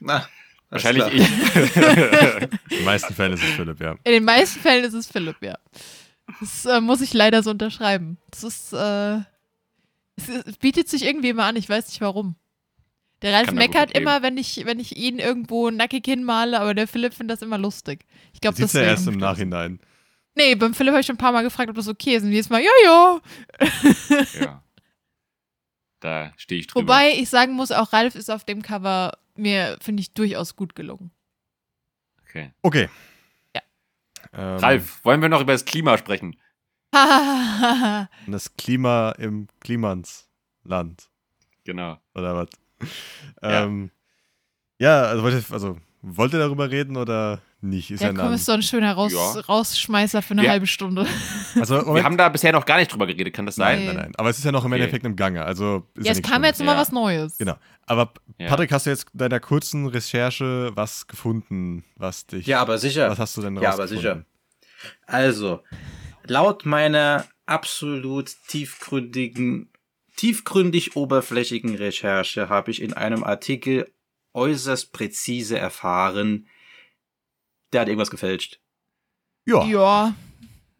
Na, 0.00 0.26
Wahrscheinlich 0.70 1.04
klar. 1.04 1.14
ich. 1.14 1.76
in 2.70 2.76
den 2.78 2.84
meisten 2.84 3.14
Fällen 3.14 3.32
ist 3.32 3.42
es 3.42 3.50
Philipp, 3.50 3.80
ja. 3.80 3.92
In 4.04 4.12
den 4.12 4.24
meisten 4.24 4.60
Fällen 4.60 4.84
ist 4.84 4.94
es 4.94 5.06
Philipp, 5.06 5.36
ja. 5.42 5.58
Das 6.40 6.66
äh, 6.66 6.80
muss 6.80 7.00
ich 7.00 7.14
leider 7.14 7.42
so 7.42 7.50
unterschreiben. 7.50 8.18
Das 8.30 8.44
ist, 8.44 8.72
äh, 8.74 9.16
es, 10.16 10.28
ist- 10.28 10.46
es 10.46 10.56
bietet 10.58 10.88
sich 10.88 11.04
irgendwie 11.04 11.30
immer 11.30 11.44
an, 11.44 11.56
ich 11.56 11.68
weiß 11.68 11.88
nicht 11.88 12.00
warum. 12.00 12.36
Der 13.22 13.32
Ralf 13.32 13.50
meckert 13.52 13.96
immer, 13.98 14.22
wenn 14.22 14.36
ich, 14.38 14.64
wenn 14.64 14.78
ich 14.78 14.96
ihn 14.96 15.18
irgendwo 15.18 15.70
nackig 15.70 16.04
hinmale, 16.06 16.60
aber 16.60 16.74
der 16.74 16.86
Philipp 16.86 17.14
findet 17.14 17.36
das 17.38 17.42
immer 17.42 17.58
lustig. 17.58 18.04
Ich 18.32 18.40
glaube, 18.40 18.60
das 18.60 18.72
du 18.72 18.78
erst 18.80 19.08
im 19.08 19.16
Nachhinein. 19.16 19.80
Nee, 20.36 20.54
beim 20.54 20.72
Philipp 20.74 20.92
habe 20.92 21.00
ich 21.00 21.06
schon 21.06 21.16
ein 21.16 21.18
paar 21.18 21.32
Mal 21.32 21.42
gefragt, 21.42 21.68
ob 21.70 21.74
das 21.74 21.88
okay 21.88 22.14
ist. 22.14 22.22
Und 22.22 22.30
jedes 22.30 22.48
Mal, 22.48 22.62
ja, 22.62 22.70
ja. 22.84 24.62
Ja. 26.02 26.28
Da 26.28 26.32
stehe 26.36 26.60
ich 26.60 26.66
drüber. 26.66 26.82
Wobei 26.82 27.12
ich 27.12 27.28
sagen 27.28 27.54
muss, 27.54 27.72
auch 27.72 27.92
Ralf 27.92 28.14
ist 28.14 28.30
auf 28.30 28.44
dem 28.44 28.62
Cover 28.62 29.18
mir, 29.34 29.78
finde 29.80 30.00
ich, 30.00 30.12
durchaus 30.12 30.56
gut 30.56 30.74
gelungen. 30.74 31.10
Okay. 32.22 32.52
Okay. 32.62 32.88
Ja. 33.54 33.62
Ähm, 34.32 34.56
Ralf, 34.58 35.04
wollen 35.04 35.22
wir 35.22 35.28
noch 35.28 35.40
über 35.40 35.52
das 35.52 35.64
Klima 35.64 35.96
sprechen? 35.98 36.36
Hahaha. 36.94 38.08
Das 38.26 38.56
Klima 38.56 39.12
im 39.12 39.48
Klimansland. 39.60 41.08
Genau. 41.64 41.98
Oder 42.14 42.36
was? 42.36 42.48
Ja. 43.42 43.64
Ähm, 43.64 43.90
ja, 44.78 45.02
also 45.02 45.22
wollt 45.22 45.34
ihr, 45.34 45.52
also 45.52 45.78
wollt 46.02 46.32
ihr 46.32 46.38
darüber 46.38 46.70
reden 46.70 46.96
oder 46.96 47.40
nicht? 47.60 47.90
Ist 47.90 48.00
ja, 48.00 48.08
ja, 48.08 48.14
komm, 48.14 48.32
ist 48.32 48.44
so 48.46 48.52
ein 48.52 48.62
schöner 48.62 48.92
Raus 48.94 49.12
Ja. 49.12 49.40
Rausschmeißer 49.40 50.22
für 50.22 50.32
eine 50.34 50.44
Ja. 50.44 50.50
halbe 50.50 50.66
Stunde. 50.66 51.06
Also, 51.56 51.92
Wir 51.94 52.04
haben 52.04 52.16
da 52.16 52.28
bisher 52.28 52.52
noch 52.52 52.64
gar 52.66 52.76
nicht 52.78 52.92
drüber 52.92 53.06
geredet, 53.06 53.34
kann 53.34 53.46
das 53.46 53.56
sein? 53.56 53.78
nein, 53.78 53.86
nein, 53.86 53.96
nein. 53.96 54.12
Aber 54.16 54.30
es 54.30 54.38
ist 54.38 54.44
ja 54.44 54.52
noch 54.52 54.64
im 54.64 54.72
Okay. 54.72 54.80
Endeffekt 54.82 55.04
im 55.06 55.16
Gange. 55.16 55.44
Also 55.44 55.86
ist 55.94 56.06
Ja, 56.06 56.12
es 56.12 56.22
kam 56.22 56.44
jetzt 56.44 56.60
immer 56.60 56.72
Ja. 56.74 56.78
was 56.78 56.92
Neues. 56.92 57.36
Genau. 57.38 57.56
Aber 57.86 58.12
Ja. 58.38 58.48
Patrick, 58.48 58.70
hast 58.70 58.86
du 58.86 58.90
jetzt 58.90 59.06
in 59.12 59.18
deiner 59.18 59.40
kurzen 59.40 59.86
Recherche 59.88 60.70
was 60.74 61.06
gefunden, 61.08 61.84
was 61.96 62.26
dich. 62.26 62.46
Ja, 62.46 62.60
aber 62.60 62.78
sicher. 62.78 63.10
Was 63.10 63.18
hast 63.18 63.36
du 63.36 63.42
denn 63.42 63.56
Ja, 63.56 63.72
aber 63.72 63.82
rausgefunden? 63.84 64.24
sicher. 64.76 64.90
Also, 65.06 65.62
laut 66.24 66.64
meiner 66.66 67.24
absolut 67.46 68.30
tiefgründigen, 68.48 69.70
tiefgründig 70.16 70.96
oberflächigen 70.96 71.74
Recherche 71.76 72.48
habe 72.48 72.70
ich 72.70 72.82
in 72.82 72.92
einem 72.92 73.24
Artikel 73.24 73.90
äußerst 74.34 74.92
präzise 74.92 75.58
erfahren, 75.58 76.46
der 77.72 77.82
hat 77.82 77.88
irgendwas 77.88 78.10
gefälscht. 78.10 78.60
Ja, 79.46 79.64
Ja, 79.64 80.14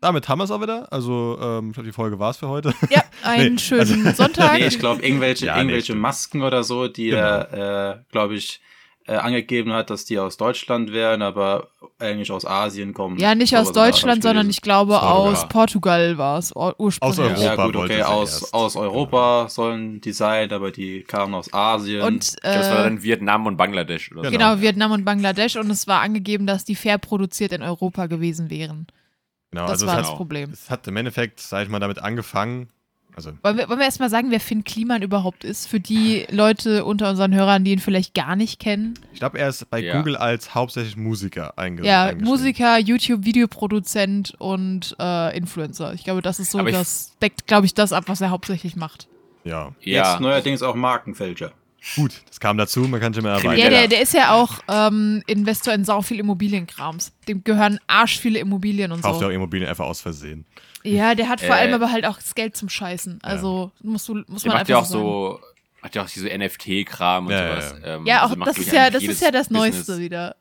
damit 0.01 0.29
haben 0.29 0.39
wir 0.39 0.45
es 0.45 0.51
auch 0.51 0.61
wieder. 0.63 0.93
Also, 0.93 1.39
ähm, 1.41 1.69
ich 1.69 1.75
glaube, 1.75 1.87
die 1.89 1.93
Folge 1.93 2.19
war 2.19 2.31
es 2.31 2.37
für 2.37 2.49
heute. 2.49 2.73
ja 2.91 3.03
einen 3.23 3.55
Nee, 3.55 3.59
schönen 3.61 4.07
also- 4.07 4.11
Sonntag. 4.23 4.53
Nee, 4.59 4.67
ich 4.67 4.79
glaube, 4.79 5.03
irgendwelche, 5.03 5.47
Ja, 5.47 5.57
irgendwelche. 5.57 5.95
Masken 5.95 6.43
oder 6.43 6.63
so, 6.65 6.87
die 6.89 7.07
Genau. 7.11 7.19
er, 7.19 7.97
äh, 7.99 8.03
glaube 8.13 8.35
ich, 8.37 8.61
äh, 9.09 9.15
angegeben 9.17 9.73
hat, 9.73 9.91
dass 9.91 10.05
die 10.05 10.19
aus 10.19 10.37
Deutschland 10.37 10.93
wären, 10.93 11.23
aber 11.23 11.69
eigentlich 11.99 12.31
aus 12.31 12.45
Asien 12.45 12.93
kommen. 12.95 13.19
ja, 13.19 13.35
nicht 13.35 13.57
aus 13.57 13.73
Deutschland, 13.73 14.23
sondern 14.23 14.49
ich 14.51 14.61
glaube 14.63 14.93
Sorry, 14.93 15.05
aus 15.07 15.43
ja. 15.43 15.47
Portugal 15.49 16.19
war 16.19 16.39
es 16.39 16.55
ur- 16.55 16.75
ursprünglich. 16.79 17.19
Aus 17.19 17.19
Europa. 17.19 17.43
Ja, 17.43 17.67
gut, 17.67 17.77
okay, 17.77 18.03
aus, 18.03 18.53
aus 18.53 18.77
Europa 18.77 19.49
sollen 19.49 20.01
die 20.01 20.13
sein, 20.13 20.53
aber 20.53 20.71
die 20.71 21.03
kamen 21.03 21.35
aus 21.35 21.53
Asien. 21.53 22.03
Und 22.03 22.37
glaube, 22.41 22.57
das 22.59 22.71
war 22.71 22.81
äh, 22.81 22.85
dann 22.85 23.03
Vietnam 23.03 23.47
und 23.47 23.57
Bangladesch 23.57 24.13
oder 24.13 24.25
so. 24.25 24.31
Genau. 24.31 24.51
genau, 24.53 24.63
Vietnam 24.63 24.93
und 24.93 25.05
Bangladesch 25.05 25.57
und 25.57 25.71
es 25.71 25.87
war 25.89 26.01
angegeben, 26.03 26.47
dass 26.47 26.65
die 26.65 26.77
fair 26.77 26.99
produziert 26.99 27.53
in 27.53 27.63
Europa 27.63 28.07
gewesen 28.07 28.51
wären. 28.51 28.87
Genau, 29.51 29.63
Das 29.63 29.71
also 29.73 29.87
war 29.87 29.95
es 29.95 30.01
das 30.03 30.11
hat, 30.11 30.17
Problem. 30.17 30.51
es 30.51 30.71
hat 30.71 30.87
im 30.87 30.97
Endeffekt, 30.97 31.41
sag 31.41 31.63
ich 31.63 31.69
mal, 31.71 31.81
damit 31.81 31.99
angefangen. 32.01 32.69
Also, 33.19 33.33
Wollen 33.43 33.57
wir, 33.59 33.69
wollen 33.69 33.81
wir 33.81 33.85
erstmal 33.85 34.11
sagen, 34.11 34.31
wer 34.31 34.39
Finn 34.39 34.63
Kliman 34.63 35.03
überhaupt 35.03 35.43
ist? 35.43 35.67
Für 35.67 35.81
die 35.81 36.25
Leute 36.31 36.85
unter 36.85 37.11
unseren 37.11 37.35
Hörern, 37.35 37.65
die 37.65 37.73
ihn 37.73 37.81
vielleicht 37.81 38.15
gar 38.15 38.37
nicht 38.37 38.61
kennen. 38.61 38.95
ich 39.13 39.19
glaube, 39.19 39.41
er 39.41 39.49
ist 39.49 39.69
bei 39.71 39.81
Ja. 39.81 39.97
Google 39.99 40.17
als 40.17 40.55
hauptsächlich 40.55 40.97
Musiker 40.97 41.59
einge 41.59 41.85
Ja. 41.85 42.13
Musiker, 42.15 42.79
YouTube-Videoproduzent 42.79 44.35
und 44.39 44.95
äh, 45.01 45.37
Influencer. 45.37 45.95
Ich 45.95 46.05
glaube, 46.05 46.23
das 46.23 46.39
ist 46.39 46.53
so 46.53 46.61
Aber 46.61 46.71
das, 46.71 47.17
deckt, 47.21 47.49
glaube 47.49 47.67
ich, 47.67 47.75
das 47.75 47.93
ab, 47.93 48.05
was 48.07 48.21
er 48.21 48.31
hauptsächlich 48.31 48.77
macht. 48.77 49.09
Ja, 49.45 49.73
Ja, 49.81 50.13
Jetzt 50.13 50.21
neuerdings 50.21 50.63
auch 50.63 50.75
Markenfälscher. 50.77 51.53
Gut, 51.97 52.13
das 52.29 52.41
kam 52.41 52.59
dazu, 52.59 52.81
man 52.81 53.01
kann 53.01 53.15
schon 53.15 53.23
mal 53.23 53.31
erweitern. 53.39 53.59
Ja, 53.59 53.69
der, 53.71 53.89
der 53.89 54.03
ist 54.03 54.15
ja 54.15 54.33
auch 54.35 54.61
ähm, 54.69 55.23
Investor 55.27 55.73
in 55.75 55.85
sau 55.85 56.03
viel 56.03 56.19
Immobilienkrams. 56.19 57.13
Dem 57.29 57.45
gehören 57.45 57.79
arsch 57.87 58.19
viele 58.19 58.39
Immobilien 58.39 58.93
und 58.93 59.03
Kauft 59.03 59.17
ja 59.17 59.21
so. 59.21 59.27
auch 59.27 59.35
Immobilien 59.35 59.69
einfach 59.69 59.87
aus 59.87 60.01
Versehen. 60.01 60.45
Ja, 60.85 61.15
der 61.15 61.29
hat 61.29 61.41
vor 61.41 61.51
Äh, 61.57 61.61
allem 61.61 61.75
aber 61.75 61.91
halt 61.93 62.07
auch 62.07 62.17
das 62.17 62.35
Geld 62.35 62.57
zum 62.57 62.69
Scheißen. 62.69 63.19
Also 63.23 63.73
musst 63.83 64.09
du, 64.09 64.23
muss 64.29 64.43
der 64.43 64.53
man 64.53 64.59
macht 64.61 64.69
ja 64.69 64.77
auch 64.77 64.81
einfach 64.81 64.91
so 64.93 64.99
sagen. 64.99 65.43
so, 65.43 65.83
macht 65.83 65.95
ja 65.97 66.03
auch 66.05 66.09
diese 66.11 66.29
NFT-Kram 66.39 67.27
und 67.27 67.33
Ja, 67.33 67.45
ja, 67.45 67.61
sowas. 67.63 67.75
Ähm, 67.85 68.07
Ja, 68.07 68.19
auch 68.25 68.31
also 68.31 68.45
das 68.45 68.59
ist 68.59 68.73
ja, 68.73 68.91
das 68.91 69.03
ist 69.03 69.23
ja 69.23 69.31
das 69.31 69.49
Business. 69.49 69.87
Neueste 69.89 69.99
wieder. 69.99 70.37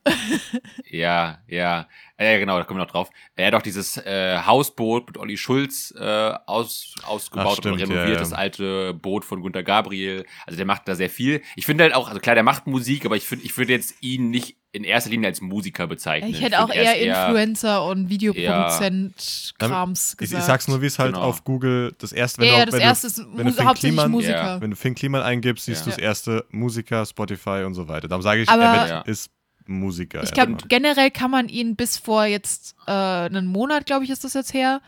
Ja, 0.90 1.40
ja. 1.48 1.88
Ja, 2.20 2.38
genau, 2.39 2.57
da 2.57 2.63
kommen 2.63 2.80
wir 2.80 2.84
noch 2.86 2.91
drauf. 2.91 3.09
Er 3.36 3.47
hat 3.47 3.53
auch 3.53 3.61
dieses 3.61 3.97
äh, 3.97 4.39
Hausboot 4.39 5.05
mit 5.07 5.18
Olli 5.20 5.38
Schulz 5.38 5.93
äh, 5.99 6.34
aus, 6.47 6.95
ausgebaut 7.05 7.45
Ach, 7.47 7.57
stimmt, 7.57 7.74
und 7.76 7.82
renoviert, 7.82 8.07
ja, 8.07 8.13
ja. 8.13 8.20
das 8.20 8.34
alte 8.34 8.93
Boot 8.95 9.24
von 9.24 9.41
Gunter 9.41 9.61
Gabriel. 9.63 10.26
Also 10.47 10.57
der 10.57 10.65
macht 10.65 10.88
da 10.88 10.95
sehr 10.95 11.09
viel. 11.11 11.41
Ich 11.55 11.65
finde 11.68 11.84
halt 11.84 11.93
auch, 11.93 12.07
also 12.07 12.20
klar, 12.20 12.34
der 12.36 12.43
macht 12.43 12.65
Musik, 12.65 13.05
aber 13.05 13.15
ich 13.18 13.28
finde, 13.28 13.45
ich 13.45 13.55
würde 13.57 13.74
jetzt 13.74 13.95
ihn 14.01 14.32
nicht 14.32 14.57
in 14.72 14.84
erster 14.84 15.09
Linie 15.11 15.28
als 15.30 15.41
Musiker 15.41 15.86
bezeichnen. 15.88 16.30
Ich 16.32 16.41
hätte 16.41 16.57
find, 16.57 16.70
auch 16.70 16.70
er 16.74 16.95
eher 16.97 17.26
Influencer 17.28 17.86
und 17.86 18.09
Videoproduzent 18.09 19.53
Krams 19.59 20.13
Ich, 20.20 20.26
ich 20.26 20.30
gesagt. 20.32 20.45
sag's 20.45 20.68
nur, 20.68 20.82
wie 20.82 20.86
es 20.88 20.99
halt 20.99 21.13
Genau. 21.13 21.26
auf 21.26 21.43
Google 21.43 21.93
das 21.99 22.11
erste, 22.11 22.41
wenn 22.41 22.47
ja, 22.49 22.53
du, 22.53 22.59
ja, 22.59 22.65
das 22.65 22.74
wenn 22.76 22.82
erste 22.82 23.07
du, 23.07 23.13
ist 23.13 23.28
wenn 23.38 23.47
du 23.47 23.65
hauptsächlich 23.65 23.99
Kliman- 23.99 24.11
Musiker. 24.11 24.61
wenn 24.61 24.70
du 24.72 24.76
Finn 24.76 24.95
Kliman 24.95 25.22
eingibst, 25.22 25.65
siehst 25.65 25.82
Ja. 25.82 25.86
du 25.86 25.89
das 25.91 25.99
erste 25.99 26.45
Musiker, 26.51 27.05
Spotify 27.05 27.63
und 27.65 27.74
so 27.76 27.88
weiter. 27.88 28.07
Darum 28.07 28.22
sage 28.22 28.41
ich, 28.41 28.49
Aber- 28.49 28.63
er 28.63 28.74
wird, 28.80 28.89
Ja. 28.89 29.01
ist 29.01 29.30
Musiker. 29.68 30.24
Ich 30.24 30.32
glaube, 30.34 30.57
generell 30.68 31.11
kann 31.11 31.32
man 31.32 31.49
ihn 31.49 31.76
bis 31.76 31.97
vor 31.97 32.26
jetzt 32.26 32.76
äh, 32.88 32.91
einen 32.91 33.47
Monat, 33.47 33.86
glaube 33.86 34.03
ich, 34.05 34.09
ist 34.09 34.24
das 34.24 34.34
jetzt 34.34 34.53
her, 34.53 34.82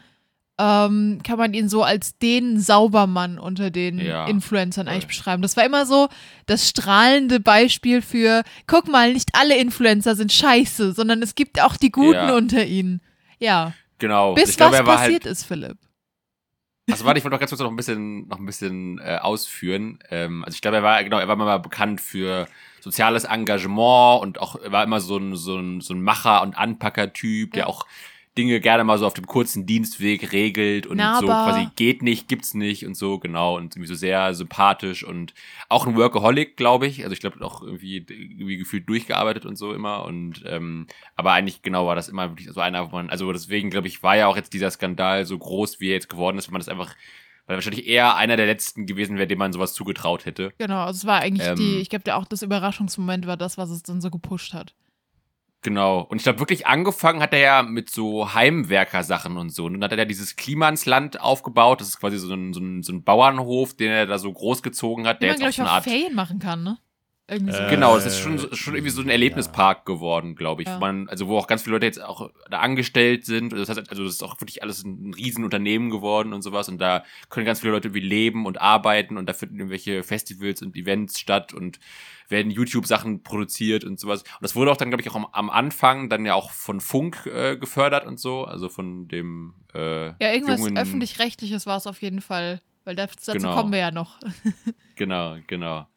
ähm, 0.58 1.20
kann 1.24 1.38
man 1.38 1.54
ihn 1.54 1.70
so 1.70 1.84
als 1.84 2.18
den 2.18 2.60
Saubermann 2.60 3.40
unter 3.40 3.72
den 3.72 3.98
Ja, 4.00 4.28
Influencern 4.28 4.88
eigentlich 4.90 5.08
beschreiben. 5.08 5.42
Das 5.42 5.56
war 5.56 5.66
immer 5.66 5.86
so 5.86 6.10
das 6.48 6.68
strahlende 6.68 7.40
Beispiel 7.40 8.02
für, 8.02 8.44
guck 8.68 8.88
mal, 8.90 9.14
nicht 9.14 9.30
alle 9.34 9.58
Influencer 9.58 10.16
sind 10.16 10.34
scheiße, 10.34 10.92
sondern 10.94 11.22
es 11.22 11.36
gibt 11.36 11.62
auch 11.62 11.78
die 11.78 11.92
Guten 11.92 12.14
Ja. 12.14 12.36
unter 12.36 12.66
ihnen. 12.66 13.02
Ja, 13.40 13.74
Genau. 14.00 14.34
bis 14.34 14.50
ich 14.52 14.60
was 14.60 14.74
war 14.74 14.84
passiert 14.84 15.24
halt, 15.24 15.32
ist, 15.32 15.46
Philipp. 15.46 15.78
Also 16.92 17.06
warte, 17.06 17.18
ich 17.20 17.24
wollte 17.24 17.36
noch 17.36 17.40
ganz 17.40 17.52
kurz 17.52 17.62
noch 17.62 17.70
ein 17.70 17.76
bisschen, 17.76 18.28
noch 18.28 18.40
ein 18.40 18.46
bisschen 18.46 19.00
äh, 19.00 19.18
ausführen. 19.22 20.00
Ähm, 20.10 20.44
also 20.44 20.56
ich 20.56 20.62
glaube, 20.62 20.78
er 20.78 20.84
war, 20.84 21.04
genau, 21.04 21.20
er 21.20 21.28
war 21.28 21.36
mal 21.36 21.58
bekannt 21.60 22.02
für 22.02 22.48
soziales 22.82 23.26
Engagement 23.26 24.22
und 24.22 24.40
auch, 24.40 24.56
er 24.56 24.72
war 24.72 24.84
immer 24.84 25.00
so 25.02 25.18
ein, 25.18 25.36
so 25.36 25.58
ein, 25.58 25.82
so 25.82 25.94
ein 25.94 26.02
Macher- 26.02 26.42
und 26.42 26.58
Anpacker-Typ, 26.58 27.54
der 27.54 27.62
Ja. 27.64 27.68
auch 27.68 27.86
Dinge 28.40 28.62
gerne 28.62 28.86
mal 28.86 28.98
so 28.98 29.06
auf 29.06 29.14
dem 29.14 29.28
kurzen 29.28 29.66
Dienstweg 29.66 30.32
regelt 30.32 30.88
und 30.88 30.98
so 30.98 31.04
Nahbar. 31.04 31.52
quasi 31.52 31.68
geht 31.76 32.02
nicht, 32.02 32.30
gibt's 32.30 32.54
nicht 32.54 32.86
und 32.86 32.96
so, 32.96 33.20
genau. 33.20 33.58
Und 33.58 33.76
irgendwie 33.76 33.90
so 33.90 33.96
sehr 33.96 34.34
sympathisch 34.34 35.04
und 35.04 35.34
auch 35.68 35.86
ein 35.86 35.98
Workaholic, 35.98 36.56
glaube 36.56 36.88
ich. 36.88 37.04
Also 37.04 37.12
ich 37.12 37.20
glaube 37.20 37.44
auch 37.46 37.62
irgendwie, 37.62 37.98
irgendwie 38.08 38.56
gefühlt 38.56 38.88
durchgearbeitet 38.88 39.46
und 39.46 39.58
so 39.58 39.74
immer. 39.74 40.06
Und 40.06 40.44
ähm, 40.46 40.88
aber 41.18 41.34
eigentlich 41.34 41.64
genau 41.64 41.86
war 41.86 41.96
das 41.96 42.08
immer 42.08 42.30
wirklich 42.30 42.50
so 42.50 42.62
einer, 42.62 42.90
wo 42.90 42.96
man, 42.96 43.10
also 43.10 43.30
deswegen 43.34 43.70
glaube 43.70 43.90
ich, 43.90 44.04
war 44.04 44.16
ja 44.16 44.28
auch 44.28 44.38
jetzt 44.38 44.54
dieser 44.54 44.72
Skandal 44.72 45.26
so 45.26 45.38
groß, 45.38 45.82
wie 45.82 45.90
er 45.90 45.96
jetzt 45.96 46.10
geworden 46.10 46.38
ist, 46.38 46.48
wenn 46.48 46.54
man 46.54 46.62
das 46.62 46.70
einfach, 46.70 46.96
weil 47.46 47.56
er 47.56 47.58
wahrscheinlich 47.58 47.88
eher 47.88 48.16
einer 48.16 48.38
der 48.38 48.46
letzten 48.46 48.86
gewesen 48.86 49.18
wäre, 49.18 49.28
dem 49.28 49.40
man 49.40 49.52
sowas 49.52 49.74
zugetraut 49.74 50.26
hätte. 50.26 50.54
Genau, 50.60 50.86
also 50.86 50.98
es 51.00 51.06
war 51.06 51.20
eigentlich 51.20 51.46
Ähm. 51.46 51.58
die, 51.58 51.80
ich 51.80 51.90
glaube, 51.90 52.16
auch 52.16 52.24
das 52.24 52.42
Überraschungsmoment 52.42 53.28
war 53.28 53.36
das, 53.36 53.58
was 53.58 53.70
es 53.70 53.84
dann 53.84 54.00
so 54.00 54.10
gepusht 54.10 54.54
hat. 54.54 54.74
Genau. 55.62 56.02
Und 56.02 56.18
ich 56.18 56.24
glaube, 56.24 56.40
wirklich 56.40 56.68
angefangen 56.68 57.22
hat 57.22 57.34
er 57.34 57.40
ja 57.40 57.64
mit 57.64 57.90
so 57.90 58.34
Heimwerker-Sachen 58.34 59.36
und 59.38 59.50
so. 59.50 59.66
Und 59.66 59.74
dann 59.74 59.84
hat 59.84 59.92
er 59.92 59.98
ja 59.98 60.06
dieses 60.06 60.38
Klimansland 60.38 61.20
aufgebaut. 61.20 61.82
Das 61.82 61.90
ist 61.90 62.00
quasi 62.00 62.18
so 62.18 62.34
ein, 62.34 62.54
so 62.54 62.62
ein, 62.62 62.82
so 62.82 62.94
ein 62.94 63.04
Bauernhof, 63.04 63.76
den 63.76 63.92
er 63.92 64.06
da 64.06 64.18
so 64.20 64.32
großgezogen 64.32 65.06
hat, 65.06 65.18
Wie 65.18 65.26
der 65.26 65.34
man, 65.34 65.42
jetzt 65.42 65.50
auch 65.50 65.56
glaube 65.56 65.56
ich, 65.56 65.60
eine 65.60 65.70
auch 65.70 65.74
Art. 65.74 65.84
Ferien 65.84 66.16
machen 66.16 66.40
kann, 66.40 66.64
ne? 66.64 66.78
Irgendwie 67.30 67.52
so. 67.52 67.60
Äh, 67.60 67.70
Genau, 67.70 67.96
es 67.98 68.06
ist 68.06 68.20
schon, 68.20 68.40
schon 68.56 68.74
irgendwie 68.74 68.90
so 68.90 69.02
ein 69.02 69.10
Erlebnispark 69.10 69.86
geworden, 69.86 70.36
glaube 70.36 70.62
ich. 70.62 70.68
Ja. 70.68 70.76
Wo 70.76 70.80
man, 70.80 71.10
also 71.10 71.28
wo 71.28 71.38
auch 71.38 71.48
ganz 71.48 71.64
viele 71.64 71.76
Leute 71.76 71.86
jetzt 71.86 72.02
auch 72.02 72.32
da 72.50 72.60
angestellt 72.60 73.26
sind. 73.26 73.52
Das 73.52 73.70
heißt, 73.70 73.90
also 73.90 74.04
das 74.04 74.14
ist 74.14 74.24
auch 74.24 74.40
wirklich 74.42 74.64
alles 74.64 74.84
ein 74.84 75.14
Riesenunternehmen 75.14 75.90
geworden 75.90 76.34
und 76.34 76.42
sowas. 76.42 76.70
Und 76.70 76.80
da 76.80 77.04
können 77.30 77.46
ganz 77.46 77.60
viele 77.60 77.74
Leute 77.74 77.90
irgendwie 77.90 78.08
leben 78.08 78.46
und 78.46 78.60
arbeiten 78.62 79.18
und 79.18 79.28
da 79.28 79.34
finden 79.34 79.58
irgendwelche 79.58 80.04
Festivals 80.04 80.62
und 80.62 80.76
Events 80.76 81.20
statt 81.20 81.54
und 81.54 81.80
werden 82.30 82.52
YouTube-Sachen 82.52 83.24
produziert 83.24 83.84
und 83.84 84.00
sowas. 84.00 84.22
Und 84.22 84.42
das 84.42 84.56
wurde 84.56 84.72
auch 84.72 84.78
dann, 84.78 84.90
glaube 84.90 85.02
ich, 85.02 85.10
auch 85.10 85.16
am, 85.16 85.26
am 85.26 85.50
Anfang 85.50 86.10
dann 86.10 86.26
ja 86.26 86.36
auch 86.36 86.52
von 86.52 86.80
Funk 86.80 87.26
äh, 87.26 87.58
gefördert 87.58 88.06
und 88.06 88.20
so, 88.20 88.46
also 88.46 88.70
von 88.70 89.08
dem 89.08 89.56
äh, 89.74 90.08
ja, 90.08 90.34
irgendwas 90.34 90.62
öffentlich-rechtliches 90.76 91.66
war 91.66 91.78
es 91.78 91.88
auf 91.88 92.02
jeden 92.02 92.22
Fall, 92.22 92.62
weil 92.86 92.96
dazu 92.96 93.32
Genau. 93.32 93.56
kommen 93.56 93.72
wir 93.72 93.80
ja 93.80 93.92
noch. 93.92 94.20
Genau, 94.96 95.38
genau. 95.48 95.88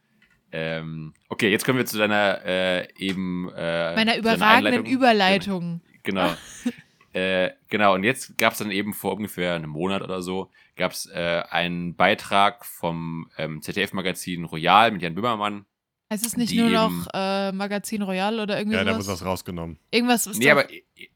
Ähm, 0.53 1.13
okay, 1.29 1.51
jetzt 1.51 1.65
kommen 1.65 1.79
wir 1.79 1.87
zu 1.87 1.99
deiner 1.99 2.45
äh, 2.45 2.89
eben 2.97 3.51
äh, 3.53 3.97
Meiner 3.97 4.17
überragenden. 4.17 4.87
Überleitung. 4.87 5.81
Genau. 6.05 6.33
äh, 7.13 7.51
genau, 7.69 7.95
und 7.95 8.05
jetzt 8.05 8.39
gab 8.39 8.53
es 8.53 8.61
dann 8.61 8.71
eben 8.71 8.95
vor 8.95 9.17
ungefähr 9.17 9.55
einem 9.57 9.71
Monat 9.71 10.03
oder 10.03 10.23
so, 10.23 10.51
gab 10.77 10.93
es 10.93 11.07
äh, 11.07 11.43
einen 11.51 11.97
Beitrag 11.97 12.65
vom 12.65 13.29
ähm, 13.39 13.61
ZDF-Magazin 13.61 14.45
Royal 14.45 14.93
mit 14.93 15.03
Jan 15.03 15.17
Böhmermann. 15.17 15.65
Heißt 16.13 16.27
es 16.27 16.37
nicht 16.37 16.55
nur 16.55 16.67
eben- 16.67 16.75
noch 16.75 17.07
äh, 17.15 17.53
Magazin 17.53 18.03
Royal 18.03 18.39
oder 18.41 18.59
irgendwie 18.59 18.77
Ja, 18.77 18.85
da 18.85 18.93
wurde 18.93 19.03
sowas? 19.05 19.21
das 19.21 19.27
rausgenommen. 19.27 19.79
Irgendwas 19.91 20.27
ist 20.27 20.39
Nee, 20.39 20.51
aber 20.51 20.67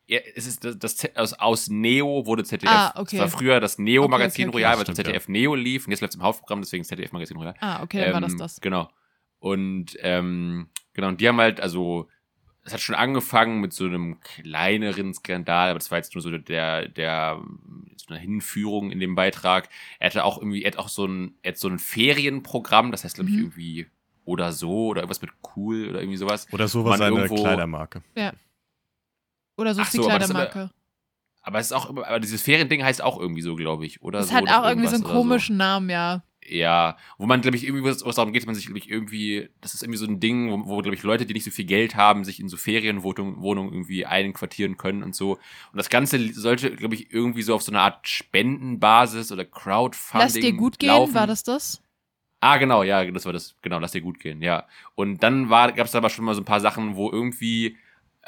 ja, 0.06 0.20
es 0.34 0.46
ist 0.46 0.64
das, 0.64 0.78
das 0.78 1.16
aus, 1.16 1.32
aus 1.34 1.68
Neo 1.68 2.24
wurde 2.26 2.44
ZDF. 2.44 2.70
Ah, 2.72 2.92
okay. 2.96 3.18
Das 3.18 3.32
war 3.32 3.38
früher 3.38 3.60
das 3.60 3.78
Neo-Magazin 3.78 4.48
Okay, 4.48 4.48
okay, 4.48 4.48
okay. 4.48 4.64
Royal, 4.64 4.78
weil 4.78 4.84
das 4.84 4.94
Stimmt, 4.94 5.06
ZDF 5.08 5.28
Neo 5.28 5.54
lief 5.54 5.86
und 5.86 5.90
jetzt 5.90 6.00
läuft 6.00 6.12
es 6.14 6.16
im 6.16 6.22
Hauptprogramm, 6.22 6.60
deswegen 6.62 6.84
ZDF-Magazin 6.84 7.36
Royal. 7.36 7.54
Ah, 7.60 7.82
okay, 7.82 8.00
dann 8.04 8.12
war 8.14 8.20
das 8.22 8.32
Ähm, 8.32 8.38
das. 8.38 8.60
Genau. 8.60 8.88
Und 9.38 9.96
ähm, 10.00 10.68
genau, 10.94 11.08
und 11.08 11.20
die 11.20 11.28
haben 11.28 11.38
halt, 11.38 11.60
also, 11.60 12.08
es 12.64 12.72
hat 12.72 12.80
schon 12.80 12.94
angefangen 12.94 13.60
mit 13.60 13.72
so 13.74 13.84
einem 13.84 14.18
kleineren 14.20 15.12
Skandal, 15.14 15.70
aber 15.70 15.78
das 15.78 15.90
war 15.90 15.98
jetzt 15.98 16.14
nur 16.14 16.22
so 16.22 16.36
der, 16.36 16.88
der, 16.88 17.40
so 17.96 18.06
eine 18.08 18.18
Hinführung 18.18 18.90
in 18.90 18.98
dem 18.98 19.14
Beitrag. 19.14 19.68
Er 20.00 20.08
hatte 20.10 20.24
auch 20.24 20.38
irgendwie, 20.38 20.62
er 20.64 20.72
hat 20.72 20.78
auch 20.78 20.88
so 20.88 21.04
ein, 21.06 21.34
er 21.42 21.52
hat 21.52 21.58
so 21.58 21.68
ein 21.68 21.78
Ferienprogramm, 21.78 22.90
das 22.92 23.04
heißt, 23.04 23.16
glaube 23.16 23.30
ich, 23.30 23.36
Mhm. 23.36 23.42
irgendwie 23.42 23.86
oder 24.26 24.52
so 24.52 24.88
oder 24.88 25.00
irgendwas 25.00 25.22
mit 25.22 25.30
cool 25.56 25.88
oder 25.88 26.00
irgendwie 26.00 26.18
sowas. 26.18 26.46
Oder 26.52 26.68
so 26.68 26.84
war 26.84 26.98
seine 26.98 27.16
irgendwo- 27.16 27.36
Kleidermarke. 27.42 28.02
Oder 29.56 29.74
so 29.74 29.80
Ach 29.80 29.86
ist 29.86 29.92
die 29.94 29.96
so, 29.98 30.10
aber 30.10 30.18
Kleidermarke. 30.18 30.70
Aber 31.40 31.58
es 31.60 31.66
ist 31.66 31.72
auch, 31.72 31.88
immer- 31.88 32.06
aber 32.06 32.20
dieses 32.20 32.42
Feriending 32.42 32.82
heißt 32.84 33.00
auch 33.02 33.18
irgendwie 33.18 33.40
so, 33.42 33.54
glaube 33.54 33.86
ich, 33.86 34.02
oder 34.02 34.18
Das 34.18 34.28
so. 34.28 34.34
hat 34.34 34.48
auch 34.50 34.68
irgendwie 34.68 34.88
so 34.88 34.96
einen 34.96 35.04
komischen 35.04 35.56
Namen, 35.56 35.88
ja. 35.88 36.22
Ja, 36.48 36.96
wo 37.18 37.26
man, 37.26 37.40
glaube 37.40 37.56
ich, 37.56 37.64
irgendwie, 37.64 37.82
wo 37.82 37.88
es 37.88 38.04
wo 38.04 38.08
es 38.08 38.16
darum 38.16 38.32
geht, 38.32 38.42
dass 38.42 38.46
man 38.46 38.54
sich, 38.54 38.66
glaube 38.66 38.78
ich, 38.78 38.88
irgendwie, 38.88 39.48
das 39.60 39.74
ist 39.74 39.82
irgendwie 39.82 39.98
so 39.98 40.06
ein 40.06 40.20
Ding, 40.20 40.50
wo, 40.50 40.68
wo 40.68 40.78
glaube 40.80 40.94
ich, 40.94 41.02
Leute, 41.02 41.26
die 41.26 41.34
nicht 41.34 41.42
so 41.44 41.50
viel 41.50 41.64
Geld 41.64 41.96
haben, 41.96 42.24
sich 42.24 42.38
in 42.38 42.48
so 42.48 42.56
Ferienwohnungen 42.56 43.40
Wohnungen 43.42 43.72
irgendwie 43.72 44.06
einquartieren 44.06 44.76
können 44.76 45.02
und 45.02 45.14
so. 45.16 45.32
Und 45.32 45.76
das 45.76 45.88
Ganze 45.88 46.32
sollte, 46.34 46.70
glaube 46.76 46.94
ich, 46.94 47.12
irgendwie 47.12 47.42
so 47.42 47.54
auf 47.54 47.62
so 47.62 47.72
eine 47.72 47.80
Art 47.80 48.06
Spendenbasis 48.08 49.32
oder 49.32 49.44
Crowdfunding 49.44 50.24
Lass 50.26 50.32
dir 50.34 50.52
gut 50.52 50.78
gehen, 50.78 50.88
laufen. 50.90 51.14
war 51.14 51.26
das 51.26 51.42
das? 51.42 51.82
Ah, 52.40 52.58
genau, 52.58 52.82
ja, 52.82 53.04
das 53.10 53.24
war 53.24 53.32
das, 53.32 53.56
genau, 53.62 53.78
lass 53.78 53.92
dir 53.92 54.02
gut 54.02 54.20
gehen, 54.20 54.42
ja. 54.42 54.66
Und 54.94 55.22
dann 55.22 55.48
gab 55.48 55.78
es 55.78 55.94
aber 55.94 56.10
schon 56.10 56.24
mal 56.24 56.34
so 56.34 56.42
ein 56.42 56.44
paar 56.44 56.60
Sachen, 56.60 56.96
wo 56.96 57.10
irgendwie 57.10 57.76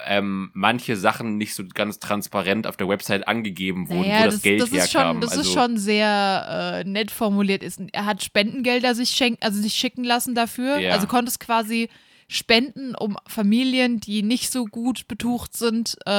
ähm, 0.06 0.50
manche 0.54 0.96
Sachen 0.96 1.38
nicht 1.38 1.54
so 1.54 1.64
ganz 1.74 1.98
transparent 1.98 2.66
auf 2.66 2.76
der 2.76 2.88
Website 2.88 3.26
angegeben 3.26 3.88
wurden, 3.88 4.08
wo 4.08 4.24
das, 4.24 4.42
Geld 4.42 4.60
das 4.60 4.70
ist 4.70 4.92
schon, 4.92 5.00
herkam. 5.00 5.20
das 5.20 5.32
also, 5.32 5.42
ist 5.42 5.52
schon 5.52 5.76
sehr 5.76 6.82
äh, 6.84 6.88
nett 6.88 7.10
formuliert. 7.10 7.62
Ist, 7.62 7.80
er 7.92 8.06
hat 8.06 8.22
Spendengelder 8.22 8.94
sich 8.94 9.10
schenken, 9.10 9.42
also 9.42 9.60
sich 9.60 9.74
schicken 9.74 10.04
lassen 10.04 10.34
dafür. 10.34 10.78
Ja. 10.78 10.92
Also 10.92 11.06
konnte 11.08 11.30
es 11.30 11.38
quasi 11.38 11.88
spenden, 12.28 12.94
um 12.94 13.16
Familien, 13.26 14.00
die 14.00 14.22
nicht 14.22 14.52
so 14.52 14.66
gut 14.66 15.08
betucht 15.08 15.56
sind, 15.56 15.96
äh, 16.06 16.10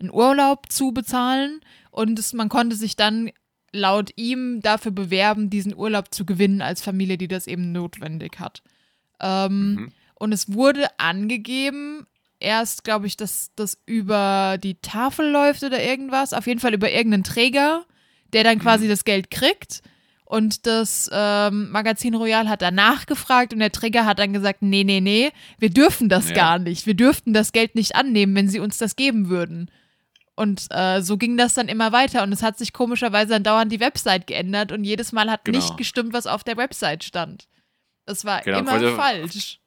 einen 0.00 0.10
Urlaub 0.10 0.72
zu 0.72 0.92
bezahlen. 0.92 1.60
Und 1.90 2.18
es, 2.18 2.32
man 2.32 2.48
konnte 2.48 2.76
sich 2.76 2.96
dann 2.96 3.30
laut 3.72 4.10
ihm 4.16 4.60
dafür 4.60 4.92
bewerben, 4.92 5.48
diesen 5.50 5.74
Urlaub 5.74 6.12
zu 6.14 6.24
gewinnen 6.26 6.60
als 6.62 6.82
Familie, 6.82 7.16
die 7.18 7.28
das 7.28 7.46
eben 7.46 7.72
notwendig 7.72 8.38
hat. 8.38 8.62
Ähm, 9.20 9.74
Mhm. 9.74 9.92
Und 10.14 10.32
es 10.32 10.52
wurde 10.52 10.86
angegeben, 10.98 12.06
erst 12.38 12.84
glaube 12.84 13.06
ich, 13.06 13.16
dass 13.16 13.50
das 13.56 13.78
über 13.86 14.56
die 14.62 14.76
Tafel 14.80 15.30
läuft 15.30 15.62
oder 15.64 15.82
irgendwas. 15.82 16.32
Auf 16.32 16.46
jeden 16.46 16.60
Fall 16.60 16.74
über 16.74 16.90
irgendeinen 16.90 17.24
Träger, 17.24 17.84
der 18.32 18.44
dann 18.44 18.58
quasi 18.58 18.84
Mhm. 18.84 18.90
das 18.90 19.04
Geld 19.04 19.30
kriegt. 19.30 19.82
Und 20.24 20.66
das 20.66 21.10
ähm, 21.12 21.70
Magazin 21.70 22.14
Royal 22.14 22.48
hat 22.48 22.62
danach 22.62 23.04
gefragt 23.06 23.52
und 23.52 23.58
der 23.58 23.70
Träger 23.72 24.06
hat 24.06 24.18
dann 24.18 24.32
gesagt, 24.32 24.62
nee, 24.62 24.82
nee, 24.84 25.00
nee, 25.00 25.30
wir 25.58 25.68
dürfen 25.70 26.08
das 26.08 26.28
Ja. 26.30 26.34
gar 26.34 26.58
nicht. 26.58 26.86
Wir 26.86 26.94
dürften 26.94 27.34
das 27.34 27.52
Geld 27.52 27.74
nicht 27.74 27.96
annehmen, 27.96 28.34
wenn 28.34 28.48
sie 28.48 28.60
uns 28.60 28.78
das 28.78 28.96
geben 28.96 29.28
würden. 29.28 29.70
Und 30.34 30.66
äh, 30.70 31.02
so 31.02 31.18
ging 31.18 31.36
das 31.36 31.54
dann 31.54 31.68
immer 31.68 31.92
weiter 31.92 32.22
und 32.22 32.32
es 32.32 32.42
hat 32.42 32.56
sich 32.58 32.72
komischerweise 32.72 33.32
dann 33.34 33.42
dauernd 33.44 33.70
die 33.70 33.80
Website 33.80 34.26
geändert 34.26 34.72
und 34.72 34.84
jedes 34.84 35.12
Mal 35.12 35.30
hat 35.30 35.44
Genau. 35.44 35.58
nicht 35.58 35.76
gestimmt, 35.76 36.12
was 36.14 36.26
auf 36.26 36.42
der 36.42 36.56
Website 36.56 37.04
stand. 37.04 37.48
Das 38.06 38.24
war 38.24 38.40
Genau, 38.40 38.60
immer 38.60 38.78
quasi- 38.78 38.96
falsch. 38.96 39.58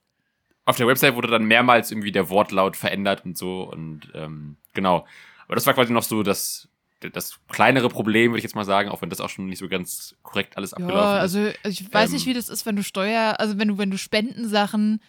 auf 0.66 0.78
der 0.78 0.88
Website 0.88 1.16
wurde 1.16 1.28
dann 1.28 1.45
mehrmals 1.45 1.91
irgendwie 1.91 2.11
der 2.11 2.30
Wortlaut 2.30 2.76
verändert 2.76 3.24
und 3.26 3.38
so 3.38 3.61
und 3.63 4.11
ähm, 4.16 4.57
genau. 4.74 5.05
Aber 5.45 5.53
das 5.55 5.68
war 5.68 5.76
quasi 5.76 5.93
noch 5.93 6.01
so 6.01 6.24
das, 6.24 6.68
das 7.13 7.39
kleinere 7.49 7.88
Problem, 7.89 8.32
würde 8.32 8.39
ich 8.39 8.43
jetzt 8.43 8.55
mal 8.55 8.66
sagen, 8.66 8.89
auch 8.89 9.03
wenn 9.03 9.11
das 9.11 9.22
auch 9.22 9.30
schon 9.30 9.45
nicht 9.45 9.59
so 9.59 9.70
ganz 9.70 10.16
korrekt 10.24 10.57
alles 10.57 10.72
Ja, 10.72 10.78
abgelaufen 10.78 11.16
ist. 11.18 11.22
also 11.22 11.47
ich 11.70 11.93
weiß 11.93 12.11
nicht, 12.11 12.26
Ähm. 12.26 12.32
wie 12.32 12.34
das 12.34 12.49
ist, 12.49 12.66
wenn 12.66 12.76
du 12.76 12.84
Steuer, 12.84 13.36
also 13.39 13.59
wenn 13.59 13.68
du, 13.68 13.78
wenn 13.78 13.91
du 13.91 13.99
Spendensachen 13.99 14.99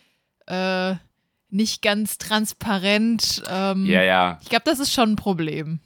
äh, 0.47 0.97
nicht 1.49 1.83
ganz 1.83 2.19
transparent, 2.19 3.43
ähm, 3.49 3.87
Ja, 3.87 4.03
ja. 4.03 4.39
ich 4.43 4.49
glaube, 4.49 4.64
das 4.64 4.79
ist 4.81 4.93
schon 4.93 5.13
ein 5.13 5.17
Problem. 5.17 5.81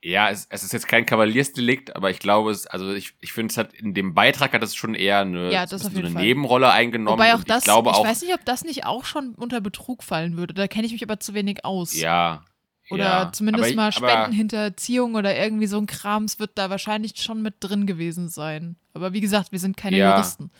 Ja, 0.00 0.30
es, 0.30 0.46
es 0.48 0.62
ist 0.62 0.72
jetzt 0.72 0.86
kein 0.86 1.06
Kavaliersdelikt, 1.06 1.96
aber 1.96 2.10
ich 2.10 2.20
glaube 2.20 2.52
es, 2.52 2.66
also 2.68 2.92
ich, 2.92 3.14
ich 3.20 3.32
finde, 3.32 3.50
es 3.50 3.56
hat 3.58 3.72
in 3.74 3.94
dem 3.94 4.14
Beitrag 4.14 4.52
hat 4.52 4.62
es 4.62 4.76
schon 4.76 4.94
eher 4.94 5.20
eine, 5.20 5.52
Ja, 5.52 5.66
das 5.66 5.82
so 5.82 5.88
eine 5.88 6.10
Fall. 6.10 6.22
Nebenrolle 6.22 6.70
eingenommen. 6.70 7.18
Wobei 7.18 7.34
auch 7.34 7.42
das, 7.42 7.58
ich 7.60 7.64
glaube 7.64 7.90
auch, 7.90 8.04
weiß 8.06 8.22
nicht, 8.22 8.32
ob 8.32 8.44
das 8.44 8.62
nicht 8.64 8.86
auch 8.86 9.04
schon 9.04 9.34
unter 9.34 9.60
Betrug 9.60 10.04
fallen 10.04 10.36
würde. 10.36 10.54
Da 10.54 10.68
kenne 10.68 10.86
ich 10.86 10.92
mich 10.92 11.02
aber 11.02 11.18
zu 11.18 11.34
wenig 11.34 11.64
aus. 11.64 11.94
ja. 11.98 12.44
Oder 12.90 13.04
ja. 13.04 13.32
zumindest 13.32 13.68
ich- 13.70 13.76
mal 13.76 13.92
Spendenhinterziehung 13.92 15.14
oder 15.14 15.36
irgendwie 15.36 15.66
so 15.66 15.76
ein 15.76 15.86
Krams 15.86 16.38
wird 16.38 16.52
da 16.56 16.70
wahrscheinlich 16.70 17.16
schon 17.20 17.42
mit 17.42 17.56
drin 17.60 17.86
gewesen 17.86 18.30
sein. 18.30 18.76
Aber 18.94 19.12
wie 19.12 19.20
gesagt, 19.20 19.52
wir 19.52 19.58
sind 19.58 19.76
keine 19.76 19.98
Ja. 19.98 20.12
Juristen. 20.14 20.50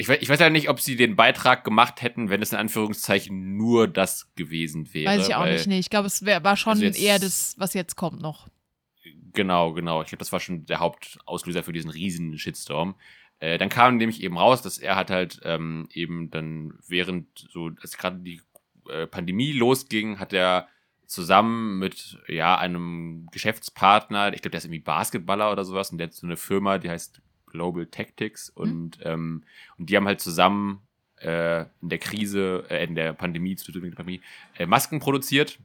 Ich 0.00 0.08
weiß, 0.08 0.22
ich 0.22 0.30
weiß 0.30 0.40
ja 0.40 0.48
nicht, 0.48 0.70
ob 0.70 0.80
sie 0.80 0.96
den 0.96 1.14
Beitrag 1.14 1.62
gemacht 1.62 2.00
hätten, 2.00 2.30
wenn 2.30 2.40
es 2.40 2.52
in 2.52 2.58
Anführungszeichen 2.58 3.58
nur 3.58 3.86
das 3.86 4.32
gewesen 4.34 4.94
wäre. 4.94 5.12
Weiß 5.12 5.28
ich 5.28 5.34
auch 5.34 5.40
weil, 5.42 5.52
nicht. 5.52 5.66
Nee, 5.66 5.78
ich 5.78 5.90
glaube, 5.90 6.06
es 6.06 6.24
wär, 6.24 6.42
war 6.42 6.56
schon 6.56 6.70
Also 6.70 6.84
jetzt- 6.84 6.98
eher 6.98 7.18
das, 7.18 7.54
was 7.58 7.74
jetzt 7.74 7.96
kommt 7.96 8.22
noch. 8.22 8.48
Genau, 9.34 9.74
genau. 9.74 10.00
Ich 10.00 10.08
glaube, 10.08 10.20
das 10.20 10.32
war 10.32 10.40
schon 10.40 10.64
der 10.64 10.80
Hauptauslöser 10.80 11.62
für 11.62 11.74
diesen 11.74 11.90
riesen 11.90 12.38
Shitstorm. 12.38 12.94
Äh, 13.40 13.58
dann 13.58 13.68
kam 13.68 13.98
nämlich 13.98 14.22
eben 14.22 14.38
raus, 14.38 14.62
dass 14.62 14.78
er 14.78 14.96
hat 14.96 15.10
halt 15.10 15.38
ähm, 15.44 15.86
eben 15.92 16.30
dann 16.30 16.78
während 16.88 17.26
so, 17.50 17.70
als 17.82 17.98
gerade 17.98 18.20
die 18.20 18.40
äh, 18.88 19.06
Pandemie 19.06 19.52
losging, 19.52 20.18
hat 20.18 20.32
er 20.32 20.66
zusammen 21.04 21.78
mit 21.78 22.18
ja 22.26 22.56
einem 22.56 23.28
Geschäftspartner, 23.32 24.32
ich 24.32 24.40
glaube, 24.40 24.52
der 24.52 24.58
ist 24.58 24.64
irgendwie 24.64 24.80
Basketballer 24.80 25.52
oder 25.52 25.66
sowas, 25.66 25.90
und 25.90 25.98
der 25.98 26.06
hat 26.06 26.14
so 26.14 26.26
eine 26.26 26.38
Firma, 26.38 26.78
die 26.78 26.88
heißt 26.88 27.20
Global 27.50 27.86
Tactics 27.86 28.48
und 28.48 28.98
ähm, 29.02 29.44
und 29.78 29.90
die 29.90 29.96
haben 29.96 30.06
halt 30.06 30.20
zusammen 30.20 30.80
äh, 31.20 31.62
in 31.82 31.88
der 31.88 31.98
Krise, 31.98 32.64
äh, 32.70 32.84
in 32.84 32.94
der 32.94 33.12
Pandemie, 33.12 33.56
zu 33.56 33.72
der 33.72 33.80
Pandemie, 33.80 34.20
äh, 34.56 34.66
Masken 34.66 35.00
produziert 35.00 35.58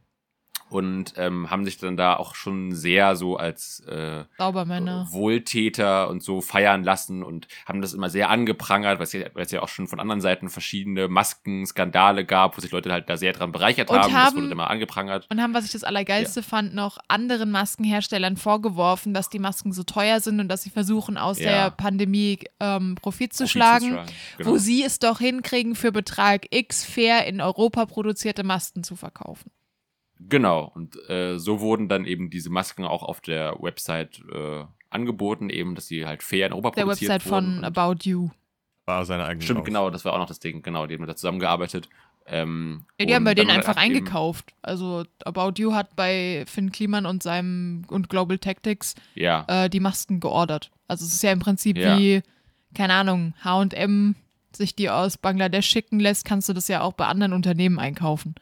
und 0.70 1.14
ähm, 1.18 1.50
haben 1.52 1.64
sich 1.64 1.78
dann 1.78 1.96
da 1.96 2.16
auch 2.16 2.34
schon 2.36 2.74
sehr 2.74 3.16
so 3.16 3.38
als 3.38 3.82
äh. 3.88 4.24
Wohltäter 5.12 6.10
und 6.10 6.24
so 6.24 6.42
feiern 6.42 6.84
lassen 6.84 7.24
und 7.24 7.48
haben 7.66 7.82
das 7.82 7.94
immer 7.94 8.10
sehr 8.10 8.30
angeprangert, 8.30 8.98
weil 9.00 9.04
es 9.06 9.14
ja, 9.14 9.26
weil 9.34 9.46
es 9.46 9.52
ja 9.52 9.62
auch 9.62 9.68
schon 9.68 9.88
von 9.88 10.00
anderen 10.00 10.22
Seiten 10.22 10.50
verschiedene 10.50 11.08
Maskenskandale 11.08 12.26
gab, 12.26 12.58
wo 12.58 12.62
sich 12.62 12.72
Leute 12.72 12.92
halt 12.92 13.10
da 13.10 13.18
sehr 13.18 13.34
dran 13.34 13.52
bereichert 13.52 13.90
Und 13.90 13.98
haben. 14.00 14.12
Das 14.14 14.24
haben- 14.24 14.36
wurde 14.38 14.52
immer 14.52 14.70
angeprangert. 14.70 15.28
Und 15.30 15.42
haben, 15.42 15.54
was 15.54 15.66
ich 15.66 15.72
das 15.72 15.84
Allergeilste 15.84 16.44
fand, 16.44 16.74
noch 16.74 16.98
anderen 17.08 17.52
Maskenherstellern 17.52 18.38
vorgeworfen, 18.38 19.14
dass 19.14 19.30
die 19.30 19.40
Masken 19.40 19.72
so 19.72 19.84
teuer 19.84 20.20
sind 20.20 20.40
und 20.40 20.48
dass 20.50 20.64
sie 20.64 20.70
versuchen, 20.70 21.18
aus 21.18 21.40
Ja. 21.40 21.46
der 21.52 21.72
Pandemie 21.72 22.40
ähm, 22.60 22.96
Profit 23.02 23.34
zu 23.34 23.44
Profit 23.44 23.52
schlagen, 23.52 23.98
Genau. 24.38 24.50
wo 24.52 24.58
sie 24.58 24.84
es 24.84 25.00
doch 25.00 25.20
hinkriegen, 25.20 25.76
für 25.76 25.92
Betrag 25.92 26.48
X 26.54 26.84
fair 26.86 27.26
in 27.28 27.42
Europa 27.42 27.86
produzierte 27.86 28.44
Masken 28.44 28.84
zu 28.84 28.96
verkaufen. 28.96 29.52
Genau, 30.20 30.72
und 30.76 30.98
äh, 31.10 31.38
so 31.38 31.60
wurden 31.60 31.90
dann 31.90 32.06
eben 32.06 32.30
diese 32.30 32.50
Masken 32.50 32.86
auch 32.86 33.04
auf 33.04 33.22
der 33.22 33.58
Website 33.62 34.22
äh, 34.32 34.64
angeboten, 34.90 35.50
eben, 35.50 35.76
dass 35.76 35.88
sie 35.88 36.06
halt 36.06 36.24
fair 36.24 36.48
in 36.48 36.54
Europa 36.54 36.76
Der 36.76 36.84
produziert 36.84 37.12
Website 37.12 37.32
wurden. 37.32 37.46
von 37.56 37.58
Und- 37.66 37.78
About 37.78 37.96
You. 38.10 38.30
War 38.86 39.04
seine 39.06 39.26
eigene 39.26 39.42
Stimmt, 39.44 39.60
Raus. 39.62 39.66
genau, 39.66 39.90
das 39.90 40.06
war 40.06 40.14
auch 40.14 40.20
noch 40.20 40.28
das 40.28 40.40
Ding, 40.40 40.62
genau, 40.62 40.86
die 40.88 40.94
haben 40.96 41.06
da 41.08 41.16
zusammengearbeitet. 41.16 41.90
Ähm, 42.28 42.86
Ja, 43.00 43.06
die 43.06 43.16
haben 43.16 43.24
bei 43.24 43.36
denen 43.36 43.52
einfach 43.52 43.76
eingekauft. 43.78 44.54
Also 44.62 45.04
About 45.26 45.54
You 45.62 45.74
hat 45.74 45.96
bei 45.96 46.44
Finn 46.48 46.72
Kliman 46.72 47.06
und 47.06 47.22
seinem 47.22 47.84
und 47.88 48.10
Global 48.10 48.38
Tactics 48.40 48.96
Ja, 49.16 49.46
äh, 49.48 49.70
die 49.70 49.80
Masken 49.80 50.20
geordert. 50.20 50.72
Also 50.88 51.06
es 51.06 51.14
ist 51.14 51.24
ja 51.24 51.32
im 51.32 51.40
Prinzip 51.40 51.78
Ja. 51.78 51.98
wie, 52.00 52.22
keine 52.74 52.94
Ahnung, 52.94 53.34
H&M 53.44 54.16
sich 54.56 54.76
die 54.76 54.90
aus 54.90 55.18
Bangladesch 55.18 55.68
schicken 55.68 56.00
lässt, 56.00 56.24
kannst 56.26 56.48
du 56.50 56.54
das 56.54 56.68
ja 56.68 56.82
auch 56.82 56.94
bei 56.94 57.06
anderen 57.08 57.34
Unternehmen 57.34 57.78
einkaufen. 57.80 58.36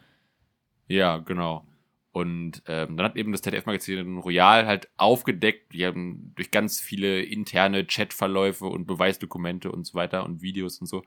Ja, 0.93 1.17
genau. 1.17 1.65
Und 2.11 2.61
ähm, 2.67 2.95
dann 2.95 3.07
hat 3.07 3.15
eben 3.15 3.31
das 3.31 3.41
ZDF-Magazin 3.41 4.19
Royal 4.19 4.67
halt 4.67 4.87
aufgedeckt, 4.97 5.73
die 5.73 5.83
haben 5.83 6.31
durch 6.35 6.51
ganz 6.51 6.79
viele 6.79 7.23
interne 7.23 7.85
Chatverläufe 7.85 8.65
und 8.65 8.85
Beweisdokumente 8.85 9.71
und 9.71 9.85
so 9.85 9.95
weiter 9.95 10.23
und 10.23 10.43
Videos 10.43 10.79
und 10.79 10.85
so, 10.85 11.03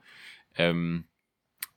ähm, 0.55 1.05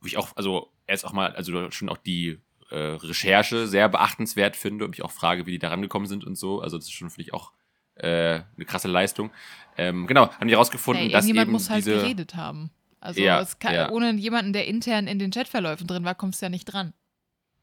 wo 0.00 0.08
ich 0.08 0.16
auch, 0.16 0.36
also 0.36 0.72
erst 0.88 1.04
auch 1.04 1.12
mal, 1.12 1.32
also 1.36 1.70
schon 1.70 1.88
auch 1.88 1.96
die 1.96 2.40
äh, 2.70 2.76
Recherche 2.76 3.68
sehr 3.68 3.88
beachtenswert 3.88 4.56
finde 4.56 4.84
und 4.84 4.90
mich 4.90 5.04
auch 5.04 5.12
frage, 5.12 5.46
wie 5.46 5.52
die 5.52 5.58
da 5.60 5.68
rangekommen 5.68 6.08
sind 6.08 6.24
und 6.24 6.34
so. 6.34 6.60
Also 6.60 6.76
das 6.76 6.86
ist 6.86 6.92
schon, 6.92 7.10
finde 7.10 7.28
ich, 7.28 7.32
auch 7.32 7.52
äh, 7.94 8.40
eine 8.56 8.64
krasse 8.66 8.88
Leistung. 8.88 9.30
Ähm, 9.76 10.08
genau, 10.08 10.32
haben 10.32 10.48
die 10.48 10.54
herausgefunden, 10.54 11.04
Hey, 11.04 11.12
dass 11.12 11.28
eben 11.28 11.52
muss 11.52 11.70
halt 11.70 11.86
diese... 11.86 11.98
geredet 11.98 12.34
haben. 12.34 12.70
Also 12.98 13.20
Ja, 13.20 13.40
es 13.40 13.60
kann, 13.60 13.74
ja. 13.74 13.90
ohne 13.90 14.12
jemanden, 14.14 14.52
der 14.52 14.66
intern 14.66 15.06
in 15.06 15.20
den 15.20 15.30
Chatverläufen 15.30 15.86
drin 15.86 16.04
war, 16.04 16.16
kommst 16.16 16.42
du 16.42 16.46
ja 16.46 16.50
nicht 16.50 16.64
dran. 16.64 16.92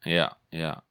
Ja, 0.07 0.38
ja. 0.51 0.84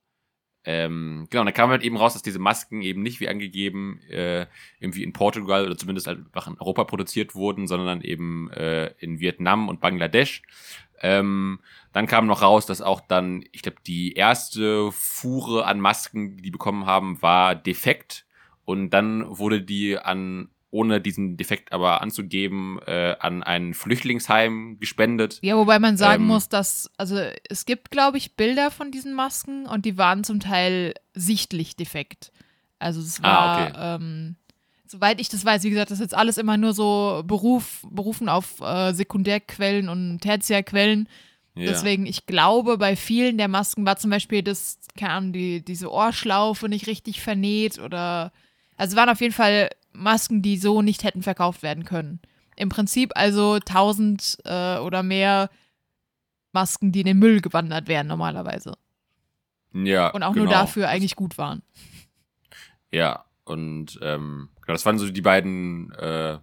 Ähm, 0.65 1.29
genau, 1.31 1.45
dann 1.45 1.55
kam 1.55 1.71
halt 1.71 1.85
eben 1.85 1.97
raus, 1.97 2.15
dass 2.15 2.23
diese 2.23 2.41
Masken 2.41 2.83
eben 2.83 3.01
nicht 3.01 3.21
wie 3.21 3.29
angegeben 3.29 4.01
äh, 4.11 4.47
irgendwie 4.81 5.05
in 5.05 5.13
Portugal 5.13 5.65
oder 5.65 5.79
zumindest 5.79 6.09
halt 6.09 6.19
einfach 6.19 6.49
in 6.49 6.59
Europa 6.59 6.85
produziert 6.85 7.37
wurden, 7.37 7.69
sondern 7.69 8.03
eben 8.03 8.51
äh, 8.51 8.89
in 8.99 9.21
Vietnam 9.21 9.69
und 9.69 9.81
Bangladesch. 9.81 10.43
Ähm, 11.01 11.61
dann 11.93 12.09
kam 12.09 12.27
noch 12.27 12.43
raus, 12.43 12.67
dass 12.67 12.83
auch 12.83 13.01
dann, 13.01 13.45
ich 13.53 13.63
glaube, 13.63 13.79
die 13.87 14.15
erste 14.15 14.91
Fuhre 14.91 15.67
an 15.67 15.79
Masken, 15.79 16.37
die 16.37 16.43
die 16.43 16.51
bekommen 16.51 16.87
haben, 16.87 17.23
war 17.23 17.55
defekt. 17.55 18.27
Und 18.65 18.91
dann 18.91 19.39
wurde 19.39 19.63
die 19.63 19.99
an, 19.99 20.49
ohne 20.77 21.01
diesen 21.01 21.37
Defekt 21.37 21.73
aber 21.73 22.03
anzugeben, 22.03 22.79
äh, 22.87 23.17
an 23.19 23.43
ein 23.43 23.73
Flüchtlingsheim 23.75 24.79
gespendet. 24.79 25.39
Ja, 25.43 25.57
wobei 25.57 25.79
man 25.79 25.97
sagen 25.97 26.23
Ähm, 26.25 26.29
muss, 26.29 26.49
dass, 26.49 26.91
also 26.99 27.17
es 27.49 27.65
gibt, 27.65 27.91
glaube 27.91 28.19
ich, 28.19 28.37
Bilder 28.37 28.71
von 28.71 28.91
diesen 28.91 29.15
Masken 29.15 29.67
und 29.67 29.85
die 29.85 29.97
waren 29.99 30.23
zum 30.23 30.39
Teil 30.41 30.95
sichtlich 31.15 31.77
defekt. 31.77 32.31
Also 32.79 33.01
es 33.01 33.23
war, 33.23 33.39
Ah, 33.39 33.65
okay. 33.65 33.73
ähm, 34.05 34.37
soweit 34.87 35.19
ich 35.21 35.29
das 35.31 35.45
weiß, 35.45 35.63
wie 35.65 35.71
gesagt, 35.71 35.91
das 35.91 35.99
ist 35.99 36.05
jetzt 36.05 36.15
alles 36.17 36.37
immer 36.37 36.57
nur 36.59 36.75
so 36.75 37.23
Beruf, 37.27 37.83
berufen 37.91 38.29
auf 38.29 38.61
äh, 38.61 38.93
Sekundärquellen 38.93 39.89
und 39.89 40.21
Tertiärquellen. 40.21 41.09
Ja. 41.55 41.69
Deswegen, 41.71 42.05
ich 42.05 42.27
glaube, 42.27 42.77
bei 42.77 42.97
vielen 42.97 43.39
der 43.39 43.49
Masken 43.49 43.87
war 43.87 43.97
zum 43.97 44.11
Beispiel 44.11 44.43
das, 44.43 44.79
keine 44.99 45.13
Ahnung, 45.13 45.33
die, 45.33 45.65
diese 45.65 45.91
Ohrschlaufe 45.91 46.69
nicht 46.69 46.87
richtig 46.87 47.23
vernäht 47.23 47.79
oder, 47.79 48.31
also 48.77 48.93
es 48.93 48.97
waren 48.97 49.09
auf 49.09 49.23
jeden 49.23 49.33
Fall 49.33 49.71
Masken, 49.97 50.43
die 50.43 50.57
so 50.57 50.83
nicht 50.83 51.05
hätten 51.05 51.23
verkauft 51.23 51.63
werden 51.63 51.85
können. 51.85 52.21
Im 52.57 52.69
Prinzip 52.69 53.13
also 53.15 53.55
1000 53.55 54.39
äh, 54.45 54.79
oder 54.79 55.03
mehr 55.03 55.51
Masken, 56.53 56.93
die 56.93 57.01
in 57.01 57.07
den 57.07 57.19
Müll 57.19 57.41
gewandert 57.41 57.87
wären 57.87 58.07
normalerweise. 58.07 58.75
ja, 59.73 60.09
Und 60.09 60.23
auch 60.23 60.33
genau. 60.33 60.45
nur 60.45 60.53
dafür 60.53 60.89
eigentlich 60.89 61.17
gut 61.17 61.37
waren. 61.37 61.63
Ja, 62.91 63.27
und 63.45 63.99
ähm, 64.03 64.49
genau, 64.63 64.73
das 64.73 64.87
waren 64.87 64.99
so 64.99 65.11
die 65.11 65.21
beiden, 65.21 65.93
äh, 65.93 66.39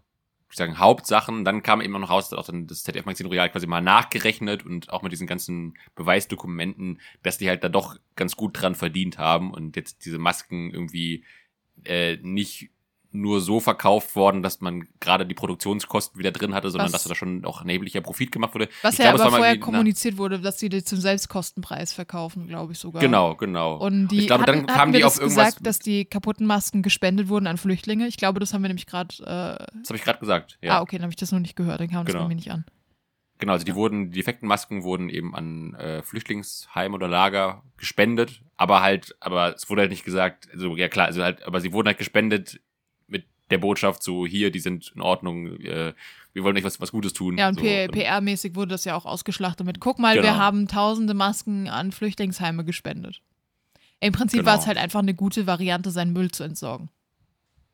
ich 0.54 0.58
sagen, 0.58 0.78
Hauptsachen. 0.78 1.44
Dann 1.44 1.64
kam 1.64 1.82
eben 1.82 1.94
noch 1.94 2.10
raus, 2.12 2.30
dass 2.30 2.38
auch 2.38 2.46
dann 2.46 2.68
das 2.68 2.84
ZDF-Magazin 2.84 3.26
Royal 3.26 3.50
quasi 3.50 3.66
mal 3.66 3.82
nachgerechnet 3.82 4.64
und 4.64 4.92
auch 4.92 5.02
mit 5.02 5.12
diesen 5.12 5.26
ganzen 5.26 5.74
Beweisdokumenten, 5.96 7.02
dass 7.24 7.40
die 7.40 7.50
halt 7.50 7.64
da 7.64 7.70
doch 7.70 7.98
ganz 8.16 8.36
gut 8.36 8.62
dran 8.62 8.76
verdient 8.76 9.18
haben 9.18 9.52
und 9.52 9.76
jetzt 9.76 10.06
diese 10.06 10.20
Masken 10.20 10.70
irgendwie 10.72 11.26
äh, 11.86 12.18
nicht 12.18 12.70
nur 13.14 13.42
so 13.42 13.60
verkauft 13.60 14.16
worden, 14.16 14.42
dass 14.44 14.60
man 14.62 14.88
gerade 15.00 15.26
die 15.26 15.34
Produktionskosten 15.36 16.20
wieder 16.20 16.32
drin 16.32 16.54
hatte, 16.54 16.70
sondern 16.72 16.88
Was- 16.92 17.04
dass 17.04 17.10
da 17.10 17.16
schon 17.16 17.46
auch 17.46 17.62
ein 17.62 17.70
erheblicher 17.70 18.02
Profit 18.02 18.32
gemacht 18.32 18.54
wurde. 18.56 18.70
Was 18.82 18.94
Ich 18.94 19.00
ja 19.00 19.12
glaube, 19.12 19.24
aber 19.26 19.38
vorher 19.38 19.56
na, 19.56 19.62
kommuniziert 19.62 20.18
wurde, 20.18 20.40
dass 20.40 20.60
sie 20.60 20.70
die 20.70 20.84
zum 20.84 21.00
Selbstkostenpreis 21.00 21.94
verkaufen, 21.94 22.48
glaube 22.48 22.74
ich 22.74 22.80
sogar. 22.80 23.02
Genau, 23.02 23.36
genau. 23.36 23.78
Und 23.78 24.08
die 24.10 24.20
ich 24.20 24.28
glaube, 24.28 24.46
dann 24.46 24.58
hatten, 24.58 24.66
kamen 24.68 24.80
hatten 24.80 24.94
wir 24.94 25.00
die 25.00 25.04
das 25.04 25.14
auf 25.18 25.22
irgendwas. 25.22 25.46
gesagt, 25.48 25.68
dass 25.68 25.80
die 25.80 26.06
kaputten 26.06 26.46
Masken 26.48 26.82
gespendet 26.82 27.28
wurden 27.30 27.48
an 27.48 27.58
Flüchtlinge. 27.58 28.08
Ich 28.08 28.18
glaube, 28.18 28.40
das 28.40 28.54
haben 28.54 28.62
wir 28.64 28.70
nämlich 28.70 28.88
gerade. 28.88 29.14
Äh, 29.20 29.26
das 29.80 29.90
habe 29.90 29.96
ich 29.98 30.04
gerade 30.04 30.20
gesagt. 30.20 30.58
Ja. 30.62 30.78
Ah, 30.78 30.82
okay, 30.82 30.98
dann 30.98 31.04
habe 31.04 31.12
ich 31.12 31.18
das 31.18 31.32
noch 31.32 31.40
nicht 31.40 31.56
gehört. 31.56 31.80
Dann 31.80 31.90
kam 31.90 32.06
das 32.06 32.14
Genau. 32.14 32.24
bei 32.26 32.30
mir 32.30 32.36
nicht 32.36 32.52
an. 32.52 32.66
Genau, 33.40 33.54
also 33.54 33.66
die 33.66 33.76
wurden, 33.76 34.12
die 34.12 34.20
defekten 34.20 34.48
Masken 34.48 34.84
wurden 34.84 35.10
eben 35.10 35.36
an 35.36 35.74
äh, 35.74 36.02
Flüchtlingsheim 36.04 36.94
oder 36.94 37.08
Lager 37.10 37.64
gespendet, 37.78 38.42
aber 38.56 38.82
halt, 38.82 39.16
aber 39.20 39.54
es 39.56 39.70
wurde 39.70 39.82
halt 39.82 39.92
nicht 39.92 40.06
gesagt, 40.06 40.48
also 40.54 40.78
ja 40.78 40.88
klar, 40.88 41.08
also 41.08 41.24
halt, 41.24 41.44
aber 41.44 41.60
sie 41.60 41.74
wurden 41.74 41.88
halt 41.88 41.98
gespendet 41.98 42.62
der 43.50 43.58
Botschaft 43.58 44.04
so, 44.04 44.26
hier, 44.26 44.52
die 44.52 44.60
sind 44.60 44.92
in 44.96 45.02
Ordnung, 45.02 45.60
äh, 45.60 45.94
wir 46.34 46.44
wollen 46.44 46.58
euch 46.58 46.64
was, 46.64 46.80
was 46.80 46.92
Gutes 46.92 47.14
tun. 47.14 47.38
Ja, 47.38 47.50
und 47.50 47.60
so, 47.60 47.66
PR-mäßig 47.66 48.56
wurde 48.56 48.70
das 48.70 48.86
ja 48.86 48.96
auch 48.96 49.06
ausgeschlachtet 49.06 49.66
mit, 49.66 49.80
guck 49.80 50.00
mal, 50.00 50.16
wir 50.16 50.22
Genau. 50.24 50.36
haben 50.36 50.68
tausende 50.68 51.14
Masken 51.14 51.68
an 51.68 51.92
Flüchtlingsheime 51.92 52.66
gespendet. 52.66 53.22
Im 54.00 54.12
Prinzip 54.14 54.40
Genau. 54.40 54.52
war 54.52 54.60
es 54.60 54.68
halt 54.68 54.78
einfach 54.78 55.00
eine 55.00 55.14
gute 55.14 55.46
Variante, 55.48 55.92
seinen 55.92 56.14
Müll 56.14 56.32
zu 56.32 56.44
entsorgen. 56.44 56.90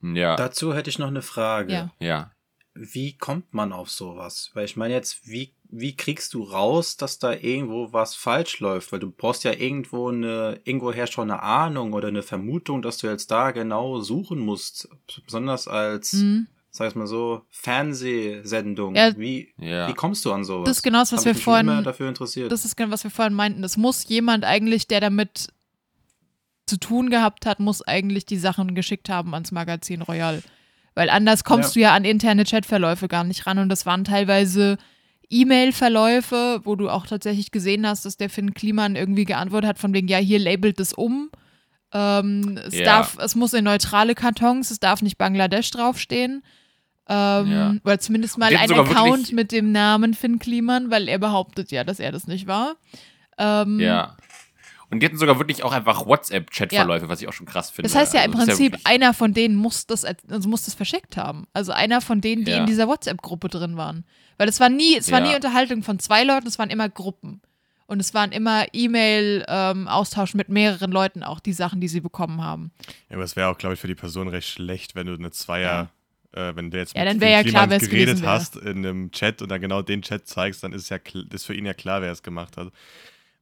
Ja, 0.02 0.36
Dazu 0.36 0.74
hätte 0.74 0.90
ich 0.90 1.00
noch 1.00 1.08
eine 1.08 1.22
Frage. 1.22 1.74
Ja. 1.74 1.92
ja. 2.00 2.32
Wie 2.74 3.18
kommt 3.18 3.54
man 3.54 3.74
auf 3.74 3.90
sowas? 3.90 4.52
Weil 4.54 4.66
ich 4.66 4.76
meine 4.78 4.94
jetzt, 4.94 5.28
wie, 5.28 5.54
wie 5.72 5.96
kriegst 5.96 6.34
du 6.34 6.44
raus, 6.44 6.98
dass 6.98 7.20
da 7.20 7.32
irgendwo 7.34 7.94
was 7.94 8.16
falsch 8.16 8.60
läuft? 8.60 8.92
Weil 8.92 9.00
du 9.00 9.12
brauchst 9.12 9.44
ja 9.44 9.54
irgendwo 9.54 10.10
eine, 10.10 10.60
irgendwo 10.64 10.92
herrscht 10.92 11.14
schon 11.14 11.30
eine 11.30 11.44
Ahnung 11.44 11.94
oder 11.94 12.08
eine 12.08 12.24
Vermutung, 12.24 12.82
dass 12.82 12.98
du 12.98 13.08
jetzt 13.08 13.30
da 13.30 13.52
genau 13.52 14.00
suchen 14.02 14.40
musst. 14.40 14.90
Besonders 15.26 15.68
als, 15.68 16.14
Mhm. 16.14 16.48
sag 16.72 16.90
ich 16.90 16.96
mal 16.96 17.06
so, 17.08 17.44
Fernsehsendung. 17.52 18.96
Ja. 18.96 19.16
wie, 19.18 19.54
Ja. 19.58 19.88
wie 19.88 19.94
kommst 19.94 20.26
du 20.26 20.32
an 20.34 20.44
sowas? 20.44 20.66
Das 20.68 20.78
ist 20.78 20.84
genau 20.84 21.00
das, 21.00 21.12
was 21.12 21.20
Hab 21.26 21.36
wir 21.36 21.36
vorhin, 21.36 21.84
dafür 21.84 22.10
interessiert. 22.10 22.52
das 22.52 22.66
ist 22.66 22.76
genau, 22.76 22.92
was 22.92 23.04
wir 23.04 23.12
vorhin 23.12 23.34
meinten. 23.34 23.64
Es 23.64 23.78
muss 23.78 24.08
jemand 24.08 24.46
eigentlich, 24.46 24.88
der 24.88 25.02
damit 25.02 25.50
zu 26.66 26.78
tun 26.80 27.10
gehabt 27.10 27.46
hat, 27.46 27.60
muss 27.60 27.82
eigentlich 27.82 28.26
die 28.26 28.38
Sachen 28.38 28.76
geschickt 28.76 29.10
haben 29.10 29.34
ans 29.34 29.52
Magazin 29.52 30.02
Royal. 30.04 30.42
Weil 30.96 31.10
anders 31.10 31.44
kommst 31.44 31.70
Ja. 31.70 31.74
du 31.74 31.80
ja 31.82 31.94
an 31.96 32.06
interne 32.06 32.44
Chatverläufe 32.46 33.08
gar 33.08 33.24
nicht 33.24 33.48
ran. 33.48 33.58
Und 33.60 33.70
das 33.70 33.86
waren 33.86 34.04
teilweise 34.04 34.78
E-Mail-Verläufe, 35.30 36.62
wo 36.64 36.76
du 36.76 36.90
auch 36.90 37.06
tatsächlich 37.08 37.52
gesehen 37.52 37.88
hast, 37.88 38.06
dass 38.06 38.18
der 38.18 38.30
Finn 38.30 38.54
Kliman 38.54 38.96
irgendwie 38.96 39.26
geantwortet 39.26 39.70
hat, 39.70 39.80
von 39.80 39.94
wegen, 39.94 40.08
ja, 40.08 40.18
hier 40.18 40.40
labelt 40.40 40.80
es 40.80 40.94
um. 40.94 41.30
Ähm, 41.94 42.60
es, 42.66 42.76
Ja. 42.76 42.86
darf, 42.86 43.18
es 43.20 43.36
muss 43.36 43.54
in 43.54 43.64
neutrale 43.66 44.16
Kartons, 44.16 44.72
es 44.72 44.80
darf 44.80 45.02
nicht 45.02 45.18
Bangladesch 45.18 45.72
draufstehen. 45.72 46.44
Ähm, 47.08 47.48
Ja. 47.52 47.76
Oder 47.84 48.00
zumindest 48.00 48.38
mal 48.38 48.56
ein 48.56 48.72
Account 48.72 49.32
mit 49.34 49.52
dem 49.52 49.72
Namen 49.72 50.14
Finn 50.14 50.38
Kliman, 50.40 50.92
weil 50.92 51.08
er 51.08 51.18
behauptet 51.18 51.72
ja, 51.72 51.84
dass 51.84 52.00
er 52.00 52.12
das 52.12 52.28
nicht 52.28 52.46
war. 52.48 52.76
Ähm, 53.40 53.80
Ja. 53.80 54.16
Und 54.92 55.02
die 55.02 55.06
hatten 55.06 55.18
sogar 55.18 55.38
wirklich 55.38 55.64
auch 55.64 55.72
einfach 55.72 56.06
WhatsApp-Chatverläufe, 56.08 57.10
was 57.10 57.22
ich 57.22 57.28
auch 57.28 57.34
schon 57.34 57.46
krass 57.46 57.70
finde. 57.70 57.90
Das 57.90 57.96
heißt 57.96 58.14
ja 58.14 58.22
im 58.24 58.32
Also, 58.32 58.42
ist 58.44 58.48
Prinzip, 58.58 58.72
wirklich- 58.74 58.88
einer 58.88 59.14
von 59.14 59.34
denen 59.34 59.56
muss 59.56 59.86
das, 59.86 60.04
also 60.04 60.50
muss 60.50 60.66
das 60.66 60.74
verschickt 60.74 61.16
haben. 61.18 61.46
Also 61.54 61.72
einer 61.72 62.02
von 62.02 62.22
denen, 62.22 62.44
die 62.46 62.52
Ja. 62.52 62.58
in 62.60 62.66
dieser 62.66 62.88
WhatsApp-Gruppe 62.88 63.50
drin 63.50 63.78
waren. 63.78 64.04
Weil 64.38 64.50
es 64.50 64.60
war 64.60 64.70
nie, 64.70 64.96
es 64.98 65.12
war 65.12 65.20
Ja. 65.24 65.30
nie 65.30 65.36
Unterhaltung 65.36 65.84
von 65.84 66.00
zwei 66.00 66.24
Leuten, 66.24 66.48
es 66.48 66.58
waren 66.58 66.70
immer 66.72 66.90
Gruppen. 66.90 67.42
Und 67.86 68.00
es 68.00 68.14
waren 68.14 68.32
immer 68.32 68.66
E-Mail-Austausch 68.74 70.34
mit 70.34 70.50
mehreren 70.50 70.92
Leuten, 70.92 71.24
auch 71.24 71.40
die 71.40 71.54
Sachen, 71.54 71.82
die 71.82 71.88
sie 71.88 72.02
bekommen 72.02 72.44
haben. 72.44 72.72
Ja, 73.10 73.16
aber 73.16 73.24
es 73.24 73.36
wäre 73.36 73.50
auch, 73.50 73.58
glaube 73.58 73.74
ich, 73.76 73.80
für 73.80 73.88
die 73.88 73.96
Person 73.96 74.28
recht 74.28 74.48
schlecht, 74.48 74.96
wenn 74.96 75.08
du 75.08 75.14
eine 75.14 75.32
Zweier, 75.32 75.90
äh, 76.34 76.56
wenn 76.56 76.70
du 76.72 76.78
jetzt 76.78 76.96
Ja, 76.96 77.04
mit 77.12 77.22
ja 77.22 77.44
klar, 77.44 77.68
geredet 77.68 78.24
hast 78.26 78.56
in 78.58 78.86
einem 78.86 79.12
Chat 79.12 79.42
und 79.42 79.50
dann 79.50 79.62
genau 79.62 79.82
den 79.82 80.02
Chat 80.02 80.28
zeigst, 80.28 80.64
dann 80.64 80.74
ist 80.74 80.90
ja 80.90 80.98
ist 81.32 81.46
für 81.46 81.54
ihn 81.56 81.66
ja 81.66 81.74
klar, 81.74 82.02
wer 82.02 82.12
es 82.12 82.22
gemacht 82.24 82.58
hat. 82.58 82.72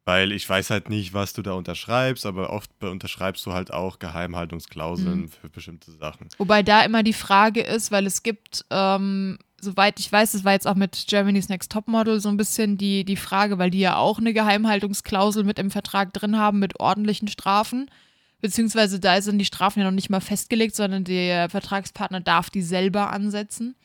Weil 0.07 0.31
ich 0.31 0.47
weiß 0.47 0.69
halt 0.69 0.89
nicht, 0.89 1.13
was 1.13 1.33
du 1.33 1.41
da 1.41 1.51
unterschreibst, 1.51 2.25
aber 2.25 2.51
oft 2.51 2.71
unterschreibst 2.81 3.45
du 3.45 3.51
halt 3.51 3.73
auch 3.73 3.99
Geheimhaltungsklauseln 3.99 5.23
Mhm. 5.23 5.27
für 5.29 5.49
bestimmte 5.49 5.91
Sachen. 5.91 6.29
Wobei 6.37 6.63
da 6.63 6.83
immer 6.85 7.03
die 7.03 7.11
Frage 7.11 7.59
ist, 7.61 7.91
weil 7.91 8.05
es 8.05 8.23
gibt, 8.23 8.63
ähm, 8.71 9.37
soweit 9.59 9.99
ich 9.99 10.09
weiß, 10.09 10.33
es 10.33 10.45
war 10.45 10.53
jetzt 10.53 10.65
auch 10.65 10.75
mit 10.75 11.07
Germany's 11.09 11.49
Next 11.49 11.73
Topmodel 11.73 12.21
so 12.21 12.29
ein 12.29 12.37
bisschen 12.37 12.77
die, 12.77 13.03
die 13.03 13.17
Frage, 13.17 13.57
weil 13.57 13.69
die 13.69 13.79
ja 13.81 13.97
auch 13.97 14.17
eine 14.17 14.31
Geheimhaltungsklausel 14.33 15.43
mit 15.43 15.59
im 15.59 15.71
Vertrag 15.71 16.13
drin 16.13 16.37
haben 16.37 16.59
mit 16.59 16.79
ordentlichen 16.79 17.27
Strafen. 17.27 17.91
Beziehungsweise 18.39 19.01
da 19.01 19.21
sind 19.21 19.39
die 19.39 19.45
Strafen 19.45 19.79
ja 19.79 19.85
noch 19.85 19.91
nicht 19.91 20.09
mal 20.09 20.21
festgelegt, 20.21 20.73
sondern 20.73 21.03
der 21.03 21.49
Vertragspartner 21.49 22.21
darf 22.21 22.49
die 22.49 22.61
selber 22.61 23.11
ansetzen. 23.11 23.75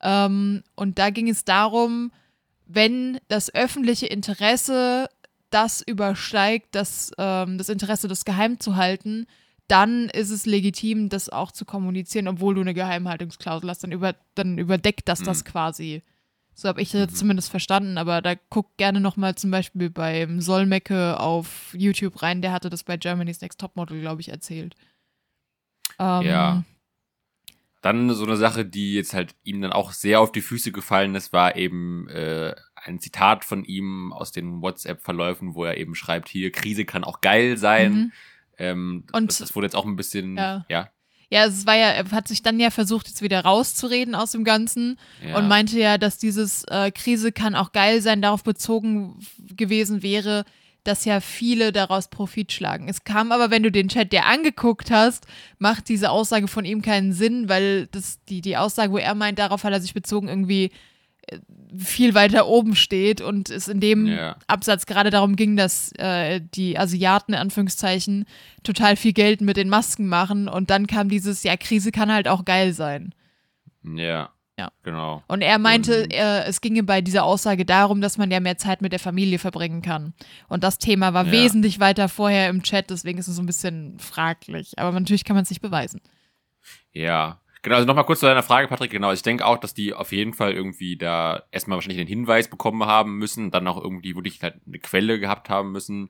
Ähm, 0.00 0.62
und 0.76 0.98
da 0.98 1.10
ging 1.10 1.28
es 1.28 1.44
darum, 1.44 2.10
wenn 2.64 3.18
das 3.28 3.52
öffentliche 3.54 4.06
Interesse 4.06 5.08
das 5.50 5.82
übersteigt, 5.82 6.68
das, 6.72 7.10
ähm, 7.18 7.58
das 7.58 7.68
Interesse, 7.68 8.08
das 8.08 8.24
geheim 8.24 8.60
zu 8.60 8.76
halten, 8.76 9.26
dann 9.66 10.08
ist 10.08 10.30
es 10.30 10.46
legitim, 10.46 11.08
das 11.10 11.28
auch 11.28 11.52
zu 11.52 11.64
kommunizieren, 11.64 12.28
obwohl 12.28 12.54
du 12.54 12.62
eine 12.62 12.74
Geheimhaltungsklausel 12.74 13.68
hast. 13.68 13.84
Dann, 13.84 13.92
über, 13.92 14.14
dann 14.34 14.56
überdeckt 14.58 15.08
das 15.08 15.22
das 15.22 15.40
Mhm. 15.44 15.48
quasi. 15.48 16.02
So 16.54 16.68
habe 16.68 16.80
ich 16.82 16.90
das 16.90 17.14
zumindest 17.14 17.50
verstanden, 17.50 17.98
aber 17.98 18.20
da 18.20 18.34
guck 18.34 18.76
gerne 18.78 19.00
nochmal 19.00 19.36
zum 19.36 19.50
Beispiel 19.52 19.90
beim 19.90 20.40
Solmecke 20.40 21.20
auf 21.20 21.72
YouTube 21.72 22.20
rein, 22.22 22.42
der 22.42 22.50
hatte 22.52 22.68
das 22.68 22.82
bei 22.82 22.96
Germany's 22.96 23.40
Next 23.40 23.60
Topmodel, 23.60 24.00
glaube 24.00 24.20
ich, 24.22 24.30
erzählt. 24.30 24.74
Ähm, 25.98 26.22
Ja. 26.22 26.64
Dann 27.80 28.12
so 28.12 28.24
eine 28.24 28.36
Sache, 28.36 28.64
die 28.64 28.94
jetzt 28.94 29.14
halt 29.14 29.36
ihm 29.44 29.62
dann 29.62 29.72
auch 29.72 29.92
sehr 29.92 30.20
auf 30.20 30.32
die 30.32 30.40
Füße 30.40 30.72
gefallen 30.72 31.14
ist, 31.14 31.32
war 31.32 31.54
eben 31.54 32.08
äh, 32.08 32.56
ein 32.88 33.00
Zitat 33.00 33.44
von 33.44 33.64
ihm 33.64 34.12
aus 34.12 34.32
den 34.32 34.62
WhatsApp-Verläufen, 34.62 35.54
wo 35.54 35.64
er 35.64 35.76
eben 35.76 35.94
schreibt, 35.94 36.28
hier, 36.28 36.50
Krise 36.50 36.84
kann 36.84 37.04
auch 37.04 37.20
geil 37.20 37.56
sein. 37.56 37.92
Mhm. 37.92 38.12
Ähm, 38.58 39.04
Und- 39.12 39.28
das, 39.28 39.38
das 39.38 39.54
wurde 39.54 39.66
jetzt 39.66 39.76
auch 39.76 39.86
ein 39.86 39.96
bisschen, 39.96 40.36
Ja. 40.36 40.64
ja, 40.68 40.88
Ja, 41.30 41.44
es 41.44 41.66
war 41.66 41.76
ja, 41.76 41.88
er 41.90 42.10
hat 42.10 42.26
sich 42.26 42.42
dann 42.42 42.58
ja 42.58 42.70
versucht, 42.70 43.06
jetzt 43.06 43.20
wieder 43.22 43.40
rauszureden 43.42 44.14
aus 44.14 44.32
dem 44.32 44.44
Ganzen 44.44 44.98
ja. 45.24 45.36
und 45.36 45.46
meinte 45.46 45.78
ja, 45.78 45.98
dass 45.98 46.16
dieses 46.18 46.64
äh, 46.64 46.90
Krise 46.90 47.32
kann 47.32 47.54
auch 47.54 47.72
geil 47.72 48.00
sein, 48.00 48.22
darauf 48.22 48.42
bezogen 48.42 49.18
gewesen 49.54 50.02
wäre, 50.02 50.44
dass 50.84 51.04
ja 51.04 51.20
viele 51.20 51.70
daraus 51.70 52.08
Profit 52.08 52.50
schlagen. 52.50 52.88
Es 52.88 53.04
kam 53.04 53.30
aber, 53.30 53.50
wenn 53.50 53.62
du 53.62 53.70
den 53.70 53.88
Chat 53.88 54.10
dir 54.10 54.24
angeguckt 54.24 54.90
hast, 54.90 55.26
macht 55.58 55.90
diese 55.90 56.08
Aussage 56.10 56.48
von 56.48 56.64
ihm 56.64 56.80
keinen 56.80 57.12
Sinn, 57.12 57.48
weil 57.50 57.88
das, 57.88 58.24
die, 58.24 58.40
die 58.40 58.56
Aussage, 58.56 58.90
wo 58.92 58.96
er 58.96 59.14
meint, 59.14 59.38
darauf 59.38 59.64
hat 59.64 59.72
er 59.74 59.82
sich 59.82 59.92
bezogen, 59.92 60.28
irgendwie 60.28 60.70
viel 61.76 62.14
weiter 62.14 62.46
oben 62.46 62.74
steht 62.74 63.20
und 63.20 63.50
es 63.50 63.68
in 63.68 63.80
dem 63.80 64.06
Ja. 64.06 64.36
Absatz 64.46 64.86
gerade 64.86 65.10
darum 65.10 65.36
ging, 65.36 65.56
dass 65.56 65.92
äh, 65.98 66.40
die 66.54 66.78
Asiaten 66.78 67.34
in 67.34 67.38
Anführungszeichen 67.38 68.24
total 68.62 68.96
viel 68.96 69.12
Geld 69.12 69.40
mit 69.42 69.56
den 69.56 69.68
Masken 69.68 70.06
machen 70.08 70.48
und 70.48 70.70
dann 70.70 70.86
kam 70.86 71.08
dieses, 71.08 71.42
ja, 71.42 71.56
Krise 71.56 71.92
kann 71.92 72.12
halt 72.12 72.26
auch 72.28 72.44
geil 72.44 72.72
sein. 72.72 73.14
ja, 73.84 74.30
Ja. 74.58 74.72
genau. 74.82 75.22
Und 75.28 75.42
er 75.42 75.58
meinte, 75.58 76.04
Und- 76.04 76.12
äh, 76.12 76.44
es 76.44 76.60
ginge 76.60 76.82
bei 76.82 77.00
dieser 77.02 77.24
Aussage 77.24 77.64
darum, 77.66 78.00
dass 78.00 78.16
man 78.18 78.30
ja 78.30 78.40
mehr 78.40 78.56
Zeit 78.58 78.80
mit 78.82 78.92
der 78.92 78.98
Familie 78.98 79.38
verbringen 79.38 79.82
kann. 79.82 80.14
Und 80.48 80.64
das 80.64 80.78
Thema 80.78 81.12
war 81.14 81.26
Ja. 81.26 81.32
wesentlich 81.32 81.78
weiter 81.80 82.08
vorher 82.08 82.48
im 82.48 82.62
Chat, 82.62 82.90
deswegen 82.90 83.18
ist 83.18 83.28
es 83.28 83.36
so 83.36 83.42
ein 83.42 83.46
bisschen 83.46 83.98
fraglich. 84.00 84.78
Aber 84.78 84.98
natürlich 84.98 85.24
kann 85.24 85.36
man 85.36 85.42
es 85.44 85.50
nicht 85.50 85.62
beweisen. 85.62 86.00
Ja. 86.92 87.40
Genau, 87.62 87.76
also 87.76 87.86
nochmal 87.86 88.04
kurz 88.04 88.20
zu 88.20 88.26
deiner 88.26 88.42
Frage, 88.42 88.68
Patrick. 88.68 88.90
Genau, 88.90 89.12
ich 89.12 89.22
denke 89.22 89.44
auch, 89.44 89.58
dass 89.58 89.74
die 89.74 89.92
auf 89.94 90.12
jeden 90.12 90.32
Fall 90.32 90.52
irgendwie 90.52 90.96
da 90.96 91.42
erstmal 91.50 91.76
wahrscheinlich 91.76 91.98
den 91.98 92.06
Hinweis 92.06 92.48
bekommen 92.48 92.84
haben 92.86 93.18
müssen, 93.18 93.50
dann 93.50 93.66
auch 93.66 93.82
irgendwie 93.82 94.14
wirklich 94.14 94.42
halt 94.42 94.60
eine 94.66 94.78
Quelle 94.78 95.18
gehabt 95.18 95.50
haben 95.50 95.72
müssen. 95.72 96.08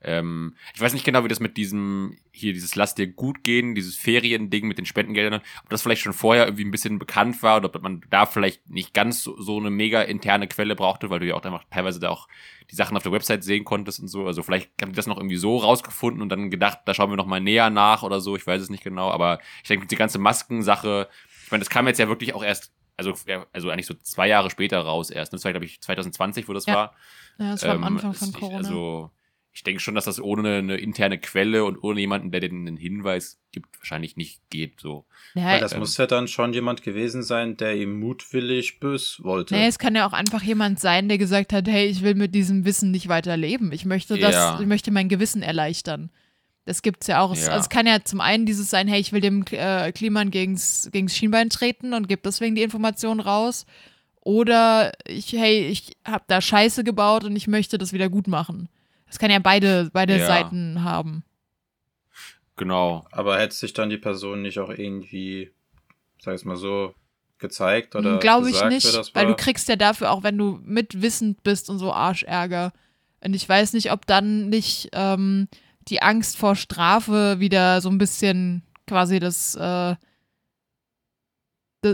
Ähm, 0.00 0.54
ich 0.74 0.80
weiß 0.80 0.92
nicht 0.92 1.04
genau, 1.04 1.24
wie 1.24 1.28
das 1.28 1.40
mit 1.40 1.56
diesem, 1.56 2.16
hier 2.30 2.52
dieses 2.52 2.76
Lass 2.76 2.94
dir 2.94 3.08
gut 3.08 3.42
gehen, 3.42 3.74
dieses 3.74 3.96
Feriending 3.96 4.68
mit 4.68 4.78
den 4.78 4.86
Spendengeldern, 4.86 5.40
ob 5.64 5.70
das 5.70 5.82
vielleicht 5.82 6.02
schon 6.02 6.12
vorher 6.12 6.44
irgendwie 6.46 6.64
ein 6.64 6.70
bisschen 6.70 7.00
bekannt 7.00 7.42
war 7.42 7.56
oder 7.56 7.66
ob 7.74 7.82
man 7.82 8.02
da 8.08 8.24
vielleicht 8.24 8.70
nicht 8.70 8.94
ganz 8.94 9.22
so, 9.24 9.40
so 9.40 9.58
eine 9.58 9.70
mega 9.70 10.02
interne 10.02 10.46
Quelle 10.46 10.76
brauchte, 10.76 11.10
weil 11.10 11.18
du 11.18 11.26
ja 11.26 11.34
auch 11.34 11.42
einfach 11.42 11.64
teilweise 11.70 11.98
da 11.98 12.10
auch 12.10 12.28
die 12.70 12.76
Sachen 12.76 12.96
auf 12.96 13.02
der 13.02 13.10
Website 13.12 13.42
sehen 13.42 13.64
konntest 13.64 13.98
und 13.98 14.06
so. 14.08 14.24
Also 14.26 14.44
vielleicht 14.44 14.70
haben 14.80 14.92
die 14.92 14.96
das 14.96 15.08
noch 15.08 15.16
irgendwie 15.16 15.36
so 15.36 15.56
rausgefunden 15.56 16.22
und 16.22 16.28
dann 16.28 16.50
gedacht, 16.50 16.78
da 16.84 16.94
schauen 16.94 17.10
wir 17.10 17.16
noch 17.16 17.26
mal 17.26 17.40
näher 17.40 17.68
nach 17.70 18.04
oder 18.04 18.20
so. 18.20 18.36
Ich 18.36 18.46
weiß 18.46 18.62
es 18.62 18.70
nicht 18.70 18.84
genau, 18.84 19.10
aber 19.10 19.40
ich 19.62 19.68
denke, 19.68 19.86
die 19.88 19.96
ganze 19.96 20.18
Maskensache, 20.18 21.08
ich 21.44 21.50
meine, 21.50 21.60
das 21.60 21.70
kam 21.70 21.86
jetzt 21.88 21.98
ja 21.98 22.06
wirklich 22.08 22.34
auch 22.34 22.44
erst, 22.44 22.72
also, 22.96 23.14
also 23.52 23.70
eigentlich 23.70 23.86
so 23.86 23.94
zwei 23.94 24.28
Jahre 24.28 24.50
später 24.50 24.78
raus 24.80 25.10
erst. 25.10 25.32
Ne? 25.32 25.36
Das 25.38 25.44
war, 25.44 25.52
glaube 25.52 25.66
ich, 25.66 25.80
2020, 25.80 26.48
wo 26.48 26.52
das 26.52 26.66
Ja. 26.66 26.74
war. 26.74 26.94
Ja, 27.38 27.50
das 27.52 27.62
war 27.64 27.70
am 27.70 27.78
Ähm, 27.78 27.84
Anfang 27.84 28.12
von 28.14 28.28
ich- 28.28 28.34
Corona. 28.34 28.56
Also, 28.58 29.10
ich 29.58 29.64
denke 29.64 29.80
schon, 29.80 29.96
dass 29.96 30.04
das 30.04 30.20
ohne 30.20 30.58
eine 30.58 30.76
interne 30.76 31.18
Quelle 31.18 31.64
und 31.64 31.82
ohne 31.82 31.98
jemanden, 31.98 32.30
der 32.30 32.38
den 32.38 32.64
einen 32.64 32.76
Hinweis 32.76 33.40
gibt, 33.50 33.76
wahrscheinlich 33.80 34.16
nicht 34.16 34.40
geht. 34.50 34.78
So. 34.78 35.04
ja, 35.34 35.46
Weil 35.46 35.58
das 35.60 35.72
ähm, 35.72 35.80
muss 35.80 35.96
ja 35.96 36.06
dann 36.06 36.28
schon 36.28 36.52
jemand 36.52 36.84
gewesen 36.84 37.24
sein, 37.24 37.56
der 37.56 37.74
ihm 37.74 37.98
mutwillig 37.98 38.78
bös 38.78 39.18
wollte. 39.20 39.54
Nee, 39.56 39.66
es 39.66 39.80
kann 39.80 39.96
ja 39.96 40.06
auch 40.06 40.12
einfach 40.12 40.44
jemand 40.44 40.78
sein, 40.78 41.08
der 41.08 41.18
gesagt 41.18 41.52
hat, 41.52 41.66
hey, 41.66 41.88
ich 41.88 42.02
will 42.02 42.14
mit 42.14 42.36
diesem 42.36 42.64
Wissen 42.64 42.92
nicht 42.92 43.08
weiter 43.08 43.36
leben. 43.36 43.72
Ich 43.72 43.84
möchte 43.84 44.16
das, 44.16 44.32
Ja. 44.32 44.60
ich 44.60 44.66
möchte 44.68 44.92
mein 44.92 45.08
Gewissen 45.08 45.42
erleichtern. 45.42 46.10
Das 46.64 46.82
gibt's 46.82 47.08
ja 47.08 47.20
auch. 47.20 47.32
Es, 47.32 47.46
Ja. 47.46 47.48
also 47.54 47.62
es 47.62 47.68
kann 47.68 47.88
ja 47.88 48.04
zum 48.04 48.20
einen 48.20 48.46
dieses 48.46 48.70
sein, 48.70 48.86
hey, 48.86 49.00
ich 49.00 49.12
will 49.12 49.20
dem 49.20 49.44
äh, 49.50 49.90
Kliman 49.90 50.30
gegens, 50.30 50.88
gegens 50.92 51.16
Schienbein 51.16 51.50
treten 51.50 51.94
und 51.94 52.06
gebe 52.08 52.22
deswegen 52.24 52.54
die 52.54 52.62
Information 52.62 53.18
raus. 53.18 53.66
Oder 54.20 54.92
ich, 55.04 55.32
hey, 55.32 55.66
ich 55.66 55.96
habe 56.04 56.22
da 56.28 56.40
Scheiße 56.40 56.84
gebaut 56.84 57.24
und 57.24 57.34
ich 57.34 57.48
möchte 57.48 57.76
das 57.76 57.92
wieder 57.92 58.08
gut 58.08 58.28
machen. 58.28 58.68
Das 59.08 59.18
kann 59.18 59.30
ja 59.30 59.38
beide, 59.38 59.90
beide 59.92 60.18
Ja. 60.18 60.26
Seiten 60.26 60.84
haben. 60.84 61.24
Genau. 62.56 63.06
Aber 63.10 63.38
hätte 63.38 63.54
sich 63.54 63.72
dann 63.72 63.90
die 63.90 63.98
Person 63.98 64.42
nicht 64.42 64.58
auch 64.58 64.70
irgendwie, 64.70 65.50
sag 66.20 66.34
ich 66.34 66.44
mal 66.44 66.56
so, 66.56 66.94
gezeigt 67.38 67.94
oder 67.94 68.18
Glaube 68.18 68.50
ich 68.50 68.64
nicht, 68.64 69.14
weil 69.14 69.26
du 69.26 69.36
kriegst 69.36 69.68
ja 69.68 69.76
dafür 69.76 70.10
auch, 70.10 70.22
wenn 70.24 70.36
du 70.36 70.58
mitwissend 70.64 71.42
bist 71.44 71.70
und 71.70 71.78
so 71.78 71.92
Arschärger. 71.92 72.72
Und 73.20 73.34
ich 73.34 73.48
weiß 73.48 73.72
nicht, 73.72 73.92
ob 73.92 74.06
dann 74.06 74.48
nicht 74.48 74.88
ähm, 74.92 75.48
die 75.88 76.02
Angst 76.02 76.36
vor 76.36 76.56
Strafe 76.56 77.40
wieder 77.40 77.80
so 77.80 77.88
ein 77.88 77.98
bisschen 77.98 78.62
quasi 78.86 79.20
das, 79.20 79.54
äh, 79.54 79.94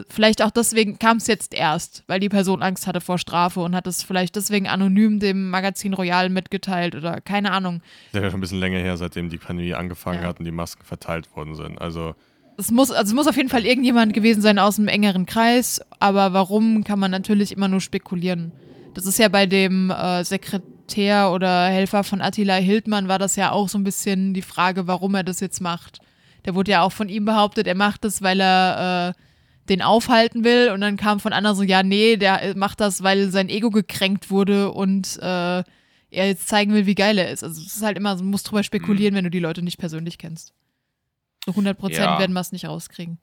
vielleicht 0.09 0.43
auch 0.43 0.51
deswegen 0.51 0.99
kam 0.99 1.19
es 1.19 1.27
jetzt 1.27 1.53
erst, 1.53 2.05
weil 2.07 2.19
die 2.21 2.31
Person 2.31 2.63
Angst 2.63 2.87
hatte 2.87 3.01
vor 3.03 3.19
Strafe 3.19 3.61
und 3.61 3.75
hat 3.75 3.87
es 3.87 4.03
vielleicht 4.03 4.35
deswegen 4.37 4.67
anonym 4.67 5.21
dem 5.21 5.51
Magazin 5.51 5.93
Royal 5.93 6.31
mitgeteilt 6.31 6.95
oder 6.95 7.21
keine 7.21 7.53
Ahnung. 7.53 7.83
Ist 8.13 8.15
ja 8.23 8.31
schon 8.31 8.39
ein 8.39 8.41
bisschen 8.41 8.61
länger 8.61 8.79
her, 8.79 8.97
seitdem 8.97 9.29
die 9.29 9.37
Pandemie 9.37 9.75
angefangen 9.75 10.23
Ja. 10.23 10.29
hat 10.29 10.39
und 10.39 10.47
die 10.47 10.53
Masken 10.53 10.85
verteilt 10.85 11.35
worden 11.37 11.55
sind. 11.55 11.79
Also, 11.81 12.15
Es 12.57 12.71
muss, 12.71 12.91
also 12.91 13.11
es 13.11 13.15
muss 13.15 13.27
auf 13.27 13.37
jeden 13.37 13.51
Fall 13.51 13.67
irgendjemand 13.67 14.15
gewesen 14.15 14.41
sein 14.41 14.59
aus 14.59 14.79
einem 14.79 14.89
engeren 14.89 15.27
Kreis, 15.27 15.83
aber 15.99 16.33
warum 16.33 16.83
kann 16.85 16.99
man 16.99 17.11
natürlich 17.11 17.53
immer 17.53 17.69
nur 17.69 17.81
spekulieren. 17.81 18.53
Das 18.95 19.05
ist 19.07 19.19
ja 19.19 19.29
bei 19.29 19.45
dem 19.45 19.91
äh, 19.91 20.25
Sekretär 20.25 21.31
oder 21.33 21.67
Helfer 21.67 22.05
von 22.05 22.21
Attila 22.23 22.55
Hildmann 22.55 23.09
war 23.09 23.19
das 23.19 23.37
ja 23.37 23.51
auch 23.51 23.69
so 23.69 23.77
ein 23.77 23.85
bisschen 23.85 24.33
die 24.35 24.43
Frage, 24.43 24.87
warum 24.87 25.15
er 25.15 25.25
das 25.25 25.41
jetzt 25.41 25.61
macht. 25.61 25.99
Der 26.47 26.55
wurde 26.55 26.71
ja 26.71 26.83
auch 26.83 26.93
von 26.93 27.09
ihm 27.09 27.25
behauptet, 27.25 27.67
er 27.67 27.75
macht 27.75 28.05
das, 28.05 28.23
weil 28.23 28.41
er 28.41 29.15
äh, 29.17 29.21
den 29.69 29.83
aufhalten 29.83 30.45
will 30.45 30.71
und 30.73 30.81
dann 30.81 30.97
kam 30.97 31.21
von 31.21 31.33
anderen 31.33 31.57
so, 31.57 31.63
ja, 31.63 31.83
nee, 31.83 32.17
der 32.17 32.43
äh, 32.43 32.55
macht 32.55 32.81
das, 32.81 33.03
weil 33.03 33.31
sein 33.31 33.49
Ego 33.49 33.71
gekränkt 33.71 34.31
wurde 34.31 34.71
und 34.73 35.17
äh, 35.21 35.63
er 36.11 36.27
jetzt 36.29 36.49
zeigen 36.49 36.73
will, 36.75 36.87
wie 36.87 36.95
geil 36.95 37.19
er 37.19 37.31
ist. 37.31 37.43
Also 37.43 37.61
es 37.61 37.77
ist 37.77 37.83
halt 37.83 37.97
immer, 37.97 38.17
so, 38.17 38.23
man 38.23 38.31
muss 38.31 38.43
drüber 38.45 38.63
spekulieren, 38.63 39.15
wenn 39.15 39.25
du 39.25 39.31
die 39.31 39.41
Leute 39.41 39.63
nicht 39.63 39.79
persönlich 39.79 40.19
kennst. 40.19 40.53
So 41.45 41.51
100 41.53 41.77
Prozent 41.79 41.99
Ja. 42.05 42.19
werden 42.19 42.33
wir 42.33 42.41
es 42.41 42.53
nicht 42.53 42.67
rauskriegen. 42.67 43.19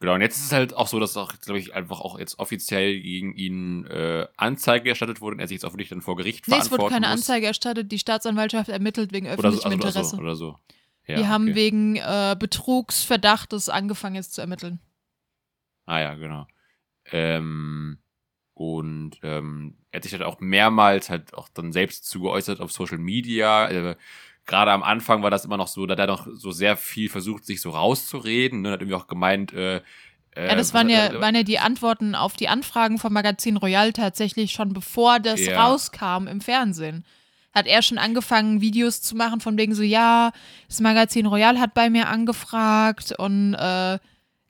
Genau, 0.00 0.14
und 0.14 0.22
jetzt 0.22 0.38
ist 0.38 0.46
es 0.46 0.52
halt 0.52 0.72
auch 0.74 0.86
so, 0.86 0.98
dass 0.98 1.14
auch, 1.18 1.34
glaube 1.40 1.60
ich, 1.60 1.74
einfach 1.74 2.00
auch 2.00 2.18
jetzt 2.18 2.38
offiziell 2.38 2.98
gegen 2.98 3.34
ihn 3.34 3.84
äh, 3.84 4.26
Anzeige 4.38 4.88
erstattet 4.88 5.20
wurde 5.20 5.34
und 5.34 5.40
er 5.40 5.48
sich 5.48 5.56
jetzt 5.56 5.64
auch 5.66 5.72
wirklich 5.74 5.90
dann 5.90 6.00
vor 6.00 6.16
Gericht 6.16 6.48
Nee, 6.48 6.54
es 6.54 6.70
wurde 6.70 6.76
verantworten 6.76 6.94
keine 6.94 7.06
muss. 7.08 7.20
Anzeige 7.20 7.46
erstattet. 7.46 7.92
Die 7.92 7.98
Staatsanwaltschaft 7.98 8.70
ermittelt 8.70 9.12
wegen 9.12 9.26
Oder 9.26 9.52
so, 9.52 9.58
öffentlichem 9.58 9.72
also, 9.72 9.88
Interesse. 9.88 9.98
also, 9.98 10.16
oder 10.16 10.36
so. 10.36 10.58
Ja, 11.06 11.16
Die 11.16 11.26
haben 11.26 11.44
okay. 11.44 11.54
wegen 11.54 11.96
äh, 11.96 12.34
Betrugsverdachtes 12.38 13.68
angefangen 13.68 14.14
jetzt 14.14 14.32
zu 14.32 14.40
ermitteln. 14.40 14.80
Ah 15.90 16.00
ja, 16.00 16.14
genau. 16.14 16.46
Ähm, 17.10 17.98
und 18.54 19.18
ähm, 19.24 19.76
er 19.90 19.98
hat 19.98 20.04
sich 20.04 20.12
halt 20.12 20.22
auch 20.22 20.38
mehrmals 20.38 21.10
halt 21.10 21.34
auch 21.34 21.48
dann 21.48 21.72
selbst 21.72 22.04
zu 22.08 22.20
geäußert 22.20 22.60
auf 22.60 22.70
Social 22.70 22.98
Media. 22.98 23.68
Äh, 23.68 23.96
Gerade 24.46 24.70
am 24.70 24.84
Anfang 24.84 25.22
war 25.24 25.30
das 25.30 25.44
immer 25.44 25.56
noch 25.56 25.66
so, 25.66 25.86
da 25.86 25.92
hat 25.92 25.98
er 25.98 26.06
noch 26.06 26.28
so 26.32 26.52
sehr 26.52 26.76
viel 26.76 27.08
versucht, 27.08 27.44
sich 27.44 27.60
so 27.60 27.70
rauszureden. 27.70 28.62
Ne? 28.62 28.70
Hat 28.70 28.82
irgendwie 28.82 28.94
auch 28.94 29.08
gemeint, 29.08 29.52
äh, 29.52 29.78
äh, 30.36 30.46
Ja, 30.46 30.54
das 30.54 30.72
waren 30.74 30.94
hat 30.94 31.12
ja, 31.12 31.20
waren 31.20 31.34
ja 31.34 31.42
die 31.42 31.58
Antworten 31.58 32.14
auf 32.14 32.34
die 32.34 32.48
Anfragen 32.48 32.98
vom 32.98 33.12
Magazin 33.12 33.56
Royal 33.56 33.92
tatsächlich 33.92 34.52
schon 34.52 34.72
bevor 34.72 35.18
das 35.18 35.40
Ja. 35.40 35.60
rauskam 35.66 36.28
im 36.28 36.40
Fernsehen. 36.40 37.04
Hat 37.52 37.66
er 37.66 37.82
schon 37.82 37.98
angefangen, 37.98 38.60
Videos 38.60 39.02
zu 39.02 39.16
machen, 39.16 39.40
von 39.40 39.58
wegen 39.58 39.74
so, 39.74 39.82
ja, 39.82 40.30
das 40.68 40.80
Magazin 40.80 41.26
Royal 41.26 41.58
hat 41.58 41.74
bei 41.74 41.90
mir 41.90 42.06
angefragt 42.08 43.12
und 43.18 43.54
äh, 43.54 43.98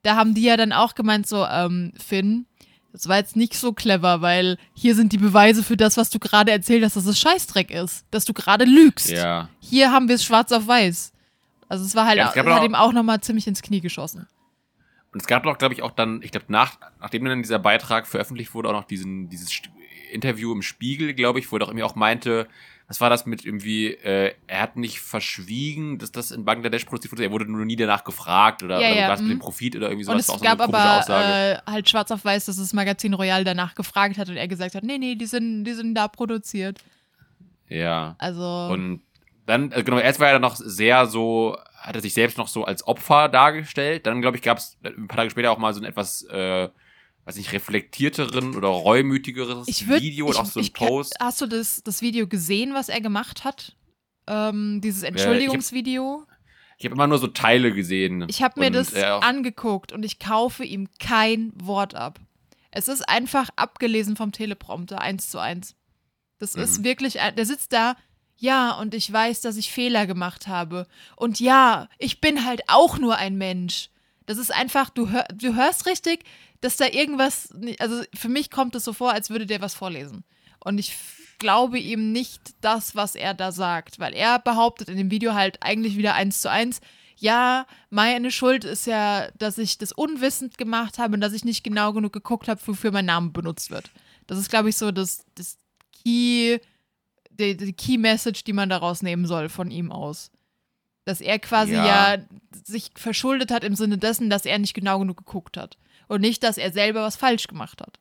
da 0.03 0.15
haben 0.15 0.33
die 0.33 0.43
ja 0.43 0.57
dann 0.57 0.71
auch 0.73 0.95
gemeint, 0.95 1.27
so, 1.27 1.45
ähm, 1.45 1.93
Finn, 1.97 2.45
Das 2.93 3.07
war 3.07 3.17
jetzt 3.17 3.37
nicht 3.37 3.53
so 3.55 3.71
clever, 3.71 4.21
weil 4.21 4.57
hier 4.73 4.95
sind 4.95 5.13
die 5.13 5.17
Beweise 5.17 5.63
für 5.63 5.77
das, 5.77 5.95
was 5.95 6.09
du 6.09 6.19
gerade 6.19 6.51
erzählt 6.51 6.83
hast, 6.83 6.97
dass 6.97 7.05
es 7.05 7.17
Scheißdreck 7.19 7.71
ist, 7.71 8.05
dass 8.11 8.25
du 8.25 8.33
gerade 8.33 8.65
lügst. 8.65 9.09
Ja. 9.11 9.47
Hier 9.61 9.93
haben 9.93 10.09
wir 10.09 10.15
es 10.15 10.25
schwarz 10.25 10.51
auf 10.51 10.67
weiß. 10.67 11.13
Also 11.69 11.85
es 11.85 11.95
war 11.95 12.05
halt, 12.05 12.17
Ja, 12.17 12.29
es 12.29 12.35
hat 12.35 12.45
auch- 12.47 12.63
ihm 12.65 12.75
auch 12.75 12.91
nochmal 12.91 13.21
ziemlich 13.21 13.47
ins 13.47 13.61
Knie 13.61 13.79
geschossen. 13.79 14.27
Und 15.13 15.21
es 15.21 15.27
gab 15.27 15.43
doch, 15.43 15.57
glaube 15.57 15.73
ich, 15.73 15.81
auch 15.83 15.91
dann, 15.91 16.21
ich 16.21 16.31
glaube, 16.31 16.47
nach, 16.49 16.77
nachdem 16.99 17.23
dann 17.23 17.41
dieser 17.41 17.59
Beitrag 17.59 18.07
veröffentlicht 18.07 18.53
wurde, 18.53 18.67
auch 18.67 18.73
noch 18.73 18.83
diesen, 18.83 19.29
dieses 19.29 19.49
Interview 20.11 20.51
im 20.51 20.61
Spiegel, 20.61 21.13
glaube 21.13 21.39
ich, 21.39 21.49
wo 21.49 21.55
er 21.55 21.59
doch 21.59 21.67
irgendwie 21.69 21.83
auch 21.83 21.95
meinte, 21.95 22.47
was 22.91 22.99
war 22.99 23.09
das 23.09 23.25
mit 23.25 23.45
irgendwie, 23.45 23.87
äh, 23.87 24.33
er 24.47 24.61
hat 24.61 24.75
nicht 24.75 24.99
verschwiegen, 24.99 25.97
dass 25.97 26.11
das 26.11 26.31
in 26.31 26.43
Bangladesch 26.43 26.83
produziert 26.83 27.13
wurde, 27.13 27.23
er 27.23 27.31
wurde 27.31 27.49
nur 27.49 27.63
nie 27.63 27.77
danach 27.77 28.03
gefragt 28.03 28.63
oder, 28.63 28.81
Ja, 28.81 28.91
oder 28.91 28.99
ja, 28.99 29.07
was 29.07 29.21
mit 29.21 29.29
mhm. 29.29 29.35
dem 29.35 29.39
Profit 29.39 29.77
oder 29.77 29.87
irgendwie 29.87 30.11
Und 30.11 30.21
sowas. 30.21 30.23
es 30.23 30.27
war 30.27 30.35
auch 30.35 30.39
so 30.39 30.43
gab 30.43 30.59
komische 30.59 31.13
aber 31.13 31.25
äh, 31.25 31.57
halt 31.71 31.89
schwarz 31.89 32.11
auf 32.11 32.25
weiß, 32.25 32.47
dass 32.47 32.57
das 32.57 32.73
Magazin 32.73 33.13
Royal 33.13 33.45
danach 33.45 33.75
gefragt 33.75 34.17
hat 34.17 34.27
und 34.27 34.35
er 34.35 34.49
gesagt 34.49 34.75
hat, 34.75 34.83
nee, 34.83 34.97
nee, 34.97 35.15
die 35.15 35.25
sind, 35.25 35.63
die 35.63 35.71
sind 35.71 35.95
da 35.95 36.09
produziert. 36.09 36.83
ja. 37.69 38.15
Also 38.19 38.67
Und 38.73 39.03
dann, 39.45 39.71
also 39.71 39.85
genau, 39.85 39.97
erst 39.97 40.19
war 40.19 40.27
er 40.27 40.33
dann 40.33 40.41
noch 40.41 40.57
sehr 40.57 41.05
so, 41.05 41.57
hat 41.77 41.95
er 41.95 42.01
sich 42.01 42.13
selbst 42.13 42.37
noch 42.37 42.49
so 42.49 42.65
als 42.65 42.85
Opfer 42.85 43.29
dargestellt. 43.29 44.05
Dann, 44.05 44.21
glaube 44.21 44.35
ich, 44.35 44.43
gab 44.43 44.57
es 44.57 44.77
ein 44.83 45.07
paar 45.07 45.17
Tage 45.17 45.29
später 45.29 45.51
auch 45.51 45.57
mal 45.57 45.73
so 45.73 45.79
ein 45.79 45.85
etwas, 45.85 46.23
äh, 46.23 46.67
weiß 47.25 47.35
nicht, 47.35 47.51
reflektierteren 47.53 48.55
oder 48.55 48.67
reumütigeres 48.69 49.67
ich 49.67 49.87
würde, 49.87 50.01
Video 50.01 50.25
und 50.27 50.33
ich, 50.33 50.37
auch 50.39 50.45
so 50.45 50.59
ein 50.59 50.73
Post. 50.73 51.15
Hast 51.19 51.41
du 51.41 51.45
das, 51.45 51.83
das 51.83 52.01
Video 52.01 52.27
gesehen, 52.27 52.73
was 52.73 52.89
er 52.89 53.01
gemacht 53.01 53.43
hat? 53.43 53.75
Ähm, 54.27 54.81
dieses 54.83 55.03
hab- 55.03 55.09
Entschuldigungsvideo? 55.09 56.25
Ich 56.77 56.85
habe 56.85 56.95
immer 56.95 57.07
nur 57.07 57.19
so 57.19 57.27
Teile 57.27 57.73
gesehen. 57.73 58.25
Ich 58.27 58.41
habe 58.41 58.59
mir 58.59 58.71
das 58.71 58.93
äh, 58.93 59.03
angeguckt 59.03 59.91
und 59.91 60.03
ich 60.03 60.17
kaufe 60.17 60.63
ihm 60.63 60.87
kein 60.99 61.51
Wort 61.55 61.93
ab. 61.93 62.19
Es 62.71 62.87
ist 62.87 63.07
einfach 63.07 63.49
abgelesen 63.55 64.15
vom 64.15 64.31
Teleprompter, 64.31 64.99
eins 64.99 65.29
zu 65.29 65.37
eins. 65.37 65.75
Das 66.39 66.55
ist 66.55 66.79
Mhm. 66.79 66.83
wirklich, 66.85 67.19
ein- 67.19 67.35
der 67.35 67.45
sitzt 67.45 67.73
da, 67.73 67.95
ja, 68.37 68.71
und 68.71 68.95
ich 68.95 69.11
weiß, 69.11 69.41
dass 69.41 69.57
ich 69.57 69.71
Fehler 69.71 70.07
gemacht 70.07 70.47
habe. 70.47 70.87
Und 71.15 71.39
ja, 71.39 71.87
ich 71.99 72.19
bin 72.19 72.45
halt 72.45 72.61
auch 72.67 72.97
nur 72.97 73.15
ein 73.17 73.37
Mensch. 73.37 73.89
Das 74.25 74.39
ist 74.39 74.51
einfach, 74.51 74.89
du, 74.89 75.09
hör, 75.09 75.25
du 75.35 75.53
hörst 75.55 75.85
richtig, 75.85 76.23
dass 76.61 76.77
da 76.77 76.85
irgendwas, 76.87 77.49
also 77.79 78.03
für 78.13 78.29
mich 78.29 78.49
kommt 78.51 78.75
es 78.75 78.85
so 78.85 78.93
vor, 78.93 79.11
als 79.11 79.29
würde 79.29 79.45
der 79.45 79.61
was 79.61 79.73
vorlesen. 79.73 80.23
Und 80.59 80.77
ich 80.77 80.95
glaube 81.39 81.79
ihm 81.79 82.11
nicht 82.11 82.53
das, 82.61 82.95
was 82.95 83.15
er 83.15 83.33
da 83.33 83.51
sagt, 83.51 83.99
weil 83.99 84.13
er 84.13 84.39
behauptet 84.39 84.89
in 84.89 84.97
dem 84.97 85.11
Video 85.11 85.33
halt 85.33 85.57
eigentlich 85.61 85.97
wieder 85.97 86.13
eins 86.13 86.41
zu 86.41 86.49
eins, 86.49 86.79
ja, 87.17 87.67
meine 87.91 88.31
Schuld 88.31 88.63
ist 88.63 88.87
ja, 88.87 89.29
dass 89.37 89.59
ich 89.59 89.77
das 89.77 89.91
unwissend 89.91 90.57
gemacht 90.57 90.97
habe 90.97 91.13
und 91.13 91.21
dass 91.21 91.33
ich 91.33 91.45
nicht 91.45 91.63
genau 91.63 91.93
genug 91.93 92.13
geguckt 92.13 92.47
habe, 92.47 92.59
wofür 92.65 92.91
mein 92.91 93.05
Name 93.05 93.29
benutzt 93.29 93.69
wird. 93.69 93.91
Das 94.25 94.39
ist, 94.39 94.49
glaube 94.49 94.69
ich, 94.69 94.77
so 94.77 94.91
das, 94.91 95.23
das 95.35 95.57
Key, 95.91 96.57
die, 97.29 97.57
die 97.57 97.73
Key 97.73 97.97
Message, 97.97 98.43
die 98.43 98.53
man 98.53 98.69
daraus 98.69 99.03
nehmen 99.03 99.27
soll 99.27 99.49
von 99.49 99.69
ihm 99.69 99.91
aus. 99.91 100.31
Dass 101.05 101.21
er 101.21 101.37
quasi 101.37 101.73
ja. 101.73 102.15
Ja. 102.15 102.23
sich 102.65 102.91
verschuldet 102.95 103.51
hat 103.51 103.63
im 103.63 103.75
Sinne 103.75 103.99
dessen, 103.99 104.31
dass 104.31 104.45
er 104.45 104.57
nicht 104.57 104.73
genau 104.73 104.97
genug 104.97 105.17
geguckt 105.17 105.57
hat. 105.57 105.77
Und 106.11 106.19
nicht, 106.19 106.43
dass 106.43 106.57
er 106.57 106.73
selber 106.73 107.03
was 107.03 107.15
falsch 107.15 107.47
gemacht 107.47 107.79
hat. 107.79 107.97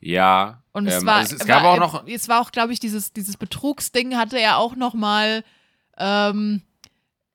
ja. 0.00 0.62
Und 0.72 0.86
es 0.86 1.00
ähm, 1.00 1.06
war, 1.06 1.22
es, 1.22 1.32
es 1.32 1.46
gab 1.46 1.62
war, 1.62 1.72
auch 1.72 1.78
noch, 1.78 2.06
es 2.06 2.28
war 2.28 2.42
auch, 2.42 2.52
glaube 2.52 2.74
ich, 2.74 2.78
dieses, 2.78 3.14
dieses 3.14 3.38
Betrugsding 3.38 4.18
hatte 4.18 4.38
er 4.38 4.58
auch 4.58 4.76
noch 4.76 4.92
mal 4.92 5.42
ähm, 5.96 6.60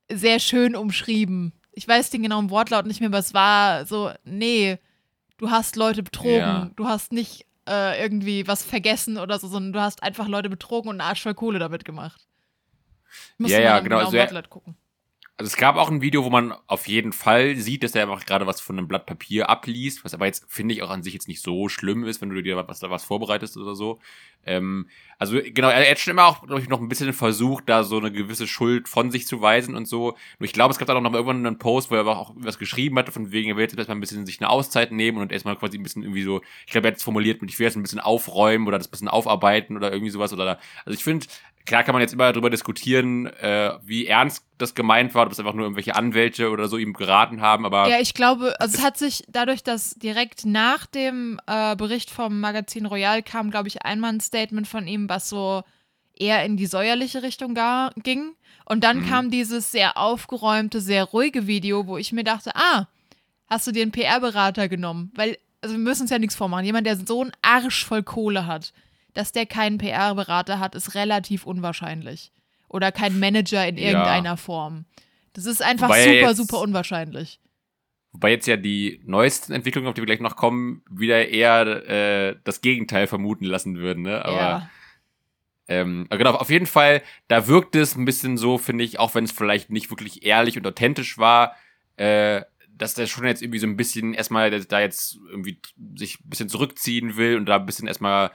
sehr 0.07 0.39
schön 0.39 0.75
umschrieben. 0.75 1.51
Ich 1.71 1.87
weiß 1.87 2.11
den 2.11 2.21
genauen 2.21 2.51
Wortlaut 2.51 2.85
nicht 2.85 2.99
mehr, 2.99 3.09
aber 3.09 3.17
es 3.17 3.33
war 3.33 3.87
so, 3.87 4.11
nee, 4.23 4.77
du 5.37 5.49
hast 5.49 5.75
Leute 5.77 6.03
betrogen. 6.03 6.37
Ja. 6.37 6.69
Du 6.75 6.87
hast 6.87 7.11
nicht 7.11 7.47
äh, 7.67 7.99
irgendwie 7.99 8.47
was 8.47 8.63
vergessen 8.63 9.17
oder 9.17 9.39
so, 9.39 9.47
sondern 9.47 9.73
du 9.73 9.81
hast 9.81 10.03
einfach 10.03 10.27
Leute 10.27 10.51
betrogen 10.51 10.89
und 10.89 11.01
einen 11.01 11.09
Arsch 11.09 11.23
voll 11.23 11.33
Kohle 11.33 11.57
damit 11.57 11.85
gemacht. 11.85 12.27
Ich 13.33 13.39
muss 13.39 13.49
Ja, 13.49 13.57
mal 13.57 13.63
ja, 13.63 13.79
genau, 13.79 13.95
genauen 13.97 14.05
also 14.05 14.17
Wortlaut 14.19 14.49
gucken. 14.51 14.77
Also 15.37 15.49
es 15.49 15.57
gab 15.57 15.75
auch 15.75 15.91
ein 15.91 16.01
Video, 16.01 16.23
wo 16.23 16.29
man 16.29 16.53
auf 16.65 16.87
jeden 16.87 17.11
Fall 17.11 17.57
sieht, 17.57 17.83
dass 17.83 17.93
er 17.93 18.03
einfach 18.03 18.25
gerade 18.25 18.47
was 18.47 18.61
von 18.61 18.77
einem 18.77 18.87
Blatt 18.87 19.05
Papier 19.05 19.49
abliest, 19.49 20.05
was 20.05 20.13
aber 20.13 20.27
jetzt, 20.27 20.45
finde 20.47 20.73
ich, 20.73 20.81
auch 20.81 20.89
an 20.89 21.03
sich 21.03 21.13
jetzt 21.13 21.27
nicht 21.27 21.41
so 21.41 21.67
schlimm 21.67 22.05
ist, 22.05 22.21
wenn 22.21 22.29
du 22.29 22.41
dir 22.41 22.55
was, 22.55 22.79
da 22.79 22.89
was 22.89 23.03
vorbereitest 23.03 23.57
oder 23.57 23.75
so. 23.75 23.99
Ähm, 24.45 24.87
also 25.19 25.37
genau, 25.43 25.67
er 25.67 25.91
hat 25.91 25.99
schon 25.99 26.11
immer 26.11 26.25
auch, 26.25 26.47
glaube 26.47 26.61
ich, 26.61 26.69
noch 26.69 26.79
ein 26.79 26.87
bisschen 26.87 27.11
versucht, 27.11 27.67
da 27.67 27.83
so 27.83 27.97
eine 27.97 28.13
gewisse 28.13 28.47
Schuld 28.47 28.87
von 28.87 29.11
sich 29.11 29.27
zu 29.27 29.41
weisen 29.41 29.75
und 29.75 29.89
so. 29.89 30.11
Nur 30.39 30.45
ich 30.45 30.53
glaube, 30.53 30.71
es 30.71 30.77
gab 30.77 30.87
dann 30.87 30.95
auch 30.95 31.01
noch 31.01 31.11
mal 31.11 31.17
irgendwann 31.17 31.45
einen 31.45 31.57
Post, 31.57 31.91
wo 31.91 31.95
er 31.95 32.07
auch 32.07 32.31
was 32.37 32.57
geschrieben 32.57 32.97
hatte, 32.97 33.11
von 33.11 33.33
wegen, 33.33 33.49
er 33.49 33.57
will 33.57 33.63
jetzt 33.63 33.77
erstmal 33.77 33.97
ein 33.97 34.01
bisschen 34.01 34.25
sich 34.25 34.39
eine 34.39 34.49
Auszeit 34.49 34.93
nehmen 34.93 35.17
und 35.17 35.33
erstmal 35.33 35.57
quasi 35.57 35.77
ein 35.77 35.83
bisschen 35.83 36.03
irgendwie 36.03 36.23
so, 36.23 36.43
ich 36.65 36.71
glaube, 36.71 36.87
er 36.87 36.91
hat 36.91 36.97
es 36.97 37.03
formuliert 37.03 37.41
mit, 37.41 37.51
ich 37.51 37.59
will 37.59 37.65
jetzt 37.65 37.75
ein 37.75 37.81
bisschen 37.81 37.99
aufräumen 37.99 38.67
oder 38.67 38.77
das 38.77 38.87
bisschen 38.87 39.09
aufarbeiten 39.09 39.75
oder 39.75 39.91
irgendwie 39.91 40.11
sowas 40.11 40.31
oder, 40.31 40.59
also 40.85 40.97
ich 40.97 41.03
finde, 41.03 41.27
klar 41.65 41.83
kann 41.83 41.93
man 41.93 42.01
jetzt 42.01 42.13
immer 42.13 42.31
darüber 42.31 42.49
diskutieren, 42.49 43.25
äh, 43.27 43.71
wie 43.83 44.05
ernst 44.07 44.45
das 44.57 44.75
gemeint 44.75 45.13
war, 45.15 45.25
ob 45.25 45.31
es 45.31 45.39
einfach 45.39 45.53
nur 45.53 45.65
irgendwelche 45.65 45.95
Anwälte 45.95 46.49
oder 46.49 46.67
so 46.67 46.77
ihm 46.77 46.93
geraten 46.93 47.41
haben, 47.41 47.65
aber 47.65 47.89
Ja, 47.89 47.99
ich 47.99 48.13
glaube, 48.13 48.59
also 48.59 48.77
es 48.77 48.83
hat 48.83 48.97
sich 48.97 49.23
dadurch, 49.27 49.63
dass 49.63 49.95
direkt 49.95 50.45
nach 50.45 50.85
dem 50.85 51.39
äh, 51.47 51.75
Bericht 51.75 52.09
vom 52.11 52.39
Magazin 52.39 52.85
Royal 52.85 53.21
kam, 53.23 53.51
glaube 53.51 53.67
ich, 53.67 53.81
einmal 53.83 54.13
ein 54.13 54.19
Statement 54.21 54.67
von 54.67 54.87
ihm, 54.87 55.09
was 55.09 55.27
so 55.29 55.63
eher 56.17 56.45
in 56.45 56.55
die 56.55 56.67
säuerliche 56.67 57.23
Richtung 57.23 57.53
ga- 57.55 57.91
ging. 58.01 58.35
Und 58.65 58.83
dann 58.83 58.99
Mhm. 58.99 59.05
kam 59.05 59.29
dieses 59.31 59.71
sehr 59.71 59.97
aufgeräumte, 59.97 60.79
sehr 60.81 61.03
ruhige 61.03 61.45
Video, 61.47 61.85
wo 61.87 61.97
ich 61.97 62.13
mir 62.13 62.23
dachte, 62.23 62.51
ah, 62.55 62.87
hast 63.47 63.67
du 63.67 63.71
dir 63.71 63.81
einen 63.83 63.91
PR-Berater 63.91 64.69
genommen? 64.69 65.11
Weil, 65.15 65.37
also 65.61 65.75
wir 65.75 65.79
müssen 65.83 66.03
uns 66.03 66.11
ja 66.11 66.17
nichts 66.19 66.35
vormachen. 66.35 66.65
Jemand, 66.65 66.87
der 66.87 66.95
so 66.95 67.21
einen 67.21 67.31
Arsch 67.41 67.83
voll 67.85 68.01
Kohle 68.03 68.47
hat, 68.47 68.71
dass 69.15 69.31
der 69.31 69.45
keinen 69.47 69.77
PR-Berater 69.79 70.59
hat, 70.59 70.75
ist 70.75 70.93
relativ 70.95 71.45
unwahrscheinlich. 71.45 72.31
Oder 72.69 72.91
kein 72.91 73.19
Manager 73.19 73.67
in 73.67 73.77
Ja. 73.77 73.89
irgendeiner 73.89 74.37
Form. 74.37 74.85
Das 75.33 75.45
ist 75.45 75.61
einfach 75.63 75.87
Wobei 75.87 75.99
er 75.99 76.03
super, 76.19 76.27
jetzt- 76.29 76.37
super 76.37 76.59
unwahrscheinlich. 76.59 77.39
Wobei 78.13 78.31
jetzt 78.31 78.47
ja 78.47 78.55
die 78.55 79.01
neuesten 79.05 79.51
Entwicklungen, 79.51 79.87
auf 79.89 79.93
die 79.93 80.01
wir 80.01 80.05
gleich 80.05 80.21
noch 80.21 80.37
kommen, 80.37 80.83
wieder 80.89 81.27
eher 81.27 81.65
äh, 81.89 82.35
das 82.45 82.61
Gegenteil 82.61 83.07
vermuten 83.07 83.43
lassen 83.43 83.75
würden. 83.77 84.03
Ne? 84.03 84.23
Aber 84.23 84.37
ja. 84.37 84.69
ähm, 85.67 86.07
genau, 86.09 86.31
auf 86.35 86.49
jeden 86.49 86.65
Fall, 86.67 87.01
da 87.27 87.47
wirkt 87.47 87.75
es 87.75 87.95
ein 87.97 88.05
bisschen 88.05 88.37
so, 88.37 88.57
finde 88.57 88.83
ich, 88.85 88.99
auch 88.99 89.15
wenn 89.15 89.25
es 89.25 89.31
vielleicht 89.33 89.69
nicht 89.69 89.89
wirklich 89.89 90.25
ehrlich 90.25 90.57
und 90.57 90.65
authentisch 90.65 91.17
war, 91.17 91.55
äh, 91.97 92.41
dass 92.69 92.93
der 92.93 93.07
schon 93.07 93.25
jetzt 93.25 93.41
irgendwie 93.41 93.59
so 93.59 93.67
ein 93.67 93.77
bisschen 93.77 94.13
erstmal 94.13 94.49
da 94.51 94.79
jetzt 94.79 95.17
irgendwie 95.29 95.59
sich 95.95 96.19
ein 96.19 96.29
bisschen 96.29 96.49
zurückziehen 96.49 97.17
will 97.17 97.35
und 97.37 97.45
da 97.47 97.55
ein 97.57 97.65
bisschen 97.65 97.87
erstmal 97.87 98.31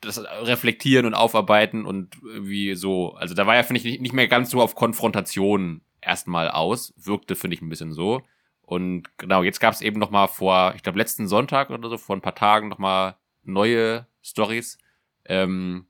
das 0.00 0.18
reflektieren 0.42 1.06
und 1.06 1.14
aufarbeiten 1.14 1.84
und 1.84 2.16
irgendwie 2.24 2.74
so. 2.74 3.14
Also 3.14 3.34
da 3.34 3.46
war 3.46 3.56
ja, 3.56 3.62
finde 3.62 3.80
ich, 3.80 4.00
nicht, 4.00 4.12
mehr 4.12 4.28
ganz 4.28 4.50
so 4.50 4.60
auf 4.60 4.74
Konfrontation 4.74 5.80
erstmal 6.00 6.50
aus. 6.50 6.94
Wirkte, 6.96 7.34
finde 7.36 7.56
ich, 7.56 7.62
ein 7.62 7.68
bisschen 7.68 7.92
so. 7.92 8.22
Und 8.62 9.04
genau, 9.18 9.42
jetzt 9.42 9.60
gab 9.60 9.72
es 9.74 9.80
eben 9.80 9.98
noch 9.98 10.10
mal 10.10 10.26
vor, 10.26 10.74
ich 10.76 10.82
glaube, 10.82 10.98
letzten 10.98 11.26
Sonntag 11.26 11.70
oder 11.70 11.88
so, 11.88 11.96
vor 11.96 12.16
ein 12.16 12.20
paar 12.20 12.34
Tagen 12.34 12.68
noch 12.68 12.78
mal 12.78 13.16
neue 13.42 14.06
Stories. 14.22 14.78
Ähm, 15.24 15.86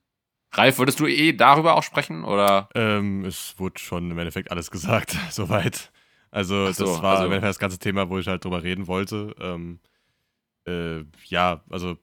Ralf, 0.51 0.79
würdest 0.79 0.99
du 0.99 1.05
eh 1.05 1.33
darüber 1.33 1.75
auch 1.75 1.83
sprechen? 1.83 2.23
Oder? 2.23 2.69
Ähm, 2.73 3.25
es 3.25 3.55
wurde 3.57 3.79
schon 3.79 4.09
im 4.09 4.17
Endeffekt 4.17 4.51
alles 4.51 4.71
gesagt, 4.71 5.15
soweit. 5.29 5.91
Also, 6.31 6.71
so, 6.71 6.85
das 6.85 7.01
war 7.01 7.11
also- 7.11 7.25
im 7.25 7.31
Endeffekt 7.31 7.49
das 7.49 7.59
ganze 7.59 7.79
Thema, 7.79 8.09
wo 8.09 8.17
ich 8.17 8.27
halt 8.27 8.43
drüber 8.43 8.63
reden 8.63 8.87
wollte. 8.87 9.35
Ähm, 9.39 9.79
äh, 10.65 11.03
ja, 11.25 11.63
also, 11.69 11.97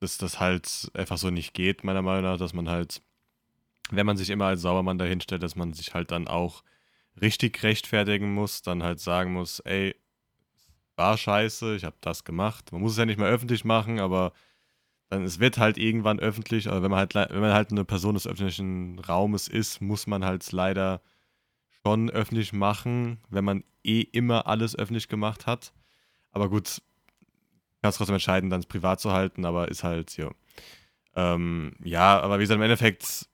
dass 0.00 0.18
das 0.18 0.40
halt 0.40 0.90
einfach 0.94 1.18
so 1.18 1.30
nicht 1.30 1.54
geht, 1.54 1.84
meiner 1.84 2.02
Meinung 2.02 2.22
nach, 2.22 2.38
dass 2.38 2.52
man 2.52 2.68
halt, 2.68 3.02
wenn 3.90 4.06
man 4.06 4.16
sich 4.16 4.30
immer 4.30 4.46
als 4.46 4.62
Saubermann 4.62 4.98
dahinstellt, 4.98 5.42
dass 5.42 5.56
man 5.56 5.72
sich 5.72 5.94
halt 5.94 6.10
dann 6.10 6.28
auch 6.28 6.62
richtig 7.20 7.62
rechtfertigen 7.62 8.34
muss, 8.34 8.62
dann 8.62 8.82
halt 8.82 9.00
sagen 9.00 9.32
muss, 9.32 9.60
ey, 9.60 9.94
war 10.96 11.16
scheiße, 11.16 11.76
ich 11.76 11.84
habe 11.84 11.96
das 12.00 12.24
gemacht. 12.24 12.72
Man 12.72 12.80
muss 12.80 12.92
es 12.92 12.98
ja 12.98 13.06
nicht 13.06 13.18
mehr 13.18 13.28
öffentlich 13.28 13.64
machen, 13.64 14.00
aber 14.00 14.32
dann 15.08 15.24
es 15.24 15.38
wird 15.38 15.58
halt 15.58 15.78
irgendwann 15.78 16.18
öffentlich, 16.18 16.68
aber 16.68 16.82
wenn 16.82 16.90
man 16.90 16.98
halt 16.98 17.14
wenn 17.14 17.40
man 17.40 17.52
halt 17.52 17.70
eine 17.70 17.84
Person 17.84 18.14
des 18.14 18.26
öffentlichen 18.26 18.98
Raumes 18.98 19.46
ist, 19.48 19.80
muss 19.80 20.06
man 20.06 20.24
halt 20.24 20.50
leider 20.52 21.00
schon 21.84 22.10
öffentlich 22.10 22.52
machen, 22.52 23.18
wenn 23.28 23.44
man 23.44 23.64
eh 23.84 24.00
immer 24.00 24.46
alles 24.46 24.76
öffentlich 24.76 25.08
gemacht 25.08 25.46
hat. 25.46 25.72
Aber 26.32 26.48
gut, 26.50 26.82
kannst 27.86 27.98
trotzdem 27.98 28.14
entscheiden, 28.14 28.50
dann 28.50 28.60
es 28.60 28.66
privat 28.66 29.00
zu 29.00 29.12
halten, 29.12 29.44
aber 29.44 29.68
ist 29.68 29.84
halt, 29.84 30.16
ja. 30.16 30.30
Ähm, 31.14 31.74
ja, 31.82 32.20
aber 32.20 32.38
wie 32.38 32.42
gesagt, 32.42 32.56
im 32.56 32.62
Endeffekt, 32.62 33.28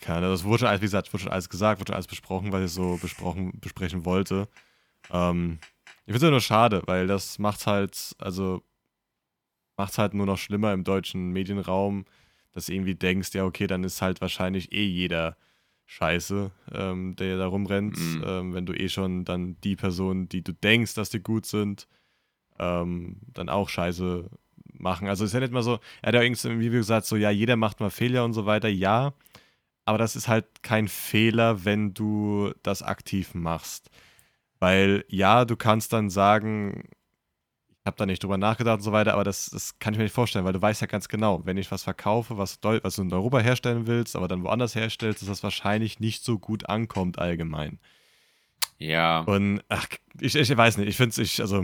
keine 0.00 0.18
Ahnung, 0.18 0.30
das 0.30 0.44
wurde 0.44 0.60
schon 0.60 0.68
alles, 0.68 0.80
wie 0.80 0.86
gesagt, 0.86 1.12
wurde 1.12 1.22
schon 1.24 1.32
alles 1.32 1.48
gesagt, 1.48 1.80
wurde 1.80 1.90
schon 1.90 1.94
alles 1.94 2.06
besprochen, 2.06 2.50
was 2.52 2.64
ich 2.64 2.72
so 2.72 2.96
besprochen, 3.00 3.52
besprechen 3.60 4.04
wollte. 4.04 4.48
Ähm, 5.10 5.58
ich 6.06 6.12
finde 6.12 6.26
es 6.26 6.30
nur 6.32 6.40
schade, 6.40 6.82
weil 6.86 7.06
das 7.06 7.38
macht 7.38 7.66
halt, 7.66 8.14
also 8.18 8.62
macht 9.76 9.92
es 9.92 9.98
halt 9.98 10.14
nur 10.14 10.26
noch 10.26 10.38
schlimmer 10.38 10.72
im 10.72 10.84
deutschen 10.84 11.30
Medienraum, 11.30 12.04
dass 12.52 12.66
du 12.66 12.72
irgendwie 12.72 12.94
denkst, 12.94 13.30
ja, 13.34 13.44
okay, 13.44 13.66
dann 13.66 13.84
ist 13.84 14.02
halt 14.02 14.20
wahrscheinlich 14.20 14.72
eh 14.72 14.84
jeder 14.84 15.36
scheiße, 15.86 16.50
ähm, 16.72 17.14
der 17.16 17.36
da 17.38 17.46
rumrennt, 17.46 17.98
Mhm. 17.98 18.24
ähm, 18.26 18.54
wenn 18.54 18.66
du 18.66 18.72
eh 18.72 18.88
schon 18.88 19.24
dann 19.24 19.60
die 19.62 19.76
Personen, 19.76 20.28
die 20.28 20.42
du 20.42 20.52
denkst, 20.52 20.94
dass 20.94 21.10
die 21.10 21.20
gut 21.20 21.46
sind, 21.46 21.86
ähm, 22.58 23.16
dann 23.32 23.48
auch 23.48 23.68
scheiße 23.68 24.28
machen. 24.78 25.08
Also 25.08 25.24
ist 25.24 25.34
ja 25.34 25.40
nicht 25.40 25.52
mal 25.52 25.62
so, 25.62 25.78
er 26.02 26.08
hat 26.08 26.14
ja 26.14 26.22
irgendwie 26.22 26.70
gesagt, 26.70 27.06
so 27.06 27.16
ja, 27.16 27.30
jeder 27.30 27.56
macht 27.56 27.80
mal 27.80 27.90
Fehler 27.90 28.24
und 28.24 28.32
so 28.32 28.46
weiter, 28.46 28.68
ja. 28.68 29.14
Aber 29.84 29.98
das 29.98 30.16
ist 30.16 30.28
halt 30.28 30.62
kein 30.62 30.88
Fehler, 30.88 31.64
wenn 31.64 31.94
du 31.94 32.52
das 32.62 32.82
aktiv 32.82 33.34
machst. 33.34 33.90
Weil 34.58 35.04
ja, 35.08 35.44
du 35.44 35.56
kannst 35.56 35.92
dann 35.92 36.08
sagen, 36.08 36.84
ich 37.84 37.86
habe 37.86 37.98
da 37.98 38.06
nicht 38.06 38.22
drüber 38.22 38.38
nachgedacht 38.38 38.78
und 38.78 38.82
so 38.82 38.92
weiter, 38.92 39.12
aber 39.12 39.24
das, 39.24 39.50
das 39.50 39.78
kann 39.78 39.92
ich 39.92 39.98
mir 39.98 40.04
nicht 40.04 40.14
vorstellen, 40.14 40.46
weil 40.46 40.54
du 40.54 40.62
weißt 40.62 40.80
ja 40.80 40.86
ganz 40.86 41.08
genau, 41.08 41.44
wenn 41.44 41.58
ich 41.58 41.70
was 41.70 41.82
verkaufe, 41.82 42.38
was, 42.38 42.58
was 42.62 42.96
du 42.96 43.02
in 43.02 43.12
Europa 43.12 43.40
herstellen 43.40 43.86
willst, 43.86 44.16
aber 44.16 44.26
dann 44.26 44.42
woanders 44.42 44.74
herstellst, 44.74 45.20
dass 45.20 45.28
das 45.28 45.42
wahrscheinlich 45.42 46.00
nicht 46.00 46.24
so 46.24 46.38
gut 46.38 46.66
ankommt 46.70 47.18
allgemein. 47.18 47.78
Ja. 48.78 49.20
Und 49.20 49.62
ach, 49.68 49.86
ich, 50.18 50.34
ich 50.34 50.56
weiß 50.56 50.78
nicht, 50.78 50.88
ich 50.88 50.96
finde 50.96 51.10
es, 51.10 51.18
ich, 51.18 51.42
also, 51.42 51.60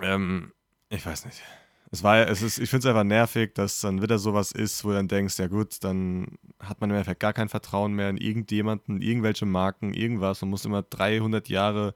ähm, 0.00 0.52
ich 0.88 1.04
weiß 1.04 1.24
nicht. 1.26 1.42
Es 1.90 2.02
war, 2.02 2.26
es 2.26 2.40
ist, 2.40 2.58
ich 2.58 2.70
finde 2.70 2.88
es 2.88 2.90
einfach 2.90 3.04
nervig, 3.04 3.54
dass 3.54 3.80
dann 3.80 4.00
wieder 4.00 4.18
sowas 4.18 4.50
ist, 4.50 4.82
wo 4.82 4.88
du 4.88 4.94
dann 4.94 5.08
denkst, 5.08 5.38
ja 5.38 5.46
gut, 5.46 5.84
dann 5.84 6.38
hat 6.58 6.80
man 6.80 6.88
im 6.88 6.96
Endeffekt 6.96 7.20
gar 7.20 7.34
kein 7.34 7.50
Vertrauen 7.50 7.92
mehr 7.92 8.08
in 8.08 8.16
irgendjemanden, 8.16 9.02
irgendwelche 9.02 9.44
Marken, 9.44 9.92
irgendwas 9.92 10.42
und 10.42 10.48
muss 10.48 10.64
immer 10.64 10.82
300 10.82 11.50
Jahre 11.50 11.94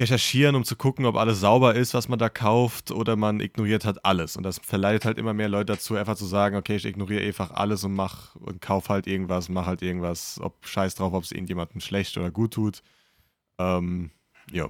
recherchieren, 0.00 0.54
um 0.54 0.64
zu 0.64 0.76
gucken, 0.76 1.06
ob 1.06 1.16
alles 1.16 1.40
sauber 1.40 1.74
ist, 1.74 1.92
was 1.94 2.08
man 2.08 2.18
da 2.18 2.28
kauft, 2.28 2.90
oder 2.90 3.16
man 3.16 3.40
ignoriert 3.40 3.84
halt 3.84 4.04
alles. 4.04 4.36
Und 4.36 4.44
das 4.44 4.58
verleitet 4.58 5.04
halt 5.04 5.18
immer 5.18 5.34
mehr 5.34 5.48
Leute 5.48 5.72
dazu, 5.72 5.96
einfach 5.96 6.16
zu 6.16 6.26
sagen, 6.26 6.56
okay, 6.56 6.76
ich 6.76 6.84
ignoriere 6.84 7.26
einfach 7.26 7.50
alles 7.50 7.82
und 7.82 7.94
mach 7.94 8.36
und 8.36 8.60
kauf 8.60 8.90
halt 8.90 9.06
irgendwas, 9.06 9.48
mach 9.48 9.66
halt 9.66 9.82
irgendwas, 9.82 10.38
ob 10.40 10.66
scheiß 10.66 10.94
drauf, 10.94 11.14
ob 11.14 11.24
es 11.24 11.32
irgendjemandem 11.32 11.80
schlecht 11.80 12.16
oder 12.16 12.30
gut 12.30 12.54
tut. 12.54 12.82
Ähm, 13.58 14.10
ja. 14.52 14.68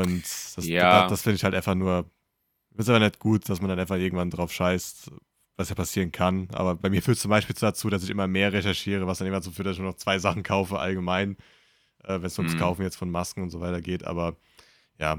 Und 0.00 0.22
das, 0.56 0.66
Ja. 0.66 1.02
das, 1.02 1.10
das 1.10 1.22
finde 1.22 1.36
ich 1.36 1.44
halt 1.44 1.54
einfach 1.54 1.74
nur, 1.74 2.10
ist 2.76 2.88
aber 2.88 3.00
nicht 3.00 3.18
gut, 3.20 3.48
dass 3.48 3.60
man 3.60 3.70
dann 3.70 3.80
einfach 3.80 3.96
irgendwann 3.96 4.30
drauf 4.30 4.52
scheißt, 4.52 5.10
was 5.56 5.68
ja 5.70 5.74
passieren 5.74 6.12
kann. 6.12 6.48
Aber 6.52 6.74
bei 6.76 6.90
mir 6.90 7.02
führt 7.02 7.16
es 7.16 7.22
zum 7.22 7.30
Beispiel 7.30 7.56
dazu, 7.58 7.90
dass 7.90 8.04
ich 8.04 8.10
immer 8.10 8.26
mehr 8.28 8.52
recherchiere, 8.52 9.06
was 9.06 9.18
dann 9.18 9.28
immer 9.28 9.38
dazu 9.38 9.52
führt, 9.52 9.66
dass 9.68 9.74
ich 9.76 9.82
nur 9.82 9.90
noch 9.92 9.98
zwei 9.98 10.18
Sachen 10.18 10.42
kaufe 10.42 10.78
allgemein, 10.78 11.36
äh, 12.04 12.14
wenn 12.14 12.24
es 12.24 12.38
ums 12.38 12.54
Mhm. 12.54 12.58
Kaufen 12.58 12.82
jetzt 12.82 12.96
von 12.96 13.10
Masken 13.10 13.42
und 13.42 13.50
so 13.50 13.60
weiter 13.60 13.80
geht. 13.82 14.04
Aber 14.04 14.36
ja, 14.98 15.18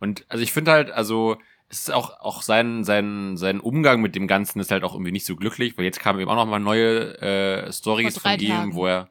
Und 0.00 0.24
also 0.28 0.42
ich 0.42 0.52
finde 0.52 0.72
halt, 0.72 0.90
also 0.90 1.36
es 1.68 1.80
ist 1.80 1.90
auch, 1.92 2.20
auch 2.20 2.42
sein, 2.42 2.84
sein, 2.84 3.36
sein 3.36 3.60
Umgang 3.60 4.02
mit 4.02 4.14
dem 4.14 4.26
Ganzen 4.26 4.60
ist 4.60 4.70
halt 4.70 4.84
auch 4.84 4.94
irgendwie 4.94 5.12
nicht 5.12 5.24
so 5.24 5.36
glücklich, 5.36 5.76
weil 5.78 5.84
jetzt 5.84 6.00
kamen 6.00 6.20
eben 6.20 6.30
auch 6.30 6.36
noch 6.36 6.46
mal 6.46 6.58
neue 6.58 7.18
äh, 7.20 7.72
Stories 7.72 8.18
von 8.18 8.38
ihm, 8.38 8.48
Tagen. 8.48 8.74
wo 8.74 8.86
er 8.86 9.08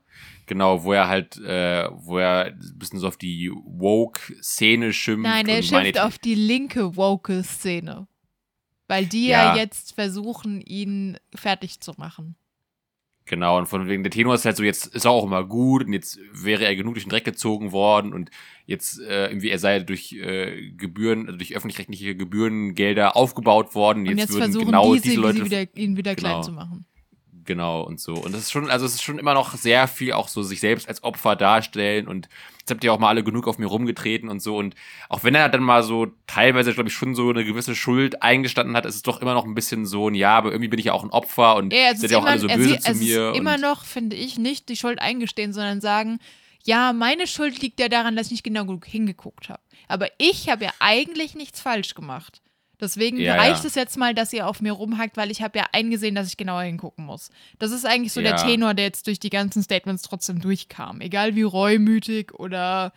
genau, 0.52 0.84
wo 0.84 0.91
er 0.91 1.07
halt, 1.07 1.38
äh, 1.38 1.88
wo 1.94 2.18
er 2.18 2.48
ein 2.48 2.60
bisschen 2.76 2.99
so 2.99 3.07
auf 3.07 3.15
die 3.15 3.49
Woke-Szene 3.53 4.91
schimpft. 4.91 5.23
Nein, 5.23 5.48
er 5.48 5.64
schimpft 5.64 5.98
auf 5.98 6.19
die 6.19 6.36
linke 6.36 6.98
Woke-Szene. 6.98 8.06
Weil 8.90 9.06
die 9.06 9.28
ja. 9.28 9.56
Ja. 9.56 9.61
jetzt 9.61 9.95
versuchen, 9.95 10.60
ihn 10.60 11.18
fertig 11.34 11.80
zu 11.80 11.94
machen. 11.98 12.36
Genau, 13.23 13.57
und 13.57 13.68
von 13.68 13.88
wegen 13.88 14.03
der 14.03 14.11
Tenor 14.11 14.36
ist 14.36 14.44
halt 14.44 14.57
so, 14.57 14.64
jetzt 14.64 14.88
ist 14.88 15.06
er 15.06 15.11
auch 15.11 15.23
immer 15.23 15.45
gut 15.45 15.86
und 15.86 15.94
jetzt 15.94 16.19
wäre 16.34 16.65
er 16.65 16.76
genug 16.76 16.95
durch 16.95 17.06
den 17.06 17.11
Dreck 17.11 17.23
gezogen 17.23 17.72
worden 17.72 18.11
und 18.11 18.30
jetzt 18.65 18.99
äh, 18.99 19.28
irgendwie 19.28 19.52
er 19.52 19.60
sei 19.60 19.80
durch 19.80 20.11
äh, 20.11 20.72
Gebühren, 20.72 21.28
also 21.28 21.38
durch 21.38 21.56
öffentlich-rechtliche 21.56 22.18
Gebührengelder 22.18 23.15
aufgebaut 23.15 23.73
worden. 23.73 23.99
Und 24.06 24.18
jetzt 24.18 24.34
würden 24.34 24.52
versuchen 24.52 24.65
genau 24.65 24.94
diese, 24.95 25.03
diese 25.03 25.22
Leute 25.22 25.45
wieder, 25.45 25.78
ihn 25.78 25.95
wieder 25.95 26.14
klein 26.15 26.34
Genau. 26.34 26.44
zu 26.44 26.52
machen. 26.52 26.86
Genau 27.45 27.81
und 27.81 27.99
so. 27.99 28.13
Und 28.13 28.34
das 28.34 28.41
ist 28.41 28.51
schon, 28.51 28.69
also 28.69 28.85
es 28.85 28.93
ist 28.95 29.03
schon 29.03 29.18
immer 29.19 29.34
noch 29.34 29.55
sehr 29.55 29.88
viel 29.88 30.13
auch 30.13 30.27
so 30.27 30.43
sich 30.43 30.59
selbst 30.59 30.88
als 30.88 31.03
Opfer 31.03 31.35
darstellen 31.35 32.07
und 32.07 32.30
jetzt 32.59 32.69
habt 32.69 32.84
ihr 32.84 32.93
auch 32.93 32.99
mal 32.99 33.09
alle 33.09 33.23
genug 33.23 33.47
auf 33.47 33.57
mir 33.57 33.65
rumgetreten 33.65 34.30
und 34.30 34.41
so. 34.41 34.57
Und 34.57 34.76
auch 35.09 35.23
wenn 35.23 35.34
er 35.34 35.49
dann 35.49 35.63
mal 35.63 35.81
so 35.81 36.07
teilweise, 36.27 36.73
glaube 36.73 36.89
ich, 36.89 36.95
schon 36.95 37.15
so 37.15 37.30
eine 37.30 37.43
gewisse 37.43 37.76
Schuld 37.76 38.22
eingestanden 38.22 38.76
hat, 38.77 38.85
ist 38.85 38.95
es 38.95 39.01
doch 39.01 39.22
immer 39.22 39.34
noch 39.34 39.45
ein 39.45 39.55
bisschen 39.55 39.85
so 39.85 40.07
ein 40.09 40.13
Ja, 40.15 40.38
aber 40.38 40.51
irgendwie 40.51 40.68
bin 40.69 40.80
ich 40.80 40.85
ja 40.85 40.93
auch 40.93 41.03
ein 41.03 41.09
Opfer 41.09 41.55
und 41.55 41.73
Ja, 41.73 41.91
es 41.93 42.01
seid 42.01 42.11
ja 42.11 42.18
auch 42.18 42.22
immer, 42.22 42.31
alle 42.31 42.39
so 42.41 42.47
böse 42.47 42.69
sieht- 42.69 42.84
zu 42.84 42.91
es 42.91 42.99
mir. 42.99 43.31
ist 43.31 43.38
immer 43.38 43.57
noch, 43.57 43.85
finde 43.85 44.15
ich, 44.15 44.38
nicht 44.38 44.69
die 44.69 44.76
Schuld 44.77 44.99
eingestehen, 45.01 45.53
sondern 45.53 45.81
sagen, 45.81 46.19
ja, 46.63 46.93
meine 46.93 47.26
Schuld 47.26 47.59
liegt 47.61 47.80
ja 47.80 47.89
daran, 47.89 48.15
dass 48.15 48.27
ich 48.27 48.31
nicht 48.34 48.43
genau 48.43 48.65
genug 48.65 48.85
hingeguckt 48.85 49.49
habe. 49.49 49.61
Aber 49.88 50.07
ich 50.19 50.47
habe 50.49 50.65
ja 50.65 50.72
eigentlich 50.80 51.34
nichts 51.34 51.59
falsch 51.59 51.95
gemacht. 51.95 52.41
Deswegen 52.81 53.19
Ja, 53.19 53.35
reicht 53.35 53.63
ja. 53.63 53.67
es 53.67 53.75
jetzt 53.75 53.97
mal, 53.97 54.13
dass 54.15 54.33
ihr 54.33 54.47
auf 54.47 54.59
mir 54.61 54.71
rumhackt, 54.73 55.15
weil 55.17 55.31
ich 55.31 55.41
habe 55.41 55.59
ja 55.59 55.65
eingesehen, 55.71 56.15
dass 56.15 56.27
ich 56.27 56.37
genauer 56.37 56.63
hingucken 56.63 57.05
muss. 57.05 57.29
Das 57.59 57.71
ist 57.71 57.85
eigentlich 57.85 58.11
so 58.13 58.21
der 58.21 58.31
Ja. 58.31 58.37
Tenor, 58.43 58.73
der 58.73 58.85
jetzt 58.85 59.07
durch 59.07 59.19
die 59.19 59.29
ganzen 59.29 59.61
Statements 59.63 60.01
trotzdem 60.01 60.41
durchkam. 60.41 60.99
Egal 61.01 61.35
wie 61.35 61.43
reumütig 61.43 62.33
oder 62.33 62.91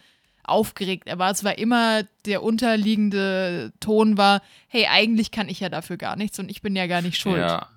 aufgeregt 0.46 1.06
er 1.06 1.18
war. 1.18 1.30
Es 1.30 1.42
war 1.44 1.56
immer 1.58 2.02
der 2.26 2.42
unterliegende 2.42 3.72
Ton 3.80 4.16
war, 4.18 4.42
hey, 4.68 4.86
eigentlich 4.90 5.30
kann 5.30 5.48
ich 5.48 5.60
ja 5.60 5.68
dafür 5.68 5.96
gar 5.96 6.16
nichts 6.16 6.38
und 6.38 6.50
ich 6.50 6.62
bin 6.62 6.76
ja 6.76 6.86
gar 6.86 7.02
nicht 7.02 7.18
schuld. 7.18 7.38
Ja. 7.38 7.68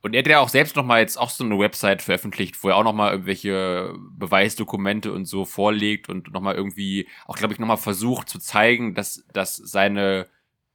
Und 0.00 0.14
er 0.14 0.20
hat 0.20 0.28
ja 0.28 0.38
auch 0.38 0.48
selbst 0.48 0.76
noch 0.76 0.84
mal 0.84 1.00
jetzt 1.00 1.18
auch 1.18 1.30
so 1.30 1.42
eine 1.42 1.58
Website 1.58 2.02
veröffentlicht, 2.02 2.62
wo 2.62 2.68
er 2.68 2.76
auch 2.76 2.84
noch 2.84 2.92
mal 2.92 3.10
irgendwelche 3.10 3.94
Beweisdokumente 4.12 5.12
und 5.12 5.24
so 5.24 5.44
vorlegt 5.44 6.08
und 6.08 6.32
noch 6.32 6.40
mal 6.40 6.54
irgendwie 6.54 7.08
auch, 7.26 7.36
glaube 7.36 7.52
ich, 7.52 7.58
noch 7.58 7.66
mal 7.66 7.76
versucht 7.76 8.28
zu 8.28 8.38
zeigen, 8.38 8.94
dass, 8.94 9.24
dass 9.32 9.56
seine 9.56 10.28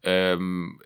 ähm, 0.03 0.80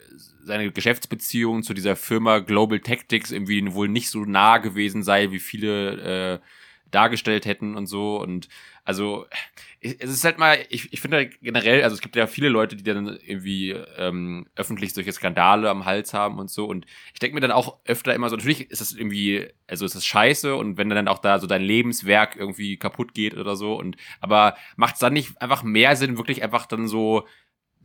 seine 0.44 0.72
Geschäftsbeziehung 0.72 1.64
zu 1.64 1.74
dieser 1.74 1.96
Firma 1.96 2.40
Global 2.40 2.80
Tactics 2.80 3.32
irgendwie 3.32 3.74
wohl 3.74 3.90
nicht 3.90 4.10
so 4.10 4.26
nah 4.26 4.58
gewesen 4.58 5.04
sei, 5.04 5.32
wie 5.32 5.40
viele 5.40 6.40
äh, 6.40 6.40
dargestellt 6.92 7.46
hätten 7.46 7.76
und 7.76 7.88
so. 7.88 8.20
Und 8.22 8.48
also 8.84 9.26
es 9.82 10.10
ist 10.10 10.24
halt 10.24 10.38
mal, 10.38 10.58
ich, 10.70 10.92
ich 10.94 11.02
finde 11.02 11.18
halt 11.18 11.42
generell, 11.42 11.84
also 11.84 11.96
es 11.96 12.02
gibt 12.02 12.16
ja 12.16 12.26
viele 12.26 12.50
Leute, 12.50 12.76
die 12.76 12.84
dann 12.84 13.08
irgendwie 13.08 13.72
ähm, 13.72 14.48
öffentlich 14.56 14.94
solche 14.94 15.12
Skandale 15.12 15.70
am 15.70 15.86
Hals 15.86 16.14
haben 16.14 16.40
und 16.40 16.50
so. 16.50 16.66
Und 16.66 16.86
ich 17.14 17.20
denke 17.20 17.36
mir 17.36 17.42
dann 17.42 17.52
auch 17.52 17.78
öfter 17.86 18.16
immer 18.16 18.30
so, 18.30 18.38
natürlich 18.38 18.72
ist 18.72 18.82
das 18.82 18.94
irgendwie, 18.94 19.48
also 19.68 19.86
ist 19.86 19.96
das 19.96 20.06
scheiße 20.06 20.56
und 20.56 20.78
wenn 20.78 20.90
dann 20.90 21.08
auch 21.08 21.20
da 21.20 21.40
so 21.40 21.48
dein 21.48 21.62
Lebenswerk 21.62 22.36
irgendwie 22.38 22.78
kaputt 22.78 23.14
geht 23.14 23.36
oder 23.36 23.56
so. 23.56 23.76
Und 23.76 23.98
aber 24.22 24.56
macht 24.78 24.96
es 24.96 25.00
dann 25.00 25.14
nicht 25.14 25.42
einfach 25.42 25.64
mehr 25.64 25.96
Sinn, 25.96 26.18
wirklich 26.18 26.42
einfach 26.42 26.66
dann 26.66 26.88
so 26.88 27.28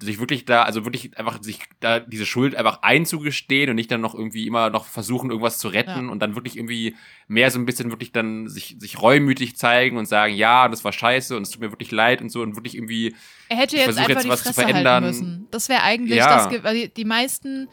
sich 0.04 0.18
wirklich 0.20 0.44
da, 0.44 0.62
also 0.62 0.84
wirklich 0.84 1.16
einfach 1.18 1.42
sich 1.42 1.60
da 1.80 2.00
diese 2.00 2.26
Schuld 2.26 2.54
einfach 2.56 2.82
einzugestehen 2.82 3.70
und 3.70 3.76
nicht 3.76 3.90
dann 3.90 4.00
noch 4.00 4.14
irgendwie 4.14 4.46
immer 4.46 4.70
noch 4.70 4.84
versuchen, 4.86 5.30
irgendwas 5.30 5.58
zu 5.58 5.68
retten 5.68 6.06
Ja. 6.06 6.10
und 6.12 6.18
dann 6.20 6.34
wirklich 6.34 6.56
irgendwie 6.56 6.94
mehr 7.28 7.50
so 7.50 7.58
ein 7.58 7.66
bisschen 7.66 7.90
wirklich 7.90 8.12
dann 8.12 8.48
sich, 8.48 8.76
sich 8.78 9.00
reumütig 9.00 9.56
zeigen 9.56 9.96
und 9.96 10.06
sagen, 10.06 10.34
ja, 10.34 10.68
das 10.68 10.84
war 10.84 10.92
scheiße 10.92 11.36
und 11.36 11.42
es 11.42 11.50
tut 11.50 11.60
mir 11.60 11.70
wirklich 11.72 11.90
leid 11.90 12.20
und 12.20 12.30
so 12.30 12.42
und 12.42 12.56
wirklich 12.56 12.74
irgendwie, 12.76 13.14
Er 13.48 13.56
hätte 13.56 13.76
jetzt 13.76 13.88
einfach 13.98 14.08
jetzt 14.08 14.24
die 14.24 14.28
was 14.28 14.42
zu 14.42 14.52
Fresse 14.52 14.60
verändern. 14.68 15.04
halten 15.04 15.06
müssen. 15.06 15.48
Das 15.50 15.68
wäre 15.68 15.82
eigentlich 15.82 16.18
Ja. 16.18 16.48
das, 16.48 16.62
weil 16.62 16.74
die- 16.74 16.88
die 16.94 17.04
meisten, 17.04 17.68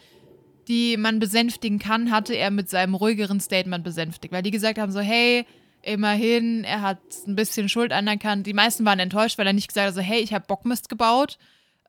die 0.67 0.97
man 0.97 1.19
besänftigen 1.19 1.79
kann, 1.79 2.11
hatte 2.11 2.33
er 2.35 2.51
mit 2.51 2.69
seinem 2.69 2.93
ruhigeren 2.93 3.39
Statement 3.39 3.83
besänftigt, 3.83 4.31
weil 4.33 4.43
die 4.43 4.51
gesagt 4.51 4.77
haben 4.77 4.91
so, 4.91 4.99
hey, 4.99 5.45
immerhin, 5.81 6.63
er 6.65 6.81
hat 6.81 6.99
ein 7.25 7.35
bisschen 7.35 7.69
Schuld 7.69 7.91
anerkannt. 7.93 8.45
Die 8.45 8.53
meisten 8.53 8.85
waren 8.85 8.99
enttäuscht, 8.99 9.37
weil 9.37 9.47
er 9.47 9.53
nicht 9.53 9.69
gesagt 9.69 9.87
hat 9.87 9.95
so, 9.95 10.01
hey, 10.01 10.19
ich 10.19 10.33
habe 10.33 10.45
Bockmist 10.47 10.89
gebaut, 10.89 11.37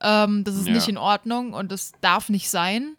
ähm, 0.02 0.44
das 0.44 0.56
ist 0.56 0.66
Ja. 0.66 0.72
nicht 0.74 0.89
in 0.89 0.97
Ordnung 0.98 1.52
und 1.52 1.70
das 1.72 1.93
darf 2.01 2.28
nicht 2.28 2.51
sein. 2.51 2.97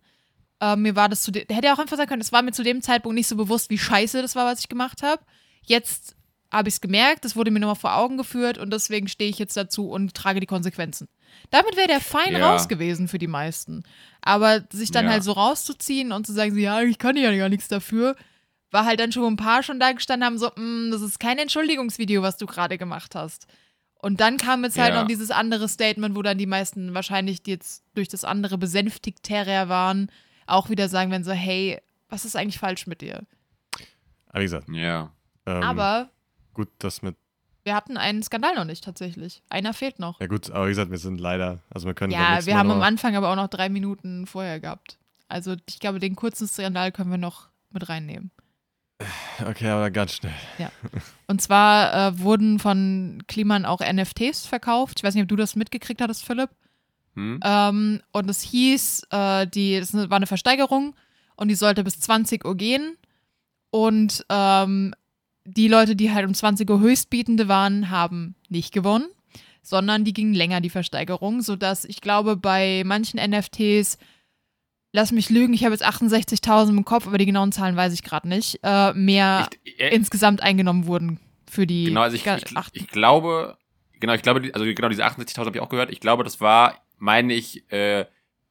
Ähm, 0.60 0.84
mir 0.84 0.96
war 0.96 1.10
das 1.10 1.24
zu, 1.24 1.32
hätte 1.32 1.66
ja 1.66 1.74
auch 1.74 1.80
einfach 1.80 1.98
sagen 1.98 2.10
können, 2.10 2.22
es 2.22 2.32
war 2.32 2.42
mir 2.44 2.52
zu 2.52 2.64
dem 2.64 2.82
Zeitpunkt 2.82 3.16
nicht 3.16 3.28
so 3.28 3.36
bewusst, 3.36 3.70
wie 3.70 3.78
scheiße 3.80 4.22
das 4.22 4.36
war, 4.36 4.46
was 4.46 4.60
ich 4.60 4.70
gemacht 4.70 5.02
habe. 5.02 5.22
Jetzt 5.64 6.16
habe 6.52 6.68
ich 6.70 6.76
es 6.76 6.82
gemerkt, 6.82 7.24
das 7.26 7.36
wurde 7.36 7.50
mir 7.50 7.60
nochmal 7.60 7.76
vor 7.76 7.96
Augen 7.96 8.18
geführt 8.18 8.58
und 8.58 8.72
deswegen 8.72 9.08
stehe 9.08 9.30
ich 9.30 9.40
jetzt 9.40 9.56
dazu 9.58 9.90
und 9.90 10.14
trage 10.14 10.40
die 10.40 10.46
Konsequenzen. 10.48 11.08
Damit 11.50 11.78
wäre 11.78 11.88
der 11.88 12.02
fein 12.02 12.34
Ja. 12.34 12.52
raus 12.52 12.68
gewesen 12.68 13.08
für 13.08 13.18
die 13.20 13.28
meisten. 13.28 13.84
Aber 14.22 14.62
sich 14.72 14.92
dann 14.92 15.06
Ja. 15.06 15.12
halt 15.12 15.24
so 15.24 15.32
rauszuziehen 15.32 16.12
und 16.12 16.28
zu 16.28 16.34
sagen, 16.34 16.58
ja, 16.58 16.82
ich 16.82 17.00
kann 17.00 17.16
ja 17.16 17.34
gar 17.36 17.48
nichts 17.50 17.70
dafür, 17.70 18.16
war 18.70 18.86
halt 18.86 19.00
dann 19.00 19.12
schon 19.14 19.26
ein 19.26 19.38
paar 19.38 19.64
schon 19.64 19.80
da 19.80 19.92
gestanden 19.94 20.26
haben, 20.26 20.38
so, 20.38 20.48
"Mm, 20.56 20.92
das 20.92 21.02
ist 21.02 21.20
kein 21.20 21.38
Entschuldigungsvideo, 21.40 22.22
was 22.22 22.38
du 22.38 22.46
gerade 22.46 22.78
gemacht 22.78 23.16
hast. 23.16 23.48
Und 24.02 24.20
dann 24.20 24.38
kam 24.38 24.64
jetzt 24.64 24.78
halt 24.80 24.94
Ja. 24.94 25.02
noch 25.02 25.08
dieses 25.08 25.30
andere 25.32 25.68
Statement, 25.68 26.16
wo 26.16 26.22
dann 26.22 26.38
die 26.38 26.46
meisten 26.48 26.94
wahrscheinlich, 26.94 27.44
die 27.44 27.52
jetzt 27.52 27.84
durch 27.94 28.08
das 28.08 28.24
andere 28.24 28.58
besänftigter 28.58 29.70
waren, 29.70 30.12
auch 30.48 30.70
wieder 30.70 30.90
sagen 30.90 31.12
werden 31.12 31.24
so, 31.24 31.32
hey, 31.32 31.80
was 32.10 32.26
ist 32.26 32.36
eigentlich 32.36 32.60
falsch 32.60 32.88
mit 32.88 33.02
dir? 33.02 33.24
aber 34.28 34.40
wie 34.40 34.44
gesagt, 34.46 34.70
ja. 34.70 35.12
ähm, 35.46 35.64
Aber 35.64 36.10
gut, 36.54 36.70
das 36.80 37.02
mit, 37.02 37.16
wir 37.64 37.76
hatten 37.76 37.98
einen 37.98 38.24
Skandal 38.24 38.56
noch 38.56 38.66
nicht 38.66 38.84
tatsächlich. 38.84 39.44
Einer 39.50 39.74
fehlt 39.74 40.00
noch. 40.00 40.20
ja 40.20 40.28
gut, 40.28 40.50
aber 40.52 40.66
wie 40.66 40.70
gesagt, 40.72 40.90
wir 40.90 40.98
sind 40.98 41.20
leider, 41.20 41.60
also 41.70 41.86
wir 41.88 41.94
können 41.94 42.12
Ja, 42.12 42.46
wir 42.46 42.54
Mal 42.54 42.60
haben 42.60 42.72
am 42.72 42.82
Anfang 42.82 43.16
aber 43.16 43.30
auch 43.30 43.36
noch 43.36 43.50
drei 43.50 43.70
Minuten 43.70 44.26
vorher 44.26 44.60
gehabt. 44.60 44.98
Also 45.28 45.56
ich 45.68 45.80
glaube, 45.80 46.00
den 46.00 46.16
kurzen 46.16 46.48
Skandal 46.48 46.92
können 46.92 47.12
wir 47.12 47.18
noch 47.18 47.50
mit 47.72 47.88
reinnehmen. 47.88 48.32
Okay, 49.46 49.68
aber 49.68 49.92
ganz 49.92 50.14
schnell. 50.14 50.34
Und 51.28 51.42
zwar 51.42 51.94
äh, 51.94 52.20
wurden 52.20 52.60
von 52.60 53.24
Kliman 53.28 53.66
auch 53.66 53.80
NFTs 53.80 54.46
verkauft. 54.46 55.00
Ich 55.00 55.04
weiß 55.04 55.16
nicht, 55.16 55.24
ob 55.24 55.30
du 55.30 55.36
das 55.36 55.56
mitgekriegt 55.56 56.02
hattest, 56.02 56.26
Philipp. 56.26 56.50
Hm? 57.16 57.40
Ähm, 57.44 58.02
und 58.12 58.30
es 58.30 58.42
hieß, 58.42 59.08
äh, 59.10 59.48
die, 59.48 59.80
das 59.80 59.94
war 59.94 60.18
eine 60.18 60.28
Versteigerung 60.28 60.96
und 61.36 61.48
die 61.48 61.56
sollte 61.56 61.84
bis 61.84 62.00
20 62.00 62.46
Uhr 62.46 62.56
gehen. 62.56 62.98
Und 63.70 64.26
ähm, 64.30 64.94
die 65.46 65.68
Leute, 65.68 65.96
die 65.96 66.12
halt 66.12 66.28
um 66.28 66.34
20 66.34 66.70
Uhr 66.70 66.80
Höchstbietende 66.80 67.48
waren, 67.48 67.90
haben 67.90 68.36
nicht 68.50 68.74
gewonnen, 68.74 69.08
sondern 69.62 70.04
die 70.04 70.14
gingen 70.14 70.34
länger, 70.34 70.62
die 70.62 70.70
Versteigerung, 70.70 71.42
sodass 71.42 71.86
ich 71.86 72.02
glaube, 72.02 72.36
bei 72.36 72.84
manchen 72.86 73.20
NFTs, 73.20 73.98
lass 74.92 75.12
mich 75.12 75.30
lügen, 75.30 75.54
ich 75.54 75.64
habe 75.64 75.74
jetzt 75.74 75.86
68.000 75.86 76.70
im 76.70 76.86
Kopf, 76.86 77.08
aber 77.08 77.18
die 77.18 77.26
genauen 77.26 77.52
Zahlen 77.52 77.76
weiß 77.76 77.94
ich 77.94 78.04
gerade 78.04 78.28
nicht, 78.28 78.60
äh, 78.64 78.94
mehr 78.94 79.48
Ich, 79.64 79.80
äh, 79.80 79.96
insgesamt 79.96 80.42
eingenommen 80.42 80.86
wurden 80.86 81.20
für 81.50 81.66
die 81.68 81.86
genau, 81.86 82.02
also 82.02 82.16
ich, 82.16 82.26
ich, 82.26 82.44
ich 82.74 82.88
glaube, 82.88 83.58
genau, 84.00 84.14
ich 84.14 84.22
glaube, 84.22 84.50
also 84.54 84.66
genau 84.66 84.90
diese 84.90 85.06
68.000 85.06 85.38
habe 85.46 85.58
ich 85.58 85.62
auch 85.62 85.70
gehört. 85.70 85.92
Ich 85.92 86.00
glaube, 86.00 86.24
das 86.24 86.40
war, 86.42 86.76
meine 86.98 87.34
ich, 87.34 87.70
äh, 87.72 88.06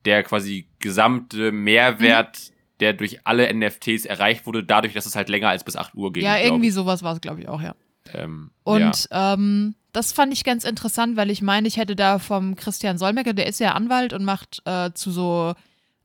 der 0.05 0.23
quasi 0.23 0.69
gesamte 0.79 1.53
Mehrwert, 1.53 2.39
Mhm. 2.39 2.55
der 2.81 2.93
durch 2.95 3.27
alle 3.27 3.53
NFTs 3.53 4.07
erreicht 4.07 4.47
wurde, 4.47 4.65
dadurch, 4.65 4.95
dass 4.95 5.05
es 5.07 5.15
halt 5.15 5.29
länger 5.29 5.49
als 5.51 5.65
bis 5.65 5.77
8 5.77 5.95
Uhr 5.95 6.13
ging. 6.13 6.25
ja, 6.25 6.39
irgendwie 6.39 6.71
sowas 6.71 7.03
war 7.03 7.15
es, 7.15 7.21
glaube 7.21 7.41
ich, 7.43 7.49
auch, 7.49 7.61
ja. 7.61 7.75
Ähm, 8.15 8.51
Und 8.65 9.07
ähm, 9.11 9.75
das 9.93 10.13
fand 10.13 10.33
ich 10.33 10.45
ganz 10.45 10.65
interessant, 10.65 11.17
weil 11.17 11.31
ich 11.31 11.43
meine, 11.43 11.69
ich 11.69 11.77
hätte 11.77 11.95
da 11.97 12.19
vom 12.19 12.57
Christian 12.57 12.97
Solmecke, 12.97 13.35
der 13.35 13.47
ist 13.47 13.61
ja 13.61 13.73
Anwalt 13.73 14.13
und 14.15 14.25
macht 14.25 14.63
äh, 14.65 14.91
zu 14.95 15.11
so, 15.11 15.55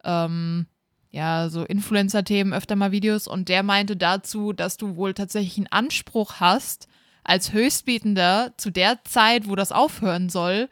ähm, 0.06 0.68
ja, 1.12 1.50
so 1.50 1.64
Influencer-Themen 1.64 2.54
öfter 2.54 2.76
mal 2.76 2.92
Videos 2.92 3.28
und 3.28 3.50
der 3.50 3.64
meinte 3.64 3.96
dazu, 3.98 4.54
dass 4.54 4.78
du 4.78 4.96
wohl 4.96 5.14
tatsächlich 5.14 5.58
einen 5.58 5.68
Anspruch 5.72 6.36
hast, 6.40 6.88
als 7.24 7.54
Höchstbietender 7.54 8.54
zu 8.58 8.70
der 8.70 9.04
Zeit, 9.06 9.48
wo 9.50 9.56
das 9.56 9.72
aufhören 9.72 10.30
soll, 10.30 10.70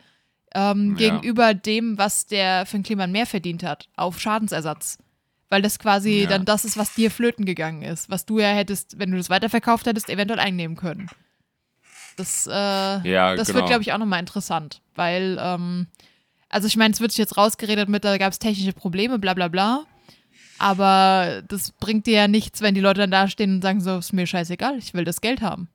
ähm, 0.53 0.91
Ja. 0.91 0.97
gegenüber 0.97 1.53
dem, 1.53 1.97
was 1.97 2.27
der 2.27 2.65
Finn 2.65 2.83
Kliman 2.83 3.11
mehr 3.11 3.25
verdient 3.25 3.63
hat, 3.63 3.87
auf 3.95 4.19
Schadensersatz. 4.19 4.97
Weil 5.49 5.61
das 5.61 5.79
quasi 5.79 6.21
Ja. 6.21 6.27
dann 6.27 6.45
das 6.45 6.65
ist, 6.65 6.77
was 6.77 6.93
dir 6.93 7.09
flöten 7.11 7.45
gegangen 7.45 7.81
ist, 7.81 8.09
was 8.09 8.25
du 8.25 8.39
ja 8.39 8.49
hättest, 8.49 8.99
wenn 8.99 9.11
du 9.11 9.17
das 9.17 9.29
weiterverkauft 9.29 9.85
hättest, 9.87 10.09
eventuell 10.09 10.39
einnehmen 10.39 10.75
können. 10.75 11.09
Das, 12.15 12.45
äh, 12.47 12.51
Ja, 12.51 13.35
das 13.35 13.47
genau. 13.47 13.59
wird, 13.59 13.67
glaube 13.67 13.81
ich, 13.81 13.93
auch 13.93 13.97
nochmal 13.97 14.19
interessant, 14.19 14.81
weil, 14.95 15.37
ähm, 15.39 15.87
also 16.53 16.67
ich 16.67 16.77
meine, 16.77 16.93
es 16.93 17.01
wird 17.01 17.11
sich 17.11 17.17
jetzt 17.19 17.35
rausgeredet 17.37 17.89
mit, 17.89 18.03
da 18.05 18.17
gab 18.17 18.31
es 18.31 18.39
technische 18.39 18.73
Probleme, 18.73 19.19
bla 19.19 19.33
bla 19.33 19.47
bla. 19.47 19.85
Aber 20.59 21.41
das 21.47 21.71
bringt 21.71 22.05
dir 22.05 22.13
ja 22.13 22.27
nichts, 22.27 22.61
wenn 22.61 22.75
die 22.75 22.81
Leute 22.81 23.01
dann 23.01 23.11
da 23.11 23.27
stehen 23.27 23.55
und 23.55 23.61
sagen, 23.61 23.81
so, 23.81 23.97
ist 23.97 24.13
mir 24.13 24.27
scheißegal, 24.27 24.77
ich 24.77 24.93
will 24.93 25.03
das 25.03 25.19
Geld 25.19 25.41
haben. 25.41 25.67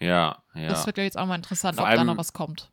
ja, 0.00 0.42
ja. 0.54 0.68
Das 0.68 0.86
wird, 0.86 0.98
ich, 0.98 1.04
jetzt 1.04 1.18
auch 1.18 1.26
mal 1.26 1.34
interessant, 1.36 1.76
Vor 1.76 1.86
ob 1.88 1.94
da 1.94 2.04
noch 2.04 2.16
was 2.16 2.32
kommt. 2.32 2.70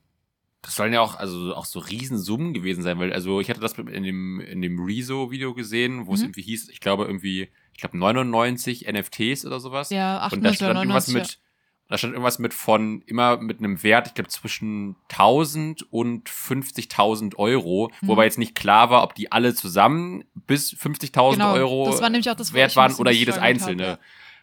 Das 0.62 0.76
sollen 0.76 0.94
ja 0.94 1.02
auch, 1.02 1.16
also 1.16 1.53
auch 1.56 1.66
so 1.66 1.80
Riesensummen 1.80 2.53
gewesen 2.53 2.82
sein, 2.82 2.98
weil, 2.98 3.14
also 3.14 3.40
ich 3.40 3.49
hatte 3.49 3.60
das 3.60 3.74
in 3.74 4.03
dem, 4.03 4.40
in 4.40 4.62
dem 4.62 4.84
Rezo-Video 4.84 5.53
gesehen, 5.53 6.07
wo 6.07 6.14
es 6.14 6.22
Mhm. 6.22 6.26
irgendwie 6.28 6.41
hieß, 6.41 6.70
ich 6.70 6.80
glaube 6.80 7.06
irgendwie, 7.06 7.49
ich 7.74 7.80
glaube 7.80 7.98
99 7.98 8.88
NFTs 8.88 9.45
oder 9.45 9.60
sowas. 9.60 9.90
Ja, 9.91 10.16
Und 10.26 10.44
da 10.44 10.49
98 10.49 10.56
stand 10.56 10.72
oder 10.72 10.80
irgendwas 10.82 11.07
99. 11.07 11.14
mit, 11.14 11.44
da 11.88 11.98
stand 11.98 12.14
irgendwas 12.14 12.40
mit 12.40 12.53
von, 12.53 13.02
immer 13.03 13.38
mit 13.38 13.60
einem 13.60 13.84
Wert, 13.84 14.07
ich 14.07 14.14
glaube 14.16 14.30
zwischen 14.30 14.95
1000 15.10 15.91
und 15.91 16.30
50.000 16.30 17.36
Euro, 17.36 17.91
Mhm. 18.02 18.07
wobei 18.07 18.26
jetzt 18.26 18.40
nicht 18.40 18.56
klar 18.56 18.90
war, 18.90 19.03
ob 19.03 19.14
die 19.16 19.32
alle 19.32 19.53
zusammen 19.53 20.24
bis 20.34 20.72
50.000 20.74 21.34
Genau, 21.44 21.53
Euro 21.53 21.86
das 21.91 22.02
war 22.02 22.10
nämlich 22.10 22.30
auch 22.30 22.36
das, 22.36 22.53
wert 22.53 22.76
waren 22.76 22.94
oder 22.95 23.12
jedes 23.12 23.38
einzelne. 23.38 23.88
habe, 23.91 23.99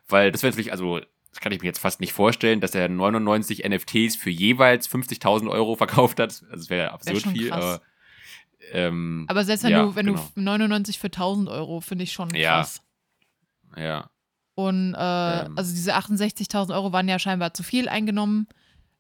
Weil 0.09 0.31
das 0.33 0.43
wäre 0.43 0.51
natürlich, 0.53 0.71
also, 0.73 1.01
das 1.31 1.41
kann 1.41 1.53
ich 1.53 1.61
mir 1.61 1.67
jetzt 1.67 1.79
fast 1.79 2.01
nicht 2.01 2.13
vorstellen, 2.13 2.61
dass 2.61 2.75
er 2.75 2.89
99 2.89 3.65
NFTs 3.65 4.17
für 4.17 4.31
jeweils 4.31 4.87
50.000 4.89 5.49
Euro 5.51 5.75
verkauft 5.77 6.21
hat. 6.21 6.31
Also, 6.31 6.47
das 6.51 6.71
wäre 6.71 6.93
absurd 6.93 7.23
schon 7.23 7.33
viel. 7.33 7.49
krass. 7.51 7.65
Aber, 7.65 7.81
ähm, 8.73 9.25
Aber 9.29 9.45
selbst 9.45 9.65
wenn 9.65 9.71
Ja, 9.71 9.83
du, 9.85 9.95
wenn 9.97 10.07
genau. 10.07 10.29
du 10.35 10.41
99 10.41 10.99
für 10.99 11.11
1000 11.11 11.49
Euro, 11.49 11.81
finde 11.81 12.05
ich 12.05 12.13
schon 12.13 12.31
Ja. 12.35 12.57
krass. 12.59 12.83
ja. 13.77 14.09
Und 14.55 14.95
äh, 14.95 15.45
Ähm. 15.47 15.57
also 15.57 15.73
diese 15.73 15.95
68.000 15.97 16.75
Euro 16.75 16.93
waren 16.93 17.09
ja 17.09 17.19
scheinbar 17.19 17.55
zu 17.55 17.63
viel 17.63 17.89
eingenommen, 17.89 18.47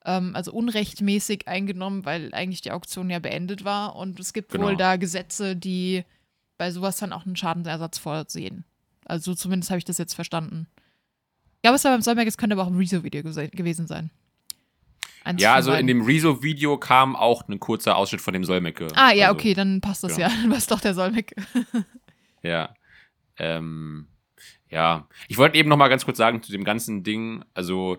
ähm, 0.04 0.34
also 0.34 0.52
unrechtmäßig 0.52 1.46
eingenommen, 1.48 2.04
weil 2.04 2.32
eigentlich 2.32 2.62
die 2.62 2.72
Auktion 2.72 3.10
ja 3.10 3.18
beendet 3.18 3.64
war. 3.64 3.96
Und 3.96 4.18
es 4.18 4.32
gibt 4.32 4.50
Genau. 4.52 4.64
wohl 4.66 4.76
da 4.76 4.96
Gesetze, 4.96 5.54
die 5.56 6.04
bei 6.58 6.70
sowas 6.70 6.96
dann 6.98 7.12
auch 7.12 7.26
einen 7.26 7.36
Schadensersatz 7.36 7.98
vorsehen. 7.98 8.64
Also 9.04 9.32
so 9.32 9.34
zumindest 9.36 9.70
habe 9.70 9.78
ich 9.78 9.84
das 9.84 9.98
jetzt 9.98 10.14
verstanden. 10.14 10.68
Ich 11.56 11.62
glaube, 11.62 11.76
es 11.76 11.84
war 11.84 11.92
beim 11.92 12.02
Solberg, 12.02 12.26
es 12.26 12.38
könnte 12.38 12.54
aber 12.54 12.62
auch 12.62 12.70
ein 12.70 12.76
Rezo-Video 12.76 13.22
gewesen 13.22 13.86
sein. 13.86 14.10
Eins 15.24 15.40
Ja, 15.40 15.54
also 15.54 15.72
in 15.72 15.86
dem 15.86 16.02
Rezo-Video 16.02 16.78
kam 16.78 17.14
auch 17.14 17.46
ein 17.48 17.60
kurzer 17.60 17.96
Ausschnitt 17.96 18.20
von 18.20 18.32
dem 18.34 18.44
Solmecke. 18.44 18.88
Ah, 18.94 19.12
ja, 19.12 19.28
also, 19.28 19.38
okay, 19.38 19.54
dann 19.54 19.80
passt 19.80 20.02
das 20.02 20.16
genau. 20.16 20.28
ja. 20.28 20.34
Dann 20.42 20.50
war 20.50 20.58
es 20.58 20.66
doch 20.66 20.80
der 20.80 20.94
Solmecke. 20.94 21.36
Ja. 22.42 22.74
Ähm, 23.38 24.08
ja. 24.72 25.08
Ich 25.28 25.38
wollte 25.38 25.56
eben 25.58 25.68
noch 25.68 25.76
mal 25.76 25.88
ganz 25.88 26.04
kurz 26.04 26.18
sagen 26.18 26.42
zu 26.42 26.50
dem 26.50 26.64
ganzen 26.64 27.04
Ding, 27.04 27.44
also 27.54 27.98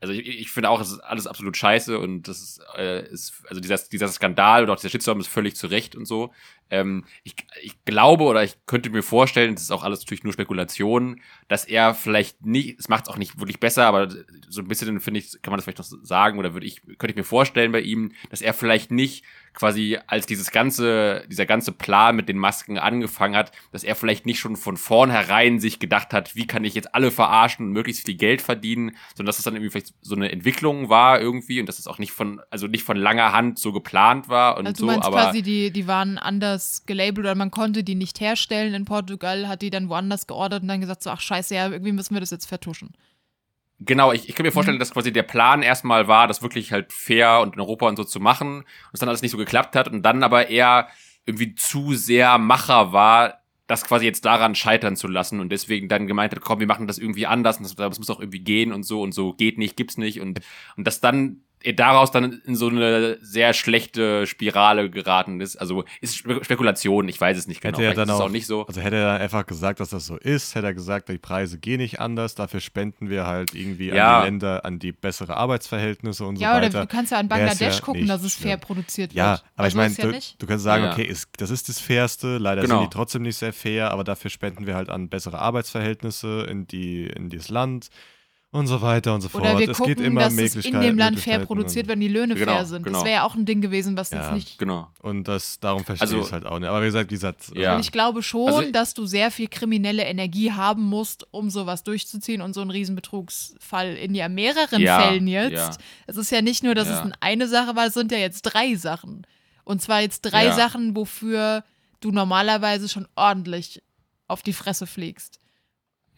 also 0.00 0.14
ich, 0.14 0.26
ich 0.26 0.50
finde 0.50 0.70
auch, 0.70 0.80
es 0.80 0.92
ist 0.92 1.00
alles 1.00 1.26
absolut 1.26 1.56
scheiße 1.56 1.98
und 1.98 2.26
das 2.26 2.40
ist, 2.40 2.62
äh, 2.76 3.06
ist 3.10 3.42
also 3.48 3.60
dieser, 3.60 3.76
dieser 3.76 4.08
Skandal 4.08 4.62
oder 4.62 4.72
auch 4.72 4.76
dieser 4.76 4.88
Shitstorm 4.88 5.20
ist 5.20 5.28
völlig 5.28 5.56
zu 5.56 5.66
Recht 5.66 5.94
und 5.94 6.06
so. 6.06 6.32
Ähm, 6.70 7.04
ich, 7.24 7.34
ich 7.62 7.84
glaube 7.84 8.24
oder 8.24 8.44
ich 8.44 8.56
könnte 8.66 8.90
mir 8.90 9.02
vorstellen, 9.02 9.54
das 9.54 9.64
ist 9.64 9.70
auch 9.70 9.82
alles 9.82 10.00
natürlich 10.00 10.24
nur 10.24 10.32
Spekulation, 10.32 11.20
dass 11.48 11.64
er 11.64 11.94
vielleicht 11.94 12.44
nicht, 12.44 12.78
es 12.78 12.88
macht 12.88 13.04
es 13.04 13.10
auch 13.10 13.18
nicht 13.18 13.38
wirklich 13.38 13.60
besser, 13.60 13.86
aber 13.86 14.08
so 14.48 14.60
ein 14.60 14.68
bisschen 14.68 15.00
finde 15.00 15.20
ich, 15.20 15.42
kann 15.42 15.50
man 15.52 15.58
das 15.58 15.64
vielleicht 15.64 15.78
noch 15.78 16.04
sagen 16.04 16.38
oder 16.38 16.54
würde 16.54 16.66
ich, 16.66 16.82
könnte 16.82 17.10
ich 17.10 17.16
mir 17.16 17.24
vorstellen 17.24 17.72
bei 17.72 17.80
ihm, 17.80 18.12
dass 18.30 18.40
er 18.40 18.54
vielleicht 18.54 18.90
nicht 18.90 19.24
quasi 19.52 19.98
als 20.06 20.26
dieses 20.26 20.52
ganze, 20.52 21.24
dieser 21.28 21.46
ganze 21.46 21.72
Plan 21.72 22.14
mit 22.14 22.28
den 22.28 22.38
Masken 22.38 22.78
angefangen 22.78 23.34
hat, 23.34 23.50
dass 23.72 23.82
er 23.82 23.96
vielleicht 23.96 24.24
nicht 24.24 24.38
schon 24.38 24.56
von 24.56 24.76
vornherein 24.76 25.58
sich 25.58 25.80
gedacht 25.80 26.12
hat, 26.12 26.36
wie 26.36 26.46
kann 26.46 26.64
ich 26.64 26.74
jetzt 26.74 26.94
alle 26.94 27.10
verarschen 27.10 27.66
und 27.66 27.72
möglichst 27.72 28.06
viel 28.06 28.14
Geld 28.14 28.42
verdienen, 28.42 28.96
sondern 29.14 29.26
dass 29.26 29.38
es 29.38 29.44
dann 29.44 29.54
irgendwie 29.54 29.70
vielleicht 29.70 29.94
so 30.02 30.14
eine 30.14 30.30
Entwicklung 30.30 30.88
war 30.88 31.20
irgendwie 31.20 31.58
und 31.58 31.66
dass 31.66 31.78
es 31.80 31.88
auch 31.88 31.98
nicht 31.98 32.12
von, 32.12 32.40
also 32.50 32.68
nicht 32.68 32.84
von 32.84 32.96
langer 32.96 33.32
Hand 33.32 33.58
so 33.58 33.72
geplant 33.72 34.28
war 34.28 34.56
und 34.56 34.66
Also 34.66 34.80
so, 34.80 34.86
meinst 34.86 35.04
aber 35.04 35.16
quasi, 35.16 35.42
die, 35.42 35.72
die 35.72 35.86
waren 35.88 36.16
anders 36.16 36.59
gelabelt 36.86 37.18
oder 37.26 37.34
man 37.34 37.50
konnte 37.50 37.82
die 37.84 37.94
nicht 37.94 38.20
herstellen 38.20 38.74
in 38.74 38.84
Portugal, 38.84 39.48
hat 39.48 39.62
die 39.62 39.70
dann 39.70 39.88
woanders 39.88 40.26
geordert 40.26 40.62
und 40.62 40.68
dann 40.68 40.80
gesagt 40.80 41.02
so, 41.02 41.10
ach 41.10 41.20
scheiße, 41.20 41.54
ja, 41.54 41.68
irgendwie 41.68 41.92
müssen 41.92 42.14
wir 42.14 42.20
das 42.20 42.30
jetzt 42.30 42.46
vertuschen. 42.46 42.92
Genau, 43.82 44.12
ich, 44.12 44.28
ich 44.28 44.34
kann 44.34 44.44
mir 44.44 44.52
vorstellen, 44.52 44.76
Mhm. 44.76 44.80
dass 44.80 44.92
quasi 44.92 45.10
der 45.12 45.22
Plan 45.22 45.62
erstmal 45.62 46.06
war, 46.06 46.28
das 46.28 46.42
wirklich 46.42 46.70
halt 46.72 46.92
fair 46.92 47.40
und 47.40 47.54
in 47.54 47.60
Europa 47.60 47.88
und 47.88 47.96
so 47.96 48.04
zu 48.04 48.20
machen 48.20 48.58
und 48.58 48.66
es 48.92 49.00
dann 49.00 49.08
alles 49.08 49.22
nicht 49.22 49.30
so 49.30 49.38
geklappt 49.38 49.74
hat 49.74 49.88
und 49.88 50.02
dann 50.02 50.22
aber 50.22 50.48
eher 50.48 50.88
irgendwie 51.24 51.54
zu 51.54 51.94
sehr 51.94 52.36
Macher 52.38 52.92
war, 52.92 53.40
das 53.66 53.84
quasi 53.84 54.04
jetzt 54.04 54.24
daran 54.24 54.54
scheitern 54.54 54.96
zu 54.96 55.06
lassen 55.08 55.40
und 55.40 55.50
deswegen 55.50 55.88
dann 55.88 56.06
gemeint 56.06 56.34
hat, 56.34 56.42
komm, 56.42 56.60
wir 56.60 56.66
machen 56.66 56.88
das 56.88 56.98
irgendwie 56.98 57.26
anders 57.26 57.56
und 57.56 57.62
das, 57.64 57.74
das 57.74 57.98
muss 57.98 58.10
auch 58.10 58.20
irgendwie 58.20 58.40
gehen 58.40 58.72
und 58.72 58.82
so 58.82 59.00
und 59.00 59.12
so 59.12 59.32
geht 59.32 59.56
nicht, 59.58 59.76
gibt's 59.76 59.96
nicht 59.96 60.20
und, 60.20 60.40
und 60.76 60.86
das 60.86 61.00
dann 61.00 61.42
daraus 61.76 62.10
dann 62.10 62.40
in 62.44 62.56
so 62.56 62.68
eine 62.68 63.18
sehr 63.20 63.52
schlechte 63.52 64.26
Spirale 64.26 64.88
geraten 64.90 65.40
ist. 65.40 65.56
Also 65.56 65.84
ist 66.00 66.16
Spe- 66.16 66.42
Spekulation, 66.42 67.08
ich 67.08 67.20
weiß 67.20 67.36
es 67.36 67.46
nicht 67.46 67.60
genau. 67.60 67.78
Hätte 67.78 67.84
er 67.84 67.92
Vielleicht 67.92 67.98
dann 67.98 68.08
ist 68.08 68.14
es 68.14 68.20
auch, 68.20 68.24
auch 68.26 68.30
nicht 68.30 68.46
so. 68.46 68.66
Also 68.66 68.80
hätte 68.80 68.96
er 68.96 69.12
dann 69.12 69.20
einfach 69.20 69.46
gesagt, 69.46 69.80
dass 69.80 69.90
das 69.90 70.06
so 70.06 70.16
ist, 70.16 70.54
hätte 70.54 70.66
er 70.68 70.74
gesagt, 70.74 71.08
die 71.08 71.18
Preise 71.18 71.58
gehen 71.58 71.78
nicht 71.78 72.00
anders, 72.00 72.34
dafür 72.34 72.60
spenden 72.60 73.10
wir 73.10 73.26
halt 73.26 73.54
irgendwie 73.54 73.88
Ja. 73.88 74.18
an 74.18 74.22
die 74.22 74.26
Länder, 74.30 74.64
an 74.64 74.78
die 74.78 74.92
bessere 74.92 75.36
Arbeitsverhältnisse 75.36 76.24
und 76.24 76.36
ja, 76.38 76.52
so 76.52 76.58
oder 76.58 76.66
weiter. 76.68 76.80
du 76.80 76.86
kannst 76.86 77.12
ja 77.12 77.20
in 77.20 77.28
Wär's 77.28 77.38
Bangladesch 77.58 77.76
ja 77.78 77.84
gucken, 77.84 78.06
dass 78.06 78.22
es 78.24 78.34
fair 78.34 78.56
produziert 78.56 79.12
Ja, 79.12 79.32
wird. 79.32 79.44
aber 79.56 79.66
ich 79.68 79.72
so 79.74 79.78
meine, 79.78 79.94
ja 79.94 80.04
du, 80.12 80.18
du 80.38 80.46
kannst 80.46 80.64
sagen, 80.64 80.84
Ja. 80.84 80.92
okay, 80.92 81.04
ist, 81.04 81.28
das 81.38 81.50
ist 81.50 81.68
das 81.68 81.78
Fairste, 81.80 82.38
leider 82.38 82.62
Genau. 82.62 82.80
sind 82.80 82.90
die 82.90 82.96
trotzdem 82.96 83.22
nicht 83.22 83.36
sehr 83.36 83.52
fair, 83.52 83.90
aber 83.90 84.04
dafür 84.04 84.30
spenden 84.30 84.66
wir 84.66 84.74
halt 84.76 84.88
an 84.88 85.08
bessere 85.08 85.38
Arbeitsverhältnisse 85.38 86.46
in, 86.48 86.66
die, 86.66 87.06
in 87.06 87.28
dieses 87.28 87.48
Land 87.50 87.88
und 88.52 88.66
so 88.66 88.82
weiter 88.82 89.14
und 89.14 89.20
so 89.20 89.28
fort. 89.28 89.44
Oder 89.44 89.58
wir 89.60 89.68
es 89.70 89.76
gucken, 89.78 89.94
geht 89.94 90.04
immer 90.04 90.22
dass 90.22 90.32
es 90.36 90.56
in 90.64 90.80
dem 90.80 90.98
Land 90.98 91.20
fair 91.20 91.38
produziert, 91.46 91.86
wenn 91.86 92.00
die 92.00 92.08
Löhne 92.08 92.34
Genau, 92.34 92.52
fair 92.52 92.64
sind. 92.66 92.82
genau. 92.82 92.98
Das 92.98 93.04
wäre 93.04 93.14
ja 93.16 93.24
auch 93.24 93.36
ein 93.36 93.44
Ding 93.46 93.60
gewesen, 93.60 93.96
was 93.96 94.10
Ja. 94.10 94.22
jetzt 94.22 94.32
nicht. 94.34 94.58
Genau. 94.58 94.88
Und 95.02 95.24
das, 95.28 95.60
darum 95.60 95.84
verstehe 95.84 96.06
Also- 96.08 96.18
ich 96.18 96.24
es 96.26 96.32
halt 96.32 96.46
auch 96.46 96.58
nicht. 96.58 96.68
Aber 96.68 96.82
wie 96.82 96.86
gesagt, 96.86 97.10
wie 97.10 97.14
gesagt, 97.14 97.52
Ja. 97.54 97.74
Und 97.74 97.80
ich 97.80 97.92
glaube 97.92 98.22
schon, 98.22 98.48
Also- 98.52 98.72
dass 98.72 98.94
du 98.94 99.06
sehr 99.06 99.30
viel 99.30 99.46
kriminelle 99.48 100.02
Energie 100.04 100.50
haben 100.52 100.82
musst, 100.82 101.26
um 101.30 101.48
sowas 101.50 101.84
durchzuziehen 101.84 102.42
und 102.42 102.52
so 102.54 102.60
einen 102.60 102.70
Riesenbetrugsfall 102.70 103.94
in 103.94 104.14
ja 104.14 104.28
mehreren 104.28 104.80
Ja, 104.80 105.00
Fällen 105.00 105.26
jetzt. 105.28 105.52
ja. 105.52 105.70
Es 106.06 106.16
ist 106.16 106.30
ja 106.30 106.42
nicht 106.42 106.62
nur, 106.62 106.74
dass 106.74 106.88
Ja. 106.88 107.04
es 107.06 107.12
eine 107.20 107.48
Sache 107.48 107.76
war, 107.76 107.86
es 107.86 107.94
sind 107.94 108.12
ja 108.12 108.18
jetzt 108.18 108.42
drei 108.42 108.74
Sachen. 108.74 109.26
Und 109.64 109.80
zwar 109.82 110.00
jetzt 110.00 110.22
drei 110.22 110.46
Ja. 110.46 110.54
Sachen, 110.54 110.96
wofür 110.96 111.62
du 112.00 112.10
normalerweise 112.10 112.88
schon 112.88 113.06
ordentlich 113.14 113.82
auf 114.26 114.42
die 114.42 114.52
Fresse 114.52 114.86
fliegst. 114.86 115.38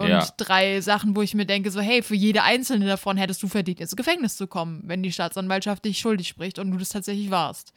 Und 0.02 0.08
Ja. 0.08 0.26
drei 0.36 0.80
Sachen, 0.80 1.14
wo 1.16 1.22
ich 1.22 1.34
mir 1.34 1.46
denke, 1.46 1.70
so, 1.70 1.80
hey, 1.80 2.02
für 2.02 2.14
jede 2.14 2.42
einzelne 2.42 2.86
davon 2.86 3.16
hättest 3.16 3.42
du 3.42 3.48
verdient, 3.48 3.80
ins 3.80 3.96
Gefängnis 3.96 4.36
zu 4.36 4.46
kommen, 4.46 4.82
wenn 4.84 5.02
die 5.02 5.12
Staatsanwaltschaft 5.12 5.84
dich 5.84 5.98
schuldig 5.98 6.28
spricht 6.28 6.58
und 6.58 6.70
du 6.70 6.76
das 6.76 6.88
tatsächlich 6.90 7.30
warst. 7.30 7.72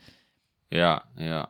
Ja, 0.71 1.03
ja. 1.17 1.49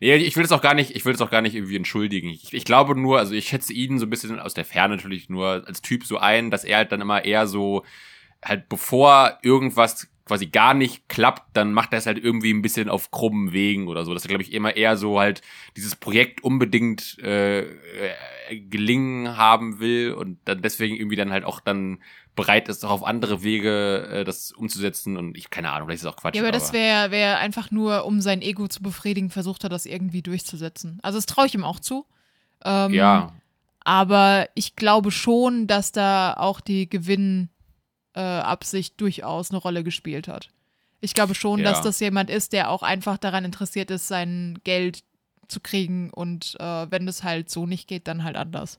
Nee, 0.00 0.14
ich 0.16 0.36
will 0.36 0.42
das 0.44 0.52
auch 0.52 0.62
gar 0.62 0.74
nicht, 0.74 0.94
ich 0.94 1.04
will 1.04 1.12
das 1.12 1.20
auch 1.20 1.30
gar 1.30 1.42
nicht 1.42 1.54
irgendwie 1.54 1.76
entschuldigen. 1.76 2.28
Ich, 2.28 2.54
ich 2.54 2.64
glaube 2.64 2.94
nur, 2.98 3.18
also 3.18 3.34
ich 3.34 3.48
schätze 3.48 3.72
ihn 3.72 3.98
so 3.98 4.06
ein 4.06 4.10
bisschen 4.10 4.38
aus 4.40 4.54
der 4.54 4.64
Ferne 4.64 4.96
natürlich 4.96 5.28
nur 5.28 5.64
als 5.66 5.82
Typ 5.82 6.04
so 6.04 6.18
ein, 6.18 6.50
dass 6.50 6.64
er 6.64 6.78
halt 6.78 6.92
dann 6.92 7.00
immer 7.00 7.24
eher 7.24 7.46
so, 7.46 7.84
halt 8.44 8.68
bevor 8.68 9.38
irgendwas 9.42 10.08
quasi 10.32 10.46
gar 10.46 10.72
nicht 10.74 11.08
klappt, 11.08 11.56
dann 11.56 11.74
macht 11.74 11.92
er 11.92 11.98
es 11.98 12.06
halt 12.06 12.18
irgendwie 12.18 12.52
ein 12.52 12.62
bisschen 12.62 12.88
auf 12.88 13.10
krummen 13.10 13.52
Wegen 13.52 13.86
oder 13.86 14.04
so. 14.04 14.14
Dass 14.14 14.24
er, 14.24 14.28
glaube 14.28 14.42
ich, 14.42 14.52
immer 14.52 14.74
eher 14.76 14.96
so 14.96 15.20
halt 15.20 15.42
dieses 15.76 15.94
Projekt 15.94 16.42
unbedingt 16.42 17.18
äh, 17.22 17.60
äh, 17.60 17.66
gelingen 18.50 19.36
haben 19.36 19.78
will 19.78 20.12
und 20.12 20.38
dann 20.46 20.62
deswegen 20.62 20.96
irgendwie 20.96 21.16
dann 21.16 21.30
halt 21.32 21.44
auch 21.44 21.60
dann 21.60 21.98
bereit 22.34 22.68
ist, 22.70 22.82
auch 22.84 22.90
auf 22.90 23.04
andere 23.04 23.42
Wege 23.42 24.08
äh, 24.10 24.24
das 24.24 24.52
umzusetzen. 24.52 25.18
Und 25.18 25.36
ich, 25.36 25.50
keine 25.50 25.70
Ahnung, 25.70 25.88
vielleicht 25.88 26.02
ist 26.02 26.08
es 26.08 26.12
auch 26.12 26.16
Quatsch. 26.16 26.34
Ja, 26.34 26.42
aber 26.42 26.52
das 26.52 26.72
wäre 26.72 27.10
wär 27.10 27.38
einfach 27.38 27.70
nur, 27.70 28.06
um 28.06 28.20
sein 28.22 28.40
Ego 28.40 28.68
zu 28.68 28.82
befriedigen, 28.82 29.28
versucht 29.28 29.64
er 29.64 29.68
das 29.68 29.84
irgendwie 29.84 30.22
durchzusetzen. 30.22 30.98
Also 31.02 31.18
das 31.18 31.26
traue 31.26 31.46
ich 31.46 31.54
ihm 31.54 31.64
auch 31.64 31.78
zu. 31.78 32.06
Ähm, 32.64 32.94
Ja, 32.94 33.32
Aber 33.84 34.48
ich 34.54 34.76
glaube 34.76 35.10
schon, 35.10 35.66
dass 35.66 35.92
da 35.92 36.34
auch 36.34 36.60
die 36.60 36.88
Gewinnabsicht 36.88 37.51
äh, 38.14 38.20
Absicht 38.20 39.00
durchaus 39.00 39.50
eine 39.50 39.58
Rolle 39.58 39.84
gespielt 39.84 40.28
hat. 40.28 40.50
Ich 41.00 41.14
glaube 41.14 41.34
schon, 41.34 41.60
Ja. 41.60 41.70
dass 41.70 41.82
das 41.82 41.98
jemand 42.00 42.30
ist, 42.30 42.52
der 42.52 42.70
auch 42.70 42.82
einfach 42.82 43.18
daran 43.18 43.44
interessiert 43.44 43.90
ist, 43.90 44.08
sein 44.08 44.58
Geld 44.64 45.02
zu 45.48 45.60
kriegen 45.60 46.10
und 46.10 46.56
äh, 46.60 46.90
wenn 46.90 47.06
das 47.06 47.24
halt 47.24 47.50
so 47.50 47.66
nicht 47.66 47.88
geht, 47.88 48.06
dann 48.08 48.24
halt 48.24 48.36
anders. 48.36 48.78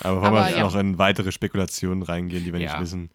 Aber 0.00 0.22
wollen 0.22 0.32
wir 0.32 0.50
ja. 0.56 0.60
noch 0.62 0.74
in 0.74 0.96
weitere 0.98 1.32
Spekulationen 1.32 2.02
reingehen, 2.02 2.44
die 2.44 2.52
wir 2.52 2.60
Ja. 2.60 2.72
nicht 2.72 2.80
wissen? 2.80 3.10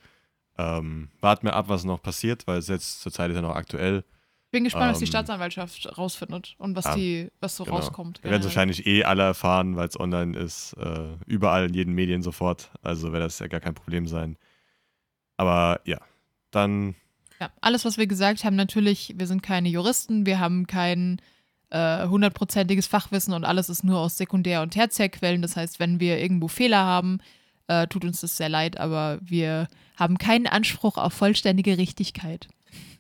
Ähm, 0.60 1.10
warten 1.22 1.48
wir 1.48 1.56
ab, 1.56 1.70
was 1.70 1.84
noch 1.84 2.02
passiert, 2.02 2.46
weil 2.48 2.60
es 2.60 2.68
jetzt 2.68 3.02
zurzeit 3.02 3.32
ist 3.32 3.36
ja 3.36 3.42
noch 3.42 3.56
aktuell. 3.56 4.04
Bin 4.52 4.64
gespannt, 4.64 4.92
was 4.92 5.00
die 5.00 5.06
Ähm, 5.06 5.10
Staatsanwaltschaft 5.10 5.98
rausfindet 5.98 6.56
und 6.58 6.76
was 6.76 6.86
ja, 6.86 6.96
die, 6.96 7.32
was 7.42 7.56
so 7.58 7.64
genau. 7.64 7.78
rauskommt. 7.78 8.24
Wir 8.24 8.30
werden 8.32 8.42
es 8.42 8.46
wahrscheinlich 8.48 8.86
eh 8.86 9.04
alle 9.04 9.24
erfahren, 9.24 9.76
weil 9.76 9.88
es 9.88 10.00
online 10.00 10.38
ist, 10.38 10.74
äh, 10.74 11.16
überall 11.26 11.66
in 11.68 11.74
jeden 11.74 11.94
Medien 11.94 12.22
sofort. 12.22 12.70
Also 12.82 13.12
wird 13.12 13.24
das 13.24 13.40
ja 13.40 13.48
gar 13.48 13.60
kein 13.60 13.74
Problem 13.74 14.08
sein. 14.08 14.38
Aber 15.38 15.80
ja, 15.86 16.00
dann 16.52 16.96
Ja, 17.40 17.52
alles, 17.62 17.86
was 17.86 17.98
wir 17.98 18.08
gesagt 18.08 18.44
haben, 18.44 18.56
natürlich, 18.56 19.14
wir 19.18 19.28
sind 19.28 19.44
keine 19.44 19.70
Juristen, 19.70 20.26
wir 20.26 20.40
haben 20.40 20.68
kein 20.68 21.22
äh, 21.70 22.08
hundertprozentiges 22.08 22.88
Fachwissen 22.88 23.34
und 23.34 23.44
alles 23.46 23.70
ist 23.70 23.84
nur 23.84 24.00
aus 24.00 24.18
Sekundär- 24.18 24.62
und 24.62 24.72
Tertiärquellen. 24.72 25.42
Das 25.42 25.56
heißt, 25.56 25.80
wenn 25.80 26.00
wir 26.00 26.18
irgendwo 26.20 26.48
Fehler 26.48 26.84
haben, 26.84 27.20
äh, 27.68 27.88
tut 27.88 28.06
uns 28.06 28.22
das 28.22 28.38
sehr 28.38 28.50
leid, 28.50 28.78
aber 28.80 29.20
wir 29.22 29.68
haben 29.98 30.18
keinen 30.18 30.48
Anspruch 30.48 30.98
auf 30.98 31.14
vollständige 31.14 31.78
Richtigkeit. 31.78 32.48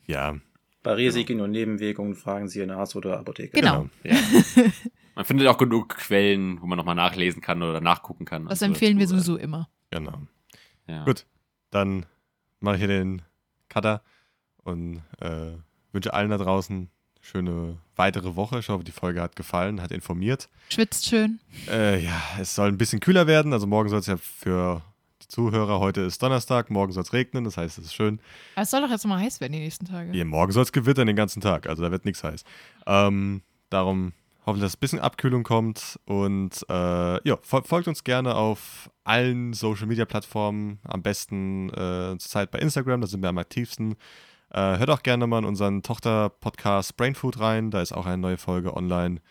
ja, 0.05 0.35
Bei 0.83 0.93
Risiken 0.93 1.39
und 1.41 1.51
Nebenwirkungen 1.51 2.15
fragen 2.15 2.47
Sie 2.49 2.59
Ihren 2.59 2.71
Arzt 2.71 2.95
oder 2.95 3.19
Apotheker. 3.19 3.59
Genau. 3.59 3.89
ja. 4.03 4.15
Man 5.15 5.25
findet 5.25 5.47
auch 5.47 5.57
genug 5.57 5.89
Quellen, 5.89 6.61
wo 6.61 6.67
man 6.67 6.77
nochmal 6.77 6.93
nachlesen 6.93 7.41
kann 7.41 7.63
oder 7.63 7.81
nachgucken 7.81 8.23
kann. 8.25 8.43
Das 8.43 8.51
Also 8.51 8.65
empfehlen 8.65 8.99
wir 8.99 9.05
dazu, 9.07 9.15
äh, 9.15 9.17
sowieso 9.17 9.37
immer. 9.37 9.67
genau. 9.89 10.21
Ja. 10.87 11.03
Gut. 11.05 11.25
Dann 11.71 12.05
mache 12.59 12.75
ich 12.75 12.79
hier 12.81 12.87
den 12.87 13.21
Cutter 13.69 14.01
und 14.63 15.01
äh, 15.19 15.51
wünsche 15.91 16.13
allen 16.13 16.29
da 16.29 16.37
draußen 16.37 16.77
eine 16.77 16.87
schöne 17.21 17.77
weitere 17.95 18.35
Woche. 18.35 18.59
Ich 18.59 18.69
hoffe, 18.69 18.83
die 18.83 18.91
Folge 18.91 19.21
hat 19.21 19.35
gefallen, 19.35 19.81
hat 19.81 19.91
informiert. 19.91 20.49
Schwitzt 20.69 21.05
schön. 21.05 21.39
Äh, 21.69 22.03
ja, 22.03 22.21
es 22.39 22.55
soll 22.55 22.69
ein 22.69 22.77
bisschen 22.77 22.99
kühler 22.99 23.27
werden. 23.27 23.53
Also 23.53 23.67
morgen 23.67 23.89
soll 23.89 23.99
es 23.99 24.07
ja 24.07 24.17
für 24.17 24.81
die 25.21 25.27
Zuhörer, 25.27 25.79
heute 25.79 26.01
ist 26.01 26.21
Donnerstag, 26.21 26.69
morgen 26.69 26.91
soll 26.91 27.03
es 27.03 27.13
regnen, 27.13 27.43
das 27.43 27.57
heißt, 27.57 27.77
es 27.77 27.85
ist 27.85 27.93
schön. 27.95 28.19
Aber 28.55 28.63
es 28.63 28.69
soll 28.69 28.81
doch 28.81 28.89
jetzt 28.89 29.05
mal 29.05 29.19
heiß 29.19 29.41
werden 29.41 29.53
die 29.53 29.59
nächsten 29.59 29.85
Tage. 29.85 30.15
Ja, 30.15 30.25
morgen 30.25 30.51
soll 30.51 30.63
es 30.63 30.71
gewittern 30.71 31.07
den 31.07 31.15
ganzen 31.15 31.41
Tag, 31.41 31.67
also 31.67 31.83
da 31.83 31.91
wird 31.91 32.05
nichts 32.05 32.23
heiß. 32.23 32.43
Ähm, 32.85 33.41
darum 33.69 34.13
hoffen, 34.47 34.61
dass 34.61 34.75
ein 34.75 34.79
bisschen 34.79 34.99
Abkühlung 34.99 35.43
kommt 35.43 35.99
und 36.05 36.65
äh, 36.69 37.27
ja, 37.27 37.37
fol 37.41 37.63
folgt 37.63 37.87
uns 37.87 38.03
gerne 38.03 38.35
auf 38.35 38.89
allen 39.03 39.53
Social 39.53 39.87
Media 39.87 40.05
Plattformen, 40.05 40.79
am 40.83 41.03
besten 41.03 41.69
äh, 41.69 42.17
zurzeit 42.17 42.49
bei 42.49 42.59
Instagram, 42.59 43.01
da 43.01 43.07
sind 43.07 43.21
wir 43.21 43.29
am 43.29 43.37
aktivsten. 43.37 43.95
Äh, 44.49 44.77
hört 44.77 44.89
auch 44.89 45.03
gerne 45.03 45.27
mal 45.27 45.39
in 45.39 45.45
unseren 45.45 45.83
Tochter-Podcast 45.83 46.95
Brainfood 46.95 47.39
rein, 47.39 47.71
da 47.71 47.81
ist 47.81 47.91
auch 47.91 48.05
eine 48.05 48.17
neue 48.17 48.37
Folge 48.37 48.75
online. 48.75 49.21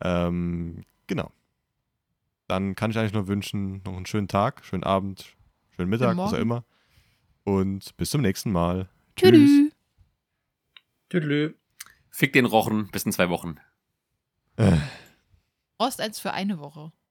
Ähm, 0.00 0.82
genau. 1.06 1.30
Dann 2.48 2.74
kann 2.74 2.90
ich 2.90 2.98
eigentlich 2.98 3.12
nur 3.12 3.28
wünschen, 3.28 3.82
noch 3.84 3.94
einen 3.94 4.06
schönen 4.06 4.28
Tag, 4.28 4.64
schönen 4.64 4.84
Abend, 4.84 5.36
schönen 5.76 5.90
Mittag, 5.90 6.16
was 6.16 6.32
auch 6.32 6.38
immer. 6.38 6.64
Und 7.44 7.94
bis 7.98 8.10
zum 8.10 8.22
nächsten 8.22 8.50
Mal. 8.50 8.88
Tschüss. 9.16 9.70
Tüdelü. 11.10 11.54
Fick 12.08 12.32
den 12.32 12.46
Rochen, 12.46 12.90
bis 12.90 13.04
in 13.04 13.12
zwei 13.12 13.28
Wochen. 13.28 13.58
Äh. 14.62 14.78
Rost 15.82 16.00
eins 16.00 16.20
für 16.20 16.32
eine 16.32 16.60
Woche. 16.60 16.92